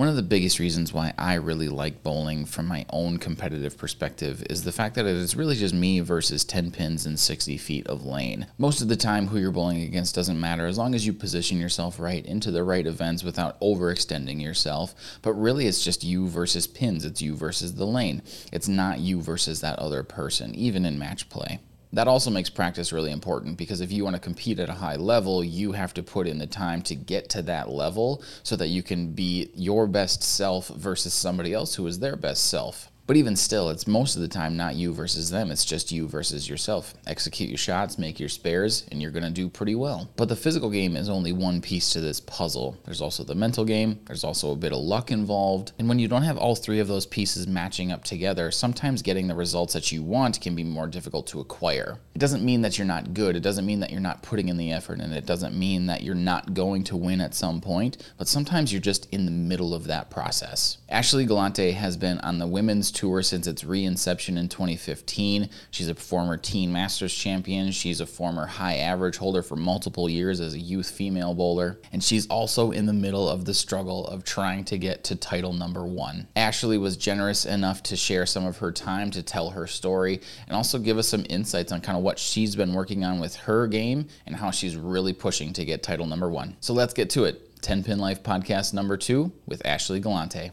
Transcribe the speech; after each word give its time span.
One 0.00 0.08
of 0.08 0.16
the 0.16 0.22
biggest 0.22 0.58
reasons 0.58 0.94
why 0.94 1.12
I 1.18 1.34
really 1.34 1.68
like 1.68 2.02
bowling 2.02 2.46
from 2.46 2.64
my 2.64 2.86
own 2.88 3.18
competitive 3.18 3.76
perspective 3.76 4.42
is 4.48 4.64
the 4.64 4.72
fact 4.72 4.94
that 4.94 5.04
it 5.04 5.14
is 5.14 5.36
really 5.36 5.56
just 5.56 5.74
me 5.74 6.00
versus 6.00 6.42
10 6.42 6.70
pins 6.70 7.04
and 7.04 7.20
60 7.20 7.58
feet 7.58 7.86
of 7.86 8.06
lane. 8.06 8.46
Most 8.56 8.80
of 8.80 8.88
the 8.88 8.96
time, 8.96 9.26
who 9.26 9.38
you're 9.38 9.50
bowling 9.50 9.82
against 9.82 10.14
doesn't 10.14 10.40
matter 10.40 10.66
as 10.66 10.78
long 10.78 10.94
as 10.94 11.04
you 11.04 11.12
position 11.12 11.60
yourself 11.60 12.00
right 12.00 12.24
into 12.24 12.50
the 12.50 12.64
right 12.64 12.86
events 12.86 13.22
without 13.22 13.60
overextending 13.60 14.40
yourself. 14.40 14.94
But 15.20 15.34
really, 15.34 15.66
it's 15.66 15.84
just 15.84 16.02
you 16.02 16.28
versus 16.28 16.66
pins, 16.66 17.04
it's 17.04 17.20
you 17.20 17.36
versus 17.36 17.74
the 17.74 17.86
lane. 17.86 18.22
It's 18.54 18.68
not 18.68 19.00
you 19.00 19.20
versus 19.20 19.60
that 19.60 19.78
other 19.78 20.02
person, 20.02 20.54
even 20.54 20.86
in 20.86 20.98
match 20.98 21.28
play. 21.28 21.60
That 21.92 22.06
also 22.06 22.30
makes 22.30 22.48
practice 22.48 22.92
really 22.92 23.10
important 23.10 23.58
because 23.58 23.80
if 23.80 23.90
you 23.90 24.04
want 24.04 24.14
to 24.14 24.20
compete 24.20 24.60
at 24.60 24.68
a 24.68 24.74
high 24.74 24.96
level, 24.96 25.42
you 25.42 25.72
have 25.72 25.92
to 25.94 26.02
put 26.02 26.28
in 26.28 26.38
the 26.38 26.46
time 26.46 26.82
to 26.82 26.94
get 26.94 27.28
to 27.30 27.42
that 27.42 27.68
level 27.68 28.22
so 28.44 28.54
that 28.56 28.68
you 28.68 28.82
can 28.82 29.12
be 29.12 29.50
your 29.54 29.88
best 29.88 30.22
self 30.22 30.68
versus 30.68 31.12
somebody 31.12 31.52
else 31.52 31.74
who 31.74 31.86
is 31.86 31.98
their 31.98 32.16
best 32.16 32.46
self. 32.46 32.90
But 33.10 33.16
even 33.16 33.34
still, 33.34 33.70
it's 33.70 33.88
most 33.88 34.14
of 34.14 34.22
the 34.22 34.28
time 34.28 34.56
not 34.56 34.76
you 34.76 34.92
versus 34.92 35.30
them. 35.30 35.50
It's 35.50 35.64
just 35.64 35.90
you 35.90 36.06
versus 36.06 36.48
yourself. 36.48 36.94
Execute 37.08 37.48
your 37.48 37.58
shots, 37.58 37.98
make 37.98 38.20
your 38.20 38.28
spares, 38.28 38.86
and 38.92 39.02
you're 39.02 39.10
going 39.10 39.24
to 39.24 39.30
do 39.30 39.48
pretty 39.48 39.74
well. 39.74 40.08
But 40.14 40.28
the 40.28 40.36
physical 40.36 40.70
game 40.70 40.94
is 40.94 41.08
only 41.08 41.32
one 41.32 41.60
piece 41.60 41.92
to 41.92 42.00
this 42.00 42.20
puzzle. 42.20 42.78
There's 42.84 43.00
also 43.00 43.24
the 43.24 43.34
mental 43.34 43.64
game, 43.64 43.98
there's 44.04 44.22
also 44.22 44.52
a 44.52 44.56
bit 44.56 44.70
of 44.70 44.78
luck 44.78 45.10
involved. 45.10 45.72
And 45.80 45.88
when 45.88 45.98
you 45.98 46.06
don't 46.06 46.22
have 46.22 46.38
all 46.38 46.54
three 46.54 46.78
of 46.78 46.86
those 46.86 47.04
pieces 47.04 47.48
matching 47.48 47.90
up 47.90 48.04
together, 48.04 48.52
sometimes 48.52 49.02
getting 49.02 49.26
the 49.26 49.34
results 49.34 49.72
that 49.72 49.90
you 49.90 50.04
want 50.04 50.40
can 50.40 50.54
be 50.54 50.62
more 50.62 50.86
difficult 50.86 51.26
to 51.28 51.40
acquire. 51.40 51.98
It 52.14 52.20
doesn't 52.20 52.44
mean 52.44 52.62
that 52.62 52.78
you're 52.78 52.86
not 52.86 53.12
good, 53.12 53.34
it 53.34 53.42
doesn't 53.42 53.66
mean 53.66 53.80
that 53.80 53.90
you're 53.90 54.00
not 54.00 54.22
putting 54.22 54.48
in 54.48 54.56
the 54.56 54.70
effort, 54.70 55.00
and 55.00 55.12
it 55.12 55.26
doesn't 55.26 55.58
mean 55.58 55.86
that 55.86 56.04
you're 56.04 56.14
not 56.14 56.54
going 56.54 56.84
to 56.84 56.96
win 56.96 57.20
at 57.20 57.34
some 57.34 57.60
point, 57.60 58.12
but 58.18 58.28
sometimes 58.28 58.72
you're 58.72 58.80
just 58.80 59.08
in 59.10 59.24
the 59.24 59.32
middle 59.32 59.74
of 59.74 59.88
that 59.88 60.10
process. 60.10 60.78
Ashley 60.88 61.24
Galante 61.24 61.72
has 61.72 61.96
been 61.96 62.18
on 62.18 62.38
the 62.38 62.46
women's 62.46 62.99
tour 63.00 63.22
since 63.22 63.46
its 63.46 63.62
reinception 63.62 64.36
in 64.36 64.46
2015. 64.46 65.48
She's 65.70 65.88
a 65.88 65.94
former 65.94 66.36
teen 66.36 66.70
masters 66.70 67.14
champion. 67.14 67.72
She's 67.72 68.02
a 68.02 68.06
former 68.06 68.44
high 68.44 68.76
average 68.76 69.16
holder 69.16 69.42
for 69.42 69.56
multiple 69.56 70.06
years 70.06 70.38
as 70.38 70.52
a 70.52 70.58
youth 70.58 70.90
female 70.90 71.32
bowler. 71.32 71.80
And 71.92 72.04
she's 72.04 72.26
also 72.26 72.72
in 72.72 72.84
the 72.84 72.92
middle 72.92 73.26
of 73.26 73.46
the 73.46 73.54
struggle 73.54 74.06
of 74.06 74.24
trying 74.24 74.64
to 74.64 74.76
get 74.76 75.02
to 75.04 75.16
title 75.16 75.54
number 75.54 75.86
one. 75.86 76.28
Ashley 76.36 76.76
was 76.76 76.98
generous 76.98 77.46
enough 77.46 77.82
to 77.84 77.96
share 77.96 78.26
some 78.26 78.44
of 78.44 78.58
her 78.58 78.70
time 78.70 79.10
to 79.12 79.22
tell 79.22 79.48
her 79.48 79.66
story 79.66 80.20
and 80.46 80.54
also 80.54 80.78
give 80.78 80.98
us 80.98 81.08
some 81.08 81.24
insights 81.30 81.72
on 81.72 81.80
kind 81.80 81.96
of 81.96 82.04
what 82.04 82.18
she's 82.18 82.54
been 82.54 82.74
working 82.74 83.02
on 83.02 83.18
with 83.18 83.34
her 83.36 83.66
game 83.66 84.08
and 84.26 84.36
how 84.36 84.50
she's 84.50 84.76
really 84.76 85.14
pushing 85.14 85.54
to 85.54 85.64
get 85.64 85.82
title 85.82 86.06
number 86.06 86.28
one. 86.28 86.54
So 86.60 86.74
let's 86.74 86.92
get 86.92 87.08
to 87.10 87.24
it. 87.24 87.62
10 87.62 87.82
Pin 87.82 87.98
Life 87.98 88.22
podcast 88.22 88.74
number 88.74 88.98
two 88.98 89.32
with 89.46 89.64
Ashley 89.64 90.00
Galante. 90.00 90.50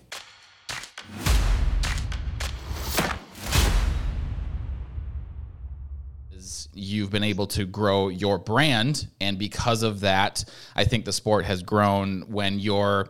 You've 6.78 7.10
been 7.10 7.24
able 7.24 7.48
to 7.48 7.66
grow 7.66 8.10
your 8.10 8.38
brand. 8.38 9.08
And 9.20 9.38
because 9.38 9.84
of 9.84 10.02
that, 10.02 10.44
I 10.76 10.84
think 10.84 11.06
the 11.06 11.14
sport 11.14 11.46
has 11.46 11.64
grown 11.64 12.22
when 12.28 12.60
you're 12.60 13.10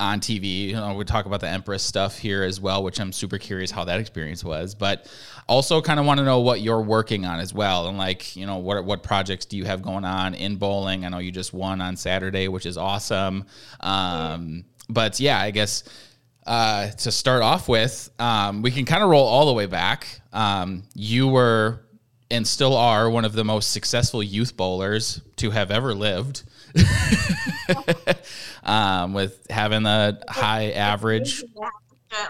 on 0.00 0.20
TV. 0.20 0.68
You 0.68 0.74
know, 0.74 0.94
we 0.94 1.04
talk 1.04 1.26
about 1.26 1.40
the 1.40 1.48
Empress 1.48 1.82
stuff 1.82 2.18
here 2.18 2.42
as 2.42 2.60
well, 2.60 2.82
which 2.82 3.00
I'm 3.00 3.12
super 3.12 3.38
curious 3.38 3.70
how 3.70 3.84
that 3.84 4.00
experience 4.00 4.44
was. 4.44 4.74
But 4.74 5.10
also 5.48 5.80
kind 5.80 6.00
of 6.00 6.06
want 6.06 6.18
to 6.18 6.24
know 6.24 6.40
what 6.40 6.60
you're 6.60 6.80
working 6.80 7.24
on 7.24 7.40
as 7.40 7.54
well. 7.54 7.88
And 7.88 7.98
like, 7.98 8.36
you 8.36 8.46
know, 8.46 8.58
what 8.58 8.84
what 8.84 9.02
projects 9.02 9.44
do 9.44 9.56
you 9.56 9.64
have 9.64 9.82
going 9.82 10.04
on 10.04 10.34
in 10.34 10.56
bowling? 10.56 11.04
I 11.04 11.08
know 11.08 11.18
you 11.18 11.30
just 11.30 11.52
won 11.52 11.80
on 11.80 11.96
Saturday, 11.96 12.48
which 12.48 12.66
is 12.66 12.76
awesome. 12.76 13.44
Um, 13.80 14.64
but 14.88 15.20
yeah, 15.20 15.40
I 15.40 15.50
guess 15.50 15.84
uh, 16.46 16.90
to 16.90 17.10
start 17.10 17.42
off 17.42 17.68
with, 17.68 18.10
um, 18.18 18.62
we 18.62 18.70
can 18.70 18.84
kind 18.84 19.02
of 19.02 19.08
roll 19.08 19.26
all 19.26 19.46
the 19.46 19.52
way 19.52 19.66
back. 19.66 20.20
Um, 20.32 20.82
you 20.94 21.28
were 21.28 21.83
and 22.34 22.46
still 22.46 22.76
are 22.76 23.08
one 23.08 23.24
of 23.24 23.32
the 23.32 23.44
most 23.44 23.70
successful 23.70 24.22
youth 24.22 24.56
bowlers 24.56 25.20
to 25.36 25.50
have 25.50 25.70
ever 25.70 25.94
lived. 25.94 26.42
um, 28.64 29.14
with 29.14 29.46
having 29.48 29.86
a 29.86 30.18
high 30.28 30.72
average, 30.72 31.44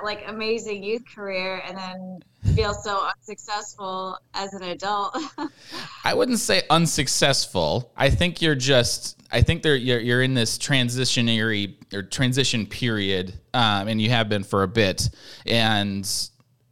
like 0.02 0.22
amazing 0.28 0.82
youth 0.82 1.02
career, 1.14 1.62
and 1.66 1.78
then 1.78 2.20
feel 2.54 2.74
so 2.74 3.08
unsuccessful 3.16 4.18
as 4.34 4.52
an 4.52 4.62
adult. 4.64 5.16
I 6.04 6.12
wouldn't 6.12 6.40
say 6.40 6.62
unsuccessful. 6.68 7.90
I 7.96 8.10
think 8.10 8.42
you're 8.42 8.54
just. 8.54 9.18
I 9.32 9.40
think 9.40 9.62
they're 9.62 9.76
you're, 9.76 10.00
you're 10.00 10.22
in 10.22 10.34
this 10.34 10.58
transitionary 10.58 11.76
or 11.94 12.02
transition 12.02 12.66
period, 12.66 13.32
um, 13.54 13.88
and 13.88 14.00
you 14.00 14.10
have 14.10 14.28
been 14.28 14.44
for 14.44 14.62
a 14.62 14.68
bit, 14.68 15.08
and 15.46 16.06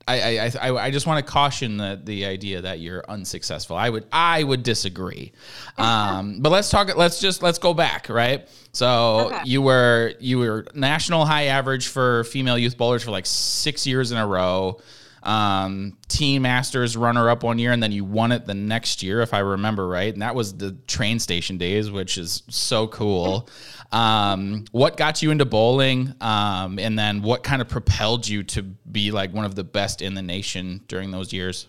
I, 0.08 0.38
I, 0.38 0.52
I, 0.60 0.76
I 0.86 0.90
just 0.90 1.06
want 1.06 1.24
to 1.24 1.32
caution 1.32 1.76
the, 1.76 2.00
the 2.02 2.24
idea 2.26 2.62
that 2.62 2.80
you're 2.80 3.04
unsuccessful. 3.08 3.76
I 3.76 3.88
would 3.88 4.06
I 4.12 4.42
would 4.42 4.62
disagree. 4.62 5.32
Um, 5.78 6.40
but 6.40 6.50
let's 6.50 6.70
talk. 6.70 6.94
Let's 6.96 7.20
just 7.20 7.42
let's 7.42 7.58
go 7.58 7.74
back, 7.74 8.08
right? 8.08 8.48
So 8.72 9.30
okay. 9.32 9.42
you 9.44 9.62
were 9.62 10.14
you 10.18 10.38
were 10.38 10.66
national 10.74 11.24
high 11.24 11.44
average 11.44 11.88
for 11.88 12.24
female 12.24 12.58
youth 12.58 12.76
bowlers 12.76 13.02
for 13.02 13.10
like 13.10 13.26
six 13.26 13.86
years 13.86 14.12
in 14.12 14.18
a 14.18 14.26
row. 14.26 14.80
Um, 15.22 15.98
Teen 16.08 16.42
Masters 16.42 16.96
runner 16.96 17.30
up 17.30 17.44
one 17.44 17.58
year, 17.58 17.70
and 17.70 17.80
then 17.80 17.92
you 17.92 18.04
won 18.04 18.32
it 18.32 18.44
the 18.44 18.54
next 18.54 19.04
year, 19.04 19.20
if 19.20 19.32
I 19.32 19.38
remember 19.38 19.86
right. 19.86 20.12
And 20.12 20.22
that 20.22 20.34
was 20.34 20.56
the 20.56 20.72
train 20.88 21.20
station 21.20 21.58
days, 21.58 21.92
which 21.92 22.18
is 22.18 22.42
so 22.48 22.88
cool. 22.88 23.48
Um, 23.92 24.64
what 24.72 24.96
got 24.96 25.22
you 25.22 25.30
into 25.30 25.44
bowling? 25.44 26.14
Um, 26.20 26.78
and 26.78 26.98
then 26.98 27.22
what 27.22 27.42
kind 27.42 27.60
of 27.60 27.68
propelled 27.68 28.26
you 28.26 28.42
to 28.44 28.62
be 28.62 29.10
like 29.10 29.32
one 29.32 29.44
of 29.44 29.54
the 29.54 29.64
best 29.64 30.00
in 30.00 30.14
the 30.14 30.22
nation 30.22 30.82
during 30.88 31.10
those 31.10 31.32
years? 31.32 31.66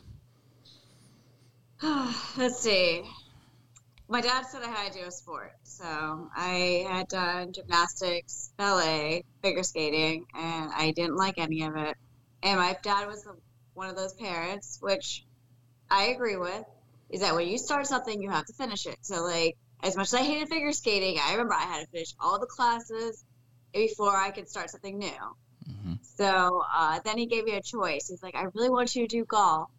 Let's 2.37 2.59
see. 2.59 3.03
My 4.07 4.21
dad 4.21 4.45
said 4.45 4.63
I 4.63 4.67
had 4.67 4.93
to 4.93 4.99
do 4.99 5.05
a 5.05 5.11
sport. 5.11 5.53
So 5.63 6.29
I 6.35 6.85
had 6.89 7.07
done 7.09 7.51
gymnastics, 7.51 8.51
ballet, 8.57 9.25
figure 9.41 9.63
skating, 9.63 10.25
and 10.33 10.71
I 10.73 10.91
didn't 10.91 11.17
like 11.17 11.37
any 11.37 11.63
of 11.63 11.75
it. 11.75 11.97
And 12.41 12.59
my 12.59 12.77
dad 12.83 13.07
was 13.07 13.27
one 13.73 13.89
of 13.89 13.95
those 13.95 14.13
parents, 14.13 14.77
which 14.81 15.25
I 15.89 16.05
agree 16.05 16.37
with, 16.37 16.63
is 17.09 17.21
that 17.21 17.35
when 17.35 17.47
you 17.47 17.57
start 17.57 17.87
something, 17.87 18.21
you 18.21 18.29
have 18.29 18.45
to 18.45 18.53
finish 18.53 18.85
it. 18.85 18.97
So, 19.01 19.23
like, 19.23 19.57
as 19.83 19.97
much 19.97 20.07
as 20.07 20.13
I 20.15 20.23
hated 20.23 20.49
figure 20.49 20.71
skating, 20.71 21.19
I 21.21 21.33
remember 21.33 21.53
I 21.53 21.63
had 21.63 21.81
to 21.81 21.87
finish 21.87 22.13
all 22.19 22.39
the 22.39 22.45
classes 22.45 23.23
before 23.73 24.15
I 24.15 24.31
could 24.31 24.49
start 24.49 24.69
something 24.69 24.97
new. 24.97 25.11
Mm-hmm. 25.69 25.93
So 26.01 26.63
uh, 26.73 26.99
then 27.03 27.17
he 27.17 27.25
gave 27.25 27.43
me 27.43 27.55
a 27.55 27.61
choice. 27.61 28.07
He's 28.07 28.23
like, 28.23 28.35
I 28.35 28.45
really 28.53 28.69
want 28.69 28.95
you 28.95 29.05
to 29.05 29.17
do 29.17 29.25
golf, 29.25 29.69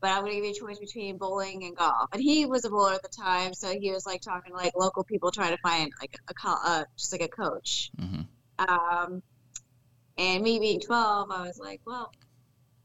but 0.00 0.10
I'm 0.10 0.22
going 0.22 0.32
to 0.32 0.36
give 0.36 0.44
you 0.44 0.50
a 0.50 0.54
choice 0.54 0.78
between 0.78 1.18
bowling 1.18 1.64
and 1.64 1.76
golf. 1.76 2.08
And 2.12 2.22
he 2.22 2.46
was 2.46 2.64
a 2.64 2.70
bowler 2.70 2.94
at 2.94 3.02
the 3.02 3.08
time, 3.08 3.54
so 3.54 3.78
he 3.78 3.92
was 3.92 4.04
like 4.04 4.20
talking 4.22 4.52
to 4.52 4.56
like 4.56 4.76
local 4.76 5.04
people 5.04 5.30
trying 5.30 5.54
to 5.54 5.62
find 5.62 5.92
like 6.00 6.16
a, 6.28 6.48
uh, 6.48 6.84
just 6.96 7.12
like 7.12 7.22
a 7.22 7.28
coach. 7.28 7.90
Mm-hmm. 8.00 8.22
Um, 8.68 9.22
and 10.16 10.42
me 10.42 10.58
being 10.58 10.80
12, 10.80 11.30
I 11.30 11.46
was 11.46 11.60
like, 11.60 11.80
well, 11.86 12.12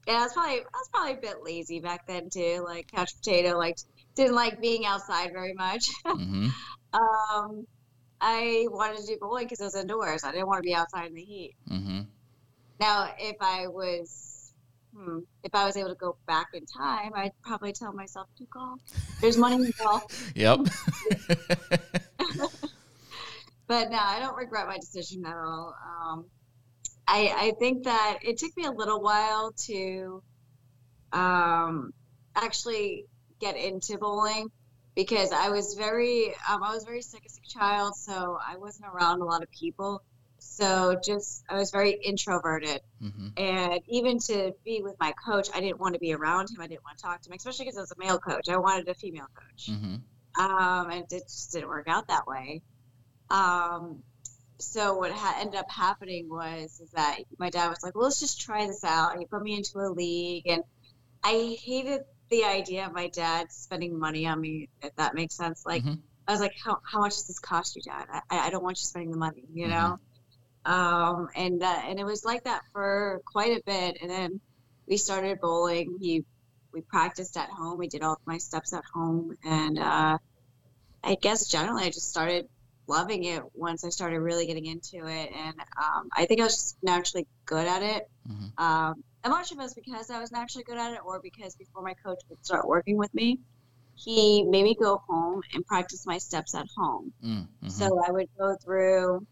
yeah, 0.07 0.15
I 0.15 0.23
was 0.23 0.33
probably 0.33 0.59
I 0.59 0.77
was 0.77 0.89
probably 0.91 1.13
a 1.13 1.17
bit 1.17 1.43
lazy 1.43 1.79
back 1.79 2.05
then 2.07 2.29
too, 2.29 2.63
like 2.65 2.91
couch 2.91 3.15
potato, 3.15 3.57
like 3.57 3.77
didn't 4.15 4.35
like 4.35 4.61
being 4.61 4.85
outside 4.85 5.31
very 5.31 5.53
much. 5.53 5.89
Mm-hmm. 6.05 6.49
um, 6.93 7.65
I 8.21 8.67
wanted 8.69 8.97
to 8.99 9.05
do 9.07 9.17
bowling 9.19 9.45
because 9.45 9.59
it 9.59 9.65
was 9.65 9.75
indoors. 9.75 10.23
I 10.23 10.31
didn't 10.31 10.47
want 10.47 10.59
to 10.59 10.67
be 10.67 10.73
outside 10.73 11.07
in 11.07 11.15
the 11.15 11.23
heat. 11.23 11.55
Mm-hmm. 11.69 12.01
Now, 12.79 13.13
if 13.17 13.35
I 13.41 13.67
was, 13.67 14.53
hmm, 14.95 15.19
if 15.43 15.53
I 15.53 15.65
was 15.65 15.75
able 15.75 15.89
to 15.89 15.95
go 15.95 16.15
back 16.27 16.47
in 16.53 16.65
time, 16.65 17.11
I'd 17.15 17.33
probably 17.41 17.73
tell 17.73 17.91
myself 17.91 18.27
to 18.37 18.45
golf. 18.45 18.79
There's 19.19 19.37
money 19.37 19.55
in 19.55 19.73
golf. 19.81 20.31
yep. 20.35 20.59
but 23.67 23.89
no, 23.89 23.97
I 23.99 24.19
don't 24.19 24.37
regret 24.37 24.67
my 24.67 24.77
decision 24.77 25.25
at 25.25 25.35
all. 25.35 25.75
Um, 25.85 26.25
I, 27.07 27.33
I 27.35 27.53
think 27.59 27.83
that 27.83 28.19
it 28.21 28.37
took 28.37 28.55
me 28.55 28.65
a 28.65 28.71
little 28.71 29.01
while 29.01 29.51
to 29.65 30.23
um, 31.11 31.93
actually 32.35 33.05
get 33.43 33.57
into 33.57 33.97
bowling 33.97 34.49
because 34.95 35.31
I 35.31 35.49
was 35.49 35.75
very 35.75 36.27
um, 36.49 36.63
I 36.63 36.73
was 36.73 36.83
very 36.83 37.01
sick 37.01 37.23
as 37.25 37.37
a 37.37 37.47
child, 37.47 37.95
so 37.95 38.37
I 38.45 38.57
wasn't 38.57 38.87
around 38.93 39.21
a 39.21 39.25
lot 39.25 39.43
of 39.43 39.51
people. 39.51 40.01
So 40.39 40.99
just 41.03 41.43
I 41.49 41.55
was 41.55 41.71
very 41.71 41.91
introverted, 41.91 42.81
mm-hmm. 43.01 43.27
and 43.37 43.81
even 43.87 44.19
to 44.19 44.53
be 44.65 44.81
with 44.83 44.95
my 44.99 45.13
coach, 45.25 45.47
I 45.53 45.61
didn't 45.61 45.79
want 45.79 45.93
to 45.93 45.99
be 45.99 46.13
around 46.13 46.49
him. 46.49 46.59
I 46.59 46.67
didn't 46.67 46.83
want 46.83 46.97
to 46.97 47.03
talk 47.03 47.21
to 47.21 47.29
him, 47.29 47.35
especially 47.35 47.65
because 47.65 47.77
I 47.77 47.81
was 47.81 47.91
a 47.91 47.99
male 47.99 48.19
coach. 48.19 48.49
I 48.49 48.57
wanted 48.57 48.87
a 48.89 48.93
female 48.93 49.27
coach, 49.33 49.69
mm-hmm. 49.69 50.41
um, 50.43 50.89
and 50.91 51.05
it 51.11 51.23
just 51.23 51.53
didn't 51.53 51.69
work 51.69 51.87
out 51.87 52.07
that 52.09 52.27
way. 52.27 52.61
Um, 53.29 54.03
so 54.59 54.97
what 54.97 55.11
ha- 55.11 55.37
ended 55.39 55.59
up 55.59 55.71
happening 55.71 56.29
was 56.29 56.79
is 56.81 56.91
that 56.91 57.19
my 57.39 57.49
dad 57.49 57.69
was 57.69 57.81
like, 57.81 57.95
well, 57.95 58.05
let's 58.05 58.19
just 58.19 58.41
try 58.41 58.67
this 58.67 58.83
out. 58.83 59.17
He 59.17 59.25
put 59.25 59.41
me 59.41 59.55
into 59.55 59.79
a 59.79 59.89
league, 59.89 60.45
and 60.45 60.63
I 61.23 61.57
hated 61.61 62.01
the 62.33 62.43
idea 62.45 62.87
of 62.87 62.93
my 62.93 63.07
dad 63.09 63.51
spending 63.51 63.99
money 63.99 64.25
on 64.25 64.41
me, 64.41 64.69
if 64.81 64.95
that 64.95 65.13
makes 65.13 65.35
sense. 65.35 65.63
Like, 65.65 65.83
mm-hmm. 65.83 66.01
I 66.27 66.31
was 66.31 66.41
like, 66.41 66.55
how, 66.63 66.79
how 66.89 66.99
much 66.99 67.13
does 67.13 67.27
this 67.27 67.39
cost 67.39 67.75
you, 67.75 67.81
dad? 67.83 68.05
I, 68.11 68.47
I 68.47 68.49
don't 68.49 68.63
want 68.63 68.77
you 68.79 68.85
spending 68.85 69.11
the 69.11 69.17
money, 69.17 69.43
you 69.53 69.67
know? 69.67 69.99
Um, 70.65 71.27
and 71.35 71.61
uh, 71.61 71.81
and 71.87 71.99
it 71.99 72.05
was 72.05 72.23
like 72.23 72.45
that 72.45 72.61
for 72.71 73.21
quite 73.25 73.51
a 73.51 73.61
bit. 73.65 73.97
And 74.01 74.09
then 74.09 74.39
we 74.87 74.97
started 74.97 75.41
bowling. 75.41 75.97
We 75.99 76.23
we 76.73 76.81
practiced 76.81 77.37
at 77.37 77.49
home. 77.49 77.77
We 77.77 77.87
did 77.87 78.01
all 78.01 78.19
my 78.25 78.37
steps 78.37 78.73
at 78.73 78.83
home, 78.93 79.37
and 79.43 79.77
uh, 79.77 80.17
I 81.03 81.15
guess 81.15 81.47
generally 81.47 81.83
I 81.83 81.89
just 81.89 82.09
started 82.09 82.47
loving 82.87 83.25
it 83.25 83.43
once 83.53 83.83
I 83.85 83.89
started 83.89 84.19
really 84.19 84.47
getting 84.47 84.65
into 84.65 85.05
it. 85.05 85.29
And 85.35 85.55
um, 85.77 86.09
I 86.15 86.25
think 86.25 86.39
I 86.41 86.45
was 86.45 86.55
just 86.55 86.77
naturally 86.81 87.27
good 87.45 87.67
at 87.67 87.83
it. 87.83 88.09
Mm-hmm. 88.29 88.63
Um, 88.63 89.03
I'm 89.23 89.31
not 89.31 89.45
sure 89.47 89.57
if 89.57 89.59
it 89.59 89.63
was 89.63 89.73
because 89.73 90.09
I 90.09 90.19
was 90.19 90.31
naturally 90.31 90.63
good 90.63 90.77
at 90.77 90.93
it 90.93 90.99
or 91.05 91.19
because 91.21 91.55
before 91.55 91.81
my 91.81 91.93
coach 91.93 92.19
would 92.29 92.43
start 92.45 92.67
working 92.67 92.97
with 92.97 93.13
me, 93.13 93.39
he 93.95 94.43
made 94.43 94.63
me 94.63 94.75
go 94.75 95.01
home 95.07 95.41
and 95.53 95.65
practice 95.65 96.05
my 96.05 96.17
steps 96.17 96.55
at 96.55 96.65
home. 96.75 97.13
Mm-hmm. 97.23 97.69
So 97.69 98.03
I 98.05 98.11
would 98.11 98.27
go 98.37 98.55
through 98.63 99.25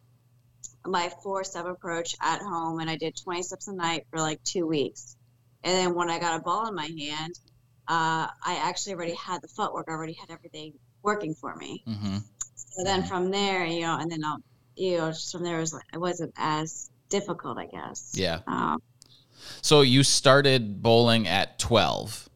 my 0.86 1.12
four 1.22 1.44
step 1.44 1.66
approach 1.66 2.16
at 2.22 2.42
home 2.42 2.80
and 2.80 2.90
I 2.90 2.96
did 2.96 3.16
20 3.18 3.44
steps 3.44 3.68
a 3.68 3.74
night 3.74 4.06
for 4.10 4.20
like 4.20 4.44
two 4.44 4.66
weeks. 4.66 5.16
And 5.64 5.74
then 5.74 5.96
when 5.96 6.10
I 6.10 6.20
got 6.20 6.40
a 6.40 6.44
ball 6.44 6.68
in 6.68 6.76
my 6.76 6.88
hand, 6.88 7.40
uh, 7.88 8.28
I 8.44 8.62
actually 8.64 8.94
already 8.94 9.16
had 9.16 9.42
the 9.42 9.48
footwork, 9.48 9.88
I 9.90 9.92
already 9.92 10.14
had 10.14 10.32
everything 10.32 10.74
working 11.04 11.34
for 11.34 11.56
me. 11.56 11.84
Mm-hmm. 11.88 12.18
So 12.56 12.84
then 12.84 13.04
from 13.04 13.32
there, 13.32 13.66
you 13.66 13.82
know, 13.82 13.98
and 14.00 14.10
then 14.10 14.24
I'll, 14.24 14.40
you 14.76 14.98
know, 14.98 15.10
just 15.10 15.32
from 15.32 15.44
there, 15.44 15.58
it, 15.58 15.62
was, 15.62 15.80
it 15.94 16.00
wasn't 16.00 16.34
as 16.38 16.90
difficult, 17.10 17.58
I 17.58 17.66
guess. 17.66 18.14
Yeah. 18.16 18.40
Um, 18.48 18.82
so 19.62 19.82
you 19.82 20.04
started 20.04 20.82
bowling 20.82 21.28
at 21.28 21.60
12. 21.60 22.30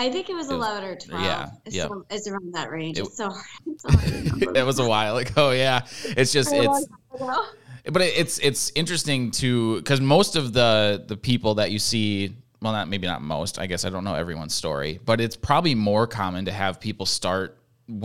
I 0.00 0.10
think 0.10 0.30
it 0.30 0.34
was 0.34 0.48
11 0.50 0.84
or 0.84 0.96
12. 0.96 1.24
Yeah. 1.24 1.50
It's, 1.66 1.74
yeah. 1.74 1.88
So, 1.88 2.04
it's 2.08 2.28
around 2.28 2.54
that 2.54 2.70
range. 2.70 2.98
It, 2.98 3.06
it's 3.06 3.16
so 3.16 3.30
hard. 3.30 3.44
It's 3.66 3.82
so 3.82 3.90
hard 3.90 4.56
it 4.56 4.62
was 4.66 4.78
a 4.78 4.86
while 4.86 5.16
ago. 5.16 5.50
Yeah. 5.50 5.80
It's 6.04 6.32
just, 6.32 6.52
it's, 6.52 6.86
but 7.84 8.02
it's, 8.02 8.38
it's 8.38 8.70
interesting 8.76 9.32
to, 9.32 9.76
because 9.78 10.00
most 10.00 10.36
of 10.36 10.52
the, 10.52 11.04
the 11.06 11.16
people 11.16 11.56
that 11.56 11.72
you 11.72 11.80
see, 11.80 12.36
well, 12.62 12.72
not 12.72 12.88
maybe 12.88 13.08
not 13.08 13.22
most, 13.22 13.58
I 13.58 13.66
guess 13.66 13.84
I 13.84 13.90
don't 13.90 14.04
know 14.04 14.14
everyone's 14.14 14.54
story, 14.54 15.00
but 15.04 15.20
it's 15.20 15.36
probably 15.36 15.74
more 15.74 16.06
common 16.06 16.44
to 16.44 16.52
have 16.52 16.80
people 16.80 17.04
start 17.04 17.57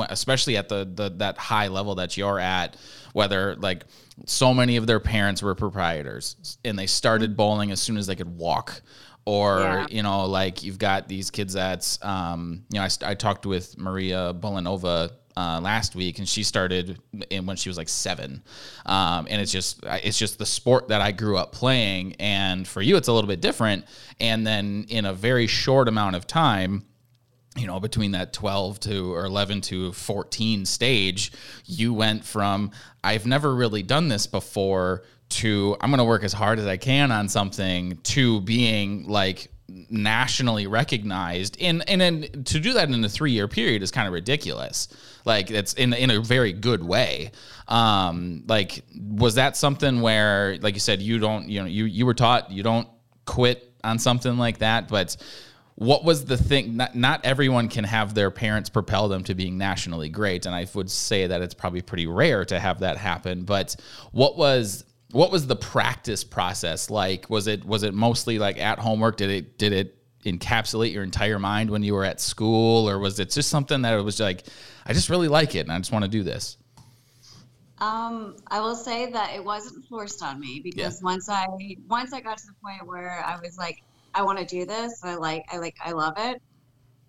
especially 0.09 0.57
at 0.57 0.69
the, 0.69 0.89
the 0.93 1.09
that 1.09 1.37
high 1.37 1.67
level 1.67 1.95
that 1.95 2.15
you're 2.17 2.39
at 2.39 2.77
whether 3.13 3.55
like 3.57 3.85
so 4.25 4.53
many 4.53 4.77
of 4.77 4.87
their 4.87 4.99
parents 4.99 5.41
were 5.41 5.55
proprietors 5.55 6.57
and 6.63 6.77
they 6.77 6.87
started 6.87 7.31
mm-hmm. 7.31 7.37
bowling 7.37 7.71
as 7.71 7.81
soon 7.81 7.97
as 7.97 8.07
they 8.07 8.15
could 8.15 8.37
walk 8.37 8.81
or 9.25 9.59
yeah. 9.59 9.87
you 9.89 10.03
know 10.03 10.25
like 10.25 10.63
you've 10.63 10.79
got 10.79 11.07
these 11.07 11.31
kids 11.31 11.53
that's 11.53 12.03
um, 12.03 12.63
you 12.69 12.79
know 12.79 12.85
I, 12.85 13.11
I 13.11 13.13
talked 13.15 13.45
with 13.45 13.77
Maria 13.77 14.33
Bulanova 14.33 15.11
uh, 15.35 15.59
last 15.61 15.95
week 15.95 16.19
and 16.19 16.27
she 16.27 16.43
started 16.43 16.99
in 17.29 17.45
when 17.45 17.57
she 17.57 17.69
was 17.69 17.77
like 17.77 17.89
seven 17.89 18.43
um, 18.85 19.27
and 19.29 19.41
it's 19.41 19.51
just 19.51 19.79
it's 19.83 20.17
just 20.17 20.37
the 20.37 20.45
sport 20.45 20.89
that 20.89 21.01
i 21.01 21.11
grew 21.11 21.37
up 21.37 21.51
playing 21.51 22.15
and 22.19 22.67
for 22.67 22.81
you 22.81 22.97
it's 22.97 23.07
a 23.07 23.13
little 23.13 23.27
bit 23.27 23.41
different 23.41 23.85
and 24.19 24.45
then 24.45 24.85
in 24.89 25.05
a 25.05 25.13
very 25.13 25.47
short 25.47 25.87
amount 25.87 26.15
of 26.15 26.27
time 26.27 26.85
you 27.55 27.67
know, 27.67 27.79
between 27.79 28.11
that 28.11 28.33
12 28.33 28.79
to 28.81 29.13
or 29.13 29.25
11 29.25 29.61
to 29.61 29.93
14 29.93 30.65
stage, 30.65 31.31
you 31.65 31.93
went 31.93 32.25
from 32.25 32.71
I've 33.03 33.25
never 33.25 33.53
really 33.53 33.83
done 33.83 34.07
this 34.07 34.25
before 34.27 35.03
to 35.29 35.75
I'm 35.81 35.89
going 35.89 35.99
to 35.99 36.03
work 36.03 36.23
as 36.23 36.33
hard 36.33 36.59
as 36.59 36.65
I 36.65 36.77
can 36.77 37.11
on 37.11 37.29
something 37.29 37.97
to 38.03 38.41
being 38.41 39.07
like 39.07 39.49
nationally 39.67 40.67
recognized 40.67 41.59
and 41.61 41.87
and 41.89 41.99
then 41.99 42.43
to 42.43 42.59
do 42.59 42.73
that 42.73 42.89
in 42.89 43.03
a 43.03 43.09
3 43.09 43.31
year 43.31 43.47
period 43.47 43.81
is 43.81 43.91
kind 43.91 44.07
of 44.07 44.13
ridiculous. 44.13 44.87
Like 45.25 45.51
it's 45.51 45.73
in 45.73 45.93
in 45.93 46.11
a 46.11 46.21
very 46.21 46.53
good 46.53 46.83
way. 46.83 47.31
Um 47.67 48.43
like 48.47 48.83
was 48.97 49.35
that 49.35 49.55
something 49.57 50.01
where 50.01 50.57
like 50.61 50.73
you 50.73 50.79
said 50.79 51.01
you 51.01 51.19
don't 51.19 51.49
you 51.49 51.61
know 51.61 51.67
you 51.67 51.85
you 51.85 52.05
were 52.05 52.13
taught 52.13 52.51
you 52.51 52.63
don't 52.63 52.87
quit 53.25 53.71
on 53.83 53.99
something 53.99 54.37
like 54.37 54.59
that 54.59 54.87
but 54.87 55.15
what 55.75 56.03
was 56.03 56.25
the 56.25 56.37
thing 56.37 56.77
not, 56.77 56.95
not 56.95 57.25
everyone 57.25 57.67
can 57.67 57.83
have 57.83 58.13
their 58.13 58.29
parents 58.29 58.69
propel 58.69 59.07
them 59.07 59.23
to 59.23 59.33
being 59.33 59.57
nationally 59.57 60.09
great 60.09 60.45
and 60.45 60.53
i 60.53 60.67
would 60.73 60.89
say 60.89 61.27
that 61.27 61.41
it's 61.41 61.53
probably 61.53 61.81
pretty 61.81 62.07
rare 62.07 62.45
to 62.45 62.59
have 62.59 62.79
that 62.79 62.97
happen 62.97 63.43
but 63.43 63.75
what 64.11 64.37
was 64.37 64.85
what 65.13 65.31
was 65.31 65.45
the 65.45 65.55
practice 65.55 66.23
process 66.23 66.89
like? 66.89 67.29
Was 67.29 67.47
it 67.47 67.63
was 67.63 67.83
it 67.83 67.93
mostly 67.93 68.39
like 68.39 68.57
at 68.57 68.79
homework? 68.79 69.15
Did 69.17 69.29
it 69.29 69.57
did 69.57 69.71
it 69.71 69.97
encapsulate 70.25 70.91
your 70.91 71.03
entire 71.03 71.37
mind 71.37 71.69
when 71.69 71.83
you 71.83 71.93
were 71.93 72.03
at 72.03 72.19
school 72.19 72.89
or 72.89 72.97
was 72.97 73.19
it 73.19 73.29
just 73.29 73.49
something 73.49 73.81
that 73.81 73.93
it 73.93 74.01
was 74.01 74.21
like 74.21 74.45
i 74.85 74.93
just 74.93 75.09
really 75.09 75.27
like 75.27 75.53
it 75.53 75.59
and 75.59 75.71
i 75.73 75.77
just 75.77 75.91
want 75.91 76.05
to 76.05 76.09
do 76.09 76.23
this 76.23 76.55
um, 77.79 78.37
I 78.47 78.61
will 78.61 78.77
say 78.77 79.11
that 79.11 79.35
it 79.35 79.43
wasn't 79.43 79.85
forced 79.87 80.23
on 80.23 80.39
me 80.39 80.61
because 80.63 81.01
yeah. 81.01 81.03
once 81.05 81.27
I 81.27 81.47
once 81.89 82.13
I 82.13 82.21
got 82.21 82.37
to 82.37 82.45
the 82.45 82.53
point 82.63 82.87
where 82.87 83.21
I 83.25 83.37
was 83.41 83.57
like, 83.57 83.83
I 84.13 84.23
want 84.23 84.39
to 84.39 84.45
do 84.45 84.65
this. 84.65 85.01
I 85.03 85.15
like, 85.15 85.45
I 85.51 85.57
like, 85.57 85.75
I 85.83 85.91
love 85.91 86.13
it. 86.17 86.41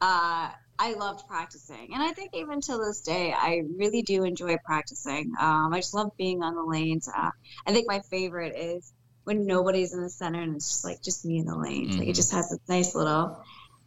Uh, 0.01 0.51
I 0.77 0.95
loved 0.95 1.29
practicing, 1.29 1.95
and 1.95 2.03
I 2.03 2.11
think 2.11 2.31
even 2.35 2.61
to 2.63 2.79
this 2.79 3.03
day, 3.03 3.33
I 3.33 3.63
really 3.79 4.03
do 4.03 4.25
enjoy 4.25 4.57
practicing. 4.65 5.33
Um, 5.39 5.73
I 5.73 5.79
just 5.79 5.95
love 5.95 6.11
being 6.19 6.43
on 6.43 6.57
the 6.57 6.65
lanes. 6.65 7.09
Uh, 7.09 7.31
I 7.65 7.73
think 7.73 7.87
my 7.87 8.01
favorite 8.11 8.57
is 8.57 8.93
when 9.23 9.47
nobody's 9.47 9.95
in 9.95 10.03
the 10.03 10.11
center 10.11 10.41
and 10.41 10.57
it's 10.57 10.69
just 10.69 10.85
like 10.85 11.03
just 11.03 11.25
me 11.25 11.39
in 11.39 11.47
the 11.47 11.57
lanes. 11.57 11.91
Mm-hmm. 11.91 11.99
Like 11.99 12.09
it 12.09 12.11
mm-hmm. 12.11 12.17
just 12.17 12.33
has 12.33 12.53
a 12.53 12.73
nice 12.73 12.95
little. 12.95 13.43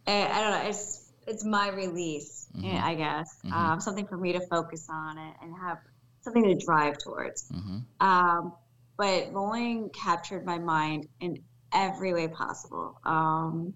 I, 0.06 0.26
I 0.26 0.40
don't 0.40 0.50
know. 0.50 0.68
It's 0.68 1.12
it's 1.26 1.44
my 1.44 1.68
release, 1.68 2.48
mm-hmm. 2.56 2.84
I 2.84 2.94
guess. 2.94 3.38
Mm-hmm. 3.44 3.54
Um, 3.54 3.80
something 3.80 4.06
for 4.06 4.16
me 4.16 4.32
to 4.32 4.40
focus 4.40 4.88
on 4.90 5.18
and 5.18 5.54
have 5.60 5.78
something 6.22 6.44
to 6.44 6.54
drive 6.64 6.98
towards. 6.98 7.48
Mm-hmm. 7.50 8.06
Um, 8.06 8.52
but 8.96 9.32
bowling 9.32 9.90
captured 9.90 10.44
my 10.44 10.58
mind 10.58 11.06
in 11.20 11.38
every 11.72 12.12
way 12.12 12.28
possible. 12.28 12.98
Um, 13.04 13.74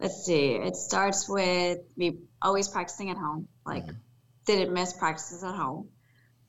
let's 0.00 0.24
see. 0.24 0.52
It 0.52 0.76
starts 0.76 1.28
with 1.28 1.78
me 1.96 2.18
always 2.42 2.68
practicing 2.68 3.10
at 3.10 3.16
home. 3.16 3.48
Like, 3.64 3.84
mm-hmm. 3.84 3.96
didn't 4.46 4.72
miss 4.72 4.92
practices 4.92 5.42
at 5.42 5.54
home. 5.54 5.88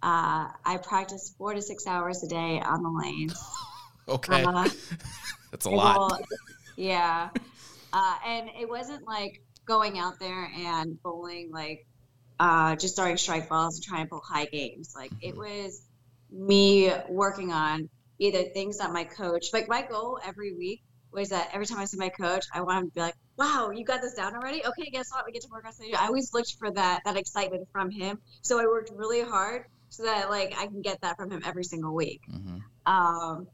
Uh, 0.02 0.50
I 0.64 0.78
practice 0.82 1.34
four 1.38 1.54
to 1.54 1.62
six 1.62 1.88
hours 1.88 2.24
a 2.24 2.28
day 2.28 2.62
on 2.64 2.84
the 2.84 2.90
lanes. 2.90 3.44
okay, 4.08 4.44
uh, 4.44 4.70
that's 5.52 5.66
a 5.66 5.70
lot. 5.70 6.22
yeah, 6.76 7.30
uh, 7.92 8.16
and 8.26 8.50
it 8.60 8.70
wasn't 8.70 9.08
like 9.08 9.42
going 9.66 9.98
out 9.98 10.20
there 10.20 10.52
and 10.56 11.02
bowling 11.02 11.52
like 11.52 11.86
uh, 12.40 12.76
just 12.76 12.96
throwing 12.96 13.18
strike 13.18 13.50
balls 13.50 13.78
and 13.78 13.84
trying 13.84 14.06
to 14.06 14.10
pull 14.10 14.22
high 14.22 14.46
games. 14.46 14.94
Like 14.96 15.12
it 15.22 15.36
mm-hmm. 15.36 15.40
was 15.64 15.82
me 16.32 16.92
working 17.10 17.52
on 17.52 17.90
either 18.20 18.44
things 18.44 18.78
that 18.80 18.92
my 18.92 19.04
coach, 19.04 19.48
like 19.54 19.68
my 19.68 19.82
goal 19.82 20.20
every 20.26 20.54
week 20.54 20.84
was 21.12 21.30
that 21.30 21.50
every 21.54 21.66
time 21.66 21.80
I 21.80 21.86
see 21.86 21.98
my 21.98 22.10
coach, 22.10 22.46
I 22.54 22.62
want 22.62 22.80
him 22.80 22.88
to 22.90 22.94
be 22.94 23.02
like, 23.02 23.16
wow, 23.38 23.72
you 23.74 23.86
got 23.86 24.02
this 24.02 24.14
down 24.14 24.36
already? 24.36 24.66
Okay, 24.66 24.90
guess 24.92 25.12
what? 25.12 25.26
We 25.26 25.32
get 25.32 25.44
to 25.44 25.50
work 25.50 25.66
on 25.66 25.74
something. 25.74 25.96
I 25.96 26.08
always 26.08 26.34
looked 26.34 26.56
for 26.60 26.72
that, 26.72 27.02
that 27.06 27.18
excitement 27.18 27.68
from 27.72 27.90
him. 27.90 28.20
So 28.42 28.60
I 28.60 28.66
worked 28.66 28.92
really 28.94 29.22
hard 29.22 29.66
so 29.90 30.04
that 30.04 30.30
like 30.30 30.54
I 30.58 30.68
can 30.68 30.82
get 30.82 31.02
that 31.02 31.18
from 31.18 31.32
him 31.32 31.42
every 31.46 31.64
single 31.64 31.94
week. 31.94 32.22
Mm-hmm. 32.30 32.58
Um, 32.92 33.48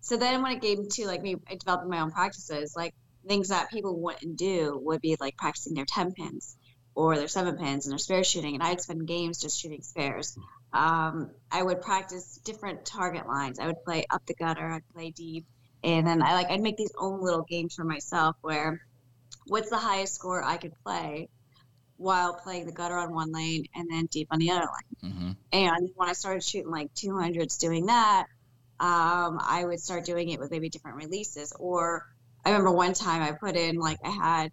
so 0.00 0.16
then 0.16 0.42
when 0.42 0.52
it 0.52 0.62
came 0.62 0.88
to 0.88 1.06
like 1.06 1.22
me 1.22 1.36
developing 1.58 1.90
my 1.90 2.00
own 2.00 2.10
practices, 2.10 2.74
like 2.76 2.94
things 3.26 3.48
that 3.48 3.70
people 3.70 3.98
wouldn't 3.98 4.36
do 4.36 4.80
would 4.84 5.00
be 5.00 5.16
like 5.20 5.36
practicing 5.36 5.74
their 5.74 5.84
10 5.84 6.12
pins 6.12 6.56
or 6.94 7.16
their 7.16 7.28
seven 7.28 7.56
pins 7.56 7.86
and 7.86 7.92
their 7.92 7.98
spare 7.98 8.24
shooting. 8.24 8.54
And 8.54 8.62
I'd 8.62 8.80
spend 8.80 9.06
games 9.06 9.40
just 9.40 9.60
shooting 9.60 9.82
spares 9.82 10.36
um, 10.76 11.30
I 11.50 11.62
would 11.62 11.80
practice 11.80 12.38
different 12.44 12.84
target 12.84 13.26
lines. 13.26 13.58
I 13.58 13.66
would 13.66 13.82
play 13.84 14.04
up 14.10 14.24
the 14.26 14.34
gutter, 14.34 14.70
I'd 14.70 14.88
play 14.94 15.10
deep, 15.10 15.46
and 15.82 16.06
then 16.06 16.22
I 16.22 16.34
like 16.34 16.50
I'd 16.50 16.60
make 16.60 16.76
these 16.76 16.92
own 16.98 17.22
little 17.22 17.42
games 17.42 17.74
for 17.74 17.84
myself 17.84 18.36
where 18.42 18.82
what's 19.46 19.70
the 19.70 19.78
highest 19.78 20.14
score 20.14 20.42
I 20.42 20.58
could 20.58 20.72
play 20.84 21.28
while 21.96 22.34
playing 22.34 22.66
the 22.66 22.72
gutter 22.72 22.98
on 22.98 23.14
one 23.14 23.32
lane 23.32 23.64
and 23.74 23.90
then 23.90 24.06
deep 24.06 24.28
on 24.30 24.38
the 24.38 24.50
other 24.50 24.66
lane. 24.66 25.12
Mm-hmm. 25.12 25.30
And 25.52 25.90
when 25.94 26.08
I 26.10 26.12
started 26.12 26.44
shooting 26.44 26.70
like 26.70 26.92
200s 26.94 27.58
doing 27.58 27.86
that, 27.86 28.26
um, 28.78 29.40
I 29.40 29.64
would 29.64 29.80
start 29.80 30.04
doing 30.04 30.28
it 30.28 30.38
with 30.38 30.50
maybe 30.50 30.68
different 30.68 30.98
releases. 30.98 31.52
Or 31.58 32.04
I 32.44 32.50
remember 32.50 32.72
one 32.72 32.92
time 32.92 33.22
I 33.22 33.32
put 33.32 33.56
in 33.56 33.76
like 33.76 33.98
I 34.04 34.10
had 34.10 34.52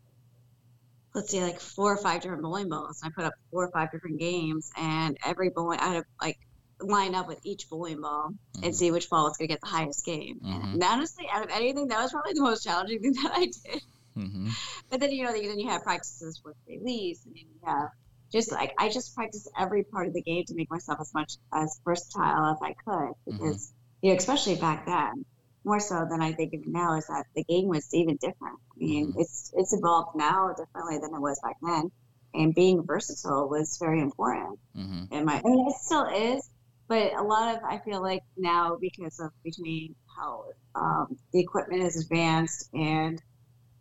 let's 1.14 1.30
see, 1.30 1.42
like 1.42 1.60
four 1.60 1.94
or 1.94 1.98
five 1.98 2.22
different 2.22 2.44
bowling 2.44 2.70
balls. 2.70 3.02
I 3.04 3.10
put 3.10 3.26
up 3.26 3.34
four 3.52 3.66
or 3.66 3.72
five 3.72 3.92
different 3.92 4.20
games, 4.20 4.72
and 4.78 5.18
every 5.26 5.50
bowling, 5.50 5.80
I 5.80 5.88
had 5.88 5.94
to 6.02 6.06
like 6.22 6.40
line 6.80 7.16
up 7.16 7.28
with 7.28 7.40
each 7.44 7.70
bowling 7.70 8.02
ball 8.02 8.30
mm-hmm. 8.32 8.66
and 8.66 8.76
see 8.76 8.92
which 8.92 9.10
ball 9.10 9.26
was 9.26 9.38
going 9.38 9.48
to 9.48 9.54
get 9.54 9.62
the 9.62 9.68
highest 9.68 10.06
game. 10.06 10.40
Mm-hmm. 10.44 10.74
And 10.74 10.84
honestly, 10.84 11.28
out 11.32 11.44
of 11.44 11.50
anything, 11.52 11.88
that 11.88 12.02
was 12.02 12.12
probably 12.12 12.34
the 12.34 12.42
most 12.42 12.64
challenging 12.64 13.00
thing 13.02 13.14
that 13.24 13.32
I 13.34 13.46
did. 13.46 13.82
Mm-hmm. 14.18 14.50
But 14.90 15.00
then 15.00 15.12
you 15.12 15.24
know, 15.24 15.32
then 15.32 15.60
you 15.60 15.70
have 15.70 15.84
practices 15.84 16.42
with 16.44 16.56
release, 16.68 17.26
and 17.26 17.36
you 17.36 17.46
have 17.66 17.90
just 18.32 18.52
like 18.52 18.74
I 18.78 18.90
just 18.90 19.16
practiced 19.16 19.50
every 19.58 19.84
part 19.84 20.08
of 20.08 20.14
the 20.14 20.22
game 20.22 20.44
to 20.46 20.56
make 20.56 20.70
myself 20.70 21.00
as 21.00 21.14
much 21.14 21.38
as 21.54 21.80
versatile 21.86 22.54
as 22.54 22.58
I 22.62 22.74
could 22.74 22.94
mm-hmm. 22.94 23.32
because 23.32 23.72
you 24.02 24.12
know, 24.12 24.18
especially 24.18 24.56
back 24.56 24.86
then 24.86 25.26
more 25.66 25.80
so 25.80 26.06
than 26.10 26.22
I 26.22 26.34
think 26.34 26.54
of 26.54 26.68
now 26.68 26.98
is 26.98 27.08
that 27.08 27.26
the 27.36 27.44
game 27.44 27.68
was 27.68 27.88
even 27.94 28.18
different. 28.18 28.60
I 28.76 28.78
mean, 28.78 29.08
mm-hmm. 29.08 29.20
it's 29.20 29.52
it's 29.56 29.74
evolved 29.74 30.16
now 30.16 30.54
differently 30.58 30.98
than 31.00 31.14
it 31.14 31.22
was 31.22 31.40
back 31.44 31.56
then, 31.62 31.92
and 32.34 32.54
being 32.54 32.86
versatile 32.86 33.50
was 33.50 33.78
very 33.80 34.02
important. 34.02 34.60
Mm-hmm. 34.76 35.14
And 35.14 35.26
my, 35.26 35.36
I 35.36 35.42
mean, 35.44 35.68
it 35.68 35.76
still 35.82 36.06
is, 36.06 36.50
but 36.88 37.14
a 37.14 37.24
lot 37.24 37.56
of 37.56 37.64
I 37.64 37.80
feel 37.80 38.02
like 38.02 38.24
now 38.38 38.78
because 38.80 39.20
of 39.20 39.32
between 39.44 39.96
how 40.18 40.46
um, 40.76 41.18
the 41.32 41.40
equipment 41.40 41.84
is 41.84 42.02
advanced 42.02 42.70
and 42.74 43.22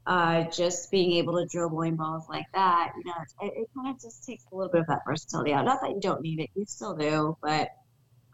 uh, 0.06 0.44
just 0.44 0.90
being 0.90 1.12
able 1.12 1.34
to 1.34 1.46
drill 1.46 1.68
bowling 1.68 1.96
balls 1.96 2.24
like 2.28 2.46
that, 2.54 2.92
you 2.96 3.04
know, 3.04 3.14
it, 3.42 3.52
it 3.56 3.68
kind 3.74 3.94
of 3.94 4.00
just 4.00 4.24
takes 4.24 4.44
a 4.52 4.56
little 4.56 4.72
bit 4.72 4.80
of 4.80 4.86
that 4.88 5.02
versatility 5.06 5.52
out. 5.52 5.64
Not 5.64 5.80
that 5.80 5.90
you 5.90 6.00
don't 6.00 6.22
need 6.22 6.40
it, 6.40 6.50
you 6.54 6.64
still 6.66 6.96
do, 6.96 7.36
but 7.40 7.68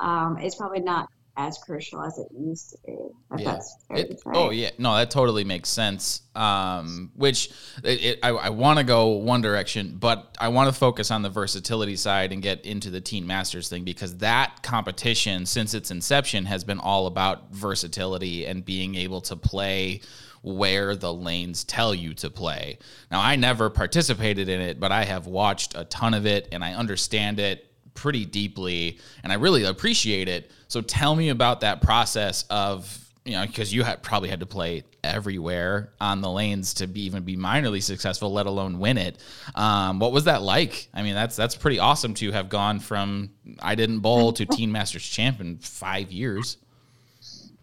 um, 0.00 0.38
it's 0.38 0.54
probably 0.54 0.80
not 0.80 1.08
as 1.38 1.56
crucial 1.56 2.02
as 2.02 2.18
it 2.18 2.26
used 2.36 2.70
to 2.70 2.78
be. 2.84 2.96
yeah. 3.38 3.60
It, 3.90 4.20
oh 4.26 4.50
yeah, 4.50 4.70
no, 4.76 4.96
that 4.96 5.10
totally 5.10 5.44
makes 5.44 5.68
sense. 5.68 6.22
Um, 6.34 7.12
which 7.14 7.50
it, 7.84 8.02
it, 8.02 8.18
I, 8.24 8.30
I 8.30 8.48
want 8.50 8.80
to 8.80 8.84
go 8.84 9.10
one 9.12 9.40
direction, 9.40 9.96
but 9.98 10.36
I 10.40 10.48
want 10.48 10.68
to 10.68 10.78
focus 10.78 11.12
on 11.12 11.22
the 11.22 11.30
versatility 11.30 11.94
side 11.94 12.32
and 12.32 12.42
get 12.42 12.66
into 12.66 12.90
the 12.90 13.00
teen 13.00 13.24
masters 13.24 13.68
thing 13.68 13.84
because 13.84 14.18
that 14.18 14.64
competition, 14.64 15.46
since 15.46 15.74
its 15.74 15.92
inception, 15.92 16.44
has 16.46 16.64
been 16.64 16.80
all 16.80 17.06
about 17.06 17.52
versatility 17.52 18.44
and 18.44 18.64
being 18.64 18.96
able 18.96 19.20
to 19.22 19.36
play 19.36 20.00
where 20.42 20.96
the 20.96 21.12
lanes 21.12 21.62
tell 21.62 21.94
you 21.94 22.14
to 22.14 22.30
play. 22.30 22.78
Now, 23.10 23.20
I 23.20 23.36
never 23.36 23.70
participated 23.70 24.48
in 24.48 24.60
it, 24.60 24.80
but 24.80 24.90
I 24.90 25.04
have 25.04 25.26
watched 25.26 25.76
a 25.76 25.84
ton 25.84 26.14
of 26.14 26.26
it 26.26 26.48
and 26.50 26.64
I 26.64 26.74
understand 26.74 27.38
it 27.38 27.67
pretty 27.98 28.24
deeply 28.24 28.98
and 29.24 29.32
I 29.32 29.36
really 29.36 29.64
appreciate 29.64 30.28
it. 30.28 30.50
So 30.68 30.80
tell 30.80 31.16
me 31.16 31.30
about 31.30 31.60
that 31.60 31.82
process 31.82 32.44
of 32.48 33.04
you 33.24 33.32
know 33.32 33.44
because 33.44 33.74
you 33.74 33.82
had 33.82 34.02
probably 34.02 34.28
had 34.28 34.40
to 34.40 34.46
play 34.46 34.84
everywhere 35.02 35.90
on 36.00 36.20
the 36.20 36.30
lanes 36.30 36.74
to 36.74 36.86
be 36.86 37.02
even 37.02 37.24
be 37.24 37.36
minorly 37.36 37.82
successful 37.82 38.32
let 38.32 38.46
alone 38.46 38.78
win 38.78 38.98
it. 38.98 39.18
Um, 39.56 39.98
what 39.98 40.12
was 40.12 40.24
that 40.24 40.42
like? 40.42 40.88
I 40.94 41.02
mean 41.02 41.14
that's 41.14 41.34
that's 41.34 41.56
pretty 41.56 41.80
awesome 41.80 42.14
to 42.14 42.30
have 42.32 42.48
gone 42.48 42.78
from 42.78 43.30
i 43.60 43.74
didn't 43.74 43.98
bowl 43.98 44.32
to 44.34 44.46
teen 44.56 44.70
masters 44.70 45.06
champ 45.06 45.40
in 45.40 45.58
five 45.58 46.12
years. 46.12 46.58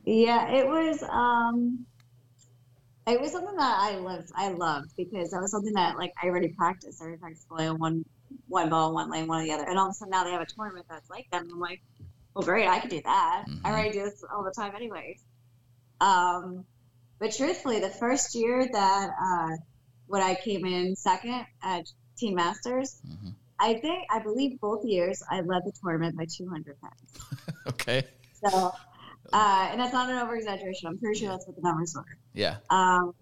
Yeah 0.04 0.50
it 0.52 0.68
was 0.68 1.02
um 1.10 1.86
it 3.08 3.22
was 3.22 3.32
something 3.32 3.56
that 3.56 3.78
i 3.80 3.98
lived 3.98 4.32
i 4.36 4.50
loved 4.50 4.90
because 4.98 5.30
that 5.30 5.40
was 5.40 5.52
something 5.52 5.74
that 5.74 5.96
like 5.96 6.12
i 6.22 6.28
already 6.28 6.50
practiced. 6.50 7.02
I 7.02 7.06
already 7.06 7.20
practiced 7.20 7.48
playing 7.48 7.78
one 8.48 8.70
ball, 8.70 8.94
one 8.94 9.10
lane, 9.10 9.28
one 9.28 9.42
or 9.42 9.46
the 9.46 9.52
other. 9.52 9.64
And 9.64 9.78
all 9.78 9.88
of 9.88 9.92
a 9.92 9.94
sudden 9.94 10.12
now 10.12 10.24
they 10.24 10.32
have 10.32 10.42
a 10.42 10.46
tournament 10.46 10.86
that's 10.90 11.10
like 11.10 11.28
that. 11.32 11.42
And 11.42 11.52
I'm 11.52 11.60
like, 11.60 11.82
well, 12.34 12.44
great, 12.44 12.68
I 12.68 12.80
could 12.80 12.90
do 12.90 13.02
that. 13.04 13.46
Mm-hmm. 13.48 13.66
I 13.66 13.72
already 13.72 13.92
do 13.92 14.04
this 14.04 14.24
all 14.34 14.44
the 14.44 14.52
time, 14.52 14.76
anyways. 14.76 15.22
Um, 16.02 16.66
but 17.20 17.34
truthfully, 17.34 17.80
the 17.80 17.90
first 17.90 18.36
year 18.36 18.68
that 18.72 19.10
uh, 19.10 19.56
when 20.08 20.22
I 20.22 20.36
came 20.36 20.66
in 20.66 20.96
second 20.96 21.46
at 21.64 21.86
Teen 22.18 22.36
Masters, 22.36 23.02
mm-hmm. 23.08 23.30
I 23.60 23.76
think 23.76 24.06
I 24.10 24.20
believe 24.20 24.60
both 24.60 24.84
years 24.84 25.24
I 25.30 25.38
led 25.42 25.64
the 25.64 25.72
tournament 25.82 26.18
by 26.18 26.26
200 26.26 26.76
pens. 26.82 27.56
okay. 27.68 28.04
So, 28.46 28.74
uh, 29.32 29.70
and 29.72 29.80
that's 29.80 29.94
not 29.94 30.10
an 30.10 30.18
over 30.18 30.36
exaggeration. 30.36 30.90
I'm 30.90 30.98
pretty 30.98 31.20
sure 31.20 31.30
that's 31.30 31.48
what 31.48 31.56
the 31.56 31.62
numbers 31.62 31.96
were. 31.96 32.04
Yeah. 32.34 32.58
Um, 32.70 33.14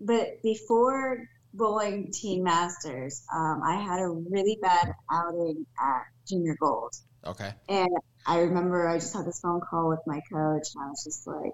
but 0.00 0.42
before 0.42 1.28
bowling 1.56 2.10
teen 2.12 2.44
masters, 2.44 3.24
um, 3.34 3.60
I 3.64 3.76
had 3.76 4.00
a 4.00 4.08
really 4.08 4.58
bad 4.60 4.92
outing 5.10 5.66
at 5.80 6.02
junior 6.28 6.56
gold. 6.60 6.92
Okay. 7.24 7.52
And 7.68 7.90
I 8.26 8.40
remember 8.40 8.88
I 8.88 8.98
just 8.98 9.14
had 9.14 9.26
this 9.26 9.40
phone 9.40 9.60
call 9.68 9.88
with 9.88 10.00
my 10.06 10.20
coach, 10.32 10.66
and 10.74 10.84
I 10.84 10.88
was 10.88 11.04
just 11.04 11.26
like, 11.26 11.52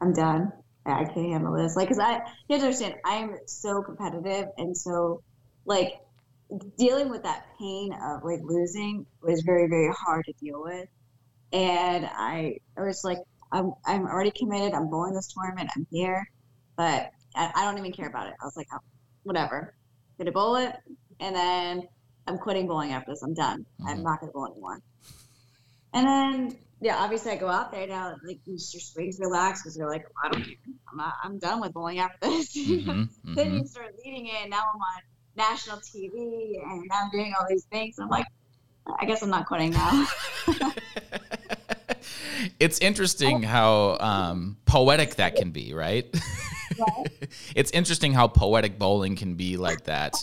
I'm 0.00 0.12
done. 0.12 0.52
I 0.86 1.04
can't 1.04 1.32
handle 1.32 1.54
this. 1.54 1.76
Like, 1.76 1.88
cause 1.88 1.98
I, 1.98 2.14
you 2.48 2.56
have 2.56 2.60
to 2.60 2.66
understand, 2.66 2.94
I 3.04 3.16
am 3.16 3.36
so 3.46 3.82
competitive. 3.82 4.46
And 4.56 4.76
so, 4.76 5.22
like, 5.66 5.92
dealing 6.78 7.10
with 7.10 7.22
that 7.22 7.44
pain 7.60 7.92
of 7.92 8.24
like 8.24 8.40
losing 8.42 9.06
was 9.22 9.42
very, 9.42 9.68
very 9.68 9.92
hard 9.96 10.24
to 10.24 10.32
deal 10.42 10.62
with. 10.62 10.88
And 11.52 12.06
I, 12.06 12.56
I 12.76 12.82
was 12.82 13.02
like, 13.04 13.18
I'm, 13.52 13.72
I'm 13.84 14.06
already 14.06 14.32
committed. 14.36 14.74
I'm 14.74 14.88
bowling 14.88 15.14
this 15.14 15.32
tournament. 15.32 15.70
I'm 15.76 15.86
here, 15.90 16.26
but 16.76 17.10
I, 17.36 17.52
I 17.54 17.64
don't 17.64 17.78
even 17.78 17.92
care 17.92 18.08
about 18.08 18.26
it. 18.26 18.34
I 18.40 18.44
was 18.44 18.56
like, 18.56 18.68
whatever. 19.22 19.74
Get 20.18 20.28
a 20.28 20.32
bullet, 20.32 20.74
and 21.18 21.34
then 21.34 21.88
I'm 22.26 22.38
quitting 22.38 22.66
bowling 22.66 22.92
after 22.92 23.12
this. 23.12 23.22
I'm 23.22 23.34
done. 23.34 23.60
Mm-hmm. 23.80 23.88
I'm 23.88 24.02
not 24.02 24.20
going 24.20 24.30
to 24.30 24.34
bowl 24.34 24.46
anymore. 24.46 24.80
And 25.92 26.06
then, 26.06 26.58
yeah, 26.80 26.98
obviously 26.98 27.32
I 27.32 27.36
go 27.36 27.48
out 27.48 27.72
there 27.72 27.86
now, 27.86 28.16
like 28.24 28.38
your 28.44 28.58
swings 28.58 29.18
relax 29.18 29.62
because 29.62 29.76
you're 29.76 29.90
like, 29.90 30.06
I 30.22 30.28
don't, 30.28 30.46
I'm 30.90 30.96
not, 30.96 31.14
I'm 31.24 31.38
done 31.38 31.60
with 31.60 31.72
bowling 31.72 31.98
after 31.98 32.28
this. 32.28 32.56
Mm-hmm, 32.56 32.90
mm-hmm. 32.90 33.34
then 33.34 33.54
you 33.54 33.66
start 33.66 33.94
leading 34.04 34.26
it. 34.26 34.42
And 34.42 34.50
now 34.50 34.60
I'm 34.74 34.80
on 34.80 35.02
national 35.36 35.78
TV, 35.78 36.62
and 36.62 36.86
now 36.88 37.00
I'm 37.04 37.10
doing 37.10 37.32
all 37.38 37.46
these 37.48 37.64
things. 37.64 37.98
I'm 37.98 38.08
like, 38.08 38.26
I 38.98 39.04
guess 39.04 39.22
I'm 39.22 39.30
not 39.30 39.46
quitting 39.46 39.70
now. 39.70 40.06
it's 42.60 42.78
interesting 42.80 43.42
how 43.56 43.96
um, 44.00 44.56
poetic 44.66 45.16
that 45.16 45.36
can 45.36 45.50
be, 45.50 45.74
right? 45.74 46.06
it's 47.56 47.70
interesting 47.72 48.12
how 48.12 48.28
poetic 48.28 48.78
bowling 48.78 49.16
can 49.16 49.34
be 49.34 49.56
like 49.56 49.84
that, 49.84 50.22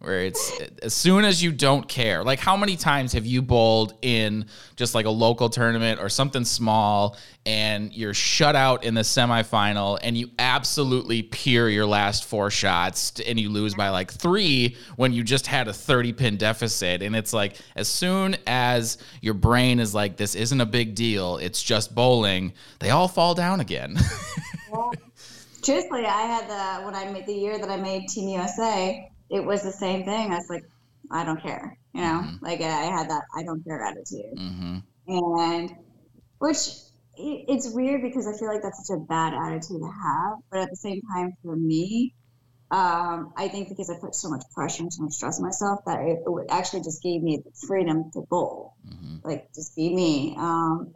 where 0.00 0.20
it's 0.20 0.52
as 0.82 0.94
soon 0.94 1.24
as 1.24 1.42
you 1.42 1.52
don't 1.52 1.88
care. 1.88 2.22
Like, 2.22 2.38
how 2.38 2.56
many 2.56 2.76
times 2.76 3.12
have 3.12 3.26
you 3.26 3.42
bowled 3.42 3.94
in 4.02 4.46
just 4.76 4.94
like 4.94 5.06
a 5.06 5.10
local 5.10 5.48
tournament 5.48 6.00
or 6.00 6.08
something 6.08 6.44
small 6.44 7.16
and 7.46 7.92
you're 7.94 8.14
shut 8.14 8.54
out 8.54 8.84
in 8.84 8.94
the 8.94 9.00
semifinal 9.00 9.98
and 10.02 10.16
you 10.16 10.30
absolutely 10.38 11.22
peer 11.22 11.68
your 11.68 11.86
last 11.86 12.24
four 12.26 12.50
shots 12.50 13.20
and 13.26 13.40
you 13.40 13.48
lose 13.48 13.74
by 13.74 13.88
like 13.88 14.12
three 14.12 14.76
when 14.96 15.12
you 15.12 15.22
just 15.22 15.46
had 15.46 15.68
a 15.68 15.72
30 15.72 16.12
pin 16.12 16.36
deficit? 16.36 17.02
And 17.02 17.16
it's 17.16 17.32
like, 17.32 17.56
as 17.74 17.88
soon 17.88 18.36
as 18.46 18.98
your 19.20 19.34
brain 19.34 19.80
is 19.80 19.94
like, 19.94 20.16
this 20.16 20.34
isn't 20.34 20.60
a 20.60 20.66
big 20.66 20.94
deal, 20.94 21.38
it's 21.38 21.62
just 21.62 21.94
bowling, 21.94 22.52
they 22.78 22.90
all 22.90 23.08
fall 23.08 23.34
down 23.34 23.60
again. 23.60 23.98
truthfully, 25.68 26.06
I 26.06 26.22
had 26.22 26.48
the 26.48 26.84
when 26.84 26.94
I 26.94 27.10
made 27.10 27.26
the 27.26 27.34
year 27.34 27.58
that 27.58 27.68
I 27.68 27.76
made 27.76 28.08
Team 28.08 28.28
USA, 28.28 29.10
it 29.30 29.44
was 29.44 29.62
the 29.62 29.72
same 29.72 30.04
thing. 30.04 30.32
I 30.32 30.36
was 30.36 30.48
like, 30.48 30.64
I 31.10 31.24
don't 31.24 31.42
care, 31.42 31.76
you 31.92 32.00
know, 32.00 32.22
mm-hmm. 32.24 32.44
like 32.44 32.60
I 32.60 32.84
had 32.84 33.10
that 33.10 33.24
I 33.36 33.42
don't 33.42 33.62
care 33.62 33.84
attitude, 33.84 34.36
mm-hmm. 34.36 34.78
and 35.08 35.76
which 36.38 36.68
it's 37.16 37.68
weird 37.70 38.02
because 38.02 38.26
I 38.26 38.38
feel 38.38 38.48
like 38.48 38.62
that's 38.62 38.86
such 38.86 38.96
a 38.96 39.00
bad 39.00 39.34
attitude 39.34 39.80
to 39.80 39.90
have, 39.90 40.38
but 40.50 40.60
at 40.60 40.70
the 40.70 40.76
same 40.76 41.02
time, 41.12 41.34
for 41.42 41.56
me, 41.56 42.14
um, 42.70 43.32
I 43.36 43.48
think 43.48 43.68
because 43.68 43.90
I 43.90 43.98
put 43.98 44.14
so 44.14 44.30
much 44.30 44.44
pressure 44.54 44.84
and 44.84 44.92
so 44.92 45.02
much 45.02 45.14
stress 45.14 45.38
on 45.38 45.44
myself 45.44 45.80
that 45.86 46.00
it, 46.00 46.20
it 46.24 46.46
actually 46.48 46.82
just 46.82 47.02
gave 47.02 47.22
me 47.22 47.42
the 47.44 47.50
freedom 47.66 48.10
to 48.12 48.20
bowl, 48.20 48.74
mm-hmm. 48.86 49.16
like 49.24 49.52
just 49.54 49.74
be 49.74 49.94
me. 49.94 50.36
Um, 50.38 50.94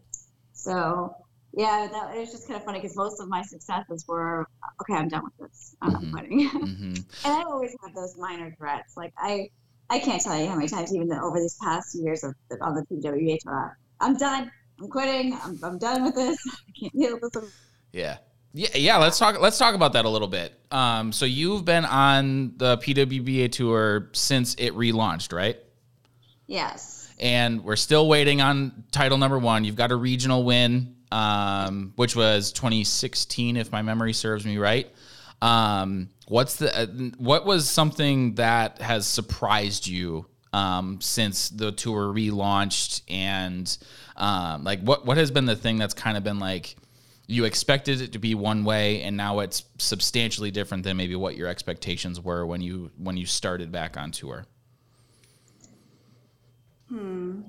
so 0.52 1.16
yeah, 1.54 1.86
that, 1.90 2.16
it 2.16 2.20
was 2.20 2.30
just 2.30 2.48
kind 2.48 2.58
of 2.58 2.64
funny 2.64 2.80
because 2.80 2.96
most 2.96 3.20
of 3.20 3.28
my 3.28 3.42
successes 3.42 4.06
were 4.08 4.46
okay. 4.80 4.94
I'm 4.94 5.08
done 5.08 5.24
with 5.24 5.50
this. 5.50 5.76
I'm 5.82 5.92
mm-hmm. 5.92 6.10
not 6.10 6.12
quitting. 6.12 6.48
Mm-hmm. 6.48 6.94
and 6.94 7.04
I 7.24 7.42
always 7.42 7.74
have 7.82 7.94
those 7.94 8.16
minor 8.16 8.54
threats. 8.56 8.96
Like 8.96 9.12
I, 9.18 9.50
I 9.90 9.98
can't 9.98 10.22
tell 10.22 10.38
you 10.38 10.48
how 10.48 10.54
many 10.54 10.68
times, 10.68 10.94
even 10.94 11.12
over 11.12 11.38
these 11.38 11.58
past 11.62 11.94
years 11.94 12.24
of 12.24 12.34
on 12.62 12.74
the 12.74 12.86
PWBA 12.90 13.40
tour, 13.40 13.76
I'm 14.00 14.16
done. 14.16 14.50
I'm 14.80 14.88
quitting. 14.88 15.38
I'm, 15.42 15.58
I'm 15.62 15.78
done 15.78 16.04
with 16.04 16.14
this. 16.14 16.38
I 16.68 16.72
can't 16.80 16.92
deal 16.94 17.18
with 17.20 17.32
this. 17.32 17.52
Yeah. 17.92 18.16
Yeah, 18.54 18.68
yeah. 18.74 18.96
Let's 18.96 19.18
talk. 19.18 19.38
Let's 19.38 19.58
talk 19.58 19.74
about 19.74 19.92
that 19.92 20.06
a 20.06 20.08
little 20.08 20.28
bit. 20.28 20.58
Um, 20.70 21.12
so 21.12 21.26
you've 21.26 21.66
been 21.66 21.84
on 21.84 22.54
the 22.56 22.78
PWBA 22.78 23.52
tour 23.52 24.08
since 24.12 24.54
it 24.54 24.72
relaunched, 24.74 25.34
right? 25.34 25.58
Yes. 26.46 27.12
And 27.18 27.62
we're 27.62 27.76
still 27.76 28.08
waiting 28.08 28.40
on 28.40 28.84
title 28.90 29.18
number 29.18 29.38
one. 29.38 29.64
You've 29.64 29.76
got 29.76 29.92
a 29.92 29.96
regional 29.96 30.44
win 30.44 30.96
um, 31.12 31.92
which 31.96 32.16
was 32.16 32.52
2016, 32.52 33.58
if 33.58 33.70
my 33.70 33.82
memory 33.82 34.14
serves 34.14 34.46
me 34.46 34.56
right. 34.56 34.90
Um, 35.42 36.08
what's 36.26 36.56
the 36.56 36.74
uh, 36.76 36.86
what 37.18 37.44
was 37.44 37.68
something 37.68 38.36
that 38.36 38.80
has 38.80 39.06
surprised 39.06 39.86
you 39.86 40.26
um, 40.52 41.00
since 41.00 41.50
the 41.50 41.70
tour 41.70 42.12
relaunched, 42.12 43.02
and 43.08 43.76
um, 44.16 44.64
like 44.64 44.80
what 44.80 45.04
what 45.04 45.18
has 45.18 45.30
been 45.30 45.44
the 45.44 45.56
thing 45.56 45.76
that's 45.76 45.94
kind 45.94 46.16
of 46.16 46.24
been 46.24 46.38
like 46.38 46.76
you 47.26 47.44
expected 47.44 48.00
it 48.00 48.12
to 48.12 48.18
be 48.18 48.34
one 48.34 48.64
way, 48.64 49.02
and 49.02 49.16
now 49.16 49.40
it's 49.40 49.64
substantially 49.78 50.50
different 50.50 50.84
than 50.84 50.96
maybe 50.96 51.16
what 51.16 51.36
your 51.36 51.48
expectations 51.48 52.20
were 52.20 52.46
when 52.46 52.62
you 52.62 52.90
when 52.96 53.18
you 53.18 53.26
started 53.26 53.70
back 53.70 53.98
on 53.98 54.12
tour. 54.12 54.46
Hmm. 56.88 57.42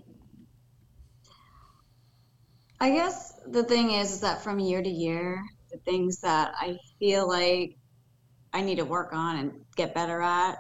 I 2.82 2.90
guess 2.90 3.33
the 3.48 3.64
thing 3.64 3.92
is, 3.92 4.12
is 4.12 4.22
that 4.22 4.44
from 4.44 4.60
year 4.60 4.82
to 4.82 4.90
year, 4.90 5.44
the 5.72 5.78
things 5.80 6.22
that 6.22 6.54
I 6.56 6.78
feel 7.00 7.28
like 7.28 7.78
I 8.54 8.62
need 8.62 8.78
to 8.78 8.86
work 8.86 9.14
on 9.14 9.38
and 9.38 9.52
get 9.76 9.94
better 9.94 10.22
at, 10.22 10.58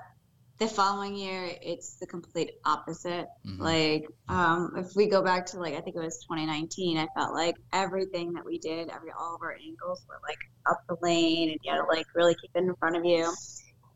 the 0.59 0.67
following 0.67 1.15
year 1.15 1.49
it's 1.61 1.95
the 1.95 2.05
complete 2.05 2.51
opposite. 2.65 3.27
Mm-hmm. 3.45 3.61
Like, 3.61 4.05
um, 4.29 4.73
if 4.77 4.95
we 4.95 5.07
go 5.07 5.21
back 5.21 5.45
to 5.47 5.59
like 5.59 5.73
I 5.73 5.81
think 5.81 5.95
it 5.95 5.99
was 5.99 6.19
2019, 6.29 6.97
I 6.97 7.07
felt 7.15 7.33
like 7.33 7.55
everything 7.71 8.33
that 8.33 8.45
we 8.45 8.59
did, 8.59 8.89
every 8.89 9.11
all 9.11 9.35
of 9.35 9.41
our 9.41 9.53
angles 9.53 10.05
were 10.07 10.19
like 10.27 10.37
up 10.69 10.81
the 10.87 10.95
lane, 11.01 11.49
and 11.49 11.59
you 11.63 11.71
had 11.71 11.77
to 11.77 11.85
like 11.85 12.05
really 12.15 12.35
keep 12.35 12.51
it 12.55 12.59
in 12.59 12.75
front 12.75 12.95
of 12.95 13.05
you. 13.05 13.33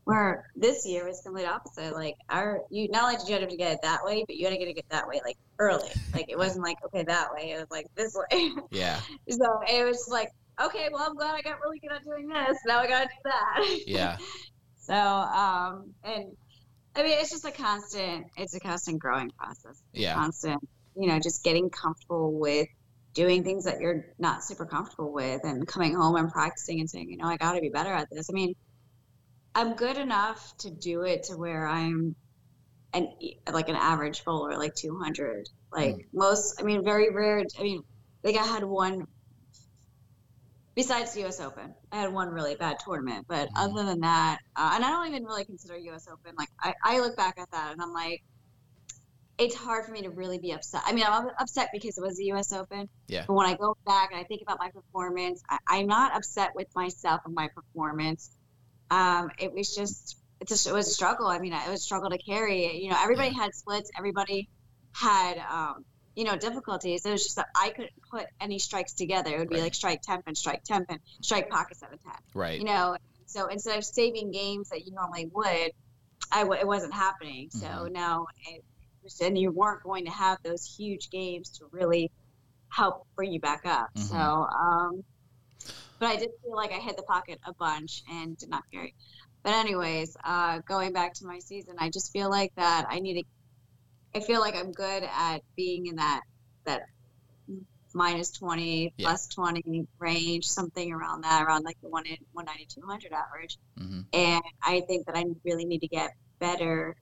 Where 0.08 0.46
this 0.56 0.86
year 0.86 1.06
was 1.06 1.22
complete 1.22 1.46
opposite. 1.46 1.94
Like 1.94 2.16
our, 2.30 2.62
you 2.72 2.88
not 2.88 3.04
only 3.04 3.18
did 3.18 3.28
you 3.28 3.38
have 3.38 3.50
to 3.50 3.58
get 3.58 3.74
it 3.74 3.80
that 3.84 4.06
way, 4.06 4.24
but 4.26 4.38
you 4.38 4.46
had 4.46 4.52
to 4.52 4.58
get 4.58 4.70
it 4.70 4.86
that 4.90 5.06
way 5.06 5.20
like 5.26 5.36
early. 5.60 5.90
Like 6.14 6.30
it 6.30 6.38
wasn't 6.38 6.64
like 6.64 6.78
okay 6.86 7.04
that 7.04 7.34
way. 7.34 7.52
It 7.52 7.58
was 7.58 7.68
like 7.70 7.88
this 7.96 8.16
way. 8.16 8.52
Yeah. 8.72 9.02
so 9.30 9.60
it 9.70 9.86
was 9.86 10.08
like 10.10 10.30
okay, 10.64 10.88
well 10.94 11.04
I'm 11.06 11.16
glad 11.16 11.36
I 11.36 11.42
got 11.42 11.60
really 11.62 11.80
good 11.80 11.92
at 11.92 12.06
doing 12.06 12.30
this. 12.30 12.58
Now 12.66 12.80
I 12.80 12.88
gotta 12.88 13.08
do 13.08 13.22
that. 13.26 13.80
Yeah. 13.86 14.18
so 14.78 14.94
um 14.94 15.94
and 16.06 16.32
I 16.96 17.04
mean 17.04 17.18
it's 17.20 17.32
just 17.32 17.44
a 17.44 17.52
constant. 17.52 18.28
It's 18.38 18.56
a 18.56 18.62
constant 18.62 19.00
growing 19.00 19.30
process. 19.32 19.82
Yeah. 19.92 20.14
Constant. 20.14 20.66
You 20.96 21.10
know, 21.10 21.20
just 21.20 21.44
getting 21.44 21.70
comfortable 21.70 22.32
with 22.40 22.70
doing 23.14 23.44
things 23.44 23.66
that 23.66 23.82
you're 23.82 24.06
not 24.20 24.44
super 24.44 24.66
comfortable 24.66 25.12
with 25.12 25.42
and 25.44 25.68
coming 25.68 25.96
home 25.96 26.16
and 26.16 26.32
practicing 26.32 26.80
and 26.80 26.88
saying, 26.88 27.10
you 27.10 27.18
know, 27.18 27.26
I 27.26 27.36
got 27.36 27.54
to 27.54 27.62
be 27.62 27.70
better 27.70 27.92
at 27.92 28.08
this. 28.12 28.30
I 28.30 28.34
mean, 28.34 28.54
I'm 29.58 29.74
good 29.74 29.98
enough 29.98 30.56
to 30.60 30.70
do 30.70 31.02
it 31.02 31.24
to 31.24 31.36
where 31.36 31.66
I'm 31.66 32.16
an 32.94 33.12
like 33.52 33.70
an 33.70 33.76
average 33.76 34.24
bowler, 34.24 34.56
like 34.56 34.76
200. 34.76 35.50
Like 35.72 35.96
mm. 35.96 36.06
most, 36.14 36.62
I 36.62 36.64
mean, 36.64 36.84
very 36.84 37.10
rare. 37.10 37.44
I 37.58 37.64
mean, 37.64 37.82
like 38.24 38.38
I 38.38 38.46
had 38.46 38.64
one. 38.64 39.08
Besides 40.76 41.16
the 41.16 41.22
U.S. 41.22 41.42
Open, 41.42 41.74
I 41.92 42.02
had 42.02 42.14
one 42.14 42.30
really 42.30 42.54
bad 42.54 42.78
tournament, 42.86 43.26
but 43.28 43.50
mm. 43.50 43.52
other 43.56 43.84
than 43.84 44.02
that, 44.02 44.42
uh, 44.56 44.74
and 44.76 44.86
I 44.86 44.92
don't 44.92 45.08
even 45.08 45.24
really 45.24 45.44
consider 45.44 45.76
U.S. 45.76 46.08
Open. 46.08 46.36
Like 46.38 46.50
I, 46.62 46.76
I 46.84 47.00
look 47.00 47.18
back 47.18 47.40
at 47.40 47.50
that 47.50 47.72
and 47.72 47.82
I'm 47.82 47.94
like, 47.94 48.22
it's 49.40 49.56
hard 49.56 49.86
for 49.86 49.92
me 49.92 50.04
to 50.04 50.12
really 50.12 50.38
be 50.38 50.52
upset. 50.52 50.84
I 50.86 50.94
mean, 50.94 51.06
I'm 51.08 51.30
upset 51.40 51.70
because 51.74 51.98
it 51.98 52.02
was 52.02 52.18
the 52.18 52.26
U.S. 52.26 52.54
Open. 52.54 52.90
Yeah. 53.08 53.24
But 53.26 53.34
when 53.34 53.48
I 53.48 53.56
go 53.56 53.76
back 53.88 54.12
and 54.12 54.20
I 54.20 54.24
think 54.24 54.44
about 54.44 54.60
my 54.60 54.70
performance, 54.70 55.42
I, 55.50 55.78
am 55.78 55.88
not 55.88 56.16
upset 56.16 56.54
with 56.54 56.68
myself 56.76 57.22
and 57.26 57.34
my 57.34 57.48
performance. 57.48 58.37
Um, 58.90 59.30
it 59.38 59.54
was 59.54 59.76
just, 59.76 60.18
it 60.40 60.48
just, 60.48 60.68
it 60.68 60.74
was 60.74 60.88
a 60.88 60.92
struggle. 60.92 61.28
I 61.28 61.40
mean, 61.40 61.54
it 61.54 61.70
was 61.70 61.82
a 61.82 61.84
struggle 61.84 62.10
to 62.10 62.18
carry. 62.18 62.82
You 62.84 62.90
know, 62.90 62.98
everybody 63.02 63.34
had 63.34 63.54
splits. 63.56 63.92
Everybody 63.98 64.50
had, 64.94 65.38
um, 65.38 65.86
you 66.16 66.24
know, 66.24 66.38
difficulties. 66.38 67.06
It 67.06 67.12
was 67.12 67.24
just 67.24 67.36
that 67.36 67.48
I 67.56 67.70
couldn't 67.70 67.94
put 68.10 68.26
any 68.42 68.60
strikes 68.60 68.94
together. 68.94 69.36
It 69.36 69.40
would 69.40 69.50
be 69.50 69.56
right. 69.56 69.64
like 69.64 69.76
strike 69.76 70.02
10 70.02 70.24
and 70.26 70.38
strike 70.38 70.64
10 70.64 70.86
and 70.90 71.00
strike 71.22 71.50
pocket 71.50 71.78
7 71.78 71.98
10. 72.04 72.14
Right. 72.34 72.60
You 72.60 72.66
know, 72.66 72.98
so 73.28 73.48
instead 73.48 73.78
of 73.78 73.84
saving 73.84 74.32
games 74.32 74.70
that 74.70 74.86
you 74.86 74.94
normally 74.94 75.30
would, 75.34 75.72
I 76.32 76.44
w- 76.44 76.60
it 76.60 76.66
wasn't 76.66 76.94
happening. 76.94 77.50
So 77.52 77.68
mm-hmm. 77.68 77.94
now 77.94 78.28
it, 78.48 78.64
was, 79.04 79.20
and 79.22 79.38
you 79.38 79.52
weren't 79.52 79.84
going 79.84 80.06
to 80.06 80.12
have 80.12 80.40
those 80.44 80.66
huge 80.66 81.10
games 81.10 81.50
to 81.60 81.66
really 81.72 82.12
help 82.70 83.06
bring 83.16 83.32
you 83.32 83.40
back 83.40 83.62
up. 83.66 83.90
Mm-hmm. 83.96 84.08
So, 84.08 84.18
um, 84.18 85.04
but 86.00 86.08
I 86.08 86.16
did 86.16 86.30
feel 86.44 86.56
like 86.56 86.72
I 86.72 86.80
hit 86.80 86.98
the 86.98 87.04
pocket 87.04 87.40
a 87.46 87.54
bunch 87.54 88.04
and 88.10 88.38
did 88.38 88.50
not 88.50 88.64
carry. 88.72 88.96
But 89.44 89.54
anyways, 89.54 90.18
uh, 90.24 90.60
going 90.68 90.94
back 90.94 91.14
to 91.16 91.26
my 91.26 91.40
season, 91.40 91.76
I 91.80 91.90
just 91.90 92.12
feel 92.12 92.30
like 92.30 92.54
that 92.56 92.86
I 92.90 93.00
need 93.00 93.22
to. 93.22 93.28
I 94.16 94.20
feel 94.22 94.40
like 94.40 94.56
I'm 94.56 94.72
good 94.72 95.04
at 95.04 95.42
being 95.56 95.88
in 95.88 95.98
that 95.98 96.22
that 96.66 96.84
minus 97.94 98.32
20 98.32 98.94
yeah. 98.98 99.08
plus 99.08 99.28
20 99.28 99.88
range 99.98 100.46
something 100.46 100.94
around 100.94 101.22
that 101.22 101.42
around 101.42 101.64
like 101.64 101.80
the 101.82 101.88
190 101.88 102.68
200 102.70 103.12
average 103.12 103.58
mm-hmm. 103.80 104.02
and 104.14 104.44
i 104.62 104.82
think 104.82 105.08
that 105.08 105.16
i 105.16 105.24
really 105.46 105.66
need 105.66 105.80
to 105.80 105.88
get 105.88 106.12
better 106.38 106.96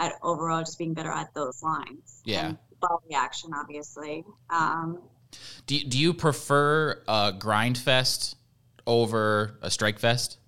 at 0.00 0.14
overall 0.22 0.60
just 0.60 0.78
being 0.78 0.94
better 0.94 1.10
at 1.10 1.32
those 1.34 1.62
lines. 1.62 2.22
Yeah. 2.24 2.46
And 2.48 2.58
ball 2.80 3.02
reaction, 3.08 3.50
obviously. 3.54 4.24
Um, 4.48 5.02
do, 5.66 5.78
do 5.80 5.98
you 5.98 6.14
prefer 6.14 7.00
a 7.06 7.32
grind 7.38 7.78
fest 7.78 8.36
over 8.86 9.58
a 9.62 9.70
strike 9.70 9.98
fest? 9.98 10.38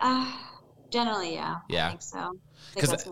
Uh, 0.00 0.30
generally, 0.90 1.34
yeah. 1.34 1.58
Yeah. 1.68 1.86
I 1.86 1.90
think 1.90 2.02
so. 2.02 2.38
Because. 2.74 3.08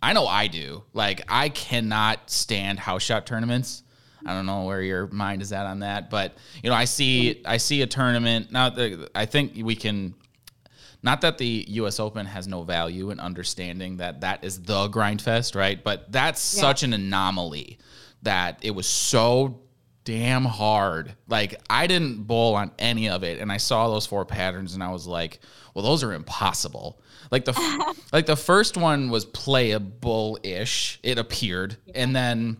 I 0.00 0.12
know 0.12 0.26
I 0.26 0.46
do. 0.46 0.84
Like, 0.92 1.22
I 1.28 1.48
cannot 1.48 2.30
stand 2.30 2.78
house 2.78 3.02
shot 3.02 3.26
tournaments. 3.26 3.82
I 4.24 4.34
don't 4.34 4.46
know 4.46 4.64
where 4.64 4.80
your 4.80 5.08
mind 5.08 5.42
is 5.42 5.52
at 5.52 5.66
on 5.66 5.80
that, 5.80 6.08
but 6.08 6.36
you 6.62 6.70
know, 6.70 6.76
I 6.76 6.84
see 6.84 7.42
I 7.44 7.56
see 7.56 7.82
a 7.82 7.88
tournament 7.88 8.52
now. 8.52 8.72
I 9.14 9.26
think 9.26 9.54
we 9.56 9.74
can 9.74 10.14
not 11.02 11.22
that 11.22 11.38
the 11.38 11.64
U.S. 11.68 11.98
Open 11.98 12.26
has 12.26 12.46
no 12.46 12.62
value 12.62 13.10
in 13.10 13.18
understanding 13.18 13.96
that 13.96 14.20
that 14.20 14.44
is 14.44 14.62
the 14.62 14.86
grind 14.88 15.20
fest, 15.20 15.56
right? 15.56 15.82
But 15.82 16.12
that's 16.12 16.54
yeah. 16.54 16.60
such 16.60 16.84
an 16.84 16.92
anomaly 16.92 17.78
that 18.22 18.58
it 18.62 18.72
was 18.72 18.86
so 18.86 19.60
damn 20.04 20.44
hard. 20.44 21.14
Like 21.28 21.60
I 21.68 21.86
didn't 21.86 22.24
bowl 22.24 22.54
on 22.54 22.70
any 22.78 23.08
of 23.08 23.24
it, 23.24 23.40
and 23.40 23.50
I 23.50 23.56
saw 23.56 23.88
those 23.88 24.06
four 24.06 24.24
patterns, 24.24 24.74
and 24.74 24.82
I 24.82 24.90
was 24.90 25.06
like, 25.06 25.40
"Well, 25.74 25.84
those 25.84 26.02
are 26.02 26.12
impossible." 26.12 27.00
Like 27.30 27.44
the 27.44 27.94
like 28.12 28.26
the 28.26 28.36
first 28.36 28.76
one 28.76 29.10
was 29.10 29.24
playable 29.24 30.38
ish. 30.42 30.98
It 31.02 31.18
appeared, 31.18 31.76
and 31.94 32.14
then 32.14 32.58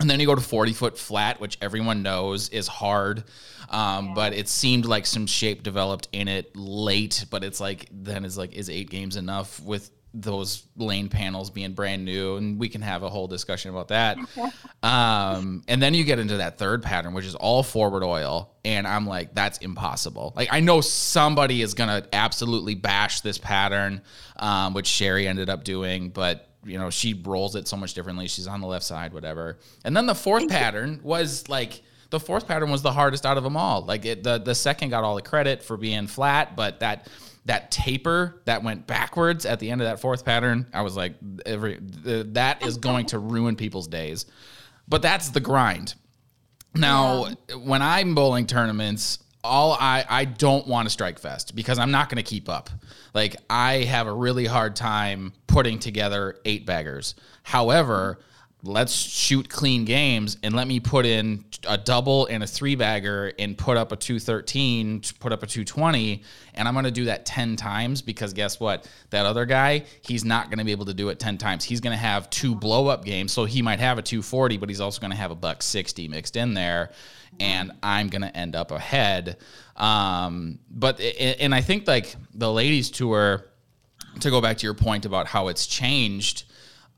and 0.00 0.08
then 0.08 0.20
you 0.20 0.26
go 0.26 0.34
to 0.34 0.40
40 0.40 0.72
foot 0.74 0.96
flat, 0.96 1.40
which 1.40 1.58
everyone 1.60 2.02
knows 2.02 2.48
is 2.50 2.68
hard. 2.68 3.24
Um, 3.68 4.08
yeah. 4.08 4.12
But 4.14 4.32
it 4.32 4.48
seemed 4.48 4.86
like 4.86 5.06
some 5.06 5.26
shape 5.26 5.62
developed 5.62 6.08
in 6.12 6.28
it 6.28 6.56
late. 6.56 7.24
But 7.30 7.42
it's 7.42 7.60
like, 7.60 7.88
then 7.90 8.24
it's 8.24 8.36
like, 8.36 8.52
is 8.54 8.70
eight 8.70 8.90
games 8.90 9.16
enough 9.16 9.60
with 9.60 9.90
those 10.22 10.64
lane 10.76 11.08
panels 11.08 11.50
being 11.50 11.72
brand 11.72 12.04
new? 12.04 12.36
And 12.36 12.58
we 12.58 12.68
can 12.68 12.82
have 12.82 13.02
a 13.02 13.08
whole 13.08 13.26
discussion 13.26 13.70
about 13.70 13.88
that. 13.88 14.18
um, 14.82 15.62
and 15.68 15.82
then 15.82 15.94
you 15.94 16.04
get 16.04 16.18
into 16.18 16.38
that 16.38 16.58
third 16.58 16.82
pattern, 16.82 17.14
which 17.14 17.24
is 17.24 17.34
all 17.34 17.62
forward 17.62 18.02
oil. 18.02 18.50
And 18.64 18.86
I'm 18.86 19.06
like, 19.06 19.34
that's 19.34 19.58
impossible. 19.58 20.32
Like, 20.36 20.48
I 20.50 20.60
know 20.60 20.80
somebody 20.80 21.62
is 21.62 21.74
to 21.88 22.08
absolutely 22.12 22.74
bash 22.74 23.20
this 23.20 23.38
pattern, 23.38 24.02
um, 24.36 24.74
which 24.74 24.86
Sherry 24.86 25.26
ended 25.26 25.48
up 25.48 25.64
doing. 25.64 26.10
But 26.10 26.48
you 26.64 26.78
know, 26.78 26.90
she 26.90 27.14
rolls 27.14 27.56
it 27.56 27.68
so 27.68 27.76
much 27.76 27.94
differently. 27.94 28.28
She's 28.28 28.46
on 28.46 28.60
the 28.60 28.66
left 28.66 28.84
side, 28.84 29.12
whatever. 29.12 29.58
And 29.84 29.96
then 29.96 30.06
the 30.06 30.14
fourth 30.14 30.48
pattern 30.48 31.00
was 31.02 31.48
like 31.48 31.82
the 32.10 32.20
fourth 32.20 32.48
pattern 32.48 32.70
was 32.70 32.82
the 32.82 32.92
hardest 32.92 33.26
out 33.26 33.36
of 33.36 33.44
them 33.44 33.56
all. 33.56 33.82
Like 33.82 34.04
it, 34.04 34.22
the 34.22 34.38
the 34.38 34.54
second 34.54 34.90
got 34.90 35.04
all 35.04 35.16
the 35.16 35.22
credit 35.22 35.62
for 35.62 35.76
being 35.76 36.06
flat, 36.06 36.56
but 36.56 36.80
that 36.80 37.08
that 37.44 37.70
taper 37.70 38.40
that 38.44 38.62
went 38.62 38.86
backwards 38.86 39.46
at 39.46 39.60
the 39.60 39.70
end 39.70 39.80
of 39.80 39.86
that 39.86 40.00
fourth 40.00 40.24
pattern, 40.24 40.66
I 40.72 40.82
was 40.82 40.96
like, 40.96 41.14
every 41.46 41.78
that 41.80 42.64
is 42.66 42.78
going 42.78 43.06
to 43.06 43.18
ruin 43.18 43.56
people's 43.56 43.88
days. 43.88 44.26
But 44.86 45.02
that's 45.02 45.30
the 45.30 45.40
grind. 45.40 45.94
Now, 46.74 47.26
yeah. 47.26 47.56
when 47.56 47.82
I'm 47.82 48.14
bowling 48.14 48.46
tournaments, 48.46 49.18
all 49.44 49.72
I 49.72 50.04
I 50.08 50.24
don't 50.24 50.66
want 50.66 50.86
to 50.86 50.90
strike 50.90 51.18
fest 51.18 51.54
because 51.54 51.78
I'm 51.78 51.90
not 51.90 52.08
going 52.08 52.22
to 52.22 52.28
keep 52.28 52.48
up. 52.48 52.70
Like 53.14 53.36
I 53.48 53.84
have 53.84 54.06
a 54.06 54.12
really 54.12 54.46
hard 54.46 54.76
time 54.76 55.32
putting 55.46 55.78
together 55.78 56.36
eight 56.44 56.66
baggers. 56.66 57.14
However, 57.42 58.18
let's 58.64 58.92
shoot 58.92 59.48
clean 59.48 59.84
games 59.84 60.36
and 60.42 60.54
let 60.54 60.66
me 60.66 60.80
put 60.80 61.06
in 61.06 61.44
a 61.68 61.78
double 61.78 62.26
and 62.26 62.42
a 62.42 62.46
three 62.46 62.74
bagger 62.74 63.32
and 63.38 63.56
put 63.56 63.76
up 63.76 63.92
a 63.92 63.96
213 63.96 65.00
put 65.20 65.32
up 65.32 65.44
a 65.44 65.46
220 65.46 66.22
and 66.54 66.66
i'm 66.66 66.74
going 66.74 66.84
to 66.84 66.90
do 66.90 67.04
that 67.04 67.24
10 67.24 67.54
times 67.54 68.02
because 68.02 68.32
guess 68.32 68.58
what? 68.58 68.88
That 69.10 69.26
other 69.26 69.46
guy 69.46 69.84
he's 70.02 70.24
not 70.24 70.50
going 70.50 70.58
to 70.58 70.64
be 70.64 70.72
able 70.72 70.86
to 70.86 70.94
do 70.94 71.08
it 71.08 71.20
10 71.20 71.38
times. 71.38 71.64
He's 71.64 71.80
going 71.80 71.92
to 71.92 71.98
have 71.98 72.28
two 72.30 72.54
blow 72.54 72.88
up 72.88 73.04
games 73.04 73.32
so 73.32 73.44
he 73.44 73.62
might 73.62 73.78
have 73.78 73.96
a 73.96 74.02
240 74.02 74.56
but 74.56 74.68
he's 74.68 74.80
also 74.80 75.00
going 75.00 75.12
to 75.12 75.16
have 75.16 75.30
a 75.30 75.36
buck 75.36 75.62
60 75.62 76.08
mixed 76.08 76.34
in 76.34 76.54
there 76.54 76.90
and 77.38 77.70
i'm 77.82 78.08
going 78.08 78.22
to 78.22 78.36
end 78.36 78.56
up 78.56 78.72
ahead. 78.72 79.36
Um, 79.76 80.58
but 80.68 81.00
and 81.00 81.54
i 81.54 81.60
think 81.60 81.86
like 81.86 82.16
the 82.34 82.52
ladies 82.52 82.90
tour 82.90 83.44
to 84.18 84.30
go 84.30 84.40
back 84.40 84.58
to 84.58 84.66
your 84.66 84.74
point 84.74 85.06
about 85.06 85.28
how 85.28 85.46
it's 85.46 85.66
changed 85.66 86.44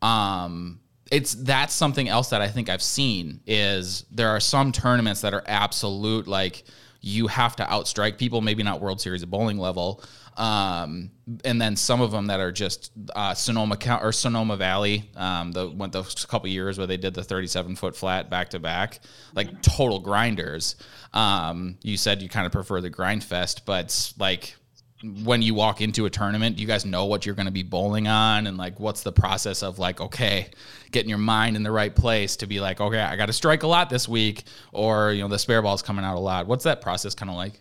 um, 0.02 0.79
it's 1.10 1.34
that's 1.34 1.74
something 1.74 2.08
else 2.08 2.30
that 2.30 2.40
I 2.40 2.48
think 2.48 2.68
I've 2.68 2.82
seen 2.82 3.40
is 3.46 4.04
there 4.10 4.28
are 4.28 4.40
some 4.40 4.72
tournaments 4.72 5.20
that 5.22 5.34
are 5.34 5.42
absolute 5.46 6.28
like 6.28 6.64
you 7.00 7.26
have 7.28 7.56
to 7.56 7.64
outstrike 7.64 8.18
people, 8.18 8.40
maybe 8.40 8.62
not 8.62 8.80
World 8.80 9.00
Series 9.00 9.22
of 9.22 9.30
bowling 9.30 9.56
level, 9.58 10.04
um, 10.36 11.10
and 11.44 11.60
then 11.60 11.74
some 11.74 12.00
of 12.00 12.10
them 12.10 12.26
that 12.26 12.40
are 12.40 12.52
just 12.52 12.92
uh, 13.14 13.34
Sonoma 13.34 13.76
or 14.02 14.12
Sonoma 14.12 14.56
Valley. 14.56 15.10
Um, 15.16 15.52
the 15.52 15.70
went 15.70 15.92
those 15.92 16.24
couple 16.26 16.48
years 16.48 16.78
where 16.78 16.86
they 16.86 16.96
did 16.96 17.14
the 17.14 17.24
37 17.24 17.76
foot 17.76 17.96
flat 17.96 18.30
back 18.30 18.50
to 18.50 18.58
back, 18.58 19.00
like 19.34 19.62
total 19.62 19.98
grinders. 19.98 20.76
Um, 21.12 21.78
you 21.82 21.96
said 21.96 22.22
you 22.22 22.28
kind 22.28 22.46
of 22.46 22.52
prefer 22.52 22.80
the 22.80 22.90
grind 22.90 23.24
fest, 23.24 23.64
but 23.64 24.12
like 24.18 24.56
when 25.02 25.40
you 25.40 25.54
walk 25.54 25.80
into 25.80 26.04
a 26.04 26.10
tournament, 26.10 26.58
you 26.58 26.66
guys 26.66 26.84
know 26.84 27.06
what 27.06 27.24
you're 27.24 27.34
going 27.34 27.46
to 27.46 27.52
be 27.52 27.62
bowling 27.62 28.06
on 28.06 28.46
and 28.46 28.58
like 28.58 28.78
what's 28.78 29.02
the 29.02 29.12
process 29.12 29.62
of 29.62 29.78
like 29.78 30.00
okay, 30.00 30.48
getting 30.90 31.08
your 31.08 31.18
mind 31.18 31.56
in 31.56 31.62
the 31.62 31.70
right 31.70 31.94
place 31.94 32.36
to 32.36 32.46
be 32.46 32.60
like 32.60 32.80
okay, 32.80 33.00
I 33.00 33.16
got 33.16 33.26
to 33.26 33.32
strike 33.32 33.62
a 33.62 33.66
lot 33.66 33.88
this 33.88 34.08
week 34.08 34.44
or 34.72 35.12
you 35.12 35.22
know 35.22 35.28
the 35.28 35.38
spare 35.38 35.62
ball's 35.62 35.82
coming 35.82 36.04
out 36.04 36.16
a 36.16 36.20
lot. 36.20 36.46
What's 36.46 36.64
that 36.64 36.80
process 36.80 37.14
kind 37.14 37.30
of 37.30 37.36
like? 37.36 37.60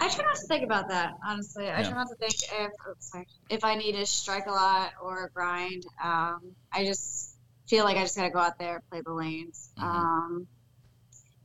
I 0.00 0.08
try 0.08 0.24
not 0.24 0.36
to 0.36 0.46
think 0.46 0.64
about 0.64 0.88
that 0.88 1.12
honestly. 1.26 1.70
I 1.70 1.82
try 1.82 1.92
not 1.92 2.08
to 2.08 2.14
think 2.16 2.34
if 2.34 2.72
sorry, 3.00 3.26
if 3.50 3.64
I 3.64 3.74
need 3.74 3.92
to 3.92 4.06
strike 4.06 4.46
a 4.46 4.52
lot 4.52 4.92
or 5.02 5.30
grind. 5.34 5.84
Um, 6.02 6.40
I 6.72 6.84
just 6.84 7.36
feel 7.66 7.84
like 7.84 7.96
I 7.96 8.02
just 8.02 8.16
got 8.16 8.24
to 8.24 8.30
go 8.30 8.38
out 8.38 8.58
there 8.58 8.82
play 8.90 9.02
the 9.02 9.12
lanes. 9.12 9.70
Mm-hmm. 9.78 9.88
Um, 9.88 10.46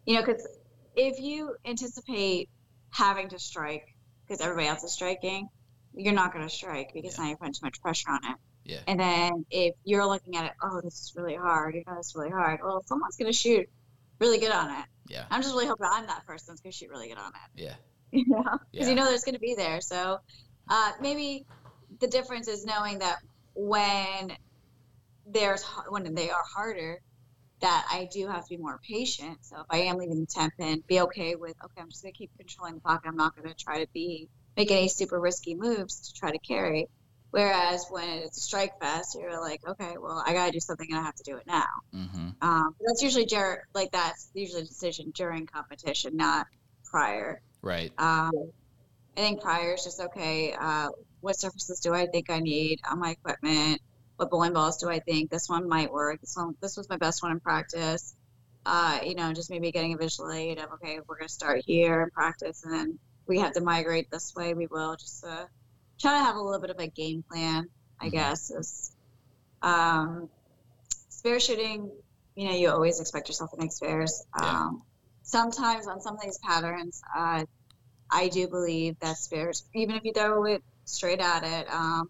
you 0.05 0.15
know, 0.15 0.21
because 0.21 0.47
if 0.95 1.19
you 1.19 1.55
anticipate 1.65 2.49
having 2.91 3.29
to 3.29 3.39
strike 3.39 3.93
because 4.29 4.41
everybody 4.41 4.67
else 4.67 4.83
is 4.83 4.91
striking, 4.93 5.49
you're 5.95 6.13
not 6.13 6.31
going 6.31 6.47
to 6.47 6.53
strike 6.53 6.91
because 6.93 7.17
Yeah. 7.17 7.23
now 7.23 7.29
you're 7.29 7.37
putting 7.37 7.53
too 7.53 7.61
much 7.65 7.81
pressure 7.81 8.11
on 8.11 8.19
it. 8.23 8.37
Yeah. 8.63 8.79
And 8.87 8.99
then 8.99 9.45
if 9.49 9.73
you're 9.83 10.05
looking 10.05 10.35
at 10.37 10.45
it, 10.45 10.51
oh, 10.61 10.81
this 10.83 10.93
is 11.01 11.13
really 11.15 11.35
hard. 11.35 11.73
You 11.73 11.83
know, 11.87 11.95
this 11.95 12.07
is 12.09 12.15
really 12.15 12.29
hard. 12.29 12.59
Well, 12.63 12.83
someone's 12.85 13.17
going 13.17 13.31
to 13.31 13.37
shoot 13.37 13.67
really 14.19 14.37
good 14.37 14.51
on 14.51 14.69
it. 14.69 14.85
Yeah. 15.07 15.25
I'm 15.31 15.41
just 15.41 15.53
really 15.55 15.65
hoping 15.65 15.87
I'm 15.89 16.05
that 16.07 16.25
person 16.27 16.45
that's 16.53 16.61
going 16.61 16.71
to 16.71 16.77
shoot 16.77 16.89
really 16.91 17.07
good 17.07 17.17
on 17.17 17.31
it. 17.31 17.61
Yeah. 17.63 17.73
You 18.11 18.25
know, 18.27 18.41
because 18.43 18.59
Yeah. 18.71 18.89
you 18.89 18.95
know 18.95 19.05
there's 19.05 19.23
going 19.23 19.35
to 19.35 19.39
be 19.39 19.53
there. 19.55 19.81
So 19.81 20.19
uh, 20.67 20.91
maybe 21.01 21.45
the 21.99 22.07
difference 22.07 22.47
is 22.47 22.65
knowing 22.65 22.99
that 22.99 23.17
when 23.55 24.35
there's 25.27 25.63
when 25.89 26.15
they 26.15 26.29
are 26.31 26.43
harder, 26.55 27.01
that 27.61 27.87
I 27.91 28.07
do 28.11 28.27
have 28.27 28.43
to 28.43 28.49
be 28.49 28.57
more 28.57 28.79
patient. 28.87 29.37
So 29.41 29.57
if 29.59 29.65
I 29.69 29.79
am 29.83 29.97
leaving 29.97 30.19
the 30.19 30.27
10 30.27 30.51
pin, 30.57 30.83
be 30.87 31.01
okay 31.01 31.35
with 31.35 31.55
okay, 31.63 31.81
I'm 31.81 31.89
just 31.89 32.03
going 32.03 32.13
to 32.13 32.17
keep 32.17 32.31
controlling 32.37 32.75
the 32.75 32.81
pocket. 32.81 33.07
I'm 33.07 33.15
not 33.15 33.35
going 33.35 33.47
to 33.47 33.55
try 33.55 33.83
to 33.83 33.87
be 33.93 34.29
make 34.57 34.71
any 34.71 34.87
super 34.87 35.19
risky 35.19 35.55
moves 35.55 36.07
to 36.07 36.19
try 36.19 36.31
to 36.31 36.39
carry. 36.39 36.87
Whereas 37.31 37.85
when 37.89 38.09
it's 38.09 38.37
a 38.37 38.41
strike 38.41 38.79
fest, 38.81 39.15
you're 39.19 39.39
like, 39.39 39.61
okay, 39.67 39.95
well, 40.01 40.23
I 40.25 40.33
got 40.33 40.47
to 40.47 40.51
do 40.51 40.59
something 40.59 40.87
and 40.89 40.99
I 40.99 41.03
have 41.03 41.15
to 41.15 41.23
do 41.23 41.37
it 41.37 41.43
now. 41.45 41.67
Mm-hmm. 41.93 42.29
Um, 42.41 42.75
that's 42.83 43.03
usually 43.03 43.25
dur- 43.25 43.63
like 43.75 43.91
that's 43.91 44.31
usually 44.33 44.63
a 44.63 44.65
decision 44.65 45.11
during 45.13 45.45
competition, 45.45 46.17
not 46.17 46.47
prior. 46.85 47.39
Right. 47.61 47.91
Um, 47.99 48.31
I 49.15 49.21
think 49.21 49.41
prior 49.41 49.73
is 49.73 49.83
just 49.83 49.99
okay. 49.99 50.53
Uh, 50.59 50.89
what 51.21 51.37
surfaces 51.39 51.81
do 51.81 51.93
I 51.93 52.07
think 52.07 52.29
I 52.29 52.39
need 52.39 52.79
on 52.89 52.99
my 52.99 53.11
equipment? 53.11 53.81
What 54.19 54.29
bowling 54.31 54.51
balls 54.51 54.75
do 54.75 54.89
I 54.89 54.99
think 54.99 55.31
this 55.31 55.47
one 55.47 55.69
might 55.69 55.93
work? 55.93 56.19
This 56.19 56.35
one, 56.35 56.53
this 56.61 56.75
was 56.75 56.89
my 56.89 56.97
best 56.97 57.23
one 57.23 57.31
in 57.31 57.39
practice. 57.39 58.15
Uh, 58.65 58.99
you 59.05 59.15
know, 59.15 59.31
just 59.31 59.49
maybe 59.49 59.71
getting 59.71 59.93
a 59.93 59.97
visual 59.97 60.29
aid 60.29 60.57
of 60.59 60.69
okay, 60.73 60.99
we're 61.07 61.17
gonna 61.17 61.29
start 61.29 61.61
here 61.65 62.01
in 62.01 62.09
practice, 62.09 62.65
and 62.65 62.73
then 62.73 62.99
we 63.29 63.39
have 63.39 63.53
to 63.53 63.61
migrate 63.61 64.07
this 64.11 64.33
way. 64.35 64.53
We 64.53 64.67
will 64.69 64.97
just 64.97 65.23
uh, 65.25 65.45
try 66.01 66.17
to 66.17 66.25
have 66.25 66.35
a 66.35 66.41
little 66.41 66.59
bit 66.59 66.69
of 66.69 66.79
a 66.79 66.87
game 66.87 67.23
plan. 67.31 67.69
I 68.01 68.07
Mhm. 68.07 68.11
guess 68.11 68.51
is 68.51 68.91
um, 69.61 70.29
spare 71.07 71.39
shooting. 71.39 71.89
You 72.35 72.49
know, 72.49 72.55
you 72.55 72.71
always 72.71 72.99
expect 72.99 73.29
yourself 73.29 73.51
to 73.51 73.57
make 73.57 73.71
spares. 73.71 74.25
Yeah. 74.35 74.63
Um, 74.65 74.83
sometimes 75.23 75.87
on 75.87 76.01
some 76.01 76.15
of 76.15 76.21
these 76.21 76.39
patterns, 76.43 77.01
uh, 77.15 77.45
I 78.11 78.27
do 78.27 78.49
believe 78.49 78.95
that 78.99 79.15
spares, 79.15 79.63
even 79.73 79.95
if 79.95 80.03
you 80.03 80.11
throw 80.13 80.43
it 80.43 80.61
straight 80.83 81.21
at 81.21 81.45
it, 81.45 81.71
um, 81.73 82.09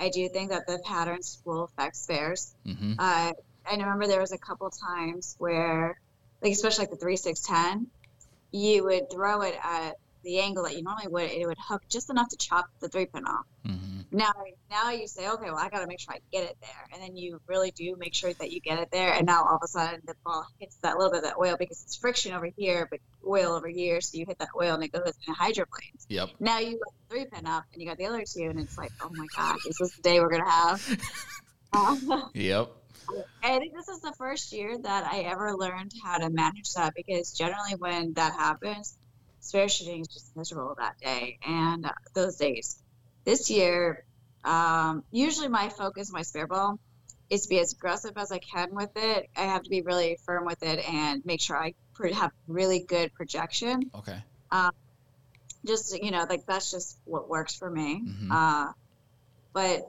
I 0.00 0.10
do 0.10 0.28
think 0.28 0.50
that 0.50 0.66
the 0.66 0.78
patterns 0.84 1.40
will 1.44 1.64
affect 1.64 1.96
spares. 1.96 2.54
Mm-hmm. 2.66 2.94
Uh, 2.98 3.32
I 3.70 3.72
remember 3.72 4.06
there 4.06 4.20
was 4.20 4.32
a 4.32 4.38
couple 4.38 4.70
times 4.70 5.36
where, 5.38 5.98
like 6.42 6.52
especially 6.52 6.82
like 6.82 6.90
the 6.90 6.96
three 6.96 7.16
six 7.16 7.40
ten, 7.40 7.88
you 8.52 8.84
would 8.84 9.10
throw 9.10 9.42
it 9.42 9.58
at 9.62 9.96
the 10.22 10.40
angle 10.40 10.64
that 10.64 10.76
you 10.76 10.82
normally 10.82 11.08
would, 11.08 11.30
and 11.30 11.42
it 11.42 11.46
would 11.46 11.58
hook 11.58 11.82
just 11.88 12.10
enough 12.10 12.28
to 12.28 12.36
chop 12.36 12.66
the 12.80 12.88
three 12.88 13.06
pin 13.06 13.26
off. 13.26 13.46
Mm-hmm. 13.66 13.97
Now, 14.10 14.32
now 14.70 14.90
you 14.90 15.06
say, 15.06 15.28
okay, 15.28 15.46
well, 15.46 15.58
I 15.58 15.68
got 15.68 15.80
to 15.80 15.86
make 15.86 16.00
sure 16.00 16.14
I 16.14 16.20
get 16.32 16.44
it 16.44 16.56
there, 16.60 16.88
and 16.92 17.02
then 17.02 17.16
you 17.16 17.40
really 17.46 17.70
do 17.70 17.94
make 17.98 18.14
sure 18.14 18.32
that 18.32 18.50
you 18.50 18.60
get 18.60 18.78
it 18.78 18.90
there, 18.90 19.12
and 19.12 19.26
now 19.26 19.44
all 19.44 19.56
of 19.56 19.62
a 19.62 19.68
sudden 19.68 20.00
the 20.06 20.14
ball 20.24 20.46
hits 20.58 20.76
that 20.82 20.96
little 20.96 21.10
bit 21.10 21.18
of 21.18 21.24
that 21.24 21.36
oil 21.38 21.56
because 21.58 21.82
it's 21.82 21.96
friction 21.96 22.32
over 22.32 22.48
here, 22.56 22.88
but 22.90 23.00
oil 23.26 23.52
over 23.52 23.68
here, 23.68 24.00
so 24.00 24.16
you 24.16 24.24
hit 24.26 24.38
that 24.38 24.48
oil 24.58 24.74
and 24.74 24.84
it 24.84 24.92
goes 24.92 25.12
in 25.26 25.34
hydroplanes. 25.34 26.06
Yep. 26.08 26.30
Now 26.40 26.58
you 26.58 26.78
got 26.78 26.92
the 27.08 27.14
three 27.14 27.26
pin 27.26 27.46
up, 27.46 27.64
and 27.72 27.82
you 27.82 27.88
got 27.88 27.98
the 27.98 28.06
other 28.06 28.24
two, 28.24 28.44
and 28.44 28.58
it's 28.58 28.78
like, 28.78 28.92
oh 29.02 29.10
my 29.12 29.26
gosh, 29.36 29.66
is 29.66 29.76
this 29.78 29.94
the 29.96 30.02
day 30.02 30.20
we're 30.20 30.30
gonna 30.30 30.50
have? 30.50 30.98
Yep. 32.34 32.70
I 33.42 33.58
think 33.58 33.74
this 33.74 33.88
is 33.88 34.00
the 34.00 34.12
first 34.16 34.52
year 34.52 34.78
that 34.78 35.04
I 35.04 35.20
ever 35.20 35.54
learned 35.54 35.92
how 36.02 36.18
to 36.18 36.30
manage 36.30 36.72
that 36.74 36.94
because 36.94 37.32
generally 37.32 37.74
when 37.78 38.14
that 38.14 38.32
happens, 38.32 38.96
spare 39.40 39.68
shooting 39.68 40.00
is 40.00 40.08
just 40.08 40.36
miserable 40.36 40.74
that 40.78 40.98
day 40.98 41.38
and 41.46 41.86
uh, 41.86 41.92
those 42.14 42.36
days. 42.36 42.82
This 43.28 43.50
year, 43.50 44.06
um, 44.42 45.04
usually 45.10 45.48
my 45.48 45.68
focus, 45.68 46.10
my 46.10 46.22
spare 46.22 46.46
ball, 46.46 46.78
is 47.28 47.42
to 47.42 47.48
be 47.50 47.58
as 47.58 47.74
aggressive 47.74 48.12
as 48.16 48.32
I 48.32 48.38
can 48.38 48.74
with 48.74 48.88
it. 48.96 49.28
I 49.36 49.42
have 49.42 49.64
to 49.64 49.68
be 49.68 49.82
really 49.82 50.16
firm 50.24 50.46
with 50.46 50.62
it 50.62 50.78
and 50.88 51.22
make 51.26 51.42
sure 51.42 51.54
I 51.54 51.74
have 52.14 52.32
really 52.46 52.86
good 52.88 53.12
projection. 53.12 53.90
Okay. 53.94 54.16
Just 55.66 55.94
you 56.02 56.10
know, 56.10 56.24
like 56.26 56.46
that's 56.46 56.70
just 56.70 56.96
what 57.04 57.28
works 57.28 57.54
for 57.54 57.68
me. 57.68 58.00
Mhm. 58.00 58.30
Uh, 58.30 58.72
but 59.52 59.82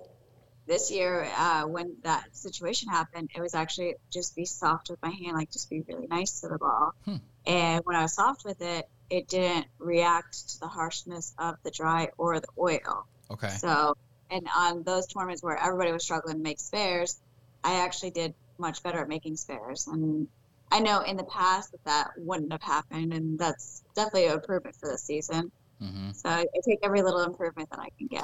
this 0.67 0.91
year, 0.91 1.32
uh, 1.38 1.63
when 1.63 1.95
that 2.04 2.36
situation 2.36 2.89
happened, 2.89 3.30
it 3.34 3.39
was 3.39 3.56
actually 3.56 3.95
just 4.12 4.36
be 4.36 4.43
soft 4.43 4.89
with 4.89 5.02
my 5.02 5.12
hand, 5.12 5.38
like 5.38 5.49
just 5.49 5.69
be 5.69 5.82
really 5.88 6.08
nice 6.08 6.41
to 6.41 6.49
the 6.49 6.58
ball. 6.58 6.91
Hmm. 7.06 7.15
And 7.45 7.86
when 7.86 7.95
I 7.95 8.02
was 8.02 8.15
soft 8.15 8.43
with 8.43 8.62
it, 8.62 8.86
it 9.10 9.30
didn't 9.30 9.67
react 9.78 10.49
to 10.49 10.60
the 10.60 10.67
harshness 10.67 11.34
of 11.38 11.56
the 11.63 11.71
dry 11.71 12.10
or 12.17 12.41
the 12.41 12.49
oil. 12.58 13.08
Okay. 13.32 13.50
So, 13.50 13.96
and 14.32 14.48
on 14.56 14.84
those 14.84 15.08
tournaments 15.08 15.44
where 15.44 15.58
everybody 15.58 15.92
was 15.92 16.04
struggling 16.04 16.38
to 16.38 16.44
make 16.44 16.60
spares, 16.60 17.20
I 17.63 17.76
actually 17.82 18.12
did 18.12 18.34
much 18.58 18.84
better 18.84 19.00
at 19.00 19.08
making 19.08 19.38
spares. 19.38 19.88
And 19.88 20.28
I 20.72 20.80
know 20.80 21.02
in 21.02 21.18
the 21.18 21.24
past 21.24 21.72
that 21.72 21.84
that 21.86 22.12
wouldn't 22.18 22.52
have 22.52 22.62
happened, 22.62 23.13
and 23.13 23.39
that's 23.39 23.84
definitely 23.96 24.28
an 24.28 24.34
improvement 24.34 24.76
for 24.76 24.89
this 24.89 25.04
season. 25.04 25.52
Mm-hmm. 25.82 26.12
So 26.12 26.30
I, 26.30 26.42
I 26.42 26.60
take 26.65 26.80
every 26.84 27.02
little 27.02 27.22
improvement 27.22 27.70
that 27.72 27.80
I 27.80 27.88
can 27.98 28.08
get. 28.08 28.24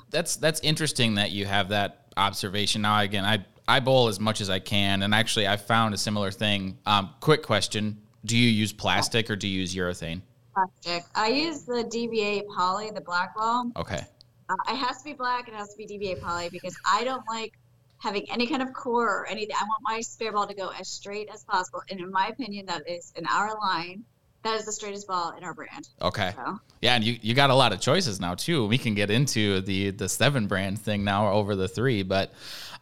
That's 0.10 0.36
that's 0.36 0.60
interesting 0.60 1.14
that 1.16 1.30
you 1.30 1.46
have 1.46 1.68
that 1.68 2.06
observation. 2.16 2.82
Now 2.82 2.98
again, 3.00 3.24
I 3.24 3.44
I 3.68 3.78
bowl 3.78 4.08
as 4.08 4.18
much 4.18 4.40
as 4.40 4.50
I 4.50 4.58
can, 4.58 5.02
and 5.02 5.14
actually 5.14 5.46
I 5.46 5.56
found 5.56 5.94
a 5.94 5.98
similar 5.98 6.32
thing. 6.32 6.78
Um, 6.84 7.10
quick 7.20 7.44
question: 7.44 7.98
Do 8.24 8.36
you 8.36 8.48
use 8.48 8.72
plastic 8.72 9.30
or 9.30 9.36
do 9.36 9.46
you 9.46 9.60
use 9.60 9.74
urethane? 9.74 10.22
plastic. 10.56 11.04
I 11.14 11.28
use 11.28 11.62
the 11.62 11.84
DV8 11.84 12.48
poly, 12.48 12.90
the 12.90 13.00
black 13.00 13.36
ball. 13.36 13.70
Okay. 13.76 14.02
Uh, 14.48 14.54
it 14.68 14.76
has 14.76 14.98
to 14.98 15.04
be 15.04 15.12
black. 15.12 15.48
It 15.48 15.54
has 15.54 15.74
to 15.74 15.76
be 15.76 15.86
DV8 15.86 16.20
poly 16.20 16.48
because 16.50 16.76
I 16.84 17.04
don't 17.04 17.24
like 17.28 17.52
having 17.98 18.30
any 18.30 18.46
kind 18.46 18.62
of 18.62 18.72
core 18.72 19.20
or 19.20 19.26
anything. 19.26 19.56
I 19.58 19.64
want 19.64 19.82
my 19.82 20.00
spare 20.00 20.32
ball 20.32 20.46
to 20.46 20.54
go 20.54 20.68
as 20.78 20.88
straight 20.88 21.28
as 21.32 21.44
possible. 21.44 21.82
And 21.90 22.00
in 22.00 22.10
my 22.10 22.28
opinion, 22.28 22.66
that 22.66 22.88
is 22.88 23.12
in 23.16 23.26
our 23.26 23.56
line. 23.58 24.04
That 24.42 24.60
is 24.60 24.66
the 24.66 24.72
straightest 24.72 25.08
ball 25.08 25.34
in 25.36 25.42
our 25.42 25.54
brand. 25.54 25.88
Okay. 26.00 26.32
So 26.36 26.60
Yeah, 26.80 26.94
and 26.94 27.02
you, 27.02 27.18
you 27.20 27.34
got 27.34 27.50
a 27.50 27.54
lot 27.54 27.72
of 27.72 27.80
choices 27.80 28.20
now 28.20 28.34
too. 28.36 28.66
We 28.66 28.78
can 28.78 28.94
get 28.94 29.10
into 29.10 29.60
the 29.60 29.90
the 29.90 30.08
seven 30.08 30.46
brand 30.46 30.78
thing 30.78 31.02
now 31.02 31.32
over 31.32 31.56
the 31.56 31.66
three, 31.66 32.04
but 32.04 32.32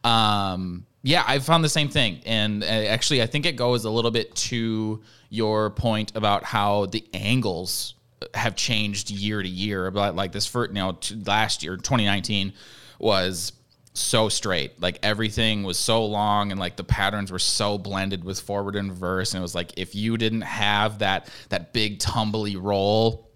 um, 0.02 0.84
yeah, 1.02 1.24
I 1.26 1.38
found 1.38 1.64
the 1.64 1.70
same 1.70 1.88
thing, 1.88 2.20
and 2.26 2.62
uh, 2.62 2.66
actually, 2.66 3.22
I 3.22 3.26
think 3.26 3.46
it 3.46 3.56
goes 3.56 3.84
a 3.84 3.90
little 3.90 4.10
bit 4.10 4.34
to 4.36 5.02
your 5.30 5.70
point 5.70 6.12
about 6.14 6.44
how 6.44 6.86
the 6.86 7.04
angles 7.14 7.94
have 8.34 8.56
changed 8.56 9.10
year 9.10 9.42
to 9.42 9.48
year. 9.48 9.90
But 9.90 10.16
like 10.16 10.32
this 10.32 10.46
for 10.46 10.66
you 10.66 10.74
know 10.74 10.92
t- 10.92 11.16
last 11.26 11.62
year, 11.62 11.76
2019 11.76 12.52
was 12.98 13.52
so 13.94 14.28
straight. 14.28 14.80
Like 14.80 14.98
everything 15.02 15.62
was 15.62 15.78
so 15.78 16.04
long 16.04 16.50
and 16.50 16.58
like 16.58 16.76
the 16.76 16.84
patterns 16.84 17.30
were 17.30 17.38
so 17.38 17.78
blended 17.78 18.24
with 18.24 18.40
forward 18.40 18.76
and 18.76 18.90
reverse. 18.90 19.34
And 19.34 19.40
it 19.40 19.42
was 19.42 19.54
like 19.54 19.72
if 19.76 19.94
you 19.94 20.16
didn't 20.16 20.42
have 20.42 20.98
that 20.98 21.28
that 21.48 21.72
big 21.72 22.00
tumbly 22.00 22.56
roll, 22.56 23.30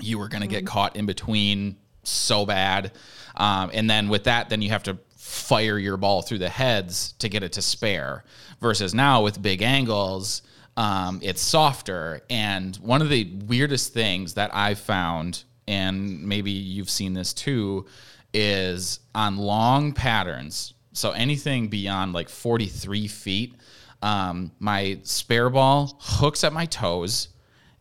you 0.00 0.18
were 0.18 0.28
gonna 0.28 0.46
get 0.46 0.66
caught 0.66 0.96
in 0.96 1.06
between 1.06 1.76
so 2.02 2.46
bad. 2.46 2.92
Um, 3.36 3.70
and 3.72 3.88
then 3.88 4.08
with 4.08 4.24
that, 4.24 4.48
then 4.48 4.62
you 4.62 4.70
have 4.70 4.82
to 4.84 4.98
fire 5.16 5.78
your 5.78 5.96
ball 5.96 6.22
through 6.22 6.38
the 6.38 6.48
heads 6.48 7.12
to 7.18 7.28
get 7.28 7.42
it 7.42 7.52
to 7.52 7.62
spare. 7.62 8.24
Versus 8.60 8.94
now 8.94 9.22
with 9.22 9.40
big 9.40 9.62
angles, 9.62 10.42
um, 10.80 11.20
it's 11.22 11.42
softer. 11.42 12.22
And 12.30 12.74
one 12.76 13.02
of 13.02 13.10
the 13.10 13.30
weirdest 13.46 13.92
things 13.92 14.34
that 14.34 14.50
I've 14.54 14.78
found, 14.78 15.44
and 15.68 16.26
maybe 16.26 16.50
you've 16.50 16.88
seen 16.88 17.12
this 17.12 17.34
too, 17.34 17.84
is 18.32 19.00
on 19.14 19.36
long 19.36 19.92
patterns. 19.92 20.72
So 20.94 21.10
anything 21.10 21.68
beyond 21.68 22.14
like 22.14 22.30
43 22.30 23.08
feet, 23.08 23.56
um, 24.00 24.52
my 24.58 24.98
spare 25.02 25.50
ball 25.50 25.98
hooks 26.00 26.44
at 26.44 26.54
my 26.54 26.64
toes 26.64 27.28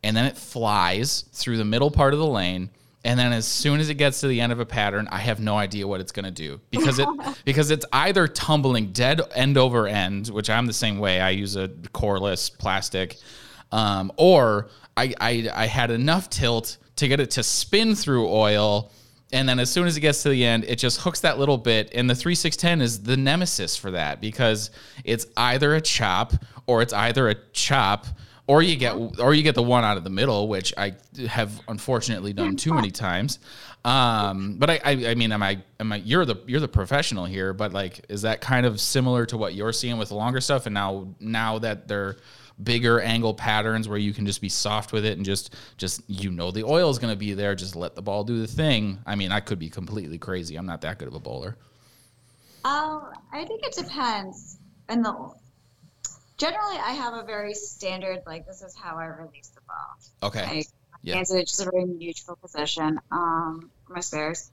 and 0.03 0.15
then 0.15 0.25
it 0.25 0.37
flies 0.37 1.23
through 1.31 1.55
the 1.55 1.65
middle 1.65 1.91
part 1.91 2.13
of 2.13 2.19
the 2.19 2.27
lane. 2.27 2.69
And 3.05 3.17
then 3.17 3.31
as 3.31 3.47
soon 3.47 3.79
as 3.79 3.89
it 3.89 3.95
gets 3.95 4.19
to 4.21 4.27
the 4.27 4.41
end 4.41 4.51
of 4.51 4.59
a 4.59 4.65
pattern, 4.65 5.07
I 5.09 5.19
have 5.19 5.39
no 5.39 5.57
idea 5.57 5.87
what 5.87 6.01
it's 6.01 6.11
gonna 6.11 6.31
do 6.31 6.59
because 6.69 6.99
it 6.99 7.07
because 7.45 7.71
it's 7.71 7.85
either 7.93 8.27
tumbling 8.27 8.91
dead 8.91 9.21
end 9.33 9.57
over 9.57 9.87
end, 9.87 10.27
which 10.27 10.49
I'm 10.49 10.65
the 10.65 10.73
same 10.73 10.99
way. 10.99 11.21
I 11.21 11.29
use 11.29 11.55
a 11.55 11.69
coreless 11.93 12.49
plastic, 12.49 13.17
um, 13.71 14.11
or 14.17 14.67
I, 14.97 15.13
I 15.21 15.49
I 15.53 15.65
had 15.67 15.91
enough 15.91 16.29
tilt 16.29 16.77
to 16.97 17.07
get 17.07 17.19
it 17.19 17.31
to 17.31 17.43
spin 17.43 17.95
through 17.95 18.29
oil. 18.29 18.91
And 19.31 19.47
then 19.47 19.59
as 19.59 19.69
soon 19.71 19.85
as 19.85 19.95
it 19.95 20.01
gets 20.01 20.23
to 20.23 20.29
the 20.29 20.43
end, 20.43 20.65
it 20.65 20.77
just 20.77 21.01
hooks 21.01 21.19
that 21.21 21.37
little 21.37 21.57
bit. 21.57 21.91
And 21.93 22.09
the 22.09 22.15
3610 22.15 22.81
is 22.81 23.03
the 23.03 23.15
nemesis 23.15 23.77
for 23.77 23.91
that 23.91 24.19
because 24.19 24.71
it's 25.03 25.27
either 25.37 25.75
a 25.75 25.81
chop 25.81 26.33
or 26.65 26.81
it's 26.81 26.93
either 26.93 27.29
a 27.29 27.35
chop 27.53 28.07
or 28.49 28.63
you 28.63 28.75
get 28.75 28.95
or 29.19 29.35
you 29.35 29.43
get 29.43 29.53
the 29.53 29.61
one 29.61 29.83
out 29.83 29.95
of 29.95 30.03
the 30.03 30.09
middle, 30.09 30.47
which 30.47 30.73
I 30.75 30.93
have 31.27 31.61
unfortunately 31.67 32.33
done 32.33 32.55
too 32.55 32.73
many 32.73 32.89
times. 32.89 33.37
Um, 33.85 34.55
but 34.57 34.71
I, 34.71 34.79
I, 34.83 34.91
I 35.09 35.15
mean, 35.15 35.31
am 35.31 35.43
I, 35.43 35.59
am 35.79 35.93
I? 35.93 35.97
You're 35.97 36.25
the 36.25 36.35
you're 36.47 36.59
the 36.59 36.67
professional 36.67 37.25
here, 37.25 37.53
but 37.53 37.73
like, 37.73 38.03
is 38.09 38.23
that 38.23 38.41
kind 38.41 38.65
of 38.65 38.81
similar 38.81 39.27
to 39.27 39.37
what 39.37 39.53
you're 39.53 39.71
seeing 39.71 39.99
with 39.99 40.09
the 40.09 40.15
longer 40.15 40.41
stuff? 40.41 40.65
And 40.65 40.73
now 40.73 41.13
now 41.19 41.59
that 41.59 41.87
they're 41.87 42.17
bigger 42.63 42.99
angle 42.99 43.35
patterns 43.35 43.87
where 43.87 43.99
you 43.99 44.13
can 44.13 44.25
just 44.25 44.41
be 44.41 44.49
soft 44.49 44.93
with 44.93 45.05
it 45.05 45.15
and 45.15 45.23
just 45.23 45.55
just 45.77 46.01
you 46.07 46.31
know 46.31 46.49
the 46.49 46.63
oil 46.63 46.89
is 46.89 46.97
going 46.97 47.13
to 47.13 47.19
be 47.19 47.35
there. 47.35 47.53
Just 47.53 47.75
let 47.75 47.93
the 47.93 48.01
ball 48.01 48.23
do 48.23 48.39
the 48.41 48.47
thing. 48.47 48.97
I 49.05 49.13
mean, 49.13 49.31
I 49.31 49.41
could 49.41 49.59
be 49.59 49.69
completely 49.69 50.17
crazy. 50.17 50.55
I'm 50.55 50.65
not 50.65 50.81
that 50.81 50.97
good 50.97 51.07
of 51.07 51.13
a 51.13 51.19
bowler. 51.19 51.55
Um, 52.65 53.11
I 53.31 53.45
think 53.45 53.61
it 53.63 53.75
depends. 53.75 54.57
And 54.89 55.05
the 55.05 55.33
generally, 56.39 56.77
I 56.77 56.91
have 56.91 57.13
a 57.13 57.23
very 57.23 57.53
standard 57.53 58.23
like 58.25 58.47
this 58.47 58.61
is 58.61 58.75
how 58.75 58.95
I 58.95 59.05
release 59.05 59.49
the 59.49 59.61
ball. 59.67 60.29
Okay. 60.29 60.55
Like, 60.57 60.67
Yeah. 61.01 61.15
Hands 61.15 61.31
in 61.31 61.45
just 61.45 61.61
a 61.61 61.69
very 61.71 61.85
neutral 61.85 62.35
position. 62.35 62.99
Um, 63.11 63.71
for 63.85 63.93
my 63.93 63.99
spares. 64.01 64.51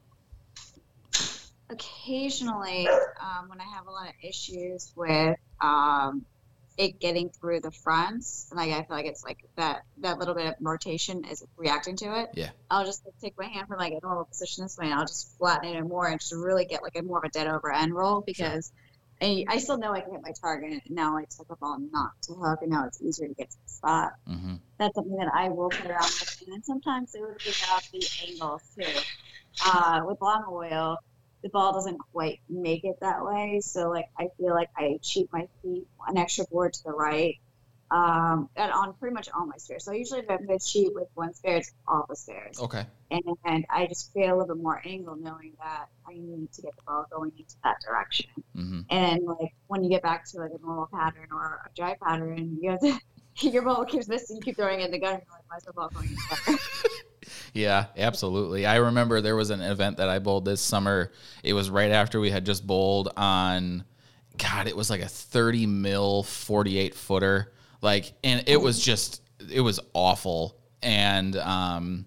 Occasionally, 1.68 2.86
um, 2.86 3.48
when 3.48 3.60
I 3.60 3.64
have 3.74 3.88
a 3.88 3.90
lot 3.90 4.08
of 4.08 4.14
issues 4.22 4.92
with 4.94 5.36
um, 5.60 6.24
it 6.78 7.00
getting 7.00 7.30
through 7.30 7.60
the 7.60 7.72
fronts, 7.72 8.46
and 8.50 8.58
like 8.60 8.70
I 8.70 8.84
feel 8.84 8.96
like 8.96 9.06
it's 9.06 9.24
like 9.24 9.38
that 9.56 9.82
that 9.98 10.18
little 10.20 10.34
bit 10.34 10.46
of 10.46 10.54
rotation 10.60 11.24
is 11.24 11.44
reacting 11.56 11.96
to 11.96 12.20
it. 12.20 12.30
Yeah. 12.34 12.50
I'll 12.70 12.84
just 12.84 13.04
like, 13.04 13.14
take 13.20 13.34
my 13.36 13.46
hand 13.46 13.66
from 13.66 13.78
like 13.78 13.94
a 13.94 13.98
normal 14.00 14.26
position 14.26 14.62
this 14.62 14.78
way, 14.78 14.84
and 14.84 14.94
I'll 14.94 15.06
just 15.06 15.36
flatten 15.38 15.74
it 15.74 15.82
more 15.82 16.06
and 16.06 16.20
just 16.20 16.32
really 16.32 16.66
get 16.66 16.82
like 16.84 16.96
a 16.96 17.02
more 17.02 17.18
of 17.18 17.24
a 17.24 17.28
dead 17.30 17.48
over 17.48 17.72
end 17.72 17.94
roll 17.94 18.20
because. 18.20 18.72
I, 19.20 19.44
I 19.48 19.58
still 19.58 19.78
know 19.78 19.92
I 19.92 20.00
can 20.00 20.12
hit 20.12 20.22
my 20.22 20.32
target. 20.40 20.82
And 20.86 20.94
now 20.94 21.16
I 21.16 21.24
took 21.36 21.48
the 21.48 21.56
ball 21.60 21.78
not 21.90 22.10
to 22.24 22.34
hook, 22.34 22.60
and 22.62 22.70
now 22.70 22.86
it's 22.86 23.00
easier 23.02 23.28
to 23.28 23.34
get 23.34 23.50
to 23.50 23.56
the 23.64 23.70
spot 23.70 24.12
hmm 24.26 24.56
that's 24.78 24.94
something 24.94 25.16
that 25.16 25.32
I 25.34 25.48
will 25.48 25.70
play 25.70 25.90
around 25.90 26.04
with. 26.04 26.42
And 26.44 26.52
then 26.52 26.62
sometimes 26.62 27.14
it 27.14 27.20
would 27.22 27.38
pick 27.38 27.56
out 27.70 27.82
the 27.92 28.06
angles 28.28 28.62
too. 28.78 29.00
Uh, 29.64 30.02
with 30.04 30.18
long 30.20 30.44
oil, 30.50 30.98
the 31.42 31.48
ball 31.48 31.72
doesn't 31.72 31.98
quite 32.12 32.40
make 32.48 32.84
it 32.84 32.96
that 33.00 33.24
way. 33.24 33.60
So 33.62 33.88
like 33.88 34.06
I 34.18 34.28
feel 34.36 34.54
like 34.54 34.68
I 34.76 34.98
cheat 35.02 35.28
my 35.32 35.46
feet 35.62 35.84
an 36.06 36.18
extra 36.18 36.44
board 36.50 36.74
to 36.74 36.80
the 36.84 36.92
right. 36.92 37.36
Um, 37.90 38.48
and 38.56 38.72
on 38.72 38.94
pretty 38.94 39.14
much 39.14 39.28
all 39.34 39.46
my 39.46 39.56
spares. 39.58 39.84
So 39.84 39.92
usually 39.92 40.20
if 40.20 40.30
I'm 40.30 40.44
going 40.44 40.58
to 40.58 40.64
cheat 40.64 40.92
with 40.94 41.08
one 41.14 41.32
spare, 41.34 41.58
it's 41.58 41.72
all 41.86 42.04
the 42.08 42.16
spares. 42.16 42.58
Okay. 42.60 42.84
And, 43.12 43.22
and 43.44 43.64
I 43.70 43.86
just 43.86 44.12
create 44.12 44.28
a 44.28 44.36
little 44.36 44.56
bit 44.56 44.62
more 44.62 44.82
angle 44.84 45.14
knowing 45.14 45.52
that 45.62 45.86
I 46.08 46.14
need 46.14 46.52
to 46.52 46.62
get 46.62 46.74
the 46.74 46.82
ball 46.86 47.06
going 47.12 47.32
into 47.38 47.54
that 47.62 47.76
direction. 47.86 48.26
hmm 48.54 48.80
And 48.90 49.22
like 49.24 49.54
when 49.68 49.84
you 49.84 49.90
get 49.90 50.02
back 50.02 50.28
to 50.30 50.38
like 50.38 50.50
a 50.50 50.60
normal 50.64 50.88
pattern 50.92 51.28
or 51.30 51.60
a 51.64 51.68
dry 51.76 51.96
pattern, 52.02 52.58
you 52.60 52.70
have 52.70 52.80
to 52.80 52.98
your 53.40 53.62
ball 53.62 53.84
keeps 53.84 54.08
missing, 54.08 54.36
you 54.36 54.42
keep 54.42 54.56
throwing 54.56 54.80
it 54.80 54.86
in 54.86 54.90
the 54.90 54.98
gutter, 54.98 55.22
you're 55.24 55.40
like, 55.50 55.62
the 55.64 55.72
ball 55.72 55.90
going 55.90 56.08
in 56.08 56.14
the? 56.14 56.58
Yeah, 57.52 57.86
absolutely. 57.96 58.66
I 58.66 58.76
remember 58.76 59.20
there 59.20 59.34
was 59.36 59.50
an 59.50 59.60
event 59.60 59.96
that 59.96 60.08
I 60.08 60.18
bowled 60.18 60.44
this 60.44 60.60
summer. 60.60 61.12
It 61.42 61.54
was 61.54 61.70
right 61.70 61.90
after 61.90 62.20
we 62.20 62.30
had 62.30 62.44
just 62.46 62.66
bowled 62.66 63.10
on, 63.16 63.84
God, 64.36 64.68
it 64.68 64.76
was 64.76 64.90
like 64.90 65.00
a 65.00 65.08
30 65.08 65.66
mil 65.66 66.22
48 66.22 66.94
footer. 66.94 67.52
Like, 67.82 68.12
and 68.24 68.44
it 68.46 68.60
was 68.60 68.82
just, 68.82 69.22
it 69.52 69.60
was 69.60 69.80
awful. 69.92 70.56
And, 70.82 71.36
um, 71.36 72.06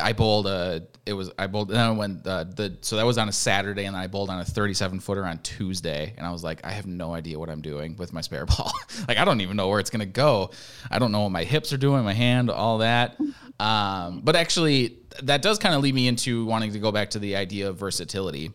I 0.00 0.12
bowled 0.12 0.46
a. 0.46 0.86
It 1.06 1.12
was 1.12 1.30
I 1.38 1.46
bowled. 1.46 1.68
and 1.68 1.78
Then 1.78 1.86
I 1.86 1.90
went 1.90 2.24
the 2.24 2.48
the. 2.54 2.76
So 2.80 2.96
that 2.96 3.04
was 3.04 3.18
on 3.18 3.28
a 3.28 3.32
Saturday, 3.32 3.84
and 3.84 3.94
then 3.94 4.02
I 4.02 4.06
bowled 4.06 4.30
on 4.30 4.40
a 4.40 4.44
37 4.44 5.00
footer 5.00 5.24
on 5.24 5.38
Tuesday, 5.38 6.14
and 6.16 6.26
I 6.26 6.30
was 6.30 6.42
like, 6.42 6.64
I 6.64 6.70
have 6.70 6.86
no 6.86 7.14
idea 7.14 7.38
what 7.38 7.50
I'm 7.50 7.60
doing 7.60 7.96
with 7.96 8.12
my 8.12 8.20
spare 8.20 8.46
ball. 8.46 8.72
like 9.08 9.18
I 9.18 9.24
don't 9.24 9.40
even 9.40 9.56
know 9.56 9.68
where 9.68 9.80
it's 9.80 9.90
gonna 9.90 10.06
go. 10.06 10.50
I 10.90 10.98
don't 10.98 11.12
know 11.12 11.20
what 11.20 11.32
my 11.32 11.44
hips 11.44 11.72
are 11.72 11.76
doing, 11.76 12.04
my 12.04 12.14
hand, 12.14 12.50
all 12.50 12.78
that. 12.78 13.18
Um, 13.60 14.22
but 14.24 14.36
actually, 14.36 14.98
that 15.22 15.42
does 15.42 15.58
kind 15.58 15.74
of 15.74 15.82
lead 15.82 15.94
me 15.94 16.08
into 16.08 16.44
wanting 16.46 16.72
to 16.72 16.78
go 16.78 16.90
back 16.90 17.10
to 17.10 17.18
the 17.18 17.36
idea 17.36 17.68
of 17.68 17.76
versatility. 17.76 18.52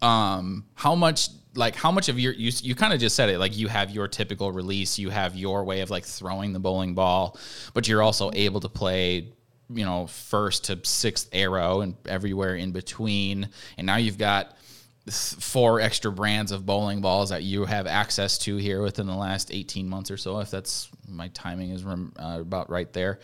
Um, 0.00 0.66
how 0.74 0.94
much 0.94 1.28
like 1.54 1.74
how 1.74 1.90
much 1.90 2.08
of 2.08 2.18
your 2.18 2.32
you 2.32 2.52
you 2.62 2.74
kind 2.74 2.92
of 2.92 3.00
just 3.00 3.16
said 3.16 3.28
it 3.28 3.38
like 3.38 3.56
you 3.56 3.68
have 3.68 3.90
your 3.90 4.08
typical 4.08 4.52
release, 4.52 4.98
you 4.98 5.10
have 5.10 5.36
your 5.36 5.64
way 5.64 5.80
of 5.80 5.90
like 5.90 6.04
throwing 6.04 6.52
the 6.52 6.60
bowling 6.60 6.94
ball, 6.94 7.38
but 7.74 7.88
you're 7.88 8.02
also 8.02 8.30
able 8.34 8.60
to 8.60 8.68
play 8.68 9.32
you 9.68 9.84
know 9.84 10.06
first 10.06 10.64
to 10.64 10.78
sixth 10.84 11.28
arrow 11.32 11.80
and 11.80 11.96
everywhere 12.06 12.54
in 12.54 12.72
between. 12.72 13.48
And 13.76 13.86
now 13.86 13.96
you've 13.96 14.18
got 14.18 14.56
four 15.10 15.80
extra 15.80 16.12
brands 16.12 16.52
of 16.52 16.66
bowling 16.66 17.00
balls 17.00 17.30
that 17.30 17.42
you 17.42 17.64
have 17.64 17.86
access 17.86 18.38
to 18.38 18.56
here 18.56 18.82
within 18.82 19.06
the 19.06 19.14
last 19.14 19.50
18 19.52 19.88
months 19.88 20.10
or 20.10 20.16
so 20.16 20.38
if 20.40 20.50
that's 20.50 20.88
my 21.08 21.28
timing 21.28 21.70
is 21.70 21.84
uh, 21.84 22.04
about 22.40 22.70
right 22.70 22.92
there. 22.92 23.18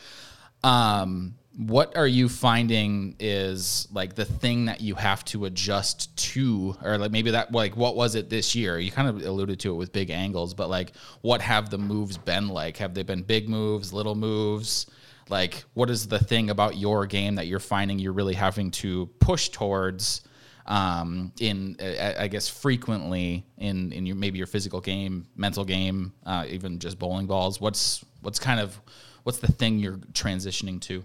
Um, 0.64 1.34
what 1.56 1.96
are 1.96 2.06
you 2.06 2.28
finding 2.28 3.16
is 3.18 3.88
like 3.90 4.14
the 4.14 4.26
thing 4.26 4.66
that 4.66 4.82
you 4.82 4.94
have 4.94 5.24
to 5.24 5.46
adjust 5.46 6.14
to 6.16 6.76
or 6.82 6.98
like 6.98 7.10
maybe 7.10 7.30
that 7.30 7.50
like 7.50 7.74
what 7.76 7.96
was 7.96 8.14
it 8.14 8.28
this 8.28 8.54
year 8.54 8.78
you 8.78 8.90
kind 8.90 9.08
of 9.08 9.24
alluded 9.24 9.58
to 9.58 9.72
it 9.72 9.74
with 9.74 9.90
big 9.90 10.10
angles 10.10 10.52
but 10.52 10.68
like 10.68 10.92
what 11.22 11.40
have 11.40 11.70
the 11.70 11.78
moves 11.78 12.18
been 12.18 12.48
like 12.48 12.76
have 12.76 12.92
they 12.92 13.02
been 13.02 13.22
big 13.22 13.48
moves 13.48 13.90
little 13.90 14.14
moves 14.14 14.84
like 15.30 15.64
what 15.72 15.88
is 15.88 16.06
the 16.08 16.18
thing 16.18 16.50
about 16.50 16.76
your 16.76 17.06
game 17.06 17.36
that 17.36 17.46
you're 17.46 17.58
finding 17.58 17.98
you're 17.98 18.12
really 18.12 18.34
having 18.34 18.70
to 18.70 19.06
push 19.18 19.48
towards 19.48 20.20
um, 20.66 21.32
in 21.40 21.76
uh, 21.80 22.14
I 22.18 22.26
guess 22.26 22.48
frequently 22.48 23.46
in 23.56 23.92
in 23.92 24.04
your 24.04 24.16
maybe 24.16 24.36
your 24.36 24.48
physical 24.48 24.80
game, 24.80 25.28
mental 25.36 25.64
game, 25.64 26.12
uh, 26.24 26.44
even 26.48 26.80
just 26.80 26.98
bowling 26.98 27.26
balls. 27.26 27.60
What's 27.60 28.04
what's 28.20 28.40
kind 28.40 28.58
of 28.58 28.80
what's 29.22 29.38
the 29.38 29.46
thing 29.46 29.78
you're 29.78 29.98
transitioning 30.12 30.80
to? 30.82 31.04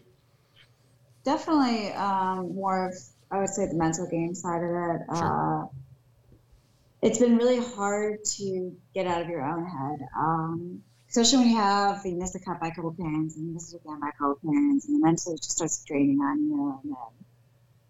Definitely 1.23 1.93
um, 1.93 2.55
more 2.55 2.89
of, 2.89 2.95
I 3.29 3.39
would 3.39 3.49
say, 3.49 3.67
the 3.67 3.75
mental 3.75 4.07
game 4.07 4.33
side 4.33 4.63
of 4.63 4.69
it. 4.69 5.01
Sure. 5.17 5.63
Uh, 5.63 5.67
it's 7.01 7.19
been 7.19 7.37
really 7.37 7.59
hard 7.59 8.23
to 8.23 8.75
get 8.93 9.07
out 9.07 9.21
of 9.21 9.29
your 9.29 9.43
own 9.43 9.65
head. 9.65 10.07
Um, 10.17 10.83
especially 11.11 11.39
when 11.39 11.49
you 11.49 11.57
have 11.57 12.05
you 12.05 12.15
miss 12.15 12.35
a 12.35 12.39
cut 12.39 12.59
by 12.59 12.67
a 12.67 12.71
couple 12.73 12.93
pins 12.93 13.35
and 13.35 13.47
you 13.47 13.53
miss 13.53 13.73
it 13.73 13.81
again 13.83 13.99
by 13.99 14.07
a 14.07 14.11
couple 14.13 14.35
pins 14.45 14.85
and 14.85 15.03
eventually 15.03 15.35
it 15.35 15.41
just 15.41 15.57
starts 15.57 15.83
draining 15.85 16.19
on 16.19 16.39
you 16.41 16.79
and 16.83 16.95
then 16.95 17.25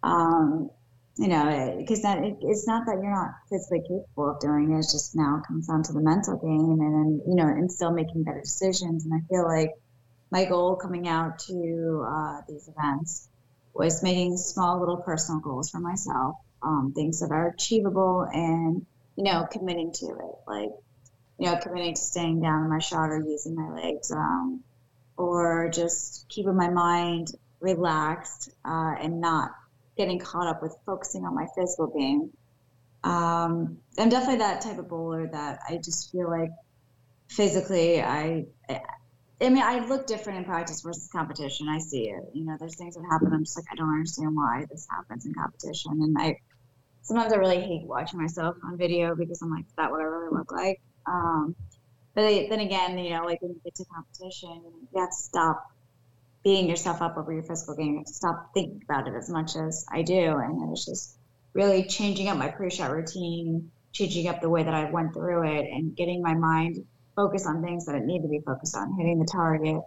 um, 0.02 0.70
you 1.16 1.28
know 1.28 1.76
because 1.78 2.02
that 2.02 2.18
it, 2.18 2.36
it's 2.42 2.66
not 2.66 2.84
that 2.86 2.98
you're 3.00 3.14
not 3.14 3.30
physically 3.48 3.80
capable 3.80 4.30
of 4.30 4.40
doing 4.40 4.72
it 4.72 4.78
it's 4.78 4.92
just 4.92 5.14
now 5.14 5.38
it 5.38 5.46
comes 5.46 5.68
down 5.68 5.82
to 5.84 5.92
the 5.92 6.00
mental 6.00 6.36
game 6.36 6.80
and 6.80 6.94
then 6.94 7.22
you 7.28 7.36
know 7.36 7.46
and 7.46 7.70
still 7.70 7.92
making 7.92 8.24
better 8.24 8.40
decisions 8.40 9.04
and 9.04 9.14
i 9.14 9.20
feel 9.28 9.44
like 9.44 9.70
my 10.32 10.44
goal 10.46 10.74
coming 10.74 11.06
out 11.06 11.38
to 11.38 12.04
uh, 12.08 12.40
these 12.48 12.68
events 12.68 13.28
was 13.72 14.02
making 14.02 14.36
small 14.36 14.80
little 14.80 14.96
personal 14.96 15.40
goals 15.40 15.70
for 15.70 15.78
myself 15.78 16.34
um, 16.64 16.92
things 16.94 17.20
that 17.20 17.30
are 17.30 17.48
achievable 17.48 18.26
and 18.32 18.84
you 19.16 19.24
know 19.24 19.46
committing 19.52 19.92
to 19.92 20.06
it 20.06 20.34
like 20.48 20.70
you 21.42 21.50
know, 21.50 21.56
committing 21.56 21.92
to 21.92 22.00
staying 22.00 22.40
down 22.40 22.62
in 22.62 22.70
my 22.70 22.78
shot 22.78 23.10
or 23.10 23.20
using 23.20 23.56
my 23.56 23.68
legs, 23.68 24.12
um, 24.12 24.62
or 25.16 25.68
just 25.70 26.28
keeping 26.28 26.54
my 26.54 26.68
mind 26.68 27.32
relaxed 27.58 28.50
uh, 28.64 28.94
and 29.00 29.20
not 29.20 29.50
getting 29.96 30.20
caught 30.20 30.46
up 30.46 30.62
with 30.62 30.72
focusing 30.86 31.24
on 31.24 31.34
my 31.34 31.46
physical 31.56 31.88
game. 31.88 32.30
Um, 33.02 33.78
I'm 33.98 34.08
definitely 34.08 34.38
that 34.38 34.60
type 34.60 34.78
of 34.78 34.88
bowler 34.88 35.26
that 35.26 35.58
I 35.68 35.78
just 35.78 36.12
feel 36.12 36.30
like 36.30 36.50
physically, 37.28 38.00
I, 38.00 38.46
I 39.42 39.48
mean, 39.48 39.62
I 39.62 39.84
look 39.86 40.06
different 40.06 40.38
in 40.38 40.44
practice 40.44 40.82
versus 40.82 41.08
competition. 41.10 41.68
I 41.68 41.78
see 41.78 42.08
it. 42.08 42.22
You 42.32 42.44
know, 42.44 42.56
there's 42.58 42.76
things 42.76 42.94
that 42.94 43.04
happen. 43.10 43.32
I'm 43.32 43.44
just 43.44 43.58
like, 43.58 43.66
I 43.70 43.74
don't 43.74 43.90
understand 43.90 44.36
why 44.36 44.64
this 44.70 44.86
happens 44.90 45.26
in 45.26 45.34
competition, 45.34 45.92
and 46.00 46.16
I 46.18 46.36
sometimes 47.02 47.32
I 47.32 47.36
really 47.36 47.60
hate 47.60 47.86
watching 47.86 48.20
myself 48.20 48.56
on 48.64 48.78
video 48.78 49.14
because 49.14 49.42
I'm 49.42 49.50
like, 49.50 49.66
is 49.66 49.72
that 49.76 49.90
what 49.90 50.00
I 50.00 50.04
really 50.04 50.30
look 50.32 50.52
like? 50.52 50.80
Um, 51.06 51.54
but 52.14 52.22
then 52.22 52.60
again, 52.60 52.98
you 52.98 53.10
know, 53.10 53.24
like 53.24 53.40
when 53.42 53.52
you 53.52 53.60
get 53.64 53.74
to 53.76 53.84
competition, 53.86 54.62
you 54.92 55.00
have 55.00 55.10
to 55.10 55.16
stop 55.16 55.64
beating 56.44 56.68
yourself 56.68 57.00
up 57.00 57.16
over 57.16 57.32
your 57.32 57.42
physical 57.42 57.74
game. 57.74 57.92
You 57.92 57.98
have 57.98 58.06
to 58.06 58.12
stop 58.12 58.50
thinking 58.54 58.82
about 58.88 59.08
it 59.08 59.14
as 59.14 59.30
much 59.30 59.56
as 59.56 59.84
I 59.90 60.02
do. 60.02 60.36
And 60.36 60.62
it 60.62 60.68
was 60.68 60.84
just 60.84 61.16
really 61.54 61.84
changing 61.84 62.28
up 62.28 62.36
my 62.36 62.48
pre-shot 62.48 62.90
routine, 62.90 63.70
changing 63.92 64.28
up 64.28 64.40
the 64.40 64.48
way 64.48 64.62
that 64.62 64.74
I 64.74 64.90
went 64.90 65.14
through 65.14 65.48
it, 65.48 65.66
and 65.70 65.96
getting 65.96 66.22
my 66.22 66.34
mind 66.34 66.84
focused 67.16 67.46
on 67.46 67.62
things 67.62 67.86
that 67.86 67.94
it 67.94 68.04
needed 68.04 68.22
to 68.22 68.28
be 68.28 68.40
focused 68.40 68.76
on, 68.76 68.94
hitting 68.96 69.18
the 69.18 69.26
target. 69.26 69.82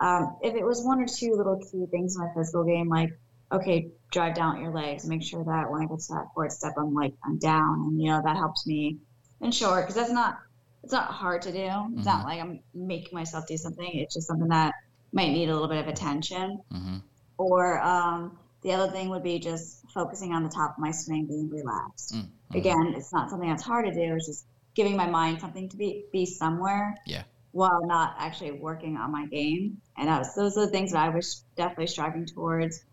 Um, 0.00 0.36
if 0.42 0.54
it 0.54 0.64
was 0.64 0.82
one 0.82 1.00
or 1.02 1.06
two 1.06 1.34
little 1.36 1.58
key 1.58 1.86
things 1.90 2.16
in 2.16 2.22
my 2.22 2.28
physical 2.34 2.64
game, 2.64 2.88
like 2.88 3.10
okay, 3.52 3.88
drive 4.12 4.34
down 4.34 4.62
your 4.62 4.72
legs, 4.72 5.06
make 5.06 5.22
sure 5.22 5.42
that 5.44 5.70
when 5.70 5.82
I 5.82 5.86
get 5.86 5.98
to 5.98 6.14
that 6.14 6.26
fourth 6.34 6.52
step, 6.52 6.74
I'm 6.78 6.94
like 6.94 7.14
I'm 7.24 7.38
down, 7.38 7.80
and 7.88 8.00
you 8.00 8.08
know 8.10 8.22
that 8.24 8.36
helps 8.36 8.66
me 8.66 8.98
in 9.40 9.50
short 9.50 9.82
because 9.84 9.96
that's 9.96 10.12
not 10.12 10.38
it's 10.82 10.92
not 10.92 11.08
hard 11.10 11.42
to 11.42 11.52
do. 11.52 11.58
It's 11.58 11.68
Mm-hmm. 11.68 12.02
not 12.04 12.24
like 12.24 12.40
I'm 12.40 12.60
making 12.74 13.12
myself 13.12 13.46
do 13.46 13.56
something. 13.56 13.90
It's 13.92 14.14
just 14.14 14.26
something 14.28 14.48
that 14.48 14.72
might 15.12 15.30
need 15.32 15.48
a 15.48 15.52
little 15.52 15.68
bit 15.68 15.78
of 15.78 15.88
attention. 15.88 16.60
Mm-hmm. 16.72 16.98
Or 17.36 17.80
um, 17.82 18.38
the 18.62 18.72
other 18.72 18.90
thing 18.92 19.10
would 19.10 19.22
be 19.22 19.38
just 19.38 19.82
focusing 19.92 20.32
on 20.32 20.42
the 20.44 20.48
top 20.50 20.72
of 20.76 20.78
my 20.78 20.90
swing, 20.92 21.26
being 21.26 21.50
relaxed. 21.50 22.14
Mm-hmm. 22.14 22.56
Again, 22.56 22.94
it's 22.96 23.12
not 23.12 23.30
something 23.30 23.48
that's 23.48 23.62
hard 23.62 23.86
to 23.86 23.92
do. 23.92 24.14
It's 24.14 24.26
just 24.26 24.46
giving 24.74 24.96
my 24.96 25.06
mind 25.06 25.40
something 25.40 25.68
to 25.68 25.76
be 25.76 26.04
be 26.12 26.26
somewhere. 26.26 26.96
Yeah. 27.06 27.24
While 27.52 27.84
not 27.84 28.14
actually 28.18 28.52
working 28.52 28.96
on 28.96 29.10
my 29.10 29.26
game, 29.26 29.78
and 29.98 30.08
that 30.08 30.18
was, 30.18 30.34
those 30.36 30.56
are 30.56 30.66
the 30.66 30.70
things 30.70 30.92
that 30.92 31.00
I 31.00 31.08
was 31.08 31.44
definitely 31.56 31.88
striving 31.88 32.26
towards 32.26 32.84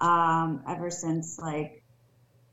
um, 0.00 0.62
ever 0.68 0.90
since 0.90 1.38
like 1.38 1.82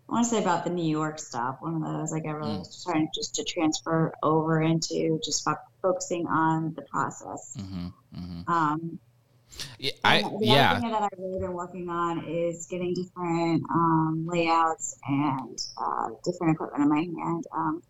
I 0.09 0.11
want 0.11 0.25
to 0.25 0.29
say 0.31 0.41
about 0.41 0.63
the 0.63 0.69
New 0.69 0.89
York 0.89 1.19
stop, 1.19 1.61
one 1.61 1.75
of 1.75 1.81
those 1.81 2.11
like 2.11 2.25
I 2.25 2.31
really 2.31 2.57
Mm. 2.57 2.83
trying 2.83 3.09
just 3.13 3.35
to 3.35 3.43
transfer 3.43 4.13
over 4.21 4.61
into 4.61 5.19
just 5.23 5.43
fo- 5.43 5.55
focusing 5.81 6.27
on 6.27 6.73
the 6.73 6.81
process. 6.83 7.55
Mm-hmm, 7.59 7.87
mm-hmm. 8.15 8.51
Um, 8.51 8.99
yeah, 9.79 9.91
I, 10.03 10.21
the 10.21 10.37
yeah. 10.41 10.79
thing 10.79 10.91
that 10.91 11.03
I've 11.03 11.19
really 11.19 11.39
been 11.39 11.53
working 11.53 11.89
on 11.89 12.25
is 12.25 12.65
getting 12.65 12.93
different 12.93 13.63
um, 13.71 14.25
layouts 14.27 14.97
and 15.07 15.57
uh, 15.77 16.09
different 16.23 16.55
equipment 16.55 16.83
in 16.83 16.89
my 16.89 17.01
hand. 17.23 17.45
Um, 17.55 17.83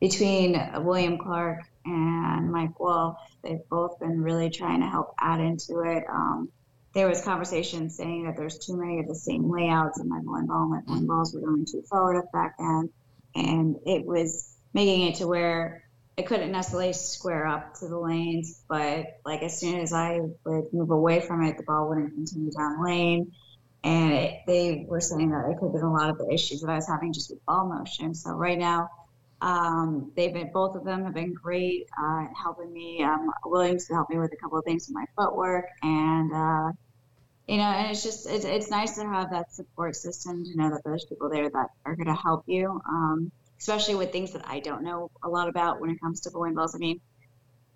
between 0.00 0.60
William 0.80 1.18
Clark 1.18 1.60
and 1.84 2.50
Mike 2.50 2.78
Wolf, 2.78 3.16
they've 3.42 3.66
both 3.70 3.98
been 4.00 4.20
really 4.20 4.50
trying 4.50 4.80
to 4.80 4.86
help 4.86 5.14
add 5.20 5.40
into 5.40 5.80
it. 5.80 6.04
Um, 6.10 6.48
there 6.94 7.08
was 7.08 7.22
conversation 7.22 7.90
saying 7.90 8.24
that 8.26 8.36
there's 8.36 8.58
too 8.58 8.76
many 8.76 9.00
of 9.00 9.08
the 9.08 9.14
same 9.14 9.50
layouts 9.50 9.98
and 9.98 10.08
my 10.08 10.20
bowling 10.20 10.46
ball. 10.46 10.68
My 10.68 10.80
bowling 10.86 11.06
balls 11.06 11.34
were 11.34 11.40
going 11.40 11.66
too 11.66 11.82
forward 11.88 12.18
up 12.18 12.30
back 12.32 12.54
then, 12.58 12.90
and 13.34 13.76
it 13.84 14.04
was 14.04 14.54
making 14.72 15.08
it 15.08 15.16
to 15.16 15.26
where 15.26 15.84
it 16.16 16.26
couldn't 16.26 16.52
necessarily 16.52 16.92
square 16.92 17.46
up 17.46 17.74
to 17.74 17.88
the 17.88 17.98
lanes, 17.98 18.62
but 18.68 19.06
like 19.24 19.42
as 19.42 19.58
soon 19.58 19.80
as 19.80 19.92
I 19.92 20.20
would 20.44 20.72
move 20.72 20.90
away 20.90 21.20
from 21.20 21.42
it, 21.44 21.56
the 21.56 21.64
ball 21.64 21.88
wouldn't 21.88 22.14
continue 22.14 22.52
down 22.52 22.76
the 22.76 22.84
lane. 22.84 23.32
And 23.82 24.12
it, 24.12 24.34
they 24.46 24.86
were 24.88 25.00
saying 25.00 25.30
that 25.30 25.50
it 25.50 25.58
could 25.58 25.66
have 25.66 25.72
been 25.72 25.82
a 25.82 25.92
lot 25.92 26.10
of 26.10 26.18
the 26.18 26.32
issues 26.32 26.60
that 26.60 26.70
I 26.70 26.76
was 26.76 26.88
having 26.88 27.12
just 27.12 27.30
with 27.30 27.44
ball 27.44 27.68
motion. 27.68 28.14
So 28.14 28.30
right 28.30 28.58
now, 28.58 28.88
um, 29.40 30.12
they've 30.16 30.32
been 30.32 30.50
both 30.52 30.76
of 30.76 30.84
them 30.84 31.04
have 31.04 31.14
been 31.14 31.34
great 31.34 31.86
uh, 32.00 32.26
helping 32.40 32.72
me. 32.72 33.02
Um, 33.02 33.30
Williams 33.44 33.86
to 33.88 33.94
help 33.94 34.10
me 34.10 34.18
with 34.18 34.32
a 34.32 34.36
couple 34.36 34.58
of 34.58 34.64
things 34.64 34.88
with 34.88 34.94
my 34.94 35.04
footwork, 35.16 35.66
and 35.82 36.32
uh, 36.32 36.72
you 37.46 37.58
know, 37.58 37.64
and 37.64 37.90
it's 37.90 38.02
just 38.02 38.26
it's, 38.28 38.44
it's 38.44 38.70
nice 38.70 38.94
to 38.96 39.04
have 39.04 39.30
that 39.30 39.52
support 39.52 39.96
system 39.96 40.44
to 40.44 40.56
know 40.56 40.70
that 40.70 40.82
there's 40.84 41.04
people 41.04 41.28
there 41.28 41.50
that 41.50 41.68
are 41.84 41.94
going 41.94 42.06
to 42.06 42.14
help 42.14 42.44
you. 42.46 42.80
Um, 42.88 43.32
especially 43.58 43.94
with 43.94 44.12
things 44.12 44.32
that 44.32 44.46
I 44.46 44.60
don't 44.60 44.82
know 44.82 45.10
a 45.22 45.28
lot 45.28 45.48
about 45.48 45.80
when 45.80 45.90
it 45.90 46.00
comes 46.00 46.20
to 46.22 46.30
bowling 46.30 46.54
balls. 46.54 46.74
I 46.74 46.78
mean, 46.78 47.00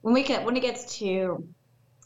when 0.03 0.15
we 0.15 0.23
get 0.23 0.45
when 0.45 0.57
it 0.57 0.61
gets 0.61 0.99
to 0.99 1.47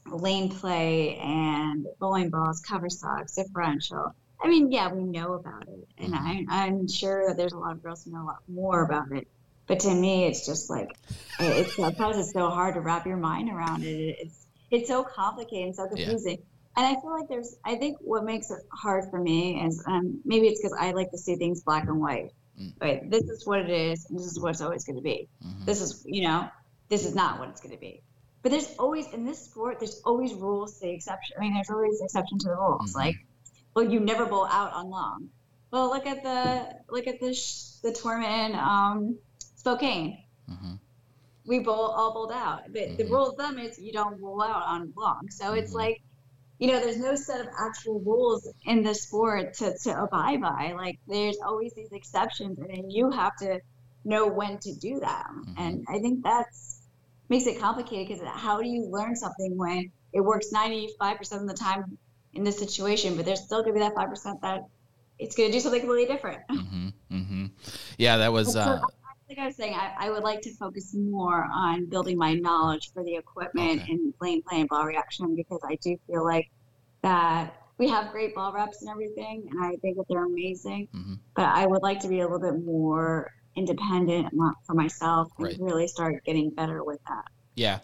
lane 0.06 0.50
play 0.50 1.16
and 1.16 1.86
bowling 1.98 2.30
balls, 2.30 2.60
cover 2.60 2.88
stocks, 2.88 3.34
differential. 3.34 4.14
I 4.42 4.48
mean, 4.48 4.72
yeah, 4.72 4.92
we 4.92 5.04
know 5.04 5.34
about 5.34 5.68
it, 5.68 5.88
and 5.98 6.14
mm-hmm. 6.14 6.50
I, 6.50 6.64
I'm 6.64 6.88
sure 6.88 7.28
that 7.28 7.36
there's 7.36 7.52
a 7.52 7.58
lot 7.58 7.72
of 7.72 7.82
girls 7.82 8.04
who 8.04 8.10
know 8.10 8.22
a 8.22 8.26
lot 8.26 8.42
more 8.48 8.82
about 8.82 9.12
it. 9.12 9.28
But 9.66 9.80
to 9.80 9.94
me, 9.94 10.26
it's 10.26 10.44
just 10.44 10.68
like 10.70 10.96
it's 11.38 11.76
sometimes 11.76 12.18
it's 12.18 12.32
so 12.32 12.50
hard 12.50 12.74
to 12.74 12.80
wrap 12.80 13.06
your 13.06 13.16
mind 13.16 13.50
around 13.50 13.84
it. 13.84 14.16
It's 14.18 14.46
it's 14.70 14.88
so 14.88 15.04
complicated 15.04 15.66
and 15.66 15.76
so 15.76 15.86
confusing. 15.86 16.38
Yeah. 16.38 16.44
And 16.74 16.86
I 16.86 17.00
feel 17.00 17.12
like 17.12 17.28
there's, 17.28 17.56
I 17.64 17.74
think 17.74 17.98
what 18.00 18.24
makes 18.24 18.50
it 18.50 18.60
hard 18.72 19.10
for 19.10 19.20
me 19.20 19.62
is 19.62 19.84
um, 19.86 20.22
maybe 20.24 20.46
it's 20.48 20.60
because 20.60 20.76
I 20.78 20.92
like 20.92 21.10
to 21.10 21.18
see 21.18 21.36
things 21.36 21.62
black 21.62 21.84
and 21.84 22.00
white. 22.00 22.32
Mm. 22.58 22.72
Right. 22.80 23.10
This 23.10 23.24
is 23.24 23.46
what 23.46 23.60
it 23.60 23.68
is, 23.68 24.06
and 24.08 24.18
this 24.18 24.26
is 24.26 24.40
what 24.40 24.50
it's 24.50 24.62
always 24.62 24.84
going 24.84 24.96
to 24.96 25.02
be. 25.02 25.28
Mm-hmm. 25.44 25.66
This 25.66 25.82
is, 25.82 26.02
you 26.06 26.22
know, 26.22 26.48
this 26.88 27.04
is 27.04 27.14
not 27.14 27.38
what 27.38 27.50
it's 27.50 27.60
going 27.60 27.74
to 27.74 27.80
be. 27.80 28.02
But 28.42 28.52
there's 28.52 28.74
always 28.78 29.06
in 29.12 29.24
this 29.24 29.38
sport, 29.44 29.78
there's 29.78 30.00
always 30.04 30.32
rules 30.32 30.78
to 30.78 30.86
the 30.86 30.92
exception. 30.92 31.36
I 31.38 31.40
mean, 31.40 31.54
there's 31.54 31.70
always 31.70 32.00
exception 32.00 32.38
to 32.38 32.48
the 32.48 32.56
rules. 32.56 32.90
Mm-hmm. 32.90 32.98
Like, 32.98 33.16
well, 33.74 33.84
you 33.84 34.00
never 34.00 34.26
bowl 34.26 34.46
out 34.46 34.72
on 34.72 34.90
long. 34.90 35.28
Well, 35.70 35.88
look 35.88 36.06
at 36.06 36.22
the 36.22 36.76
look 36.90 37.06
at 37.06 37.20
the 37.20 37.34
sh- 37.34 37.80
the 37.82 37.92
tournament 37.92 38.54
um, 38.56 39.18
Spokane. 39.62 40.18
Mm-hmm. 40.50 40.74
We 41.46 41.60
bowl 41.60 41.86
all 41.86 42.12
bowled 42.12 42.32
out, 42.32 42.62
but 42.66 42.96
the 42.96 43.04
mm-hmm. 43.04 43.12
rule 43.12 43.30
of 43.30 43.36
thumb 43.36 43.60
is 43.60 43.78
you 43.78 43.92
don't 43.92 44.20
bowl 44.20 44.42
out 44.42 44.64
on 44.66 44.92
long. 44.96 45.28
So 45.30 45.52
it's 45.52 45.70
mm-hmm. 45.70 45.78
like 45.78 46.02
you 46.58 46.66
know, 46.66 46.80
there's 46.80 46.98
no 46.98 47.14
set 47.14 47.40
of 47.40 47.46
actual 47.60 48.00
rules 48.00 48.48
in 48.66 48.82
the 48.82 48.94
sport 48.94 49.54
to, 49.54 49.76
to 49.78 50.02
abide 50.02 50.40
by. 50.40 50.72
Like 50.76 50.98
there's 51.06 51.38
always 51.44 51.72
these 51.74 51.92
exceptions 51.92 52.58
and 52.58 52.70
then 52.70 52.90
you 52.90 53.10
have 53.10 53.36
to 53.36 53.60
know 54.04 54.26
when 54.26 54.58
to 54.58 54.74
do 54.74 54.98
them. 54.98 55.44
Mm-hmm. 55.46 55.54
And 55.58 55.84
I 55.88 56.00
think 56.00 56.24
that's 56.24 56.82
makes 57.28 57.46
it 57.46 57.60
complicated 57.60 58.08
because 58.08 58.28
how 58.36 58.60
do 58.60 58.68
you 58.68 58.88
learn 58.90 59.14
something 59.14 59.56
when 59.56 59.92
it 60.12 60.20
works 60.20 60.48
95% 60.52 61.40
of 61.40 61.48
the 61.48 61.54
time 61.54 61.98
in 62.34 62.42
this 62.42 62.58
situation, 62.58 63.16
but 63.16 63.24
there's 63.24 63.42
still 63.42 63.62
gonna 63.62 63.74
be 63.74 63.80
that 63.80 63.94
5% 63.94 64.40
that 64.42 64.64
it's 65.20 65.36
gonna 65.36 65.52
do 65.52 65.60
something 65.60 65.80
completely 65.80 66.12
different. 66.12 66.40
Mm-hmm. 66.50 66.88
Mm-hmm. 67.12 67.46
Yeah, 67.98 68.16
that 68.18 68.32
was. 68.32 68.56
Uh, 68.56 68.80
like 69.32 69.42
I 69.42 69.46
was 69.46 69.56
saying, 69.56 69.74
I, 69.74 70.06
I, 70.06 70.10
would 70.10 70.22
like 70.22 70.42
to 70.42 70.54
focus 70.54 70.94
more 70.94 71.46
on 71.52 71.86
building 71.86 72.18
my 72.18 72.34
knowledge 72.34 72.92
for 72.92 73.02
the 73.02 73.16
equipment 73.16 73.82
okay. 73.82 73.92
and 73.92 74.12
lane 74.20 74.42
play 74.42 74.60
and 74.60 74.68
ball 74.68 74.84
reaction 74.84 75.34
because 75.34 75.60
I 75.64 75.76
do 75.76 75.96
feel 76.06 76.24
like 76.24 76.50
that 77.02 77.54
we 77.78 77.88
have 77.88 78.12
great 78.12 78.34
ball 78.34 78.52
reps 78.52 78.82
and 78.82 78.90
everything, 78.90 79.48
and 79.50 79.64
I 79.64 79.76
think 79.76 79.96
that 79.96 80.04
they're 80.08 80.26
amazing. 80.26 80.88
Mm-hmm. 80.94 81.14
But 81.34 81.46
I 81.46 81.66
would 81.66 81.82
like 81.82 82.00
to 82.00 82.08
be 82.08 82.20
a 82.20 82.28
little 82.28 82.38
bit 82.38 82.64
more 82.64 83.32
independent 83.56 84.28
for 84.66 84.74
myself 84.74 85.30
and 85.38 85.46
right. 85.46 85.56
really 85.58 85.88
start 85.88 86.22
getting 86.24 86.50
better 86.50 86.84
with 86.84 87.00
that. 87.08 87.24
Yeah, 87.56 87.78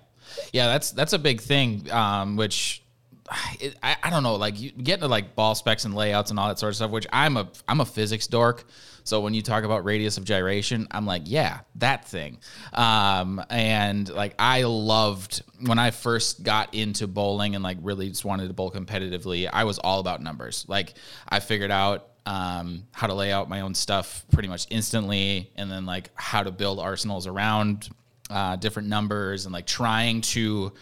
yeah, 0.52 0.66
that's 0.66 0.92
that's 0.92 1.14
a 1.14 1.18
big 1.18 1.40
thing. 1.40 1.90
Um, 1.90 2.37
which 2.37 2.82
I, 3.31 3.97
I 4.03 4.11
don't 4.11 4.23
know, 4.23 4.37
like 4.37 4.61
you 4.61 4.71
get 4.71 4.95
into 4.95 5.09
like 5.09 5.35
ball 5.35 5.55
specs 5.55 5.85
and 5.85 5.95
layouts 5.95 6.31
and 6.31 6.38
all 6.38 6.49
that 6.49 6.59
sort 6.59 6.71
of 6.71 6.77
stuff. 6.77 6.91
Which 6.91 7.07
I'm 7.12 7.37
a 7.37 7.49
I'm 7.67 7.81
a 7.81 7.85
physics 7.85 8.27
dork, 8.27 8.64
so 9.05 9.21
when 9.21 9.33
you 9.35 9.43
talk 9.43 9.64
about 9.64 9.85
radius 9.85 10.19
of 10.19 10.25
gyration, 10.25 10.87
I'm 10.91 11.07
like, 11.07 11.23
yeah, 11.25 11.61
that 11.77 12.07
thing. 12.07 12.38
Um, 12.73 13.43
and 13.49 14.09
like 14.09 14.35
I 14.38 14.64
loved 14.64 15.43
when 15.64 15.79
I 15.79 15.91
first 15.91 16.43
got 16.43 16.75
into 16.75 17.07
bowling 17.07 17.55
and 17.55 17.64
like 17.64 17.79
really 17.81 18.09
just 18.09 18.25
wanted 18.25 18.49
to 18.49 18.55
bowl 18.55 18.71
competitively. 18.71 19.49
I 19.51 19.64
was 19.64 19.79
all 19.79 20.01
about 20.01 20.23
numbers. 20.23 20.67
Like 20.69 20.95
I 21.29 21.41
figured 21.41 21.71
out 21.71 22.09
um, 22.27 22.87
how 22.93 23.07
to 23.07 23.14
lay 23.14 23.33
out 23.33 23.49
my 23.49 23.62
own 23.62 23.75
stuff 23.75 24.27
pretty 24.31 24.49
much 24.49 24.67
instantly, 24.69 25.51
and 25.57 25.71
then 25.71 25.87
like 25.87 26.11
how 26.14 26.43
to 26.43 26.51
build 26.51 26.79
arsenals 26.79 27.27
around 27.27 27.88
uh, 28.29 28.57
different 28.57 28.88
numbers, 28.88 29.47
and 29.47 29.53
like 29.55 29.67
trying 29.67 30.21
to 30.21 30.73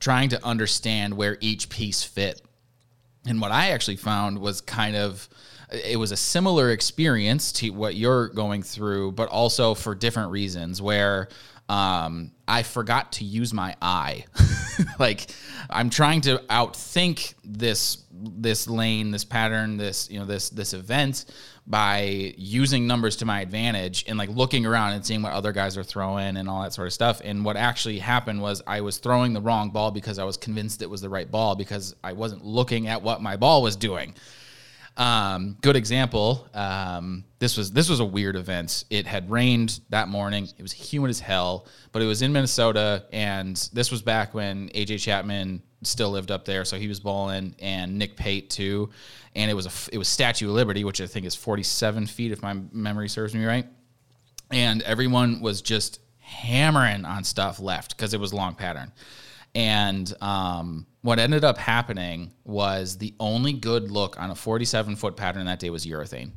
trying 0.00 0.30
to 0.30 0.44
understand 0.44 1.14
where 1.16 1.36
each 1.40 1.68
piece 1.68 2.02
fit. 2.02 2.42
And 3.26 3.40
what 3.40 3.52
I 3.52 3.70
actually 3.70 3.96
found 3.96 4.38
was 4.38 4.60
kind 4.60 4.96
of 4.96 5.28
it 5.70 5.98
was 5.98 6.10
a 6.10 6.16
similar 6.16 6.70
experience 6.70 7.52
to 7.52 7.70
what 7.70 7.94
you're 7.94 8.28
going 8.28 8.62
through, 8.62 9.12
but 9.12 9.28
also 9.28 9.74
for 9.74 9.94
different 9.94 10.32
reasons 10.32 10.82
where 10.82 11.28
um, 11.68 12.32
I 12.48 12.64
forgot 12.64 13.12
to 13.12 13.24
use 13.24 13.54
my 13.54 13.76
eye. 13.80 14.24
like 14.98 15.30
I'm 15.68 15.88
trying 15.88 16.22
to 16.22 16.38
outthink 16.50 17.34
this 17.44 17.98
this 18.12 18.68
lane, 18.68 19.12
this 19.12 19.24
pattern, 19.24 19.76
this 19.76 20.10
you 20.10 20.18
know 20.18 20.26
this 20.26 20.50
this 20.50 20.72
event 20.74 21.26
by 21.70 22.34
using 22.36 22.88
numbers 22.88 23.16
to 23.16 23.24
my 23.24 23.40
advantage 23.40 24.04
and 24.08 24.18
like 24.18 24.28
looking 24.28 24.66
around 24.66 24.94
and 24.94 25.06
seeing 25.06 25.22
what 25.22 25.32
other 25.32 25.52
guys 25.52 25.76
are 25.76 25.84
throwing 25.84 26.36
and 26.36 26.48
all 26.48 26.62
that 26.62 26.72
sort 26.72 26.88
of 26.88 26.92
stuff. 26.92 27.22
And 27.24 27.44
what 27.44 27.56
actually 27.56 28.00
happened 28.00 28.42
was 28.42 28.60
I 28.66 28.80
was 28.80 28.98
throwing 28.98 29.34
the 29.34 29.40
wrong 29.40 29.70
ball 29.70 29.92
because 29.92 30.18
I 30.18 30.24
was 30.24 30.36
convinced 30.36 30.82
it 30.82 30.90
was 30.90 31.00
the 31.00 31.08
right 31.08 31.30
ball 31.30 31.54
because 31.54 31.94
I 32.02 32.14
wasn't 32.14 32.44
looking 32.44 32.88
at 32.88 33.02
what 33.02 33.22
my 33.22 33.36
ball 33.36 33.62
was 33.62 33.76
doing. 33.76 34.14
Um, 34.96 35.56
good 35.62 35.76
example. 35.76 36.46
Um, 36.52 37.24
this 37.38 37.56
was 37.56 37.72
this 37.72 37.88
was 37.88 38.00
a 38.00 38.04
weird 38.04 38.36
event. 38.36 38.84
It 38.90 39.06
had 39.06 39.30
rained 39.30 39.80
that 39.88 40.08
morning. 40.08 40.48
It 40.58 40.62
was 40.62 40.72
humid 40.72 41.10
as 41.10 41.20
hell, 41.20 41.66
but 41.92 42.02
it 42.02 42.06
was 42.06 42.22
in 42.22 42.32
Minnesota, 42.32 43.04
and 43.12 43.56
this 43.72 43.90
was 43.90 44.02
back 44.02 44.34
when 44.34 44.68
AJ 44.70 45.00
Chapman 45.00 45.62
still 45.82 46.10
lived 46.10 46.30
up 46.30 46.44
there, 46.44 46.64
so 46.64 46.76
he 46.76 46.88
was 46.88 47.00
bowling, 47.00 47.54
and 47.60 47.98
Nick 47.98 48.16
Pate 48.16 48.50
too. 48.50 48.90
And 49.34 49.50
it 49.50 49.54
was 49.54 49.66
a 49.66 49.94
it 49.94 49.98
was 49.98 50.08
Statue 50.08 50.48
of 50.48 50.54
Liberty, 50.54 50.84
which 50.84 51.00
I 51.00 51.06
think 51.06 51.24
is 51.24 51.34
47 51.34 52.06
feet 52.06 52.32
if 52.32 52.42
my 52.42 52.54
memory 52.72 53.08
serves 53.08 53.34
me 53.34 53.44
right. 53.44 53.66
And 54.50 54.82
everyone 54.82 55.40
was 55.40 55.62
just 55.62 56.00
hammering 56.18 57.04
on 57.04 57.24
stuff 57.24 57.60
left 57.60 57.96
because 57.96 58.14
it 58.14 58.20
was 58.20 58.34
long 58.34 58.54
pattern. 58.54 58.92
And 59.54 60.12
um, 60.20 60.86
what 61.02 61.18
ended 61.18 61.44
up 61.44 61.58
happening 61.58 62.32
was 62.44 62.98
the 62.98 63.14
only 63.18 63.52
good 63.52 63.90
look 63.90 64.20
on 64.20 64.30
a 64.30 64.34
47 64.34 64.96
foot 64.96 65.16
pattern 65.16 65.46
that 65.46 65.58
day 65.58 65.70
was 65.70 65.86
urethane. 65.86 66.30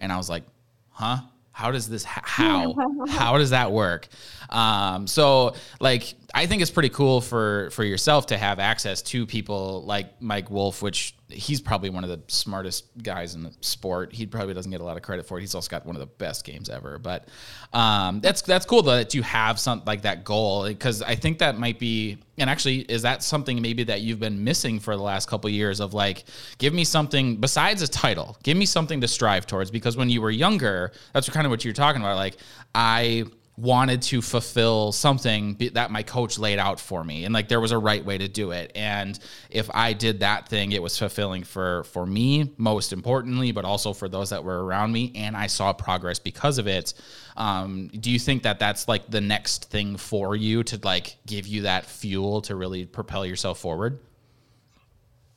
And 0.00 0.12
I 0.12 0.16
was 0.16 0.28
like, 0.28 0.44
huh? 0.90 1.18
How 1.52 1.72
does 1.72 1.88
this, 1.88 2.04
how, 2.04 2.74
how 3.08 3.38
does 3.38 3.50
that 3.50 3.72
work? 3.72 4.08
Um, 4.48 5.06
so 5.06 5.54
like, 5.80 6.14
I 6.38 6.46
think 6.46 6.62
it's 6.62 6.70
pretty 6.70 6.90
cool 6.90 7.20
for, 7.20 7.68
for 7.72 7.82
yourself 7.82 8.26
to 8.26 8.38
have 8.38 8.60
access 8.60 9.02
to 9.02 9.26
people 9.26 9.82
like 9.82 10.22
Mike 10.22 10.52
Wolf, 10.52 10.82
which 10.82 11.16
he's 11.28 11.60
probably 11.60 11.90
one 11.90 12.04
of 12.04 12.10
the 12.10 12.20
smartest 12.28 12.84
guys 13.02 13.34
in 13.34 13.42
the 13.42 13.52
sport. 13.60 14.12
He 14.12 14.24
probably 14.24 14.54
doesn't 14.54 14.70
get 14.70 14.80
a 14.80 14.84
lot 14.84 14.96
of 14.96 15.02
credit 15.02 15.26
for 15.26 15.38
it. 15.38 15.40
He's 15.40 15.56
also 15.56 15.68
got 15.68 15.84
one 15.84 15.96
of 15.96 16.00
the 16.00 16.06
best 16.06 16.44
games 16.44 16.70
ever. 16.70 17.00
But 17.00 17.26
um, 17.72 18.20
that's 18.20 18.42
that's 18.42 18.64
cool 18.64 18.82
though, 18.82 18.94
that 18.94 19.14
you 19.14 19.22
have 19.22 19.58
something 19.58 19.84
like 19.84 20.02
that 20.02 20.22
goal 20.22 20.64
because 20.64 21.02
I 21.02 21.16
think 21.16 21.40
that 21.40 21.58
might 21.58 21.80
be. 21.80 22.18
And 22.38 22.48
actually, 22.48 22.82
is 22.82 23.02
that 23.02 23.24
something 23.24 23.60
maybe 23.60 23.82
that 23.82 24.02
you've 24.02 24.20
been 24.20 24.44
missing 24.44 24.78
for 24.78 24.94
the 24.94 25.02
last 25.02 25.28
couple 25.28 25.48
of 25.48 25.54
years 25.54 25.80
of 25.80 25.92
like, 25.92 26.22
give 26.58 26.72
me 26.72 26.84
something 26.84 27.34
besides 27.34 27.82
a 27.82 27.88
title, 27.88 28.36
give 28.44 28.56
me 28.56 28.64
something 28.64 29.00
to 29.00 29.08
strive 29.08 29.44
towards? 29.44 29.72
Because 29.72 29.96
when 29.96 30.08
you 30.08 30.22
were 30.22 30.30
younger, 30.30 30.92
that's 31.12 31.28
kind 31.30 31.46
of 31.46 31.50
what 31.50 31.64
you're 31.64 31.74
talking 31.74 32.00
about. 32.00 32.14
Like, 32.14 32.36
I 32.76 33.24
wanted 33.58 34.00
to 34.00 34.22
fulfill 34.22 34.92
something 34.92 35.56
that 35.72 35.90
my 35.90 36.04
coach 36.04 36.38
laid 36.38 36.60
out 36.60 36.78
for 36.78 37.02
me. 37.02 37.24
And 37.24 37.34
like 37.34 37.48
there 37.48 37.60
was 37.60 37.72
a 37.72 37.78
right 37.78 38.04
way 38.04 38.16
to 38.16 38.28
do 38.28 38.52
it. 38.52 38.70
And 38.76 39.18
if 39.50 39.68
i 39.74 39.92
did 39.92 40.20
that 40.20 40.48
thing 40.48 40.70
it 40.70 40.80
was 40.80 40.96
fulfilling 40.96 41.42
for 41.42 41.82
for 41.84 42.06
me 42.06 42.54
most 42.56 42.92
importantly 42.92 43.50
but 43.50 43.64
also 43.64 43.92
for 43.92 44.08
those 44.08 44.30
that 44.30 44.44
were 44.44 44.64
around 44.64 44.92
me. 44.92 45.10
And 45.16 45.36
i 45.36 45.48
saw 45.48 45.72
progress 45.72 46.20
because 46.20 46.58
of 46.58 46.68
it. 46.68 46.94
Um, 47.36 47.88
do 47.88 48.12
you 48.12 48.20
think 48.20 48.44
that 48.44 48.60
that's 48.60 48.86
like 48.86 49.10
the 49.10 49.20
next 49.20 49.70
thing 49.70 49.96
for 49.96 50.36
you 50.36 50.62
to 50.62 50.78
like 50.84 51.16
give 51.26 51.48
you 51.48 51.62
that 51.62 51.84
fuel 51.84 52.40
to 52.42 52.54
really 52.54 52.86
propel 52.86 53.26
yourself 53.26 53.58
forward? 53.58 53.98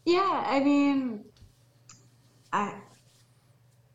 Yeah 0.06 0.44
i 0.46 0.60
mean 0.60 1.26
i 2.54 2.76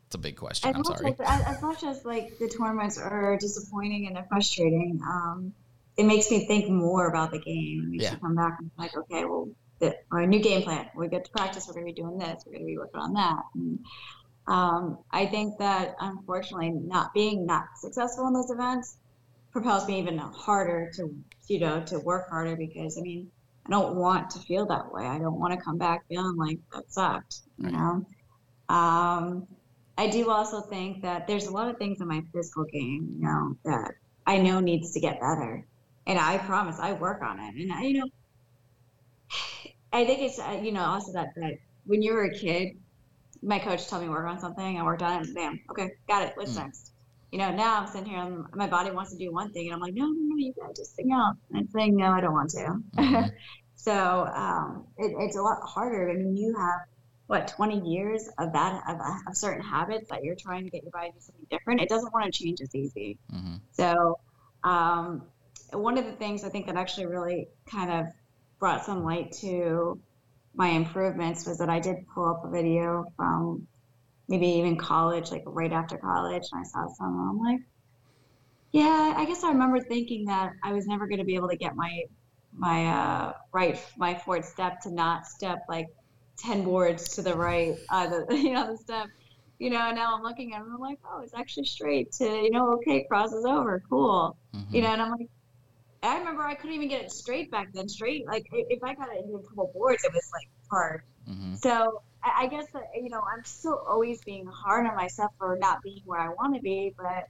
it's 0.07 0.15
a 0.15 0.19
big 0.19 0.37
question. 0.37 0.69
As 0.69 0.75
I'm 0.75 0.83
sorry. 0.85 1.13
As, 1.19 1.41
as, 1.57 1.61
much 1.61 1.83
as 1.83 2.05
like 2.05 2.39
the 2.39 2.47
tournaments 2.47 2.97
are 2.97 3.37
disappointing 3.37 4.07
and 4.07 4.17
frustrating, 4.29 5.01
um, 5.05 5.51
it 5.97 6.05
makes 6.05 6.31
me 6.31 6.47
think 6.47 6.69
more 6.69 7.09
about 7.09 7.31
the 7.31 7.39
game. 7.39 7.83
It 7.83 7.89
makes 7.89 8.03
yeah. 8.05 8.13
me 8.13 8.19
come 8.21 8.35
back 8.35 8.55
and 8.59 8.71
like, 8.77 8.95
okay, 8.95 9.25
well, 9.25 9.49
the, 9.79 9.97
our 10.13 10.25
new 10.25 10.39
game 10.39 10.63
plan. 10.63 10.87
We 10.95 11.09
get 11.09 11.25
to 11.25 11.31
practice. 11.31 11.67
We're 11.67 11.73
going 11.73 11.87
to 11.87 11.93
be 11.93 12.01
doing 12.01 12.17
this. 12.17 12.43
We're 12.45 12.53
going 12.53 12.63
to 12.63 12.67
be 12.67 12.77
working 12.77 13.01
on 13.01 13.13
that. 13.15 13.43
And, 13.53 13.79
um, 14.47 14.99
I 15.11 15.25
think 15.25 15.57
that 15.59 15.97
unfortunately, 15.99 16.69
not 16.69 17.13
being 17.13 17.45
not 17.45 17.65
successful 17.75 18.27
in 18.27 18.33
those 18.33 18.49
events 18.49 18.95
propels 19.51 19.89
me 19.89 19.99
even 19.99 20.17
harder 20.19 20.89
to, 20.95 21.13
you 21.49 21.59
know, 21.59 21.83
to 21.83 21.99
work 21.99 22.29
harder 22.29 22.55
because 22.55 22.97
I 22.97 23.01
mean, 23.01 23.29
I 23.65 23.71
don't 23.71 23.95
want 23.95 24.29
to 24.31 24.39
feel 24.39 24.67
that 24.67 24.93
way. 24.93 25.05
I 25.05 25.19
don't 25.19 25.37
want 25.37 25.53
to 25.53 25.59
come 25.59 25.77
back 25.77 26.07
feeling 26.07 26.37
like 26.37 26.59
that 26.73 26.89
sucked. 26.89 27.41
You 27.57 27.71
know. 27.71 28.05
Um, 28.69 29.47
I 29.97 30.07
do 30.07 30.29
also 30.29 30.61
think 30.61 31.01
that 31.01 31.27
there's 31.27 31.47
a 31.47 31.51
lot 31.51 31.69
of 31.69 31.77
things 31.77 32.01
in 32.01 32.07
my 32.07 32.21
physical 32.33 32.65
game, 32.65 33.15
you 33.17 33.25
know, 33.25 33.57
that 33.65 33.93
I 34.27 34.37
know 34.37 34.59
needs 34.59 34.93
to 34.93 34.99
get 34.99 35.19
better. 35.19 35.65
And 36.05 36.19
I 36.19 36.37
promise 36.37 36.79
I 36.79 36.93
work 36.93 37.21
on 37.21 37.39
it. 37.39 37.55
And 37.55 37.73
I, 37.73 37.81
you 37.81 37.99
know, 37.99 38.07
I 39.91 40.05
think 40.05 40.21
it's, 40.21 40.39
uh, 40.39 40.59
you 40.61 40.71
know, 40.71 40.85
also 40.85 41.13
that, 41.13 41.29
that 41.35 41.57
when 41.85 42.01
you 42.01 42.13
were 42.13 42.25
a 42.25 42.33
kid, 42.33 42.77
my 43.41 43.59
coach 43.59 43.87
told 43.87 44.01
me 44.01 44.07
to 44.07 44.11
work 44.11 44.27
on 44.27 44.39
something, 44.39 44.79
I 44.79 44.83
worked 44.83 45.01
on 45.01 45.21
it, 45.21 45.27
and 45.27 45.35
bam, 45.35 45.59
okay, 45.71 45.91
got 46.07 46.23
it. 46.23 46.33
What's 46.35 46.53
mm. 46.53 46.63
next? 46.63 46.91
You 47.31 47.39
know, 47.39 47.51
now 47.51 47.81
I'm 47.81 47.87
sitting 47.87 48.07
here, 48.07 48.19
and 48.19 48.45
my 48.53 48.67
body 48.67 48.91
wants 48.91 49.11
to 49.11 49.17
do 49.17 49.33
one 49.33 49.51
thing, 49.51 49.67
and 49.67 49.75
I'm 49.75 49.81
like, 49.81 49.93
no, 49.93 50.05
no, 50.05 50.13
no, 50.13 50.35
you 50.37 50.53
gotta 50.59 50.73
just 50.73 50.95
sing 50.95 51.11
out. 51.11 51.35
And 51.49 51.59
I'm 51.59 51.67
saying, 51.67 51.95
no, 51.95 52.11
I 52.11 52.21
don't 52.21 52.33
want 52.33 52.49
to. 52.51 52.77
Mm-hmm. 52.97 53.27
so 53.75 54.27
um, 54.33 54.85
it, 54.97 55.13
it's 55.19 55.35
a 55.35 55.41
lot 55.41 55.57
harder. 55.63 56.09
I 56.09 56.13
mean, 56.13 56.37
you 56.37 56.55
have 56.57 56.81
what 57.27 57.47
20 57.47 57.81
years 57.81 58.29
of 58.39 58.53
that 58.53 58.81
of, 58.89 58.99
of, 59.27 59.35
certain 59.35 59.61
habits 59.61 60.09
that 60.09 60.23
you're 60.23 60.35
trying 60.35 60.63
to 60.63 60.69
get 60.69 60.81
your 60.81 60.91
body 60.91 61.09
to 61.09 61.13
do 61.13 61.19
something 61.19 61.45
different 61.49 61.81
it 61.81 61.89
doesn't 61.89 62.13
want 62.13 62.25
to 62.25 62.43
change 62.43 62.61
as 62.61 62.73
easy 62.73 63.17
mm-hmm. 63.33 63.55
so 63.71 64.17
um, 64.63 65.23
one 65.71 65.97
of 65.97 66.05
the 66.05 66.13
things 66.13 66.43
i 66.43 66.49
think 66.49 66.65
that 66.65 66.75
actually 66.75 67.05
really 67.05 67.47
kind 67.69 67.91
of 67.91 68.07
brought 68.59 68.83
some 68.83 69.03
light 69.03 69.31
to 69.31 69.99
my 70.55 70.69
improvements 70.69 71.45
was 71.45 71.57
that 71.59 71.69
i 71.69 71.79
did 71.79 71.97
pull 72.13 72.25
up 72.25 72.43
a 72.45 72.49
video 72.49 73.05
from 73.15 73.67
maybe 74.27 74.47
even 74.47 74.77
college 74.77 75.31
like 75.31 75.43
right 75.45 75.73
after 75.73 75.97
college 75.97 76.43
and 76.51 76.61
i 76.61 76.63
saw 76.63 76.87
some 76.87 77.19
and 77.19 77.29
i'm 77.29 77.39
like 77.39 77.61
yeah 78.71 79.13
i 79.15 79.25
guess 79.25 79.43
i 79.43 79.49
remember 79.49 79.79
thinking 79.79 80.25
that 80.25 80.51
i 80.63 80.71
was 80.73 80.87
never 80.87 81.07
going 81.07 81.19
to 81.19 81.25
be 81.25 81.35
able 81.35 81.49
to 81.49 81.57
get 81.57 81.75
my 81.75 82.03
my 82.57 82.87
uh, 82.87 83.33
right 83.53 83.79
my 83.97 84.15
forward 84.15 84.43
step 84.43 84.79
to 84.81 84.89
not 84.89 85.27
step 85.27 85.59
like 85.69 85.87
10 86.37 86.63
boards 86.63 87.09
to 87.15 87.21
the 87.21 87.35
right, 87.35 87.75
uh, 87.89 88.07
the, 88.07 88.25
you 88.37 88.53
know, 88.53 88.71
the 88.71 88.77
step, 88.77 89.07
you 89.59 89.69
know, 89.69 89.87
and 89.87 89.95
now 89.95 90.15
I'm 90.15 90.23
looking 90.23 90.53
at 90.53 90.61
it 90.61 90.65
I'm 90.71 90.79
like, 90.79 90.99
oh, 91.05 91.21
it's 91.21 91.33
actually 91.33 91.65
straight 91.65 92.11
to, 92.13 92.25
you 92.25 92.51
know, 92.51 92.73
okay, 92.73 93.05
crosses 93.09 93.45
over, 93.45 93.81
cool. 93.89 94.37
Mm-hmm. 94.55 94.75
You 94.75 94.81
know, 94.83 94.89
and 94.89 95.01
I'm 95.01 95.11
like, 95.11 95.29
I 96.03 96.19
remember 96.19 96.43
I 96.43 96.55
couldn't 96.55 96.75
even 96.75 96.89
get 96.89 97.01
it 97.01 97.11
straight 97.11 97.51
back 97.51 97.69
then. 97.73 97.89
Straight, 97.89 98.27
like 98.27 98.45
if 98.51 98.83
I 98.83 98.93
got 98.93 99.09
it 99.09 99.25
in 99.25 99.33
a 99.33 99.39
couple 99.39 99.71
boards, 99.73 100.03
it 100.03 100.13
was 100.13 100.29
like 100.33 100.47
hard. 100.69 101.01
Mm-hmm. 101.27 101.55
So 101.55 102.01
I, 102.23 102.43
I 102.43 102.47
guess 102.47 102.67
that 102.73 102.83
you 102.95 103.09
know 103.09 103.21
I'm 103.21 103.43
still 103.43 103.83
always 103.87 104.23
being 104.23 104.45
hard 104.45 104.85
on 104.85 104.95
myself 104.95 105.31
for 105.37 105.57
not 105.59 105.81
being 105.81 106.01
where 106.05 106.19
I 106.19 106.29
want 106.29 106.55
to 106.55 106.61
be, 106.61 106.93
but 106.97 107.27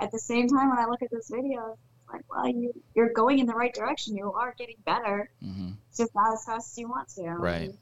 at 0.00 0.10
the 0.12 0.18
same 0.18 0.48
time, 0.48 0.70
when 0.70 0.78
I 0.78 0.86
look 0.86 1.02
at 1.02 1.10
this 1.10 1.30
video, 1.30 1.76
it's 2.02 2.12
like, 2.12 2.22
well, 2.30 2.48
you 2.48 2.72
you're 2.94 3.12
going 3.12 3.38
in 3.38 3.46
the 3.46 3.54
right 3.54 3.72
direction. 3.72 4.16
You 4.16 4.32
are 4.32 4.54
getting 4.58 4.76
better. 4.84 5.30
Mm-hmm. 5.42 5.70
It's 5.88 5.98
just 5.98 6.14
not 6.14 6.32
as 6.32 6.44
fast 6.44 6.72
as 6.72 6.78
you 6.78 6.88
want 6.88 7.08
to. 7.10 7.30
Right. 7.30 7.72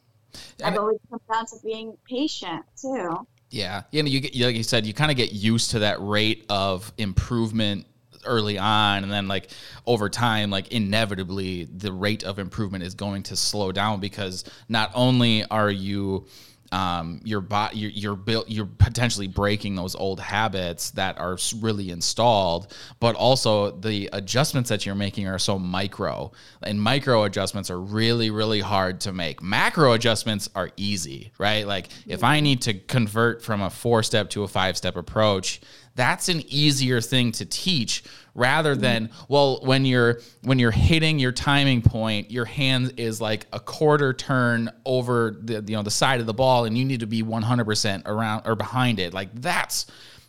I 0.62 0.70
have 0.70 0.78
always 0.78 0.98
come 1.08 1.20
down 1.30 1.46
to 1.46 1.56
being 1.64 1.96
patient 2.08 2.64
too. 2.80 3.26
Yeah, 3.50 3.82
you 3.90 4.02
know, 4.02 4.08
you 4.08 4.20
get 4.20 4.34
like 4.36 4.56
you 4.56 4.62
said, 4.62 4.86
you 4.86 4.94
kind 4.94 5.10
of 5.10 5.16
get 5.16 5.32
used 5.32 5.70
to 5.72 5.80
that 5.80 6.00
rate 6.00 6.44
of 6.48 6.92
improvement 6.98 7.86
early 8.26 8.58
on 8.58 9.04
and 9.04 9.12
then 9.12 9.28
like 9.28 9.50
over 9.86 10.08
time 10.08 10.50
like 10.50 10.72
inevitably 10.72 11.64
the 11.64 11.92
rate 11.92 12.24
of 12.24 12.40
improvement 12.40 12.82
is 12.82 12.94
going 12.94 13.22
to 13.22 13.36
slow 13.36 13.70
down 13.70 14.00
because 14.00 14.44
not 14.68 14.90
only 14.94 15.44
are 15.44 15.70
you 15.70 16.26
um, 16.72 17.20
you're, 17.24 17.44
you're 17.72 18.16
built 18.16 18.48
you're 18.48 18.66
potentially 18.66 19.28
breaking 19.28 19.74
those 19.74 19.94
old 19.94 20.20
habits 20.20 20.90
that 20.92 21.18
are 21.18 21.38
really 21.60 21.90
installed 21.90 22.74
but 23.00 23.14
also 23.16 23.70
the 23.70 24.08
adjustments 24.12 24.70
that 24.70 24.84
you're 24.84 24.94
making 24.94 25.28
are 25.28 25.38
so 25.38 25.58
micro. 25.58 26.32
And 26.62 26.80
micro 26.80 27.24
adjustments 27.24 27.70
are 27.70 27.80
really 27.80 28.30
really 28.30 28.60
hard 28.60 29.00
to 29.02 29.12
make. 29.12 29.42
Macro 29.42 29.92
adjustments 29.92 30.48
are 30.54 30.70
easy 30.76 31.32
right? 31.38 31.66
Like 31.66 31.88
if 32.06 32.24
i 32.24 32.40
need 32.40 32.62
to 32.62 32.74
convert 32.74 33.42
from 33.42 33.62
a 33.62 33.70
four 33.70 34.02
step 34.02 34.30
to 34.30 34.42
a 34.42 34.48
five 34.48 34.76
step 34.76 34.96
approach 34.96 35.60
that's 35.96 36.28
an 36.28 36.42
easier 36.46 37.00
thing 37.00 37.32
to 37.32 37.44
teach 37.44 38.04
rather 38.34 38.76
than 38.76 39.10
well 39.28 39.60
when 39.62 39.84
you're 39.84 40.20
when 40.42 40.58
you're 40.58 40.70
hitting 40.70 41.18
your 41.18 41.32
timing 41.32 41.80
point 41.80 42.30
your 42.30 42.44
hand 42.44 42.92
is 42.98 43.18
like 43.20 43.46
a 43.52 43.58
quarter 43.58 44.12
turn 44.12 44.70
over 44.84 45.38
the 45.42 45.64
you 45.66 45.74
know 45.74 45.82
the 45.82 45.90
side 45.90 46.20
of 46.20 46.26
the 46.26 46.34
ball 46.34 46.66
and 46.66 46.76
you 46.76 46.84
need 46.84 47.00
to 47.00 47.06
be 47.06 47.22
100% 47.22 48.06
around 48.06 48.46
or 48.46 48.54
behind 48.54 49.00
it. 49.00 49.14
Like 49.14 49.34
that's 49.40 49.86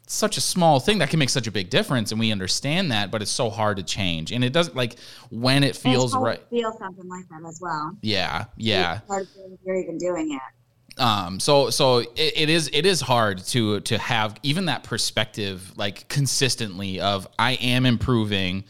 such 0.09 0.38
a 0.38 0.41
small 0.41 0.80
thing 0.80 0.99
that 0.99 1.09
can 1.09 1.20
make 1.20 1.30
such 1.30 1.47
a 1.47 1.51
big 1.51 1.70
difference 1.70 2.11
and 2.11 2.20
we 2.20 2.32
understand 2.32 2.91
that 2.93 3.11
but 3.11 3.22
it's 3.22 3.30
so 3.30 3.49
hard 3.49 3.76
to 3.76 3.84
change. 3.84 4.32
And 4.32 4.43
it 4.43 4.53
doesn't 4.53 4.76
like 4.76 4.97
when 5.30 5.63
it 5.65 5.76
feels 5.76 6.15
right 6.15 6.41
feel 6.49 6.72
something 6.80 7.09
like 7.09 7.28
that 7.30 7.45
as 7.47 7.59
well. 7.61 7.97
Yeah 8.01 8.45
yeah. 8.55 9.01
you're 9.65 9.76
even 9.76 9.97
doing 9.97 10.32
it 10.32 10.41
um, 10.98 11.39
so 11.39 11.70
so 11.70 12.00
it, 12.00 12.10
it 12.16 12.50
is 12.50 12.70
it 12.74 12.86
is 12.86 13.02
hard 13.02 13.39
to 13.48 13.80
to 13.82 13.98
have 13.98 14.39
even 14.43 14.66
that 14.66 14.84
perspective 14.84 15.74
like 15.78 16.08
consistently 16.10 17.00
of 17.00 17.28
I 17.38 17.54
am 17.54 17.86
improving. 17.86 18.64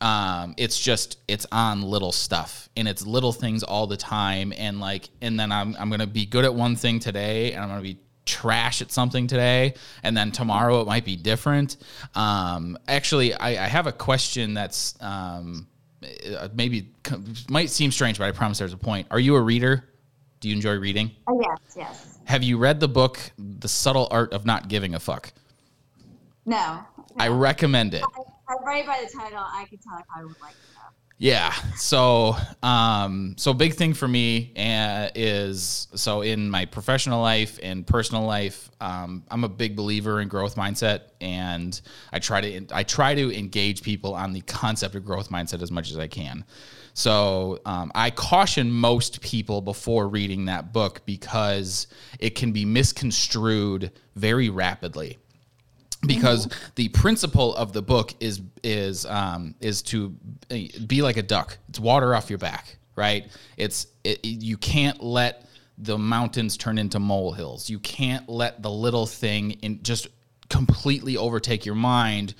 Um, 0.00 0.54
it's 0.58 0.78
just 0.78 1.18
it's 1.28 1.46
on 1.50 1.82
little 1.82 2.12
stuff 2.12 2.68
and 2.76 2.86
it's 2.86 3.06
little 3.06 3.32
things 3.32 3.62
all 3.62 3.86
the 3.86 3.96
time 3.96 4.52
and 4.56 4.80
like 4.80 5.08
and 5.22 5.40
then 5.40 5.50
I'm 5.50 5.74
I'm 5.78 5.88
gonna 5.88 6.06
be 6.06 6.26
good 6.26 6.44
at 6.44 6.54
one 6.54 6.76
thing 6.76 7.00
today 7.00 7.52
and 7.52 7.62
I'm 7.62 7.68
gonna 7.68 7.80
be 7.80 7.98
trash 8.26 8.82
at 8.82 8.90
something 8.90 9.26
today 9.26 9.74
and 10.02 10.16
then 10.16 10.32
tomorrow 10.32 10.80
it 10.80 10.86
might 10.86 11.04
be 11.04 11.16
different. 11.16 11.76
Um, 12.14 12.78
actually 12.88 13.34
I, 13.34 13.64
I, 13.64 13.68
have 13.68 13.86
a 13.86 13.92
question 13.92 14.54
that's 14.54 14.94
um, 15.02 15.66
uh, 16.02 16.48
maybe 16.54 16.88
might 17.50 17.68
seem 17.68 17.92
strange 17.92 18.18
but 18.18 18.24
i 18.24 18.32
promise 18.32 18.58
there's 18.58 18.72
a 18.72 18.78
point. 18.78 19.06
Are 19.10 19.20
you 19.20 19.36
a 19.36 19.40
reader 19.40 19.84
do 20.44 20.50
you 20.50 20.54
enjoy 20.54 20.74
reading? 20.74 21.10
Oh, 21.26 21.40
yes, 21.40 21.74
yes. 21.74 22.18
Have 22.26 22.42
you 22.42 22.58
read 22.58 22.78
the 22.78 22.86
book 22.86 23.18
The 23.38 23.66
Subtle 23.66 24.08
Art 24.10 24.34
of 24.34 24.44
Not 24.44 24.68
Giving 24.68 24.94
a 24.94 25.00
Fuck? 25.00 25.32
No. 26.44 26.56
no. 26.56 26.84
I 27.18 27.28
recommend 27.28 27.94
it. 27.94 28.04
I, 28.46 28.52
right 28.62 28.86
by 28.86 29.02
the 29.02 29.10
title, 29.10 29.38
I 29.38 29.64
can 29.64 29.78
tell 29.78 29.96
if 29.96 30.04
I 30.14 30.22
would 30.22 30.38
like 30.42 30.50
it. 30.50 30.74
Yeah. 31.16 31.50
So, 31.76 32.36
um, 32.62 33.36
so 33.38 33.54
big 33.54 33.72
thing 33.72 33.94
for 33.94 34.06
me 34.06 34.52
uh, 34.54 35.08
is 35.14 35.88
so 35.94 36.20
in 36.20 36.50
my 36.50 36.66
professional 36.66 37.22
life 37.22 37.58
and 37.62 37.86
personal 37.86 38.24
life, 38.24 38.70
um, 38.82 39.22
I'm 39.30 39.44
a 39.44 39.48
big 39.48 39.76
believer 39.76 40.20
in 40.20 40.28
growth 40.28 40.56
mindset, 40.56 41.04
and 41.22 41.80
I 42.12 42.18
try 42.18 42.42
to 42.42 42.66
I 42.70 42.82
try 42.82 43.14
to 43.14 43.34
engage 43.34 43.80
people 43.82 44.12
on 44.12 44.34
the 44.34 44.42
concept 44.42 44.94
of 44.94 45.06
growth 45.06 45.30
mindset 45.30 45.62
as 45.62 45.70
much 45.70 45.90
as 45.90 45.98
I 45.98 46.08
can. 46.08 46.44
So 46.94 47.58
um, 47.66 47.90
I 47.94 48.10
caution 48.10 48.70
most 48.70 49.20
people 49.20 49.60
before 49.60 50.08
reading 50.08 50.46
that 50.46 50.72
book 50.72 51.02
because 51.04 51.88
it 52.20 52.36
can 52.36 52.52
be 52.52 52.64
misconstrued 52.64 53.90
very 54.14 54.48
rapidly. 54.48 55.18
Because 56.06 56.46
mm-hmm. 56.46 56.68
the 56.76 56.88
principle 56.90 57.54
of 57.56 57.72
the 57.72 57.82
book 57.82 58.14
is 58.20 58.42
is 58.62 59.06
um, 59.06 59.54
is 59.60 59.82
to 59.82 60.10
be 60.86 61.02
like 61.02 61.16
a 61.16 61.22
duck. 61.22 61.56
It's 61.70 61.80
water 61.80 62.14
off 62.14 62.28
your 62.28 62.38
back, 62.38 62.76
right? 62.94 63.26
It's 63.56 63.86
it, 64.04 64.22
you 64.22 64.58
can't 64.58 65.02
let 65.02 65.46
the 65.78 65.98
mountains 65.98 66.56
turn 66.56 66.78
into 66.78 66.98
molehills. 66.98 67.70
You 67.70 67.78
can't 67.78 68.28
let 68.28 68.62
the 68.62 68.70
little 68.70 69.06
thing 69.06 69.52
in 69.62 69.82
just 69.82 70.08
completely 70.50 71.16
overtake 71.16 71.64
your 71.64 71.74
mind. 71.74 72.34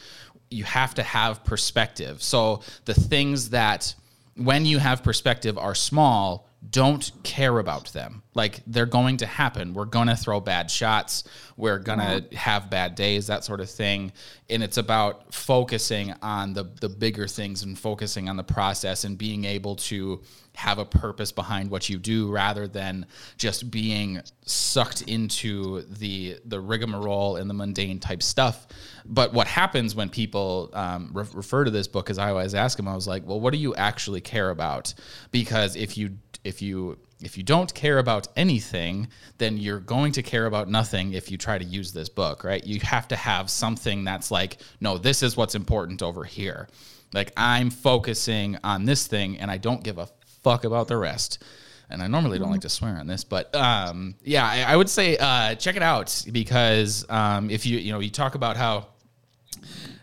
You 0.50 0.64
have 0.64 0.94
to 0.94 1.02
have 1.02 1.42
perspective. 1.42 2.22
So 2.22 2.60
the 2.84 2.94
things 2.94 3.50
that 3.50 3.94
when 4.36 4.66
you 4.66 4.78
have 4.78 5.02
perspective 5.02 5.56
are 5.58 5.74
small 5.74 6.48
don't 6.70 7.12
care 7.22 7.58
about 7.58 7.92
them. 7.92 8.22
Like 8.34 8.62
they're 8.66 8.86
going 8.86 9.18
to 9.18 9.26
happen. 9.26 9.74
We're 9.74 9.84
going 9.84 10.08
to 10.08 10.16
throw 10.16 10.40
bad 10.40 10.70
shots. 10.70 11.24
We're 11.56 11.78
going 11.78 11.98
to 11.98 12.36
have 12.36 12.70
bad 12.70 12.94
days, 12.94 13.26
that 13.26 13.44
sort 13.44 13.60
of 13.60 13.68
thing. 13.68 14.12
And 14.48 14.62
it's 14.62 14.78
about 14.78 15.34
focusing 15.34 16.14
on 16.22 16.54
the 16.54 16.64
the 16.80 16.88
bigger 16.88 17.28
things 17.28 17.62
and 17.62 17.78
focusing 17.78 18.28
on 18.28 18.36
the 18.36 18.44
process 18.44 19.04
and 19.04 19.18
being 19.18 19.44
able 19.44 19.76
to 19.76 20.22
have 20.54 20.78
a 20.78 20.84
purpose 20.84 21.32
behind 21.32 21.70
what 21.70 21.88
you 21.88 21.98
do 21.98 22.30
rather 22.30 22.68
than 22.68 23.06
just 23.36 23.70
being 23.70 24.22
sucked 24.46 25.02
into 25.02 25.82
the 25.82 26.38
the 26.44 26.60
rigmarole 26.60 27.36
and 27.36 27.50
the 27.50 27.54
mundane 27.54 27.98
type 27.98 28.22
stuff. 28.22 28.66
But 29.04 29.32
what 29.32 29.46
happens 29.46 29.94
when 29.94 30.08
people 30.08 30.70
um, 30.72 31.10
re- 31.12 31.26
refer 31.34 31.64
to 31.64 31.70
this 31.70 31.88
book, 31.88 32.08
as 32.08 32.18
I 32.18 32.30
always 32.30 32.54
ask 32.54 32.76
them, 32.76 32.88
I 32.88 32.94
was 32.94 33.08
like, 33.08 33.26
well, 33.26 33.40
what 33.40 33.52
do 33.52 33.58
you 33.58 33.74
actually 33.74 34.20
care 34.20 34.50
about? 34.50 34.94
Because 35.30 35.76
if 35.76 35.98
you 35.98 36.18
if 36.44 36.62
you 36.62 36.98
if 37.20 37.36
you 37.38 37.42
don't 37.42 37.72
care 37.74 37.98
about 37.98 38.28
anything, 38.36 39.08
then 39.38 39.56
you're 39.56 39.80
going 39.80 40.12
to 40.12 40.22
care 40.22 40.46
about 40.46 40.68
nothing 40.68 41.14
if 41.14 41.30
you 41.30 41.38
try 41.38 41.58
to 41.58 41.64
use 41.64 41.92
this 41.92 42.08
book, 42.08 42.44
right? 42.44 42.64
You 42.64 42.80
have 42.80 43.08
to 43.08 43.16
have 43.16 43.50
something 43.50 44.04
that's 44.04 44.30
like, 44.30 44.58
no, 44.80 44.98
this 44.98 45.22
is 45.22 45.36
what's 45.36 45.54
important 45.54 46.02
over 46.02 46.24
here. 46.24 46.68
Like 47.14 47.32
I'm 47.36 47.70
focusing 47.70 48.58
on 48.62 48.84
this 48.84 49.06
thing 49.06 49.38
and 49.38 49.50
I 49.50 49.56
don't 49.56 49.82
give 49.82 49.98
a 49.98 50.08
fuck 50.44 50.64
about 50.64 50.86
the 50.86 50.96
rest. 50.96 51.42
And 51.90 52.02
I 52.02 52.06
normally 52.06 52.38
don't 52.38 52.50
like 52.50 52.62
to 52.62 52.68
swear 52.68 52.96
on 52.96 53.06
this, 53.06 53.24
but 53.24 53.54
um, 53.54 54.14
yeah, 54.22 54.46
I, 54.46 54.72
I, 54.72 54.76
would 54.76 54.88
say 54.88 55.16
uh, 55.18 55.54
check 55.54 55.76
it 55.76 55.82
out 55.82 56.24
because 56.32 57.04
um, 57.10 57.50
if 57.50 57.66
you 57.66 57.78
you 57.78 57.92
know 57.92 58.00
you 58.00 58.10
talk 58.10 58.34
about 58.34 58.56
how 58.56 58.86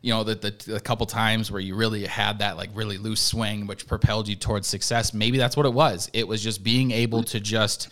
you 0.01 0.13
know 0.13 0.23
the, 0.23 0.35
the, 0.35 0.71
the 0.73 0.79
couple 0.79 1.05
times 1.05 1.51
where 1.51 1.59
you 1.59 1.75
really 1.75 2.05
had 2.05 2.39
that 2.39 2.55
like 2.55 2.69
really 2.73 2.97
loose 2.97 3.21
swing 3.21 3.67
which 3.67 3.87
propelled 3.87 4.27
you 4.27 4.35
towards 4.35 4.67
success 4.67 5.13
maybe 5.13 5.37
that's 5.37 5.57
what 5.57 5.65
it 5.65 5.73
was. 5.73 6.09
It 6.13 6.27
was 6.27 6.41
just 6.43 6.63
being 6.63 6.91
able 6.91 7.23
to 7.23 7.39
just 7.39 7.91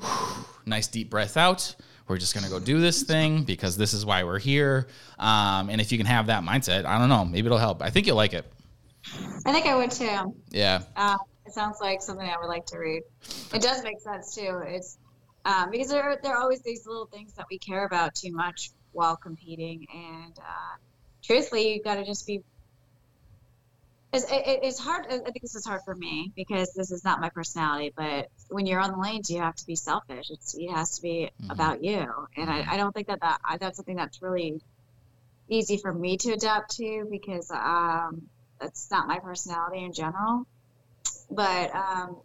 whew, 0.00 0.44
nice 0.66 0.86
deep 0.86 1.08
breath 1.08 1.36
out. 1.36 1.74
We're 2.08 2.18
just 2.18 2.34
going 2.34 2.44
to 2.44 2.50
go 2.50 2.60
do 2.60 2.80
this 2.80 3.02
thing 3.02 3.44
because 3.44 3.76
this 3.76 3.92
is 3.92 4.06
why 4.06 4.22
we're 4.22 4.38
here. 4.38 4.86
Um, 5.18 5.70
and 5.70 5.80
if 5.80 5.90
you 5.90 5.98
can 5.98 6.06
have 6.06 6.26
that 6.26 6.44
mindset 6.44 6.84
i 6.84 6.98
don't 6.98 7.08
know 7.08 7.24
maybe 7.24 7.46
it'll 7.46 7.58
help. 7.58 7.82
I 7.82 7.88
think 7.88 8.06
you'll 8.06 8.16
like 8.16 8.34
it. 8.34 8.44
I 9.46 9.52
think 9.52 9.66
i 9.66 9.74
would 9.74 9.90
too. 9.90 10.34
Yeah. 10.50 10.82
Uh, 10.94 11.16
it 11.46 11.52
sounds 11.52 11.78
like 11.80 12.02
something 12.02 12.28
I 12.28 12.38
would 12.38 12.48
like 12.48 12.66
to 12.66 12.78
read. 12.78 13.02
It 13.54 13.62
does 13.62 13.82
make 13.82 14.00
sense 14.00 14.34
too. 14.34 14.62
It's 14.66 14.98
um, 15.44 15.70
because 15.70 15.88
there 15.88 16.02
are, 16.02 16.18
there 16.22 16.34
are 16.34 16.42
always 16.42 16.62
these 16.62 16.86
little 16.86 17.06
things 17.06 17.32
that 17.34 17.46
we 17.48 17.58
care 17.58 17.86
about 17.86 18.14
too 18.14 18.32
much 18.32 18.70
while 18.92 19.16
competing, 19.16 19.86
and 19.94 20.36
uh, 20.38 20.76
truthfully, 21.22 21.74
you've 21.74 21.84
got 21.84 21.96
to 21.96 22.04
just 22.04 22.26
be. 22.26 22.42
It's, 24.12 24.24
it, 24.24 24.60
it's 24.62 24.78
hard. 24.78 25.06
I 25.06 25.18
think 25.18 25.42
this 25.42 25.54
is 25.54 25.64
hard 25.64 25.82
for 25.84 25.94
me 25.94 26.32
because 26.34 26.72
this 26.72 26.90
is 26.90 27.04
not 27.04 27.20
my 27.20 27.28
personality. 27.28 27.92
But 27.96 28.28
when 28.48 28.66
you're 28.66 28.80
on 28.80 28.92
the 28.92 28.98
lanes, 28.98 29.30
you 29.30 29.40
have 29.40 29.54
to 29.56 29.66
be 29.66 29.76
selfish. 29.76 30.30
It's 30.30 30.54
it 30.54 30.70
has 30.70 30.96
to 30.96 31.02
be 31.02 31.30
mm-hmm. 31.40 31.50
about 31.50 31.84
you, 31.84 32.06
and 32.36 32.50
I, 32.50 32.66
I 32.72 32.76
don't 32.76 32.92
think 32.92 33.06
that 33.06 33.20
that 33.20 33.38
I, 33.44 33.56
that's 33.58 33.76
something 33.76 33.96
that's 33.96 34.20
really 34.20 34.60
easy 35.48 35.76
for 35.76 35.92
me 35.92 36.16
to 36.16 36.32
adapt 36.32 36.76
to 36.78 37.06
because 37.08 37.52
um, 37.52 38.22
that's 38.60 38.90
not 38.90 39.06
my 39.06 39.20
personality 39.20 39.84
in 39.84 39.92
general 39.92 40.44
but 41.30 41.74
um, 41.74 42.16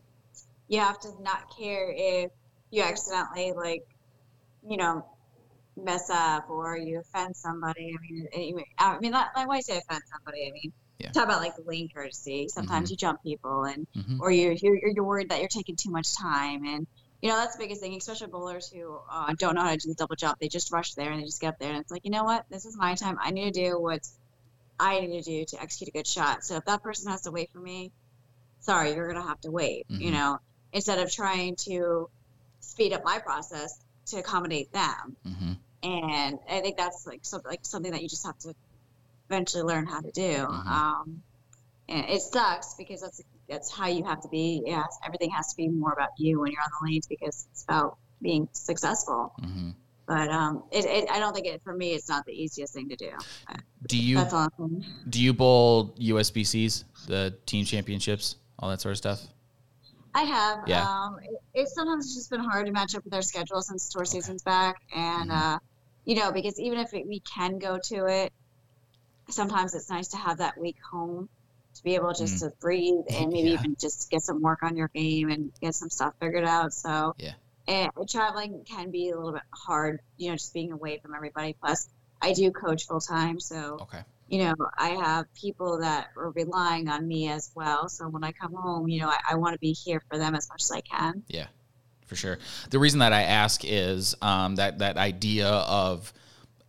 you 0.67 0.79
have 0.79 0.99
to 1.01 1.09
not 1.21 1.55
care 1.57 1.93
if 1.95 2.32
you 2.69 2.82
accidentally 2.84 3.53
like 3.53 3.86
you 4.67 4.77
know 4.77 5.05
mess 5.77 6.09
up 6.09 6.49
or 6.49 6.77
you 6.77 6.99
offend 6.99 7.36
somebody. 7.36 7.95
I 7.97 8.01
mean, 8.01 8.27
anyway, 8.34 8.65
I 8.77 8.99
mean, 8.99 9.11
not, 9.11 9.29
like, 9.36 9.47
when 9.47 9.57
I 9.57 9.61
say 9.61 9.77
offend 9.77 10.01
somebody, 10.11 10.47
I 10.47 10.51
mean, 10.51 10.73
yeah. 10.99 11.11
talk 11.11 11.25
about 11.25 11.41
like 11.41 11.53
lane 11.65 11.89
courtesy. 11.93 12.47
Sometimes 12.47 12.88
mm-hmm. 12.88 12.93
you 12.93 12.97
jump 12.97 13.23
people, 13.23 13.63
and 13.63 13.88
mm-hmm. 13.95 14.21
or 14.21 14.32
you're, 14.32 14.53
you're 14.53 14.77
you're 14.93 15.03
worried 15.03 15.29
that 15.29 15.39
you're 15.39 15.49
taking 15.49 15.75
too 15.75 15.89
much 15.89 16.15
time, 16.15 16.65
and 16.65 16.88
you 17.21 17.29
know 17.29 17.36
that's 17.36 17.55
the 17.55 17.63
biggest 17.63 17.82
thing. 17.82 17.95
Especially 17.95 18.27
bowlers 18.27 18.69
who 18.69 18.99
uh, 19.11 19.34
don't 19.38 19.55
know 19.55 19.61
how 19.61 19.71
to 19.71 19.77
do 19.77 19.89
the 19.89 19.95
double 19.95 20.15
jump, 20.15 20.39
they 20.39 20.47
just 20.47 20.71
rush 20.71 20.93
there 20.93 21.11
and 21.11 21.21
they 21.21 21.25
just 21.25 21.41
get 21.41 21.49
up 21.49 21.59
there, 21.59 21.71
and 21.71 21.79
it's 21.79 21.91
like, 21.91 22.05
you 22.05 22.11
know 22.11 22.23
what, 22.23 22.45
this 22.49 22.65
is 22.65 22.77
my 22.77 22.95
time. 22.95 23.17
I 23.21 23.32
need 23.32 23.53
to 23.53 23.69
do 23.69 23.79
what's 23.79 24.13
I 24.79 24.99
need 25.01 25.23
to 25.23 25.29
do 25.29 25.45
to 25.45 25.61
execute 25.61 25.89
a 25.89 25.91
good 25.91 26.07
shot. 26.07 26.43
So 26.43 26.55
if 26.55 26.65
that 26.65 26.82
person 26.82 27.11
has 27.11 27.21
to 27.21 27.32
wait 27.32 27.51
for 27.51 27.59
me, 27.59 27.91
sorry, 28.62 28.93
you're 28.93 29.12
going 29.12 29.22
to 29.22 29.28
have 29.28 29.41
to 29.41 29.51
wait, 29.51 29.88
mm-hmm. 29.89 30.01
you 30.01 30.12
know, 30.12 30.39
instead 30.74 30.99
of 30.99 31.12
trying 31.12 31.55
to 31.57 32.09
speed 32.59 32.93
up 32.93 33.03
my 33.03 33.20
process 33.20 33.80
to 34.07 34.18
accommodate 34.18 34.72
them. 34.72 35.18
Mm-hmm. 35.28 35.51
And 35.84 36.39
I 36.49 36.62
think 36.62 36.78
that's 36.78 37.05
like 37.07 37.22
something 37.24 37.49
like 37.49 37.62
something 37.64 37.91
that 37.91 38.01
you 38.01 38.09
just 38.09 38.26
have 38.26 38.38
to 38.39 38.53
eventually 39.30 39.64
learn 39.64 39.88
how 39.88 40.01
to 40.01 40.12
do. 40.12 40.22
Mm-hmm. 40.22 40.68
Um, 40.68 41.22
and 41.89 42.05
it 42.09 42.22
sucks 42.22 42.76
because 42.76 43.01
that's 43.01 43.22
that's 43.49 43.72
how 43.72 43.88
you 43.88 44.03
have 44.03 44.22
to 44.22 44.30
be. 44.30 44.64
Yeah, 44.66 44.84
everything 45.05 45.32
has 45.32 45.47
to 45.51 45.57
be 45.57 45.68
more 45.68 45.91
about 45.91 46.09
you 46.18 46.39
when 46.39 46.51
you're 46.51 46.62
on 46.62 46.70
the 46.80 46.91
lanes 46.91 47.07
because 47.07 47.47
it's 47.51 47.64
about 47.64 47.97
being 48.22 48.47
successful. 48.53 49.34
Mm-hmm. 49.41 49.72
But 50.07 50.30
um, 50.30 50.64
it, 50.72 50.86
it, 50.86 51.09
I 51.09 51.20
don't 51.20 51.34
think 51.34 51.47
it 51.47 51.62
for 51.64 51.74
me. 51.74 51.93
It's 51.93 52.09
not 52.09 52.26
the 52.26 52.34
easiest 52.34 52.74
thing 52.74 52.89
to 52.89 52.95
do. 52.95 53.12
Do 53.88 53.97
you 53.97 54.24
do 55.09 55.22
you 55.22 55.34
bowl 55.34 55.95
USBCs, 55.99 56.84
the 57.07 57.36
team 57.45 57.66
championships? 57.66 58.36
All 58.62 58.70
that 58.70 58.82
sort 58.82 58.91
of 58.91 58.97
stuff? 58.97 59.22
I 60.14 60.24
have. 60.24 60.64
Yeah. 60.68 60.88
Um, 60.88 61.20
it, 61.22 61.41
it's 61.53 61.74
sometimes 61.74 62.14
just 62.14 62.30
been 62.30 62.41
hard 62.41 62.66
to 62.66 62.72
match 62.72 62.95
up 62.95 63.03
with 63.03 63.14
our 63.14 63.22
schedule 63.22 63.62
since 63.62 63.89
tour 63.89 64.05
season's 64.05 64.43
back, 64.43 64.82
and 64.93 65.30
mm-hmm. 65.30 65.55
uh, 65.55 65.59
you 66.05 66.16
know, 66.16 66.32
because 66.32 66.59
even 66.59 66.80
if 66.80 66.93
it, 66.93 67.07
we 67.07 67.22
can 67.22 67.59
go 67.59 67.80
to 67.86 68.05
it, 68.05 68.34
sometimes 69.30 69.74
it's 69.74 69.89
nice 69.89 70.09
to 70.09 70.18
have 70.18 70.39
that 70.39 70.57
week 70.59 70.78
home 70.91 71.30
to 71.76 71.84
be 71.84 71.95
able 71.95 72.14
just 72.14 72.36
mm-hmm. 72.36 72.49
to 72.49 72.55
breathe 72.59 73.05
and 73.14 73.32
maybe 73.32 73.49
yeah. 73.49 73.53
even 73.53 73.78
just 73.80 74.09
get 74.12 74.22
some 74.22 74.41
work 74.41 74.64
on 74.64 74.76
your 74.76 74.89
game 74.89 75.30
and 75.30 75.51
get 75.62 75.74
some 75.74 75.89
stuff 75.89 76.14
figured 76.20 76.43
out. 76.43 76.74
So 76.74 77.16
yeah, 77.18 77.34
and 77.68 77.89
traveling 78.09 78.66
can 78.70 78.91
be 78.91 79.09
a 79.09 79.16
little 79.16 79.34
bit 79.34 79.43
hard, 79.51 80.01
you 80.18 80.30
know, 80.30 80.36
just 80.36 80.53
being 80.53 80.74
away 80.74 80.99
from 80.99 81.16
everybody. 81.16 81.55
Plus, 81.59 81.88
I 82.22 82.34
do 82.34 82.51
coach 82.51 82.86
full 82.86 82.99
time, 82.99 83.39
so 83.39 83.78
okay 83.84 84.01
you 84.32 84.38
know, 84.38 84.55
I 84.77 84.91
have 84.91 85.25
people 85.34 85.77
that 85.79 86.07
are 86.15 86.32
relying 86.32 86.88
on 86.88 87.05
me 87.05 87.27
as 87.27 87.51
well. 87.53 87.89
So 87.89 88.07
when 88.07 88.23
I 88.23 88.32
come 88.32 88.53
home, 88.53 88.88
you 88.88 89.01
know, 89.01 89.09
I, 89.09 89.19
I 89.32 89.36
want 89.36 89.53
to 89.53 89.59
be 89.59 89.73
here 89.73 90.01
for 90.09 90.17
them 90.17 90.36
as 90.36 90.47
much 90.47 90.63
as 90.63 90.71
I 90.71 90.79
can. 90.79 91.21
Yeah, 91.27 91.47
for 92.05 92.15
sure. 92.15 92.39
The 92.69 92.79
reason 92.79 92.99
that 92.99 93.11
I 93.11 93.23
ask 93.23 93.63
is 93.65 94.15
um, 94.21 94.55
that 94.55 94.79
that 94.79 94.95
idea 94.95 95.49
of 95.49 96.13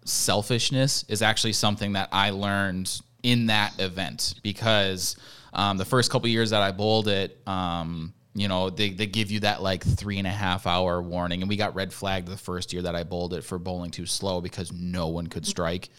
selfishness 0.05 1.05
is 1.09 1.23
actually 1.23 1.53
something 1.53 1.93
that 1.93 2.09
I 2.11 2.31
learned 2.31 3.01
in 3.23 3.47
that 3.47 3.79
event 3.79 4.35
because 4.43 5.15
um, 5.53 5.79
the 5.79 5.85
first 5.85 6.11
couple 6.11 6.29
years 6.29 6.51
that 6.51 6.63
I 6.63 6.73
bowled 6.73 7.07
it, 7.07 7.39
um, 7.47 8.13
you 8.35 8.49
know, 8.49 8.71
they, 8.71 8.91
they 8.91 9.07
give 9.07 9.31
you 9.31 9.39
that 9.41 9.63
like 9.63 9.85
three 9.85 10.19
and 10.19 10.27
a 10.27 10.31
half 10.31 10.67
hour 10.67 11.01
warning. 11.01 11.43
And 11.43 11.49
we 11.49 11.55
got 11.55 11.77
red 11.77 11.93
flagged 11.93 12.27
the 12.27 12.37
first 12.37 12.73
year 12.73 12.83
that 12.83 12.97
I 12.97 13.05
bowled 13.05 13.35
it 13.35 13.45
for 13.45 13.61
bowling 13.61 13.93
too 13.93 14.07
slow 14.07 14.41
because 14.41 14.73
no 14.73 15.07
one 15.07 15.29
could 15.29 15.47
strike 15.47 15.91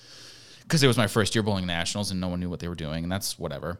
because 0.63 0.83
it 0.83 0.87
was 0.87 0.97
my 0.97 1.07
first 1.07 1.35
year 1.35 1.43
bowling 1.43 1.67
nationals 1.67 2.11
and 2.11 2.19
no 2.19 2.27
one 2.27 2.39
knew 2.39 2.49
what 2.49 2.59
they 2.59 2.67
were 2.67 2.75
doing, 2.75 3.03
and 3.03 3.11
that's 3.11 3.37
whatever. 3.37 3.79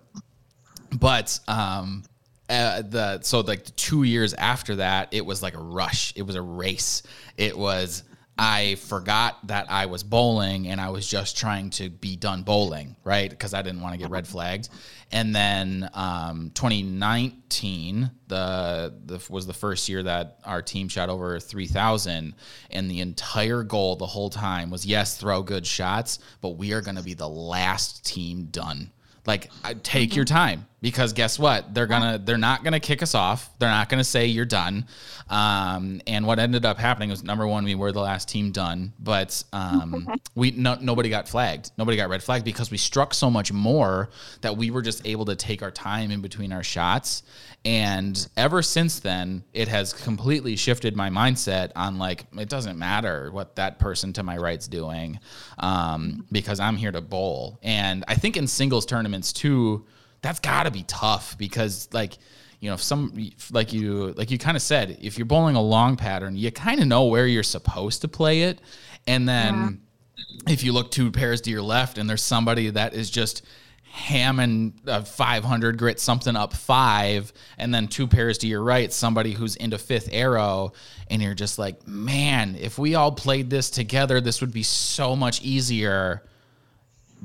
But 0.91 1.39
um, 1.47 2.03
uh, 2.49 2.83
the 2.83 3.21
so 3.21 3.39
like 3.41 3.75
two 3.75 4.03
years 4.03 4.33
after 4.33 4.75
that, 4.77 5.09
it 5.11 5.25
was 5.25 5.41
like 5.41 5.55
a 5.55 5.61
rush. 5.61 6.13
It 6.15 6.23
was 6.23 6.35
a 6.35 6.41
race. 6.41 7.03
It 7.37 7.57
was 7.57 8.03
I 8.37 8.75
forgot 8.75 9.45
that 9.47 9.69
I 9.69 9.85
was 9.85 10.01
bowling 10.01 10.67
and 10.67 10.81
I 10.81 10.89
was 10.89 11.07
just 11.07 11.37
trying 11.37 11.69
to 11.71 11.89
be 11.89 12.15
done 12.15 12.41
bowling, 12.41 12.95
right? 13.03 13.29
Because 13.29 13.53
I 13.53 13.61
didn't 13.61 13.81
want 13.81 13.93
to 13.93 13.99
get 13.99 14.09
red 14.09 14.27
flagged. 14.27 14.69
And 15.11 15.35
then 15.35 15.87
um, 15.93 16.51
2019, 16.55 18.09
the, 18.27 18.93
the 19.05 19.23
was 19.29 19.45
the 19.45 19.53
first 19.53 19.87
year 19.87 20.01
that 20.01 20.39
our 20.45 20.63
team 20.63 20.87
shot 20.87 21.09
over 21.09 21.39
3,000, 21.39 22.33
and 22.71 22.89
the 22.89 23.01
entire 23.01 23.61
goal 23.61 23.95
the 23.97 24.07
whole 24.07 24.31
time 24.31 24.71
was 24.71 24.83
yes, 24.83 25.15
throw 25.15 25.43
good 25.43 25.67
shots, 25.67 26.17
but 26.41 26.57
we 26.57 26.73
are 26.73 26.81
going 26.81 26.97
to 26.97 27.03
be 27.03 27.13
the 27.13 27.29
last 27.29 28.03
team 28.03 28.45
done. 28.45 28.91
Like, 29.27 29.51
take 29.83 30.15
your 30.15 30.25
time 30.25 30.65
because 30.83 31.13
guess 31.13 31.39
what? 31.39 31.73
They're 31.73 31.87
gonna 31.87 32.17
they're 32.17 32.37
not 32.37 32.61
gonna 32.65 32.81
kick 32.81 33.01
us 33.01 33.15
off. 33.15 33.49
They're 33.57 33.69
not 33.69 33.87
gonna 33.87 34.03
say 34.03 34.25
you're 34.25 34.43
done. 34.43 34.85
Um, 35.29 36.01
and 36.05 36.27
what 36.27 36.39
ended 36.39 36.65
up 36.65 36.77
happening 36.77 37.09
was 37.09 37.23
number 37.23 37.47
one, 37.47 37.63
we 37.63 37.73
were 37.73 37.93
the 37.93 38.01
last 38.01 38.27
team 38.27 38.51
done, 38.51 38.91
but 38.99 39.41
um, 39.53 40.09
we 40.35 40.51
no, 40.51 40.75
nobody 40.81 41.07
got 41.07 41.29
flagged. 41.29 41.71
Nobody 41.77 41.95
got 41.95 42.09
red 42.09 42.21
flagged 42.21 42.43
because 42.43 42.69
we 42.69 42.75
struck 42.75 43.13
so 43.13 43.31
much 43.31 43.53
more 43.53 44.09
that 44.41 44.57
we 44.57 44.71
were 44.71 44.81
just 44.81 45.07
able 45.07 45.23
to 45.25 45.37
take 45.37 45.63
our 45.63 45.71
time 45.71 46.11
in 46.11 46.19
between 46.19 46.51
our 46.51 46.63
shots. 46.63 47.23
And 47.63 48.27
ever 48.35 48.61
since 48.61 48.99
then, 48.99 49.45
it 49.53 49.69
has 49.69 49.93
completely 49.93 50.57
shifted 50.57 50.97
my 50.97 51.09
mindset 51.09 51.71
on 51.77 51.97
like 51.97 52.25
it 52.37 52.49
doesn't 52.49 52.77
matter 52.77 53.31
what 53.31 53.55
that 53.55 53.79
person 53.79 54.11
to 54.13 54.23
my 54.23 54.35
right's 54.35 54.67
doing, 54.67 55.21
um, 55.59 56.25
because 56.29 56.59
I'm 56.59 56.75
here 56.75 56.91
to 56.91 56.99
bowl. 56.99 57.57
And 57.63 58.03
I 58.09 58.15
think 58.15 58.35
in 58.35 58.47
singles 58.47 58.85
tournaments 58.85 59.31
too 59.31 59.85
that's 60.23 60.39
got 60.39 60.63
to 60.63 60.71
be 60.71 60.83
tough 60.83 61.37
because 61.37 61.87
like 61.93 62.17
you 62.63 62.69
know, 62.69 62.75
if 62.75 62.81
some 62.81 63.13
like 63.51 63.73
you 63.73 64.13
like 64.13 64.31
you 64.31 64.37
kind 64.37 64.55
of 64.55 64.63
said, 64.63 64.97
if 65.01 65.17
you're 65.17 65.25
bowling 65.25 65.57
a 65.57 65.61
long 65.61 65.97
pattern, 65.97 66.37
you 66.37 66.49
kind 66.49 66.79
of 66.79 66.87
know 66.87 67.03
where 67.03 67.27
you're 67.27 67.43
supposed 67.43 68.01
to 68.01 68.07
play 68.07 68.43
it, 68.43 68.61
and 69.05 69.27
then 69.27 69.81
yeah. 70.15 70.53
if 70.53 70.63
you 70.63 70.71
look 70.71 70.89
two 70.89 71.11
pairs 71.11 71.41
to 71.41 71.49
your 71.49 71.61
left 71.61 71.97
and 71.97 72.09
there's 72.09 72.23
somebody 72.23 72.69
that 72.69 72.93
is 72.93 73.09
just 73.09 73.45
hamming 73.93 74.71
a 74.87 75.03
500 75.03 75.77
grit 75.77 75.99
something 75.99 76.37
up 76.37 76.53
five 76.53 77.31
and 77.57 77.75
then 77.75 77.87
two 77.87 78.07
pairs 78.07 78.39
to 78.39 78.47
your 78.47 78.63
right 78.63 78.91
somebody 78.91 79.33
who's 79.33 79.55
into 79.57 79.77
fifth 79.77 80.09
arrow 80.11 80.73
and 81.11 81.21
you're 81.21 81.35
just 81.35 81.59
like 81.59 81.87
man 81.87 82.57
if 82.59 82.79
we 82.79 82.95
all 82.95 83.11
played 83.11 83.51
this 83.51 83.69
together 83.69 84.19
this 84.19 84.41
would 84.41 84.51
be 84.51 84.63
so 84.63 85.15
much 85.15 85.43
easier 85.43 86.23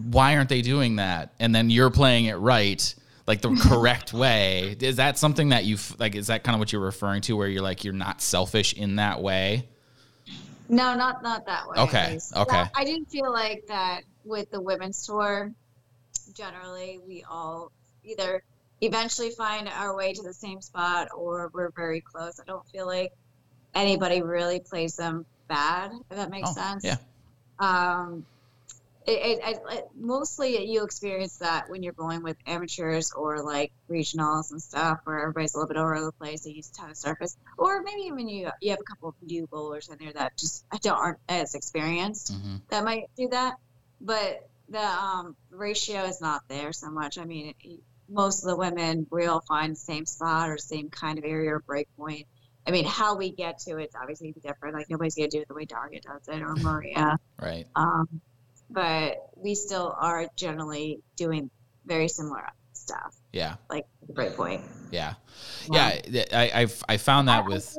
why 0.04 0.36
aren't 0.36 0.48
they 0.48 0.62
doing 0.62 0.96
that 0.96 1.32
and 1.38 1.54
then 1.54 1.70
you're 1.70 1.90
playing 1.90 2.26
it 2.26 2.34
right 2.34 2.94
like 3.26 3.40
the 3.40 3.54
correct 3.68 4.12
way 4.12 4.76
is 4.80 4.96
that 4.96 5.18
something 5.18 5.50
that 5.50 5.64
you 5.64 5.76
like 5.98 6.14
is 6.14 6.28
that 6.28 6.44
kind 6.44 6.54
of 6.54 6.58
what 6.58 6.72
you're 6.72 6.82
referring 6.82 7.20
to 7.20 7.34
where 7.34 7.48
you're 7.48 7.62
like 7.62 7.84
you're 7.84 7.92
not 7.92 8.22
selfish 8.22 8.72
in 8.74 8.96
that 8.96 9.20
way 9.20 9.66
no 10.68 10.94
not 10.94 11.22
not 11.22 11.46
that 11.46 11.68
way 11.68 11.78
okay 11.78 12.18
okay 12.36 12.64
i 12.74 12.84
didn't 12.84 13.06
feel 13.06 13.32
like 13.32 13.66
that 13.66 14.02
with 14.24 14.50
the 14.50 14.60
women's 14.60 15.04
tour 15.06 15.52
generally 16.34 17.00
we 17.06 17.24
all 17.28 17.72
either 18.04 18.42
eventually 18.80 19.30
find 19.30 19.68
our 19.68 19.94
way 19.94 20.12
to 20.12 20.22
the 20.22 20.32
same 20.32 20.60
spot 20.60 21.08
or 21.14 21.50
we're 21.52 21.70
very 21.70 22.00
close. 22.00 22.40
I 22.40 22.44
don't 22.44 22.66
feel 22.68 22.86
like 22.86 23.12
anybody 23.74 24.22
really 24.22 24.60
plays 24.60 24.96
them 24.96 25.26
bad, 25.48 25.92
if 26.10 26.16
that 26.16 26.30
makes 26.30 26.50
oh, 26.50 26.54
sense. 26.54 26.84
Yeah. 26.84 26.96
Um, 27.58 28.24
it, 29.08 29.40
it, 29.44 29.58
it, 29.70 29.84
mostly 29.96 30.70
you 30.70 30.84
experience 30.84 31.38
that 31.38 31.70
when 31.70 31.82
you're 31.82 31.92
going 31.92 32.22
with 32.22 32.36
amateurs 32.46 33.12
or 33.12 33.42
like 33.42 33.72
regionals 33.90 34.50
and 34.50 34.62
stuff 34.62 35.00
where 35.04 35.20
everybody's 35.20 35.54
a 35.54 35.58
little 35.58 35.68
bit 35.68 35.76
all 35.76 35.86
over 35.86 36.04
the 36.04 36.12
place 36.12 36.42
they 36.42 36.50
use 36.50 36.70
a 36.70 36.74
ton 36.74 36.90
of 36.90 36.96
surface 36.96 37.36
or 37.56 37.82
maybe 37.82 38.02
even 38.02 38.28
you 38.28 38.50
you 38.60 38.70
have 38.70 38.80
a 38.80 38.84
couple 38.84 39.08
of 39.08 39.14
new 39.22 39.46
bowlers 39.46 39.88
in 39.88 39.96
there 39.98 40.12
that 40.12 40.36
just 40.36 40.64
don't 40.82 40.96
aren't 40.96 41.18
as 41.28 41.54
experienced 41.54 42.32
mm-hmm. 42.32 42.56
that 42.68 42.84
might 42.84 43.04
do 43.16 43.28
that 43.28 43.54
but 44.00 44.48
the 44.68 44.84
um, 44.84 45.36
ratio 45.50 46.04
is 46.04 46.20
not 46.20 46.42
there 46.48 46.72
so 46.72 46.90
much. 46.90 47.18
I 47.18 47.24
mean, 47.24 47.54
most 48.08 48.42
of 48.42 48.48
the 48.48 48.56
women 48.56 49.06
will 49.10 49.40
find 49.40 49.72
the 49.72 49.76
same 49.76 50.06
spot 50.06 50.50
or 50.50 50.58
same 50.58 50.90
kind 50.90 51.18
of 51.18 51.24
area 51.24 51.54
or 51.54 51.60
break 51.60 51.88
point. 51.96 52.26
I 52.66 52.70
mean, 52.70 52.84
how 52.84 53.16
we 53.16 53.30
get 53.30 53.60
to 53.60 53.78
it's 53.78 53.94
obviously 53.96 54.34
different. 54.42 54.74
Like 54.74 54.90
nobody's 54.90 55.14
gonna 55.14 55.28
do 55.28 55.40
it 55.40 55.48
the 55.48 55.54
way 55.54 55.64
Daria 55.64 56.00
does 56.00 56.28
it 56.28 56.42
or 56.42 56.54
Maria. 56.56 57.18
right. 57.40 57.66
Um, 57.74 58.20
but 58.70 59.30
we 59.36 59.54
still 59.54 59.94
are 59.98 60.26
generally 60.36 61.00
doing 61.16 61.50
very 61.86 62.08
similar 62.08 62.48
stuff. 62.72 63.14
Yeah. 63.32 63.56
Like 63.70 63.86
the 64.06 64.12
break 64.12 64.36
point. 64.36 64.62
Yeah. 64.90 65.14
Yeah. 65.70 66.00
I 66.32 66.50
I've, 66.54 66.82
I 66.88 66.96
found 66.96 67.28
that 67.28 67.46
with. 67.46 67.76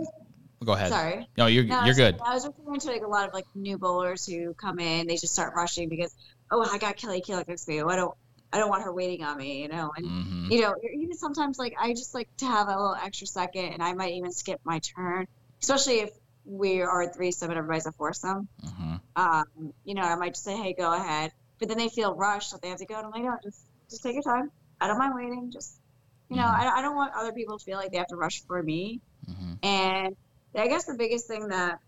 Go 0.64 0.74
ahead. 0.74 0.90
Sorry. 0.90 1.28
No, 1.38 1.46
you're 1.46 1.64
no, 1.64 1.86
you're 1.86 1.96
good. 1.96 2.20
I 2.24 2.34
was 2.34 2.46
referring 2.46 2.82
to 2.82 2.88
like 2.88 3.02
a 3.02 3.08
lot 3.08 3.28
of 3.28 3.34
like 3.34 3.46
new 3.56 3.78
bowlers 3.78 4.26
who 4.26 4.54
come 4.56 4.80
in, 4.80 5.08
they 5.08 5.16
just 5.16 5.32
start 5.32 5.54
rushing 5.56 5.88
because 5.88 6.14
oh, 6.52 6.68
I 6.70 6.78
got 6.78 6.98
Kelly 6.98 7.22
Kulick 7.22 7.48
next 7.48 7.64
to 7.66 7.72
me. 7.72 7.82
I 7.82 7.96
don't, 7.96 8.14
I 8.52 8.58
don't 8.58 8.70
want 8.70 8.84
her 8.84 8.92
waiting 8.92 9.24
on 9.24 9.38
me, 9.38 9.62
you 9.62 9.70
know. 9.70 9.94
And 9.96 10.06
mm-hmm. 10.06 10.52
you 10.52 10.62
know, 10.62 10.76
even 10.84 11.16
sometimes 11.16 11.58
like 11.58 11.76
I 11.80 11.94
just 11.94 12.14
like 12.14 12.28
to 12.38 12.46
have 12.46 12.68
a 12.68 12.72
little 12.72 12.96
extra 12.96 13.26
second, 13.26 13.74
and 13.74 13.82
I 13.82 13.94
might 13.94 14.14
even 14.14 14.34
skip 14.34 14.60
my 14.66 14.80
turn, 14.80 15.28
especially 15.62 16.02
if 16.02 16.10
we 16.50 16.82
are 16.82 17.02
a 17.04 17.14
threesome 17.14 17.52
and 17.52 17.58
everybody's 17.58 17.86
a 17.86 17.92
foursome. 17.92 18.48
Mm-hmm. 18.66 18.96
Um, 19.16 19.74
you 19.86 19.94
know, 19.94 20.02
I 20.02 20.16
might 20.16 20.34
just 20.34 20.44
say, 20.44 20.58
hey, 20.58 20.74
go 20.74 20.94
ahead. 20.94 21.32
But 21.60 21.68
then 21.68 21.78
they 21.78 21.90
feel 21.90 22.16
rushed, 22.16 22.50
so 22.50 22.58
they 22.58 22.70
have 22.70 22.80
to 22.80 22.86
go. 22.86 22.96
And 22.96 23.06
I'm 23.06 23.12
like, 23.12 23.24
no, 23.24 23.38
just 23.44 23.62
just 23.90 24.02
take 24.04 24.14
your 24.14 24.24
time. 24.24 24.52
I 24.82 24.88
don't 24.88 24.98
mind 24.98 25.14
waiting. 25.16 25.52
Just 25.52 25.80
you 26.30 26.38
know, 26.38 26.44
mm-hmm. 26.44 26.70
I, 26.76 26.80
I 26.80 26.82
don't 26.82 26.96
want 26.96 27.14
other 27.16 27.34
people 27.34 27.58
to 27.58 27.64
feel 27.64 27.78
like 27.78 27.92
they 27.92 27.98
have 27.98 28.08
to 28.08 28.16
rush 28.16 28.44
for 28.44 28.62
me. 28.62 29.02
Mm-hmm. 29.30 29.54
And 29.64 30.16
I 30.56 30.68
guess 30.68 30.86
the 30.86 30.96
biggest 30.96 31.28
thing 31.28 31.50
that 31.50 31.80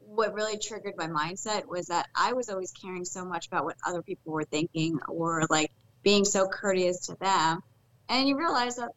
what 0.00 0.34
really 0.34 0.58
triggered 0.58 0.94
my 0.96 1.06
mindset 1.06 1.66
was 1.66 1.86
that 1.86 2.08
I 2.14 2.32
was 2.32 2.48
always 2.48 2.72
caring 2.72 3.04
so 3.04 3.24
much 3.24 3.46
about 3.46 3.64
what 3.64 3.76
other 3.86 4.02
people 4.02 4.32
were 4.32 4.44
thinking 4.44 4.98
or 5.08 5.42
like 5.50 5.70
being 6.02 6.24
so 6.24 6.46
courteous 6.48 7.06
to 7.06 7.16
them. 7.16 7.62
And 8.08 8.28
you 8.28 8.38
realize 8.38 8.76
that 8.76 8.90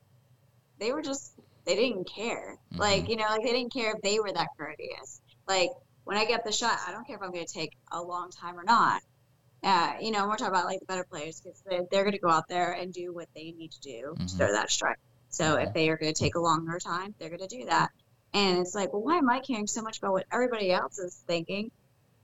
they 0.79 0.91
were 0.91 1.01
just, 1.01 1.33
they 1.69 1.75
didn't 1.75 2.09
care. 2.09 2.57
Mm-hmm. 2.71 2.81
Like, 2.81 3.09
you 3.09 3.15
know, 3.15 3.25
like 3.29 3.43
they 3.43 3.51
didn't 3.51 3.73
care 3.73 3.93
if 3.95 4.01
they 4.01 4.19
were 4.19 4.31
that 4.31 4.47
courteous. 4.57 5.21
Like 5.47 5.69
when 6.03 6.17
I 6.17 6.25
get 6.25 6.43
the 6.43 6.51
shot, 6.51 6.79
I 6.87 6.91
don't 6.91 7.05
care 7.05 7.15
if 7.15 7.21
I'm 7.21 7.31
going 7.31 7.45
to 7.45 7.53
take 7.53 7.77
a 7.91 8.01
long 8.01 8.31
time 8.31 8.57
or 8.59 8.63
not. 8.63 9.01
Uh, 9.61 9.93
you 10.01 10.11
know, 10.11 10.27
we're 10.27 10.37
talking 10.37 10.47
about 10.47 10.65
like 10.65 10.79
the 10.79 10.85
better 10.85 11.05
players 11.09 11.41
because 11.41 11.61
they're, 11.69 11.83
they're 11.91 12.03
going 12.03 12.13
to 12.13 12.19
go 12.19 12.29
out 12.29 12.47
there 12.47 12.71
and 12.71 12.93
do 12.93 13.13
what 13.13 13.27
they 13.35 13.51
need 13.51 13.71
to 13.71 13.81
do 13.81 14.13
mm-hmm. 14.13 14.25
to 14.25 14.35
throw 14.35 14.51
that 14.51 14.71
strike. 14.71 14.97
So 15.29 15.57
if 15.57 15.73
they 15.73 15.89
are 15.89 15.97
going 15.97 16.13
to 16.13 16.19
take 16.19 16.35
a 16.35 16.39
longer 16.39 16.79
time, 16.79 17.13
they're 17.19 17.29
going 17.29 17.47
to 17.47 17.47
do 17.47 17.65
that. 17.65 17.89
And 18.33 18.59
it's 18.59 18.73
like, 18.73 18.91
well, 18.91 19.03
why 19.03 19.17
am 19.17 19.29
I 19.29 19.39
caring 19.39 19.67
so 19.67 19.81
much 19.81 19.99
about 19.99 20.13
what 20.13 20.25
everybody 20.31 20.71
else 20.71 20.97
is 20.97 21.23
thinking 21.27 21.71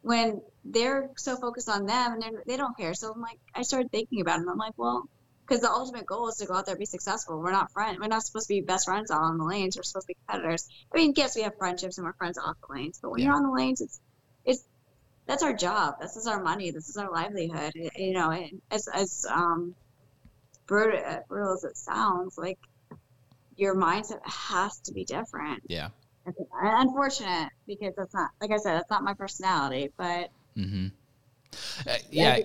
when 0.02 0.42
they're 0.64 1.10
so 1.18 1.36
focused 1.36 1.70
on 1.70 1.86
them 1.86 2.14
and 2.14 2.38
they 2.48 2.58
don't 2.58 2.78
care? 2.78 2.94
So 2.94 3.12
I'm 3.12 3.22
like, 3.22 3.40
I 3.54 3.62
started 3.62 3.92
thinking 3.92 4.22
about 4.22 4.38
it. 4.38 4.42
And 4.42 4.50
I'm 4.50 4.58
like, 4.58 4.74
well, 4.78 5.08
because 5.48 5.62
the 5.62 5.70
ultimate 5.70 6.06
goal 6.06 6.28
is 6.28 6.36
to 6.38 6.46
go 6.46 6.56
out 6.56 6.66
there 6.66 6.74
and 6.74 6.80
be 6.80 6.86
successful. 6.86 7.40
We're 7.40 7.52
not 7.52 7.72
friends. 7.72 8.00
We're 8.00 8.08
not 8.08 8.24
supposed 8.24 8.48
to 8.48 8.54
be 8.54 8.62
best 8.62 8.86
friends 8.86 9.12
on 9.12 9.38
the 9.38 9.44
lanes. 9.44 9.78
We're 9.78 9.84
supposed 9.84 10.08
to 10.08 10.14
be 10.14 10.18
competitors. 10.28 10.68
I 10.94 10.98
mean, 10.98 11.14
yes, 11.16 11.36
we 11.36 11.44
have 11.44 11.58
friendships 11.58 11.98
and 11.98 12.06
we're 12.06 12.14
friends 12.14 12.38
off 12.38 12.56
the 12.68 12.74
lanes, 12.74 13.00
but 13.02 13.12
when 13.12 13.20
yeah. 13.20 13.28
you're 13.28 13.36
on 13.36 13.44
the 13.44 13.52
lanes, 13.52 13.82
it's 13.82 14.00
it's 14.44 14.64
that's 15.28 15.44
our 15.44 15.54
job. 15.54 15.96
This 16.02 16.16
is 16.16 16.28
our 16.28 16.42
money. 16.42 16.72
This 16.72 16.90
is 16.90 16.98
our 16.98 17.12
livelihood. 17.12 17.74
You 17.96 18.14
know, 18.14 18.32
and 18.32 18.62
as 18.72 18.88
as 18.88 19.26
um 19.32 19.76
brutal, 20.66 21.24
brutal 21.28 21.54
as 21.54 21.64
it 21.64 21.78
sounds, 21.78 22.38
like 22.38 22.60
your 23.56 23.76
mindset 23.76 24.20
has 24.24 24.80
to 24.82 24.94
be 24.94 25.06
different. 25.06 25.64
Yeah. 25.68 25.90
It's 26.28 26.40
unfortunate 26.60 27.50
because 27.68 27.94
that's 27.96 28.14
not, 28.14 28.32
like 28.42 28.52
I 28.52 28.58
said, 28.58 28.76
that's 28.76 28.90
not 28.90 29.04
my 29.04 29.14
personality, 29.14 29.92
but. 29.96 30.30
Mm-hmm. 30.58 30.88
Uh, 31.88 31.96
yeah, 32.12 32.38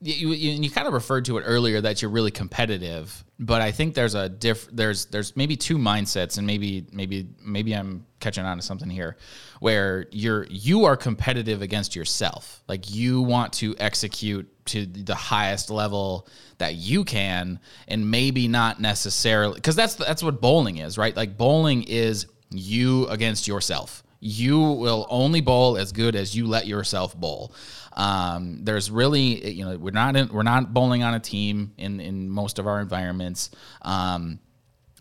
you, 0.00 0.32
you, 0.32 0.62
you 0.62 0.70
kind 0.70 0.86
of 0.86 0.92
referred 0.92 1.24
to 1.26 1.38
it 1.38 1.42
earlier 1.42 1.80
that 1.80 2.02
you're 2.02 2.10
really 2.10 2.30
competitive, 2.30 3.24
but 3.38 3.62
I 3.62 3.72
think 3.72 3.94
there's 3.94 4.14
a 4.14 4.28
diff 4.28 4.68
there's 4.70 5.06
there's 5.06 5.36
maybe 5.36 5.56
two 5.56 5.78
mindsets, 5.78 6.36
and 6.38 6.46
maybe 6.46 6.86
maybe 6.92 7.28
maybe 7.42 7.72
I'm 7.72 8.06
catching 8.20 8.44
on 8.44 8.58
to 8.58 8.62
something 8.62 8.90
here, 8.90 9.16
where 9.60 10.06
you're 10.10 10.46
you 10.50 10.84
are 10.84 10.96
competitive 10.96 11.62
against 11.62 11.96
yourself, 11.96 12.62
like 12.68 12.94
you 12.94 13.22
want 13.22 13.54
to 13.54 13.74
execute 13.78 14.48
to 14.66 14.84
the 14.84 15.14
highest 15.14 15.70
level 15.70 16.28
that 16.58 16.74
you 16.74 17.04
can, 17.04 17.58
and 17.88 18.10
maybe 18.10 18.48
not 18.48 18.80
necessarily 18.80 19.54
because 19.54 19.76
that's 19.76 19.94
that's 19.94 20.22
what 20.22 20.40
bowling 20.42 20.76
is, 20.76 20.98
right? 20.98 21.16
Like 21.16 21.38
bowling 21.38 21.84
is 21.84 22.26
you 22.50 23.06
against 23.08 23.48
yourself. 23.48 24.02
You 24.20 24.58
will 24.58 25.06
only 25.10 25.40
bowl 25.40 25.76
as 25.76 25.92
good 25.92 26.16
as 26.16 26.34
you 26.34 26.46
let 26.46 26.66
yourself 26.66 27.16
bowl. 27.16 27.52
Um, 27.92 28.60
there's 28.62 28.90
really, 28.90 29.50
you 29.52 29.64
know, 29.64 29.76
we're 29.76 29.90
not 29.90 30.16
in, 30.16 30.28
we're 30.28 30.42
not 30.42 30.74
bowling 30.74 31.02
on 31.02 31.14
a 31.14 31.20
team 31.20 31.72
in 31.78 32.00
in 32.00 32.28
most 32.28 32.58
of 32.58 32.66
our 32.66 32.80
environments. 32.80 33.50
Um, 33.82 34.38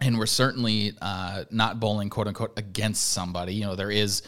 and 0.02 0.18
we're 0.18 0.26
certainly 0.26 0.94
uh, 1.02 1.46
not 1.52 1.80
bowling 1.80 2.10
quote 2.10 2.28
unquote 2.28 2.58
against 2.58 3.12
somebody. 3.12 3.54
You 3.54 3.66
know, 3.66 3.76
there 3.76 3.92
is 3.92 4.22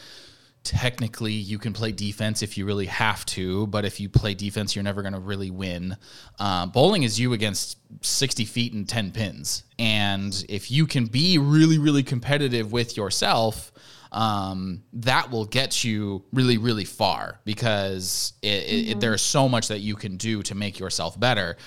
technically 0.64 1.32
you 1.32 1.58
can 1.58 1.72
play 1.72 1.94
defense 1.94 2.42
if 2.42 2.58
you 2.58 2.66
really 2.66 2.88
have 2.88 3.26
to, 3.26 3.68
but 3.68 3.86
if 3.86 4.00
you 4.00 4.10
play 4.10 4.34
defense, 4.34 4.76
you're 4.76 4.84
never 4.84 5.02
going 5.02 5.14
to 5.14 5.20
really 5.20 5.50
win. 5.50 5.96
Uh, 6.40 6.66
bowling 6.66 7.04
is 7.04 7.18
you 7.18 7.32
against 7.34 7.78
60 8.02 8.44
feet 8.46 8.74
and 8.74 8.88
10 8.88 9.12
pins. 9.12 9.64
And 9.80 10.46
if 10.50 10.70
you 10.70 10.86
can 10.86 11.06
be 11.06 11.38
really, 11.38 11.78
really 11.78 12.04
competitive 12.04 12.74
with 12.74 12.98
yourself, 12.98 13.72
um, 14.12 14.84
that 14.93 15.32
will 15.32 15.45
get 15.45 15.84
you 15.84 16.24
really, 16.34 16.58
really 16.58 16.86
far 16.86 17.39
because 17.45 18.34
it, 18.41 18.47
mm-hmm. 18.47 18.91
it, 18.91 18.99
there's 18.99 19.22
so 19.22 19.47
much 19.49 19.68
that 19.70 19.80
you 19.80 19.95
can 19.95 20.18
do 20.18 20.43
to 20.43 20.55
make 20.55 20.80
yourself 20.80 21.20
better. 21.20 21.58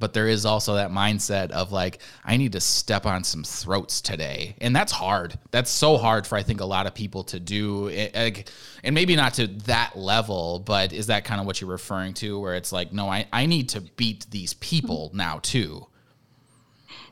But 0.00 0.12
there 0.12 0.28
is 0.28 0.46
also 0.46 0.76
that 0.76 0.92
mindset 0.92 1.50
of 1.50 1.72
like 1.72 1.98
i 2.24 2.36
need 2.36 2.52
to 2.52 2.60
step 2.60 3.04
on 3.04 3.24
some 3.24 3.42
throats 3.42 4.00
today. 4.00 4.54
And 4.60 4.74
that's 4.74 4.92
hard. 4.92 5.36
That's 5.50 5.72
so 5.72 5.96
hard 5.96 6.24
for 6.24 6.38
i 6.38 6.42
think 6.44 6.60
a 6.60 6.64
lot 6.64 6.86
of 6.86 6.94
people 6.94 7.24
to 7.24 7.40
do 7.40 7.88
and 7.88 8.94
maybe 8.94 9.16
not 9.16 9.34
to 9.34 9.48
that 9.66 9.96
level 9.96 10.60
but 10.60 10.92
is 10.92 11.08
that 11.08 11.24
kind 11.24 11.40
of 11.40 11.46
what 11.46 11.60
you're 11.60 11.70
referring 11.70 12.14
to 12.14 12.38
where 12.38 12.54
it's 12.54 12.70
like 12.70 12.92
no 12.92 13.08
i, 13.08 13.26
I 13.32 13.46
need 13.46 13.70
to 13.70 13.80
beat 13.80 14.26
these 14.30 14.54
people 14.54 15.10
now 15.14 15.40
too 15.42 15.86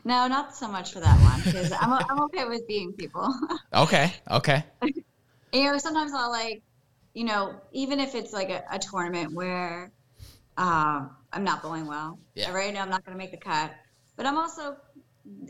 no 0.07 0.27
not 0.27 0.55
so 0.55 0.67
much 0.67 0.93
for 0.93 0.99
that 0.99 1.19
one 1.21 1.41
because 1.43 1.71
I'm, 1.71 1.93
I'm 1.93 2.19
okay 2.25 2.45
with 2.45 2.67
beating 2.67 2.93
people 2.93 3.33
okay 3.73 4.13
okay 4.29 4.63
you 5.53 5.63
know 5.63 5.77
sometimes 5.77 6.11
i'll 6.13 6.31
like 6.31 6.61
you 7.13 7.25
know 7.25 7.59
even 7.71 7.99
if 7.99 8.15
it's 8.15 8.33
like 8.33 8.49
a, 8.49 8.63
a 8.71 8.79
tournament 8.79 9.33
where 9.33 9.91
um, 10.57 11.11
I'm 11.31 11.43
not 11.43 11.61
bowling 11.61 11.87
well. 11.87 12.19
Yeah. 12.33 12.51
Right 12.51 12.73
now, 12.73 12.81
I'm 12.81 12.89
not 12.89 13.05
going 13.05 13.17
to 13.17 13.17
make 13.17 13.31
the 13.31 13.37
cut. 13.37 13.71
But 14.15 14.25
I'm 14.25 14.37
also, 14.37 14.75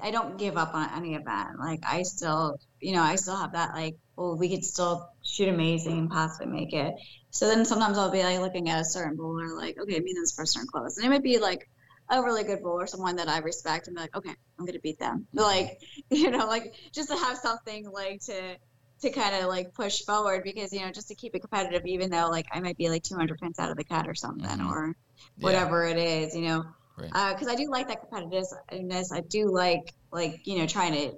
I 0.02 0.12
don't 0.12 0.38
give 0.38 0.58
up 0.58 0.74
on 0.74 0.90
any 0.96 1.16
event. 1.16 1.60
Like 1.60 1.80
I 1.88 2.04
still, 2.04 2.60
you 2.82 2.94
know, 2.94 3.02
I 3.02 3.16
still 3.16 3.38
have 3.38 3.54
that 3.54 3.74
like, 3.74 3.96
well, 4.18 4.38
we 4.38 4.50
could 4.50 4.66
still 4.66 5.10
shoot 5.24 5.48
amazing 5.48 5.98
and 5.98 6.10
possibly 6.10 6.48
make 6.48 6.74
it. 6.74 6.94
So 7.32 7.48
then 7.48 7.64
sometimes 7.64 7.98
I'll 7.98 8.12
be 8.12 8.24
like 8.24 8.40
looking 8.40 8.70
at 8.70 8.82
a 8.82 8.86
certain 8.86 9.16
bowler, 9.16 9.56
like, 9.56 9.78
okay, 9.80 10.00
me 10.00 10.12
and 10.12 10.22
this 10.22 10.34
person 10.34 10.64
are 10.64 10.66
close, 10.66 10.98
and 10.98 11.06
it 11.06 11.10
might 11.10 11.24
be 11.24 11.38
like 11.38 11.70
a 12.10 12.22
really 12.22 12.44
good 12.44 12.64
bowler, 12.64 12.84
or 12.84 12.88
someone 12.88 13.18
that 13.18 13.28
I 13.28 13.40
respect, 13.40 13.88
and 13.88 13.96
be 13.96 14.02
like, 14.02 14.16
okay, 14.16 14.34
I'm 14.60 14.66
gonna 14.66 14.80
beat 14.80 15.00
them. 15.00 15.28
Like, 15.34 15.82
you 16.10 16.32
know, 16.32 16.48
like 16.48 16.74
just 16.92 17.10
to 17.10 17.16
have 17.16 17.38
something 17.38 17.90
like 17.90 18.22
to 18.26 18.58
to 19.02 19.12
kind 19.12 19.36
of 19.36 19.48
like 19.48 19.74
push 19.76 20.02
forward 20.02 20.44
because 20.44 20.74
you 20.74 20.80
know 20.80 20.92
just 20.92 21.08
to 21.10 21.14
keep 21.14 21.36
it 21.36 21.40
competitive 21.40 21.86
even 21.86 22.10
though 22.10 22.30
like 22.30 22.48
i 22.52 22.60
might 22.60 22.76
be 22.78 22.90
like 22.90 23.04
200 23.04 23.40
pins 23.40 23.60
out 23.60 23.70
of 23.70 23.78
the 23.78 23.84
cut 23.84 24.08
or 24.08 24.16
something 24.16 24.50
mm-hmm. 24.50 24.72
or 24.72 24.96
whatever 25.40 25.88
yeah. 25.88 25.94
it 25.94 25.98
is 26.00 26.36
you 26.36 26.42
know 26.42 26.66
because 26.98 27.14
right. 27.14 27.48
uh, 27.48 27.52
I 27.52 27.56
do 27.56 27.70
like 27.70 27.88
that 27.90 28.10
competitiveness. 28.10 29.12
I 29.12 29.22
do 29.22 29.52
like 29.52 29.94
like 30.12 30.48
you 30.48 30.58
know 30.58 30.66
trying 30.66 30.94
to, 30.94 31.18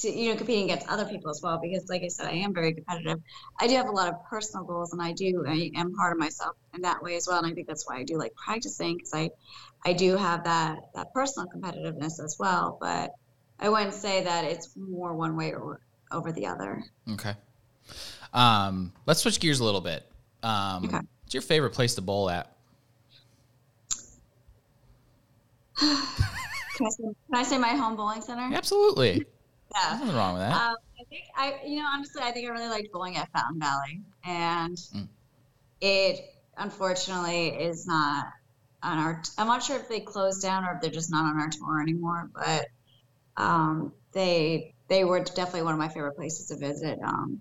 to 0.00 0.10
you 0.10 0.30
know 0.30 0.36
competing 0.36 0.64
against 0.64 0.88
other 0.88 1.04
people 1.04 1.30
as 1.30 1.40
well 1.42 1.58
because 1.62 1.88
like 1.90 2.02
I 2.02 2.08
said 2.08 2.26
I 2.26 2.36
am 2.36 2.54
very 2.54 2.72
competitive. 2.72 3.20
I 3.60 3.66
do 3.66 3.76
have 3.76 3.86
a 3.86 3.92
lot 3.92 4.08
of 4.08 4.24
personal 4.24 4.64
goals 4.64 4.92
and 4.92 5.02
I 5.02 5.12
do 5.12 5.44
I 5.46 5.70
am 5.76 5.94
hard 5.94 6.14
on 6.14 6.18
myself 6.18 6.56
in 6.74 6.82
that 6.82 7.02
way 7.02 7.16
as 7.16 7.26
well 7.28 7.38
and 7.38 7.46
I 7.46 7.52
think 7.52 7.66
that's 7.66 7.86
why 7.86 7.98
I 7.98 8.04
do 8.04 8.16
like 8.16 8.34
practicing 8.34 8.96
because 8.96 9.12
I 9.12 9.30
I 9.84 9.92
do 9.92 10.16
have 10.16 10.44
that 10.44 10.78
that 10.94 11.12
personal 11.12 11.48
competitiveness 11.48 12.22
as 12.22 12.36
well. 12.38 12.78
But 12.80 13.12
I 13.58 13.68
wouldn't 13.68 13.94
say 13.94 14.24
that 14.24 14.44
it's 14.44 14.70
more 14.76 15.14
one 15.14 15.36
way 15.36 15.52
or 15.52 15.80
over 16.10 16.32
the 16.32 16.46
other. 16.46 16.82
Okay. 17.12 17.34
Um, 18.32 18.92
let's 19.06 19.20
switch 19.20 19.40
gears 19.40 19.60
a 19.60 19.64
little 19.64 19.80
bit. 19.80 20.04
Um, 20.42 20.86
okay. 20.86 20.98
What's 21.22 21.34
your 21.34 21.42
favorite 21.42 21.70
place 21.70 21.94
to 21.96 22.02
bowl 22.02 22.30
at? 22.30 22.50
can, 25.78 25.88
I 25.88 26.90
say, 26.90 27.02
can 27.02 27.14
I 27.32 27.42
say 27.42 27.58
my 27.58 27.74
home 27.74 27.96
bowling 27.96 28.20
center? 28.20 28.54
Absolutely. 28.54 29.18
Yeah. 29.74 29.88
There's 29.88 30.00
nothing 30.00 30.16
wrong 30.16 30.34
with 30.34 30.42
that. 30.42 30.52
Um, 30.52 30.76
I 31.00 31.04
think 31.08 31.24
I, 31.36 31.60
you 31.66 31.76
know, 31.76 31.86
honestly, 31.86 32.22
I 32.22 32.30
think 32.30 32.48
I 32.48 32.52
really 32.52 32.68
liked 32.68 32.92
bowling 32.92 33.16
at 33.16 33.30
Fountain 33.32 33.60
Valley, 33.60 34.00
and 34.24 34.76
mm. 34.76 35.08
it 35.80 36.20
unfortunately 36.56 37.48
is 37.48 37.86
not 37.86 38.26
on 38.84 38.98
our. 38.98 39.22
I'm 39.38 39.46
not 39.46 39.62
sure 39.62 39.76
if 39.76 39.88
they 39.88 40.00
closed 40.00 40.42
down 40.42 40.64
or 40.64 40.74
if 40.74 40.82
they're 40.82 40.90
just 40.90 41.10
not 41.10 41.24
on 41.24 41.40
our 41.40 41.48
tour 41.48 41.80
anymore, 41.80 42.30
but 42.34 42.66
um, 43.36 43.92
they 44.12 44.74
they 44.88 45.04
were 45.04 45.20
definitely 45.20 45.62
one 45.62 45.72
of 45.72 45.78
my 45.78 45.88
favorite 45.88 46.16
places 46.16 46.48
to 46.48 46.56
visit. 46.56 46.98
Um, 47.02 47.40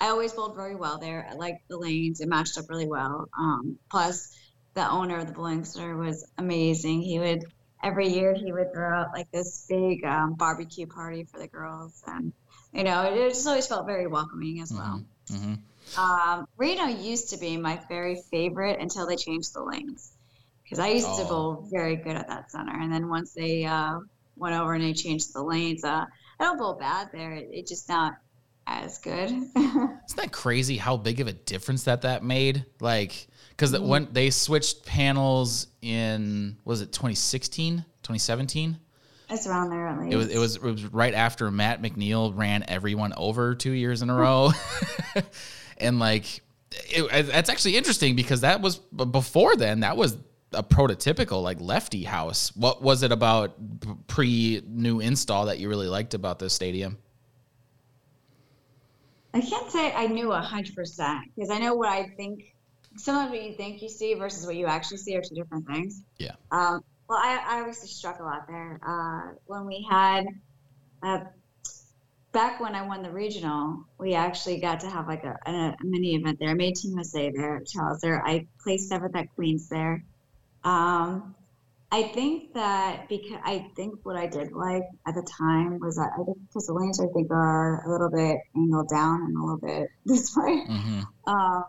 I 0.00 0.08
always 0.08 0.32
bowled 0.32 0.56
very 0.56 0.74
well 0.74 0.98
there. 0.98 1.26
I 1.30 1.34
liked 1.34 1.68
the 1.68 1.78
lanes; 1.78 2.20
it 2.20 2.28
matched 2.28 2.58
up 2.58 2.68
really 2.68 2.88
well. 2.88 3.28
Um, 3.38 3.78
plus, 3.90 4.36
the 4.74 4.88
owner 4.88 5.18
of 5.18 5.26
the 5.26 5.32
bowling 5.32 5.64
center 5.64 5.96
was 5.96 6.26
amazing. 6.36 7.02
He 7.02 7.18
would 7.18 7.44
every 7.82 8.08
year 8.08 8.34
he 8.34 8.52
would 8.52 8.72
throw 8.74 9.00
out 9.00 9.08
like 9.14 9.30
this 9.30 9.66
big 9.68 10.04
um, 10.04 10.34
barbecue 10.34 10.86
party 10.86 11.24
for 11.24 11.38
the 11.38 11.48
girls, 11.48 12.02
and 12.06 12.32
you 12.72 12.84
know, 12.84 13.04
it, 13.04 13.16
it, 13.16 13.28
just 13.30 13.46
always 13.46 13.66
felt 13.66 13.86
very 13.86 14.06
welcoming 14.06 14.60
as 14.60 14.72
well. 14.72 15.04
Mm-hmm. 15.30 15.36
mm-hmm. 15.36 15.54
Um, 15.98 16.46
Reno 16.56 16.86
used 16.86 17.30
to 17.30 17.38
be 17.38 17.56
my 17.56 17.80
very 17.88 18.22
favorite 18.30 18.78
until 18.78 19.08
they 19.08 19.16
changed 19.16 19.54
the 19.54 19.62
lanes 19.64 20.12
because 20.70 20.84
I 20.84 20.90
used 20.90 21.08
oh. 21.08 21.22
to 21.22 21.28
bowl 21.28 21.68
very 21.68 21.96
good 21.96 22.14
at 22.14 22.28
that 22.28 22.52
center, 22.52 22.78
and 22.78 22.92
then 22.92 23.08
once 23.08 23.32
they 23.32 23.64
uh, 23.64 23.98
went 24.36 24.54
over 24.54 24.74
and 24.74 24.84
they 24.84 24.92
changed 24.92 25.34
the 25.34 25.42
lanes, 25.42 25.82
uh, 25.82 26.04
I 26.38 26.44
don't 26.44 26.58
bowl 26.58 26.74
bad 26.74 27.08
there. 27.12 27.32
It, 27.32 27.48
it 27.50 27.66
just 27.66 27.88
not 27.88 28.14
as 28.68 28.98
good. 28.98 29.30
Isn't 29.56 30.16
that 30.16 30.30
crazy 30.30 30.76
how 30.76 30.96
big 30.96 31.18
of 31.18 31.26
a 31.26 31.32
difference 31.32 31.84
that 31.84 32.02
that 32.02 32.22
made? 32.22 32.66
Like, 32.80 33.26
because 33.48 33.72
mm-hmm. 33.72 33.88
when 33.88 34.08
they 34.12 34.30
switched 34.30 34.86
panels 34.86 35.66
in, 35.82 36.56
was 36.64 36.82
it 36.82 36.92
2016, 36.92 37.78
2017? 38.02 38.78
It's 39.28 39.46
around 39.48 39.70
there 39.70 39.88
at 39.88 39.98
least. 39.98 40.12
It 40.12 40.16
was, 40.16 40.28
it 40.28 40.38
was 40.38 40.56
it 40.56 40.62
was 40.62 40.84
right 40.86 41.14
after 41.14 41.50
Matt 41.50 41.82
McNiel 41.82 42.36
ran 42.36 42.64
everyone 42.68 43.12
over 43.16 43.56
two 43.56 43.72
years 43.72 44.02
in 44.02 44.10
a 44.10 44.14
row, 44.14 44.50
and 45.78 45.98
like 45.98 46.42
it, 46.72 47.26
that's 47.26 47.48
actually 47.48 47.76
interesting 47.76 48.16
because 48.16 48.40
that 48.40 48.60
was 48.60 48.76
before 48.76 49.54
then. 49.54 49.80
That 49.80 49.96
was 49.96 50.16
a 50.52 50.62
prototypical 50.62 51.42
like 51.42 51.60
lefty 51.60 52.04
house. 52.04 52.54
What 52.56 52.82
was 52.82 53.02
it 53.02 53.12
about 53.12 53.54
pre 54.06 54.62
new 54.66 55.00
install 55.00 55.46
that 55.46 55.58
you 55.58 55.68
really 55.68 55.88
liked 55.88 56.14
about 56.14 56.38
this 56.38 56.52
stadium? 56.52 56.98
I 59.32 59.40
can't 59.40 59.70
say 59.70 59.92
I 59.92 60.06
knew 60.06 60.32
a 60.32 60.40
hundred 60.40 60.74
percent 60.74 61.30
because 61.34 61.50
I 61.50 61.58
know 61.58 61.74
what 61.74 61.88
I 61.88 62.08
think. 62.16 62.54
Some 62.96 63.24
of 63.24 63.30
what 63.30 63.40
you 63.40 63.54
think 63.54 63.82
you 63.82 63.88
see 63.88 64.14
versus 64.14 64.44
what 64.44 64.56
you 64.56 64.66
actually 64.66 64.96
see 64.96 65.16
are 65.16 65.22
two 65.22 65.36
different 65.36 65.64
things. 65.64 66.02
Yeah. 66.18 66.32
Um, 66.50 66.82
well, 67.08 67.18
I, 67.18 67.40
I 67.46 67.60
obviously 67.60 67.88
struck 67.88 68.18
a 68.18 68.24
lot 68.24 68.48
there. 68.48 68.80
Uh, 68.84 69.34
when 69.46 69.64
we 69.64 69.86
had, 69.88 70.26
uh, 71.00 71.20
back 72.32 72.60
when 72.60 72.74
I 72.74 72.84
won 72.84 73.04
the 73.04 73.10
regional, 73.12 73.84
we 73.96 74.14
actually 74.14 74.58
got 74.58 74.80
to 74.80 74.90
have 74.90 75.06
like 75.06 75.22
a, 75.22 75.38
a, 75.46 75.50
a 75.50 75.84
mini 75.84 76.16
event 76.16 76.40
there. 76.40 76.48
I 76.48 76.54
made 76.54 76.74
Team 76.74 76.92
USA 76.92 77.30
there, 77.30 77.62
Charles 77.64 78.00
there. 78.00 78.26
I 78.26 78.48
placed 78.62 78.88
seventh 78.88 79.14
at 79.14 79.32
Queens 79.36 79.68
there. 79.68 80.04
Um, 80.64 81.34
I 81.92 82.04
think 82.04 82.54
that 82.54 83.08
because 83.08 83.40
I 83.44 83.70
think 83.74 84.00
what 84.04 84.16
I 84.16 84.26
did 84.26 84.52
like 84.52 84.84
at 85.06 85.14
the 85.14 85.26
time 85.38 85.80
was 85.80 85.96
that 85.96 86.10
I 86.14 86.24
think 86.24 86.38
because 86.46 86.66
the 86.66 86.72
lanes 86.72 87.00
I 87.00 87.06
think 87.12 87.30
are 87.30 87.84
a 87.84 87.90
little 87.90 88.10
bit 88.10 88.38
angled 88.54 88.88
down 88.88 89.22
and 89.22 89.36
a 89.36 89.40
little 89.40 89.58
bit 89.58 89.88
this 90.06 90.36
way. 90.36 90.64
Mm-hmm. 90.68 91.00
Um, 91.26 91.64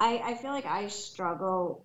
I 0.00 0.22
I 0.24 0.34
feel 0.34 0.52
like 0.52 0.66
I 0.66 0.88
struggle 0.88 1.84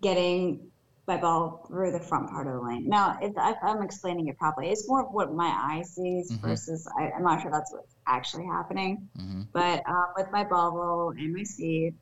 getting 0.00 0.70
my 1.06 1.18
ball 1.18 1.66
through 1.68 1.92
the 1.92 2.00
front 2.00 2.30
part 2.30 2.46
of 2.46 2.54
the 2.54 2.60
lane. 2.60 2.88
Now, 2.88 3.18
if, 3.20 3.32
if 3.36 3.56
I'm 3.62 3.82
explaining 3.82 4.28
it 4.28 4.38
properly, 4.38 4.70
it's 4.70 4.88
more 4.88 5.04
of 5.04 5.12
what 5.12 5.34
my 5.34 5.48
eye 5.48 5.82
sees 5.82 6.32
mm-hmm. 6.32 6.46
versus 6.46 6.88
I, 6.98 7.10
am 7.16 7.22
not 7.22 7.42
sure 7.42 7.50
that's 7.50 7.70
what's 7.70 7.94
actually 8.06 8.46
happening. 8.46 9.08
Mm-hmm. 9.18 9.42
But 9.52 9.86
um, 9.86 10.06
with 10.16 10.30
my 10.32 10.44
ball 10.44 10.72
roll 10.72 11.10
and 11.10 11.34
my 11.34 11.42
speed, 11.42 11.94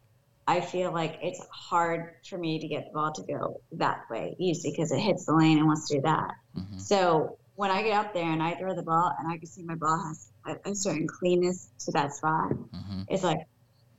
I 0.46 0.60
feel 0.60 0.92
like 0.92 1.18
it's 1.22 1.40
hard 1.50 2.14
for 2.28 2.36
me 2.36 2.58
to 2.58 2.68
get 2.68 2.86
the 2.86 2.92
ball 2.92 3.12
to 3.12 3.22
go 3.22 3.60
that 3.72 4.04
way 4.10 4.34
easy 4.38 4.70
because 4.70 4.90
it 4.90 4.98
hits 4.98 5.26
the 5.26 5.34
lane 5.34 5.58
and 5.58 5.66
wants 5.66 5.88
to 5.88 5.96
do 5.96 6.02
that. 6.02 6.34
Mm-hmm. 6.56 6.78
So 6.78 7.38
when 7.54 7.70
I 7.70 7.82
get 7.82 7.92
up 7.92 8.12
there 8.12 8.30
and 8.30 8.42
I 8.42 8.54
throw 8.54 8.74
the 8.74 8.82
ball 8.82 9.14
and 9.18 9.30
I 9.30 9.38
can 9.38 9.46
see 9.46 9.62
my 9.62 9.76
ball 9.76 10.02
has 10.08 10.32
a, 10.64 10.74
certain 10.74 11.06
cleanness 11.06 11.68
to 11.80 11.92
that 11.92 12.12
spot, 12.12 12.50
mm-hmm. 12.50 13.02
it's 13.08 13.22
like, 13.22 13.38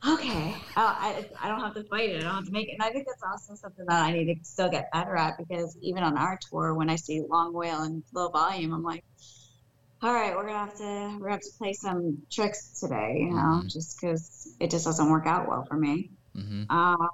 okay, 0.05 0.53
I, 0.75 1.25
I 1.41 1.47
don't 1.47 1.61
have 1.61 1.75
to 1.75 1.83
fight 1.85 2.09
it. 2.09 2.17
I 2.17 2.23
don't 2.23 2.35
have 2.35 2.45
to 2.45 2.51
make 2.51 2.67
it. 2.67 2.73
And 2.73 2.83
I 2.83 2.89
think 2.89 3.07
that's 3.07 3.23
also 3.23 3.55
something 3.55 3.85
that 3.85 4.03
I 4.03 4.11
need 4.11 4.25
to 4.25 4.35
still 4.43 4.69
get 4.69 4.91
better 4.91 5.15
at 5.15 5.37
because 5.37 5.77
even 5.81 6.03
on 6.03 6.17
our 6.17 6.37
tour, 6.49 6.73
when 6.73 6.89
I 6.89 6.97
see 6.97 7.21
long 7.21 7.53
wheel 7.53 7.83
and 7.83 8.03
low 8.13 8.29
volume, 8.29 8.73
I'm 8.73 8.83
like, 8.83 9.05
all 10.01 10.13
right, 10.13 10.35
we're 10.35 10.45
gonna 10.45 10.59
have 10.59 10.75
to 10.79 11.17
we're 11.17 11.27
gonna 11.27 11.31
have 11.31 11.41
to 11.41 11.57
play 11.57 11.71
some 11.71 12.23
tricks 12.29 12.81
today, 12.81 13.19
you 13.19 13.29
know, 13.29 13.35
mm-hmm. 13.35 13.67
just 13.69 13.97
because 13.99 14.53
it 14.59 14.69
just 14.69 14.83
doesn't 14.83 15.09
work 15.09 15.25
out 15.25 15.47
well 15.47 15.63
for 15.63 15.77
me. 15.77 16.11
Mm-hmm. 16.35 16.71
Um, 16.71 17.09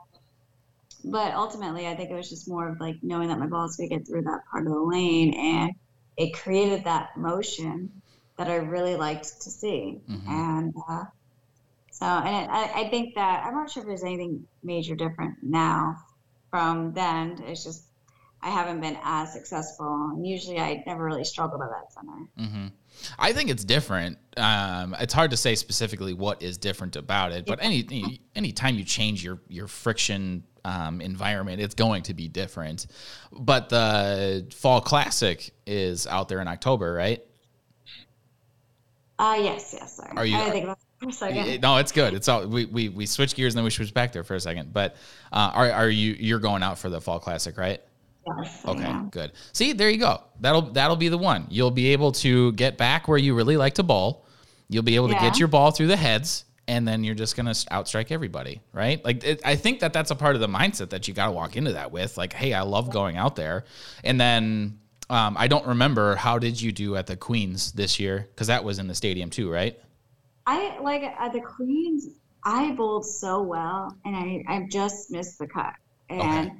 but 1.03 1.33
ultimately, 1.33 1.87
I 1.87 1.95
think 1.95 2.09
it 2.09 2.15
was 2.15 2.29
just 2.29 2.47
more 2.47 2.67
of 2.67 2.79
like 2.79 2.95
knowing 3.01 3.29
that 3.29 3.39
my 3.39 3.47
ball 3.47 3.65
is 3.65 3.75
going 3.75 3.89
to 3.89 3.95
get 3.95 4.07
through 4.07 4.23
that 4.23 4.41
part 4.51 4.67
of 4.67 4.73
the 4.73 4.79
lane, 4.79 5.33
and 5.33 5.71
it 6.17 6.33
created 6.33 6.83
that 6.83 7.15
motion 7.17 8.01
that 8.37 8.47
I 8.47 8.55
really 8.55 8.95
liked 8.95 9.41
to 9.41 9.49
see. 9.49 9.99
Mm-hmm. 10.09 10.29
And 10.29 10.73
uh, 10.89 11.05
so, 11.91 12.05
and 12.05 12.45
it, 12.45 12.49
I, 12.49 12.85
I 12.85 12.89
think 12.89 13.15
that 13.15 13.45
I'm 13.45 13.53
not 13.53 13.71
sure 13.71 13.83
if 13.83 13.87
there's 13.87 14.03
anything 14.03 14.45
major 14.63 14.95
different 14.95 15.35
now 15.41 15.97
from 16.49 16.93
then. 16.93 17.43
It's 17.45 17.63
just 17.63 17.83
I 18.41 18.49
haven't 18.49 18.79
been 18.79 18.97
as 19.03 19.33
successful. 19.33 20.11
And 20.13 20.25
usually 20.25 20.59
I 20.59 20.83
never 20.87 21.03
really 21.03 21.23
struggled 21.23 21.61
at 21.61 21.69
that 21.69 21.91
center. 21.91 22.29
Mm-hmm. 22.39 22.67
I 23.17 23.33
think 23.33 23.49
it's 23.49 23.63
different. 23.63 24.17
Um, 24.37 24.95
it's 24.99 25.13
hard 25.13 25.31
to 25.31 25.37
say 25.37 25.55
specifically 25.55 26.13
what 26.13 26.41
is 26.41 26.57
different 26.57 26.95
about 26.95 27.31
it, 27.31 27.45
but 27.45 27.59
any 27.61 27.85
any 27.89 28.21
anytime 28.35 28.75
you 28.75 28.83
change 28.83 29.23
your 29.23 29.39
your 29.47 29.67
friction 29.67 30.43
um, 30.65 31.01
environment, 31.01 31.61
it's 31.61 31.75
going 31.75 32.03
to 32.03 32.13
be 32.13 32.27
different. 32.27 32.87
But 33.31 33.69
the 33.69 34.47
fall 34.53 34.81
classic 34.81 35.51
is 35.65 36.07
out 36.07 36.29
there 36.29 36.41
in 36.41 36.47
October, 36.47 36.93
right? 36.93 37.23
Uh 39.17 39.37
yes, 39.41 39.73
yes. 39.77 39.97
Sorry. 39.97 40.13
Are 40.15 40.25
you? 40.25 40.37
I 40.37 40.49
think 40.49 40.69
for 40.99 41.09
a 41.09 41.11
second. 41.11 41.61
No, 41.61 41.77
it's 41.77 41.91
good. 41.91 42.13
It's 42.13 42.27
all 42.27 42.47
we, 42.47 42.65
we 42.65 42.89
we 42.89 43.05
switch 43.05 43.35
gears 43.35 43.53
and 43.53 43.57
then 43.57 43.63
we 43.65 43.69
switch 43.69 43.93
back 43.93 44.13
there 44.13 44.23
for 44.23 44.35
a 44.35 44.39
second. 44.39 44.73
But 44.73 44.95
uh, 45.31 45.51
are 45.53 45.71
are 45.71 45.89
you 45.89 46.15
you're 46.19 46.39
going 46.39 46.63
out 46.63 46.77
for 46.79 46.89
the 46.89 47.01
fall 47.01 47.19
classic, 47.19 47.57
right? 47.57 47.81
Yes, 48.37 48.65
okay, 48.65 48.93
good. 49.11 49.31
See, 49.53 49.73
there 49.73 49.89
you 49.89 49.97
go. 49.97 50.23
That'll 50.39 50.61
that'll 50.61 50.95
be 50.95 51.09
the 51.09 51.17
one. 51.17 51.47
You'll 51.49 51.71
be 51.71 51.87
able 51.87 52.11
to 52.13 52.51
get 52.53 52.77
back 52.77 53.07
where 53.07 53.17
you 53.17 53.35
really 53.35 53.57
like 53.57 53.75
to 53.75 53.83
bowl. 53.83 54.25
You'll 54.69 54.83
be 54.83 54.95
able 54.95 55.07
to 55.07 55.15
get 55.15 55.39
your 55.39 55.47
ball 55.47 55.71
through 55.71 55.87
the 55.87 55.97
heads, 55.97 56.45
and 56.67 56.87
then 56.87 57.03
you're 57.03 57.15
just 57.15 57.35
gonna 57.35 57.51
outstrike 57.51 58.11
everybody, 58.11 58.61
right? 58.71 59.03
Like 59.03 59.23
it, 59.23 59.41
I 59.43 59.55
think 59.55 59.79
that 59.79 59.93
that's 59.93 60.11
a 60.11 60.15
part 60.15 60.35
of 60.35 60.41
the 60.41 60.47
mindset 60.47 60.91
that 60.91 61.07
you 61.07 61.13
got 61.13 61.25
to 61.25 61.31
walk 61.31 61.55
into 61.55 61.73
that 61.73 61.91
with. 61.91 62.17
Like, 62.17 62.33
hey, 62.33 62.53
I 62.53 62.61
love 62.61 62.91
going 62.91 63.17
out 63.17 63.35
there, 63.35 63.65
and 64.03 64.21
then 64.21 64.79
um, 65.09 65.35
I 65.37 65.47
don't 65.47 65.65
remember 65.65 66.15
how 66.15 66.37
did 66.37 66.61
you 66.61 66.71
do 66.71 66.95
at 66.95 67.07
the 67.07 67.17
Queens 67.17 67.71
this 67.71 67.99
year 67.99 68.27
because 68.29 68.47
that 68.47 68.63
was 68.63 68.77
in 68.77 68.87
the 68.87 68.95
stadium 68.95 69.31
too, 69.31 69.51
right? 69.51 69.79
I 70.45 70.79
like 70.79 71.01
at 71.01 71.33
the 71.33 71.41
Queens. 71.41 72.09
I 72.43 72.71
bowled 72.71 73.05
so 73.05 73.41
well, 73.41 73.97
and 74.05 74.15
I 74.15 74.43
I 74.47 74.67
just 74.69 75.09
missed 75.09 75.39
the 75.39 75.47
cut, 75.47 75.73
and. 76.09 76.51
Okay 76.51 76.57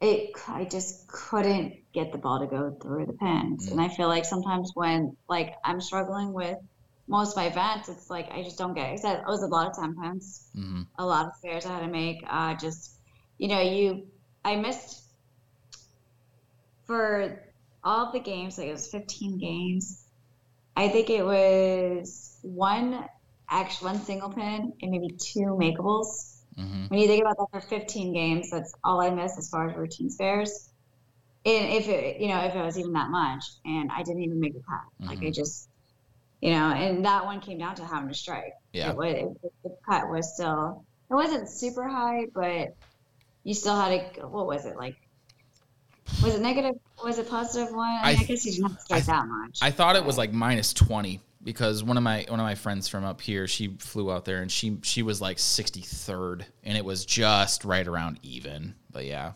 it 0.00 0.32
I 0.48 0.64
just 0.64 1.08
couldn't 1.08 1.74
get 1.92 2.12
the 2.12 2.18
ball 2.18 2.40
to 2.40 2.46
go 2.46 2.76
through 2.80 3.06
the 3.06 3.14
pins. 3.14 3.68
Mm. 3.68 3.72
And 3.72 3.80
I 3.80 3.88
feel 3.88 4.08
like 4.08 4.24
sometimes 4.24 4.72
when 4.74 5.16
like 5.28 5.54
I'm 5.64 5.80
struggling 5.80 6.32
with 6.32 6.58
most 7.08 7.32
of 7.32 7.36
my 7.36 7.46
events, 7.46 7.88
it's 7.88 8.10
like 8.10 8.30
I 8.30 8.42
just 8.42 8.58
don't 8.58 8.74
get 8.74 8.92
it. 8.92 9.04
It 9.04 9.26
was 9.26 9.42
a 9.42 9.46
lot 9.46 9.68
of 9.68 9.76
10 9.76 9.96
pins, 10.00 10.48
mm-hmm. 10.56 10.82
a 10.98 11.06
lot 11.06 11.26
of 11.26 11.32
spares 11.36 11.64
I 11.64 11.74
had 11.74 11.80
to 11.80 11.88
make. 11.88 12.24
Uh, 12.28 12.54
just 12.54 12.92
you 13.38 13.48
know, 13.48 13.60
you 13.60 14.06
I 14.44 14.56
missed 14.56 15.02
for 16.86 17.42
all 17.82 18.12
the 18.12 18.20
games, 18.20 18.58
like 18.58 18.68
it 18.68 18.72
was 18.72 18.88
15 18.88 19.38
games. 19.38 20.04
I 20.76 20.88
think 20.88 21.08
it 21.08 21.24
was 21.24 22.38
one 22.42 23.08
actual 23.48 23.88
one 23.88 24.00
single 24.00 24.30
pin 24.30 24.72
and 24.82 24.90
maybe 24.90 25.08
two 25.08 25.56
makeables. 25.58 26.35
Mm-hmm. 26.58 26.86
When 26.88 26.98
you 27.00 27.06
think 27.06 27.22
about 27.22 27.36
that 27.38 27.48
for 27.52 27.60
15 27.66 28.12
games, 28.14 28.50
that's 28.50 28.72
all 28.84 29.00
I 29.00 29.10
miss 29.10 29.36
as 29.38 29.48
far 29.50 29.68
as 29.70 29.76
routine 29.76 30.10
spares. 30.10 30.70
and 31.44 31.72
if 31.72 31.86
it, 31.88 32.20
you 32.20 32.26
know, 32.26 32.40
if 32.40 32.56
it 32.56 32.60
was 32.62 32.76
even 32.76 32.92
that 32.94 33.08
much, 33.08 33.44
and 33.64 33.88
I 33.92 34.02
didn't 34.02 34.22
even 34.24 34.40
make 34.40 34.52
the 34.54 34.62
cut. 34.68 35.08
Like 35.08 35.18
I 35.18 35.26
Mhm. 35.26 35.34
just, 35.34 35.68
you 36.40 36.50
know, 36.50 36.70
and 36.72 37.04
that 37.04 37.24
one 37.24 37.40
came 37.40 37.58
down 37.58 37.76
to 37.76 37.84
having 37.86 38.08
to 38.08 38.14
strike. 38.16 38.52
Yeah. 38.72 38.90
It 38.90 38.96
was, 38.96 39.14
it, 39.14 39.52
the 39.62 39.76
cut 39.88 40.08
was 40.10 40.34
still, 40.34 40.84
it 41.08 41.14
wasn't 41.14 41.48
super 41.48 41.86
high, 41.86 42.26
but 42.34 42.70
you 43.44 43.54
still 43.54 43.76
had 43.76 44.14
to, 44.16 44.22
what 44.26 44.48
was 44.48 44.66
it 44.66 44.76
like? 44.76 44.96
Was 46.20 46.34
it 46.34 46.40
negative? 46.40 46.74
Was 47.04 47.18
it 47.18 47.28
positive 47.30 47.72
one? 47.72 47.86
I, 47.88 48.00
I 48.02 48.12
mean, 48.14 48.18
I 48.22 48.24
guess 48.24 48.44
you 48.44 48.52
didn't 48.52 48.68
have 48.70 48.78
to 48.78 48.82
strike 48.84 49.04
that 49.06 49.26
much. 49.28 49.58
I 49.62 49.70
thought 49.70 49.94
it 49.94 50.04
was 50.04 50.18
like 50.18 50.32
minus 50.32 50.72
twenty 50.72 51.20
because 51.46 51.84
one 51.84 51.96
of 51.96 52.02
my 52.02 52.26
one 52.28 52.40
of 52.40 52.44
my 52.44 52.56
friends 52.56 52.88
from 52.88 53.04
up 53.04 53.20
here, 53.20 53.46
she 53.46 53.68
flew 53.78 54.10
out 54.10 54.24
there 54.24 54.42
and 54.42 54.50
she 54.50 54.78
she 54.82 55.02
was 55.02 55.20
like 55.20 55.38
sixty 55.38 55.80
third, 55.80 56.44
and 56.64 56.76
it 56.76 56.84
was 56.84 57.06
just 57.06 57.64
right 57.64 57.86
around 57.86 58.18
even. 58.22 58.74
But 58.90 59.06
yeah, 59.06 59.32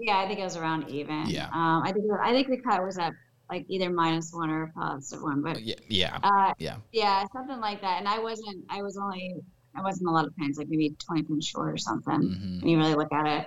yeah, 0.00 0.18
I 0.18 0.26
think 0.26 0.40
it 0.40 0.44
was 0.44 0.56
around 0.56 0.90
even. 0.90 1.26
Yeah. 1.26 1.46
Um, 1.46 1.82
I 1.84 1.92
think 1.92 2.04
I 2.20 2.32
think 2.32 2.48
the 2.48 2.58
cut 2.58 2.84
was 2.84 2.98
at 2.98 3.12
like 3.48 3.64
either 3.68 3.90
minus 3.90 4.32
one 4.32 4.50
or 4.50 4.72
positive 4.74 5.22
one, 5.22 5.40
but 5.42 5.62
yeah, 5.62 5.76
yeah, 5.88 6.18
uh, 6.22 6.52
yeah. 6.58 6.76
yeah, 6.90 7.24
something 7.32 7.60
like 7.60 7.80
that. 7.82 7.98
And 7.98 8.08
I 8.08 8.18
wasn't, 8.18 8.64
I 8.70 8.82
was 8.82 8.96
only, 8.96 9.34
I 9.76 9.82
wasn't 9.82 10.08
a 10.08 10.12
lot 10.12 10.26
of 10.26 10.34
pins, 10.36 10.58
like 10.58 10.68
maybe 10.68 10.94
twenty 10.98 11.22
pins 11.22 11.46
short 11.46 11.72
or 11.72 11.76
something. 11.76 12.22
hmm 12.22 12.58
when 12.60 12.68
you 12.68 12.78
really 12.78 12.94
look 12.94 13.12
at 13.12 13.26
it. 13.26 13.46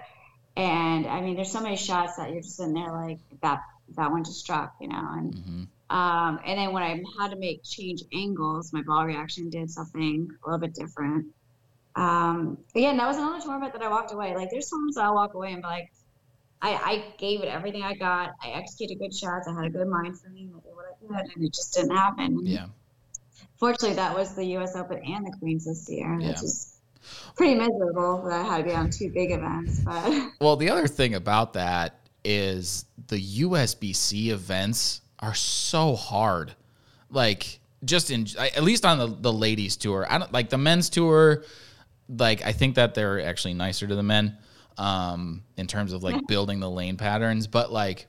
And 0.58 1.06
I 1.06 1.22
mean, 1.22 1.36
there's 1.36 1.52
so 1.52 1.62
many 1.62 1.76
shots 1.76 2.16
that 2.16 2.32
you're 2.32 2.42
just 2.42 2.56
sitting 2.56 2.74
there 2.74 2.92
like 2.92 3.20
that 3.42 3.60
that 3.96 4.10
one 4.10 4.24
just 4.24 4.40
struck, 4.40 4.76
you 4.80 4.88
know. 4.88 5.06
And 5.12 5.36
hmm 5.36 5.64
um, 5.90 6.40
and 6.46 6.58
then 6.58 6.74
when 6.74 6.84
I 6.84 7.02
had 7.20 7.32
to 7.32 7.38
make 7.38 7.64
change 7.64 8.04
angles, 8.14 8.74
my 8.74 8.82
ball 8.82 9.06
reaction 9.06 9.50
did 9.50 9.70
something 9.70 10.30
a 10.44 10.50
little 10.50 10.60
bit 10.60 10.74
different. 10.74 11.28
Um, 11.96 12.58
again, 12.76 12.98
that 12.98 13.08
was 13.08 13.18
another 13.18 13.40
tournament 13.40 13.74
that 13.74 13.84
I 13.84 13.90
walked 13.90 14.12
away. 14.12 14.36
Like 14.36 14.50
there's 14.50 14.70
times 14.70 14.98
I'll 14.98 15.14
walk 15.14 15.36
away 15.36 15.54
and 15.54 15.62
be 15.62 15.68
like, 15.68 15.92
I, 16.62 16.74
I 16.74 17.14
gave 17.18 17.42
it 17.42 17.48
everything 17.48 17.84
I 17.84 17.94
got. 17.94 18.34
I 18.44 18.50
executed 18.52 19.00
good 19.00 19.14
shots. 19.14 19.48
I 19.48 19.54
had 19.54 19.66
a 19.66 19.70
good 19.70 19.88
mind 19.88 20.20
frame. 20.20 20.54
I 20.58 20.60
did 20.62 20.76
what 20.76 20.86
I 20.86 21.22
could, 21.22 21.36
and 21.36 21.46
it 21.46 21.54
just 21.54 21.76
didn't 21.76 21.96
happen. 21.96 22.46
Yeah. 22.46 22.66
Fortunately, 23.58 23.96
that 23.96 24.16
was 24.16 24.36
the 24.36 24.46
U.S. 24.46 24.76
Open 24.76 24.98
and 25.06 25.26
the 25.26 25.36
Queens 25.40 25.66
this 25.66 25.88
year. 25.90 26.18
Yeah. 26.20 26.30
Which 26.30 26.44
is 26.44 26.78
pretty 27.36 27.56
miserable 27.56 28.24
that 28.24 28.34
I 28.34 28.44
had 28.44 28.58
to 28.58 28.64
be 28.64 28.74
on 28.74 28.90
two 28.90 29.12
big 29.12 29.32
events, 29.32 29.80
but. 29.82 30.32
Well, 30.42 30.56
the 30.56 30.70
other 30.70 30.88
thing 30.88 31.14
about 31.14 31.54
that 31.54 32.00
is 32.24 32.86
the 33.08 33.42
USBC 33.42 34.30
events 34.30 35.02
are 35.20 35.34
so 35.34 35.96
hard. 35.96 36.54
Like 37.10 37.60
just 37.84 38.12
in 38.12 38.28
at 38.38 38.64
least 38.64 38.86
on 38.86 38.98
the, 38.98 39.08
the 39.08 39.34
ladies 39.34 39.76
tour. 39.78 40.06
I 40.10 40.18
don't 40.18 40.32
like 40.34 40.50
the 40.50 40.58
men's 40.58 40.90
tour 40.90 41.44
like 42.10 42.46
I 42.46 42.52
think 42.52 42.76
that 42.76 42.94
they're 42.94 43.22
actually 43.22 43.54
nicer 43.54 43.88
to 43.88 43.96
the 43.96 44.04
men 44.04 44.38
um 44.78 45.44
in 45.58 45.68
terms 45.68 45.94
of 45.94 46.04
like 46.04 46.16
building 46.28 46.60
the 46.60 46.70
lane 46.70 46.98
patterns, 46.98 47.48
but 47.48 47.72
like 47.72 48.08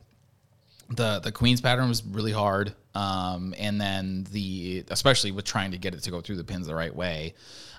the 0.89 1.21
the 1.21 1.33
queen's 1.33 1.61
pattern 1.61 1.89
was 1.89 2.05
really 2.05 2.33
hard 2.33 2.73
um 2.95 3.55
and 3.59 3.81
then 3.81 4.25
the 4.31 4.85
especially 4.89 5.33
with 5.33 5.45
trying 5.45 5.73
to 5.73 5.79
get 5.79 5.95
it 5.95 6.03
to 6.05 6.13
go 6.13 6.21
through 6.21 6.37
the 6.37 6.45
pins 6.45 6.69
the 6.69 6.75
right 6.75 6.95
way 6.95 7.35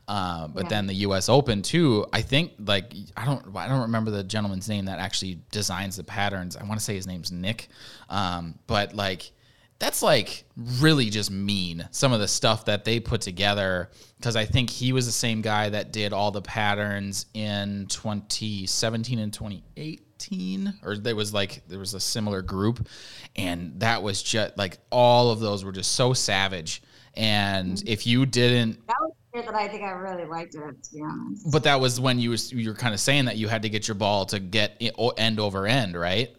uh, 0.08 0.48
but 0.48 0.64
Yeah. 0.64 0.70
then 0.70 0.88
the 0.88 0.94
U.S. 0.96 1.30
Open 1.30 1.62
too. 1.62 2.06
I 2.14 2.22
think 2.22 2.54
like 2.60 2.94
I 3.16 3.26
don't 3.26 3.56
I 3.56 3.68
don't 3.68 3.82
remember 3.82 4.12
the 4.12 4.24
gentleman's 4.24 4.70
name 4.70 4.86
that 4.86 5.00
actually 5.00 5.40
designs 5.52 5.96
the 5.98 6.04
patterns. 6.04 6.56
I 6.56 6.64
want 6.64 6.80
to 6.80 6.84
say 6.84 6.96
his 6.96 7.08
name's 7.08 7.32
Nick, 7.32 7.68
um, 8.10 8.58
but 8.68 8.94
like 8.94 9.32
that's 9.80 10.02
like 10.02 10.44
really 10.80 11.10
just 11.12 11.30
mean 11.30 11.88
some 11.92 12.12
of 12.12 12.20
the 12.20 12.28
stuff 12.28 12.66
that 12.66 12.84
they 12.84 13.00
put 13.00 13.22
together 13.22 13.92
because 14.18 14.36
I 14.36 14.46
think 14.46 14.72
he 14.72 14.92
was 14.92 15.06
the 15.06 15.12
same 15.12 15.42
guy 15.44 15.70
that 15.70 15.92
did 15.94 16.14
all 16.14 16.32
the 16.32 16.42
patterns 16.42 17.28
in 17.36 17.86
2017 17.88 19.20
and 19.20 19.32
2018 19.32 20.74
or 20.84 20.98
there 20.98 21.16
was 21.16 21.32
like 21.34 21.62
there 21.68 21.78
was 21.78 21.94
a 21.94 22.00
similar 22.00 22.42
group 22.42 22.88
and 23.36 23.80
that 23.80 24.02
was 24.02 24.24
just 24.24 24.58
like 24.58 24.80
all 24.92 25.30
of 25.30 25.40
those 25.40 25.64
were 25.64 25.72
just 25.72 25.92
so 25.92 26.12
savage 26.14 26.82
and 27.14 27.84
if 27.86 28.08
you 28.08 28.26
didn't 28.26 28.80
That 28.88 28.96
was 29.02 29.12
that 29.46 29.56
I 29.56 29.68
think 29.68 29.84
I 29.84 29.92
really 29.92 30.26
liked 30.26 30.56
it, 30.56 30.84
to 30.84 30.94
be 30.94 31.02
honest. 31.02 31.52
but 31.52 31.64
that 31.64 31.80
was 31.80 32.00
when 32.00 32.20
you 32.20 32.32
was 32.32 32.52
you 32.52 32.70
were 32.70 32.76
kind 32.76 32.94
of 32.94 33.00
saying 33.00 33.26
that 33.26 33.38
you 33.38 33.48
had 33.48 33.62
to 33.64 33.70
get 33.70 33.88
your 33.88 33.96
ball 33.96 34.26
to 34.28 34.40
get 34.40 34.82
end 35.18 35.40
over 35.40 35.66
end, 35.68 35.98
right? 35.98 36.36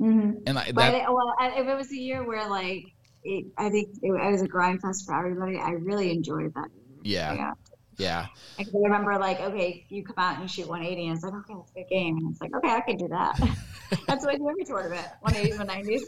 Mm-hmm. 0.00 0.38
And 0.46 0.58
I, 0.58 0.66
But 0.66 0.74
that, 0.76 0.94
it, 0.94 1.04
well, 1.08 1.34
if 1.40 1.66
it 1.66 1.76
was 1.76 1.90
a 1.92 1.96
year 1.96 2.26
where 2.26 2.48
like 2.48 2.84
it, 3.22 3.46
I 3.58 3.70
think 3.70 3.88
it, 4.02 4.10
it 4.10 4.30
was 4.30 4.42
a 4.42 4.48
grind 4.48 4.80
fest 4.82 5.06
for 5.06 5.14
everybody, 5.16 5.58
I 5.58 5.70
really 5.70 6.10
enjoyed 6.10 6.52
that. 6.54 6.68
yeah, 7.02 7.32
yeah. 7.34 7.52
yeah, 7.96 8.26
I 8.58 8.64
can 8.64 8.82
remember 8.82 9.16
like, 9.18 9.40
okay, 9.40 9.86
you 9.88 10.04
come 10.04 10.16
out 10.18 10.34
and 10.34 10.42
you 10.42 10.48
shoot 10.48 10.68
180, 10.68 11.06
and 11.06 11.14
it's 11.14 11.24
like, 11.24 11.34
okay, 11.34 11.54
it's 11.54 11.70
a 11.70 11.74
good 11.74 11.88
game, 11.88 12.18
and 12.18 12.32
it's 12.32 12.40
like, 12.40 12.54
okay, 12.56 12.70
I 12.70 12.80
can 12.80 12.96
do 12.96 13.08
that. 13.08 13.38
That's 14.06 14.24
what 14.24 14.34
I 14.34 14.36
do 14.36 14.48
every 14.48 14.64
tournament, 14.64 15.06
180s, 15.24 16.02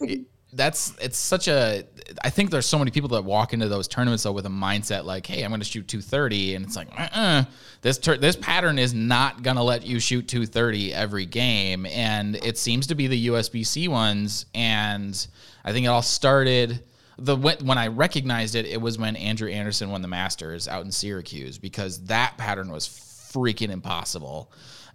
190s. 0.00 0.26
that's 0.52 0.94
it's 1.00 1.18
such 1.18 1.48
a. 1.48 1.84
I 2.22 2.30
think 2.30 2.50
there's 2.50 2.66
so 2.66 2.78
many 2.78 2.90
people 2.90 3.08
that 3.10 3.24
walk 3.24 3.54
into 3.54 3.68
those 3.68 3.88
tournaments 3.88 4.24
though 4.24 4.32
with 4.32 4.44
a 4.44 4.50
mindset 4.50 5.04
like, 5.04 5.26
hey, 5.26 5.42
I'm 5.42 5.50
going 5.50 5.60
to 5.60 5.66
shoot 5.66 5.88
230, 5.88 6.56
and 6.56 6.66
it's 6.66 6.76
like, 6.76 6.88
uh-uh, 6.98 7.44
this 7.80 7.98
tur- 7.98 8.18
this 8.18 8.36
pattern 8.36 8.78
is 8.78 8.92
not 8.92 9.42
going 9.42 9.56
to 9.56 9.62
let 9.62 9.86
you 9.86 9.98
shoot 9.98 10.28
230 10.28 10.92
every 10.92 11.24
game, 11.24 11.86
and 11.86 12.36
it 12.36 12.58
seems 12.58 12.86
to 12.88 12.94
be 12.94 13.06
the 13.06 13.28
USBC 13.28 13.88
ones, 13.88 14.46
and 14.54 15.26
I 15.64 15.72
think 15.72 15.86
it 15.86 15.88
all 15.88 16.02
started. 16.02 16.84
The 17.18 17.36
when, 17.36 17.78
I 17.78 17.88
recognized 17.88 18.54
it, 18.54 18.66
it 18.66 18.80
was 18.80 18.98
when 18.98 19.16
Andrew 19.16 19.48
Anderson 19.48 19.90
won 19.90 20.02
the 20.02 20.08
Masters 20.08 20.68
out 20.68 20.84
in 20.84 20.90
Syracuse 20.90 21.58
because 21.58 22.04
that 22.04 22.36
pattern 22.36 22.70
was 22.70 22.88
freaking 22.88 23.70
impossible. 23.70 24.52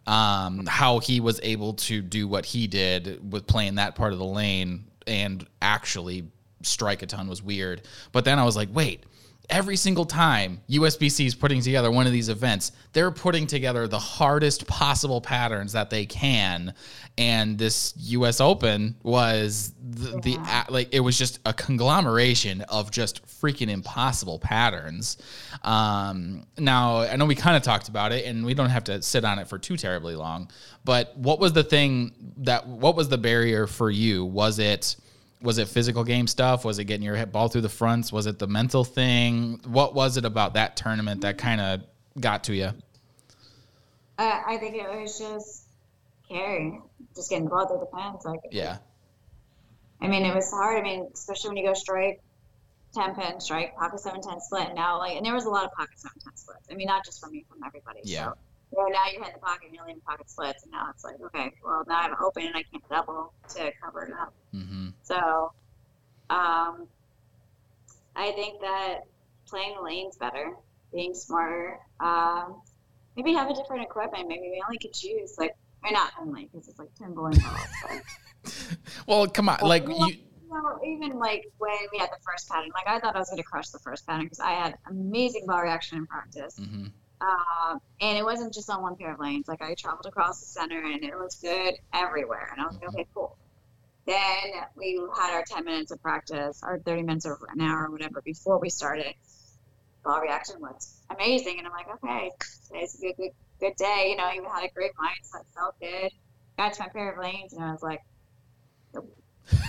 Um, 0.08 0.66
how 0.68 1.00
he 1.00 1.20
was 1.20 1.40
able 1.44 1.74
to 1.74 2.02
do 2.02 2.28
what 2.30 2.46
he 2.46 2.68
did 2.68 3.32
with 3.32 3.46
playing 3.46 3.76
that 3.76 3.96
part 3.96 4.14
of 4.14 4.20
the 4.20 4.26
lane 4.26 4.86
and 5.08 5.46
actually 5.62 6.26
strike 6.64 7.02
a 7.02 7.06
ton 7.06 7.28
was 7.28 7.42
weird. 7.42 7.82
But 8.12 8.26
then 8.26 8.40
I 8.40 8.44
was 8.44 8.56
like, 8.56 8.70
wait, 8.74 9.04
every 9.50 9.78
single 9.78 10.04
time 10.06 10.60
USBC 10.70 11.26
is 11.26 11.34
putting 11.34 11.62
together 11.62 11.90
one 11.90 12.06
of 12.06 12.12
these 12.12 12.28
events, 12.28 12.74
they're 12.92 13.12
putting 13.12 13.48
together 13.48 13.88
the 13.88 13.98
hardest 14.00 14.68
possible 14.68 15.22
patterns 15.22 15.72
that 15.72 15.90
they 15.90 16.06
can. 16.06 16.74
And 17.18 17.58
this 17.58 17.94
US 17.98 18.42
Open 18.42 18.96
was 19.04 19.72
the, 19.90 20.20
the 20.22 20.32
Yeah. 20.32 20.66
a- 20.68 20.72
like 20.72 20.90
it 20.94 21.00
was 21.00 21.18
just 21.18 21.40
a 21.46 21.54
conglomeration 21.54 22.62
of 22.64 22.92
just 22.92 23.26
freaking 23.26 23.70
impossible 23.70 24.38
patterns. 24.38 25.18
Um, 25.64 26.46
now 26.58 26.98
I 27.00 27.16
know 27.16 27.26
we 27.26 27.36
kind 27.36 27.56
of 27.56 27.64
talked 27.64 27.88
about 27.88 28.12
it, 28.12 28.26
and 28.26 28.46
we 28.46 28.54
don't 28.54 28.70
have 28.70 28.84
to 28.86 29.02
sit 29.02 29.24
on 29.24 29.40
it 29.40 29.48
for 29.48 29.58
too 29.58 29.78
terribly 29.78 30.16
long. 30.16 30.52
But 30.84 31.18
what 31.18 31.40
was 31.40 31.54
the 31.54 31.64
thing 31.64 32.12
that 32.40 32.68
what 32.68 32.96
was 32.96 33.08
the 33.10 33.18
barrier 33.18 33.66
for 33.66 33.90
you? 33.90 34.26
Was 34.26 34.60
it 34.60 34.98
was 35.42 35.58
it 35.58 35.68
physical 35.68 36.04
game 36.04 36.28
stuff? 36.28 36.66
Was 36.66 36.80
it 36.80 36.86
getting 36.86 37.06
your 37.06 37.16
hit 37.16 37.32
ball 37.32 37.48
through 37.48 37.62
the 37.62 37.70
fronts? 37.70 38.12
Was 38.12 38.26
it 38.26 38.40
the 38.40 38.48
mental 38.48 38.84
thing? 38.84 39.60
What 39.66 39.94
was 39.94 40.18
it 40.18 40.26
about 40.26 40.56
that 40.56 40.76
tournament 40.78 41.22
that 41.22 41.38
kind 41.38 41.62
of 41.62 41.82
got 42.20 42.46
to 42.46 42.56
you? 42.56 42.72
Uh, 44.18 44.42
I 44.48 44.58
think 44.58 44.76
it 44.76 44.88
was 44.90 45.20
just 45.20 45.68
caring, 46.28 46.82
just 47.16 47.30
getting 47.30 47.48
ball 47.48 47.68
through 47.68 47.80
the 47.80 47.86
pants. 47.86 48.26
Like, 48.26 48.40
Yeah, 48.52 48.78
I 50.02 50.08
mean, 50.08 50.26
it 50.26 50.34
was 50.34 50.50
hard. 50.52 50.80
I 50.80 50.84
mean, 50.84 51.10
especially 51.14 51.50
when 51.52 51.58
you 51.58 51.66
go 51.66 51.74
straight, 51.74 52.20
10 52.94 53.16
pin 53.16 53.40
strike, 53.40 53.76
pocket 53.76 54.00
7 54.00 54.22
10 54.22 54.42
split. 54.42 54.70
Now, 54.76 54.98
like, 55.00 55.18
and 55.18 55.26
there 55.26 55.34
was 55.34 55.46
a 55.46 55.50
lot 55.50 55.66
of 55.66 55.72
pocket 55.74 56.00
7 56.00 56.20
10 56.24 56.36
splits. 56.36 56.68
I 56.72 56.76
mean, 56.76 56.88
not 56.88 57.06
just 57.06 57.20
from 57.20 57.32
me, 57.32 57.46
from 57.50 57.60
everybody. 57.66 58.02
Yeah. 58.04 58.26
So, 58.26 58.38
you 58.72 58.78
know, 58.78 58.88
now 58.88 59.00
you're 59.12 59.24
hitting 59.24 59.40
the 59.40 59.46
pocket 59.46 59.68
and 59.68 59.76
you're 59.76 59.86
leaving 59.86 60.02
pocket 60.02 60.30
splits. 60.30 60.64
And 60.64 60.72
now 60.72 60.88
it's 60.92 61.04
like, 61.04 61.16
okay, 61.28 61.52
well, 61.64 61.84
now 61.88 62.00
I'm 62.00 62.16
open 62.24 62.48
and 62.48 62.56
I 62.56 62.64
can't 62.72 62.84
double 62.90 63.34
to 63.56 63.72
cover 63.84 64.04
it 64.04 64.14
up. 64.14 64.34
hmm 64.52 64.90
So, 65.04 65.52
um, 66.30 66.88
I 68.16 68.32
think 68.32 68.62
that 68.62 69.00
playing 69.48 69.76
the 69.78 69.82
lanes 69.84 70.18
better, 70.18 70.52
being 70.94 71.14
smarter, 71.14 71.78
um, 72.00 72.62
maybe 73.16 73.34
have 73.34 73.50
a 73.50 73.54
different 73.54 73.84
equipment. 73.84 74.28
Maybe 74.28 74.42
we 74.42 74.62
only 74.66 74.78
could 74.80 74.94
choose, 74.94 75.36
like, 75.38 75.52
or 75.84 75.92
not 75.92 76.12
only, 76.20 76.50
because 76.52 76.68
it's 76.68 76.80
like 76.80 76.90
10 76.98 77.14
bowling 77.14 77.40
balls. 77.40 78.04
Well, 79.08 79.28
come 79.28 79.50
on, 79.50 79.58
like 79.62 79.84
you. 79.88 79.94
you 79.96 80.18
know, 80.50 80.80
even 80.86 81.18
like 81.20 81.44
when 81.58 81.76
we 81.92 81.98
had 81.98 82.10
the 82.10 82.18
first 82.26 82.50
pattern, 82.50 82.70
like 82.74 82.88
I 82.88 83.00
thought 83.00 83.16
I 83.16 83.20
was 83.20 83.30
going 83.30 83.38
to 83.38 83.44
crush 83.44 83.70
the 83.70 83.80
first 83.80 84.06
pattern 84.08 84.26
because 84.26 84.40
I 84.40 84.52
had 84.52 84.76
amazing 84.90 85.46
ball 85.48 85.62
reaction 85.62 85.98
in 85.98 86.08
practice. 86.08 86.58
mhm. 86.60 86.92
Um, 87.20 87.82
and 88.00 88.18
it 88.18 88.24
wasn't 88.24 88.54
just 88.54 88.70
on 88.70 88.82
one 88.82 88.96
pair 88.96 89.14
of 89.14 89.20
lanes. 89.20 89.48
Like 89.48 89.62
I 89.62 89.74
traveled 89.74 90.06
across 90.06 90.40
the 90.40 90.46
center 90.46 90.84
and 90.84 91.04
it 91.04 91.18
was 91.18 91.36
good 91.36 91.76
everywhere. 91.94 92.50
And 92.52 92.62
I 92.62 92.66
was 92.66 92.76
like, 92.76 92.90
okay, 92.90 93.08
cool. 93.14 93.38
Then 94.06 94.54
we 94.76 95.02
had 95.18 95.34
our 95.34 95.44
10 95.44 95.66
minutes 95.66 95.92
of 95.92 96.02
practice, 96.02 96.62
our 96.64 96.80
30 96.80 97.04
minutes 97.04 97.26
or 97.26 97.40
an 97.54 97.60
hour 97.60 97.88
or 97.88 97.92
whatever 97.92 98.22
before 98.22 98.60
we 98.60 98.70
started. 98.70 99.14
Ball 100.04 100.22
reaction 100.22 100.62
was 100.62 101.02
amazing. 101.10 101.58
And 101.58 101.68
I'm 101.68 101.74
like, 101.74 101.88
okay, 101.96 102.32
today's 102.68 102.96
a 102.96 103.02
good, 103.02 103.18
good, 103.18 103.32
good 103.60 103.76
day. 103.76 104.08
You 104.12 104.16
know, 104.16 104.30
you 104.32 104.44
had 104.44 104.64
a 104.64 104.74
great 104.74 104.92
mindset, 104.94 105.44
felt 105.56 105.80
good. 105.82 106.12
Got 106.58 106.74
to 106.74 106.84
my 106.84 106.90
pair 106.90 107.12
of 107.12 107.20
lanes 107.20 107.54
and 107.54 107.64
I 107.64 107.72
was 107.72 107.84
like, 107.84 108.02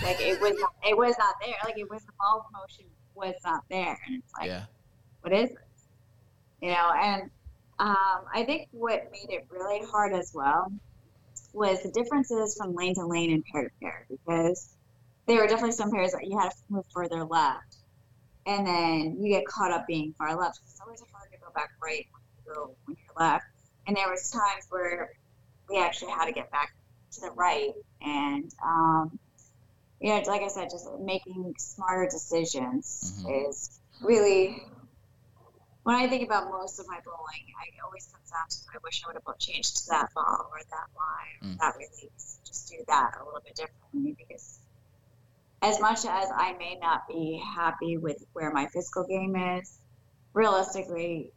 like 0.03 0.19
it 0.19 0.39
was, 0.41 0.53
not, 0.59 0.73
it 0.87 0.97
was 0.97 1.15
not 1.17 1.35
there. 1.41 1.55
Like 1.63 1.77
it 1.77 1.89
was 1.89 2.03
the 2.03 2.11
ball 2.19 2.49
motion 2.53 2.85
was 3.15 3.35
not 3.43 3.63
there. 3.69 3.97
And 4.07 4.17
it's 4.17 4.33
like, 4.37 4.47
yeah, 4.47 4.65
what 5.21 5.33
is 5.33 5.49
this? 5.49 5.59
You 6.61 6.69
know, 6.69 6.91
and 6.93 7.29
um, 7.79 8.25
I 8.33 8.43
think 8.43 8.67
what 8.71 9.09
made 9.11 9.29
it 9.29 9.47
really 9.49 9.85
hard 9.85 10.13
as 10.13 10.31
well 10.33 10.71
was 11.53 11.81
the 11.81 11.91
differences 11.91 12.55
from 12.55 12.75
lane 12.75 12.93
to 12.95 13.05
lane 13.05 13.31
and 13.31 13.43
pair 13.45 13.63
to 13.63 13.69
pair 13.81 14.05
because 14.09 14.75
there 15.25 15.37
were 15.37 15.47
definitely 15.47 15.71
some 15.71 15.91
pairs 15.91 16.11
that 16.11 16.25
you 16.27 16.37
had 16.37 16.49
to 16.49 16.57
move 16.69 16.85
further 16.93 17.23
left, 17.23 17.77
and 18.45 18.67
then 18.67 19.17
you 19.21 19.29
get 19.29 19.45
caught 19.45 19.71
up 19.71 19.87
being 19.87 20.13
far 20.17 20.35
left. 20.35 20.59
It's 20.63 20.81
always 20.81 21.01
hard 21.13 21.31
to 21.31 21.37
go 21.39 21.51
back 21.53 21.69
right 21.81 22.05
when 22.11 22.21
you 22.35 22.53
go 22.53 22.75
when 22.85 22.97
you're 22.97 23.25
left. 23.27 23.45
And 23.87 23.95
there 23.95 24.09
was 24.09 24.29
times 24.29 24.65
where 24.69 25.11
we 25.69 25.77
actually 25.77 26.11
had 26.11 26.25
to 26.25 26.31
get 26.31 26.51
back 26.51 26.73
to 27.13 27.21
the 27.21 27.31
right, 27.31 27.71
and 28.01 28.51
um, 28.63 29.19
you 30.01 30.09
know, 30.09 30.21
like 30.27 30.41
I 30.41 30.47
said, 30.47 30.69
just 30.69 30.87
making 30.99 31.53
smarter 31.57 32.09
decisions 32.09 33.23
mm-hmm. 33.23 33.49
is 33.49 33.79
really 34.01 34.63
when 35.83 35.95
I 35.95 36.07
think 36.07 36.23
about 36.23 36.49
most 36.49 36.79
of 36.79 36.87
my 36.87 36.99
bowling, 37.03 37.45
I 37.57 37.85
always 37.85 38.07
comes 38.07 38.29
down 38.29 38.47
to 38.49 38.57
I 38.73 38.77
wish 38.83 39.01
I 39.03 39.07
would 39.07 39.21
have 39.25 39.37
changed 39.39 39.77
to 39.77 39.89
that 39.89 40.09
ball 40.13 40.49
or 40.51 40.59
that 40.59 40.87
line, 40.97 41.53
mm. 41.53 41.57
that 41.59 41.75
release. 41.77 42.39
Just 42.45 42.69
do 42.69 42.77
that 42.87 43.11
a 43.19 43.25
little 43.25 43.41
bit 43.43 43.55
differently 43.55 44.15
because 44.17 44.59
as 45.61 45.79
much 45.79 45.99
as 46.05 46.29
I 46.35 46.55
may 46.57 46.77
not 46.81 47.07
be 47.07 47.41
happy 47.55 47.97
with 47.97 48.23
where 48.33 48.51
my 48.51 48.67
physical 48.67 49.05
game 49.05 49.35
is, 49.35 49.77
realistically, 50.33 51.31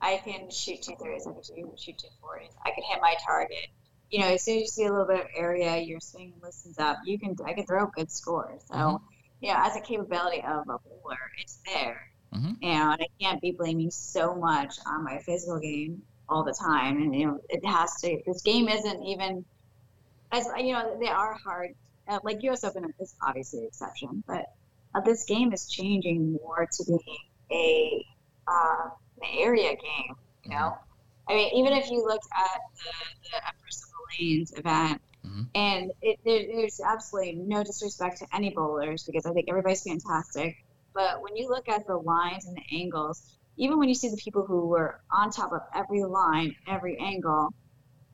I 0.00 0.20
can 0.24 0.50
shoot 0.50 0.82
two 0.82 0.94
thirties, 0.96 1.26
I 1.26 1.32
can 1.32 1.42
shoot 1.76 1.98
two 1.98 2.08
forties, 2.20 2.50
I 2.64 2.70
can 2.70 2.82
hit 2.84 3.00
my 3.00 3.14
target. 3.24 3.68
You 4.10 4.20
know, 4.20 4.26
as 4.26 4.44
soon 4.44 4.56
as 4.56 4.60
you 4.62 4.66
see 4.66 4.84
a 4.84 4.90
little 4.90 5.06
bit 5.06 5.20
of 5.20 5.26
area, 5.34 5.78
your 5.78 6.00
swing 6.00 6.34
listens 6.42 6.78
up. 6.78 6.98
You 7.04 7.18
can, 7.18 7.34
I 7.46 7.54
can 7.54 7.64
throw 7.64 7.84
a 7.84 7.90
good 7.90 8.10
scores. 8.10 8.62
So, 8.68 8.74
mm-hmm. 8.74 9.04
you 9.40 9.52
know, 9.52 9.58
as 9.58 9.74
a 9.74 9.80
capability 9.80 10.42
of 10.42 10.68
a 10.68 10.78
bowler, 10.78 11.18
it's 11.38 11.58
there. 11.64 12.11
Mm-hmm. 12.34 12.52
And 12.62 13.02
I 13.02 13.06
can't 13.20 13.40
be 13.40 13.52
blaming 13.52 13.90
so 13.90 14.34
much 14.34 14.76
on 14.86 15.04
my 15.04 15.18
physical 15.18 15.58
game 15.58 16.02
all 16.28 16.44
the 16.44 16.54
time. 16.54 16.96
And 16.96 17.14
you 17.14 17.26
know, 17.26 17.40
it 17.48 17.64
has 17.64 18.00
to. 18.00 18.20
This 18.26 18.42
game 18.42 18.68
isn't 18.68 19.02
even 19.04 19.44
as 20.30 20.46
you 20.58 20.72
know. 20.72 20.96
They 20.98 21.08
are 21.08 21.34
hard 21.34 21.74
uh, 22.08 22.18
like 22.24 22.42
U.S. 22.42 22.64
Open 22.64 22.92
is 23.00 23.14
obviously 23.22 23.60
an 23.60 23.66
exception, 23.66 24.24
but 24.26 24.46
uh, 24.94 25.00
this 25.00 25.24
game 25.24 25.52
is 25.52 25.68
changing 25.68 26.32
more 26.32 26.68
to 26.70 26.84
being 26.84 27.18
a 27.50 28.04
uh, 28.48 28.88
an 29.22 29.38
area 29.38 29.70
game. 29.70 30.16
You 30.44 30.50
know, 30.50 30.56
mm-hmm. 30.56 31.32
I 31.32 31.34
mean, 31.34 31.54
even 31.54 31.72
if 31.74 31.90
you 31.90 32.04
look 32.04 32.22
at 32.34 32.60
the, 32.76 33.30
the 33.30 33.48
Empress 33.48 33.84
of 33.84 33.90
the 33.90 34.24
Lanes 34.24 34.52
event, 34.56 35.02
mm-hmm. 35.24 35.42
and 35.54 35.92
it, 36.02 36.18
there, 36.24 36.44
there's 36.46 36.80
absolutely 36.80 37.34
no 37.34 37.62
disrespect 37.62 38.18
to 38.18 38.26
any 38.34 38.50
bowlers 38.50 39.04
because 39.04 39.26
I 39.26 39.32
think 39.32 39.48
everybody's 39.48 39.82
fantastic. 39.82 40.64
But 40.94 41.22
when 41.22 41.36
you 41.36 41.48
look 41.48 41.68
at 41.68 41.86
the 41.86 41.96
lines 41.96 42.46
and 42.46 42.56
the 42.56 42.76
angles, 42.76 43.36
even 43.56 43.78
when 43.78 43.88
you 43.88 43.94
see 43.94 44.08
the 44.08 44.16
people 44.16 44.44
who 44.44 44.66
were 44.66 45.00
on 45.10 45.30
top 45.30 45.52
of 45.52 45.60
every 45.74 46.04
line, 46.04 46.54
every 46.66 46.98
angle, 46.98 47.52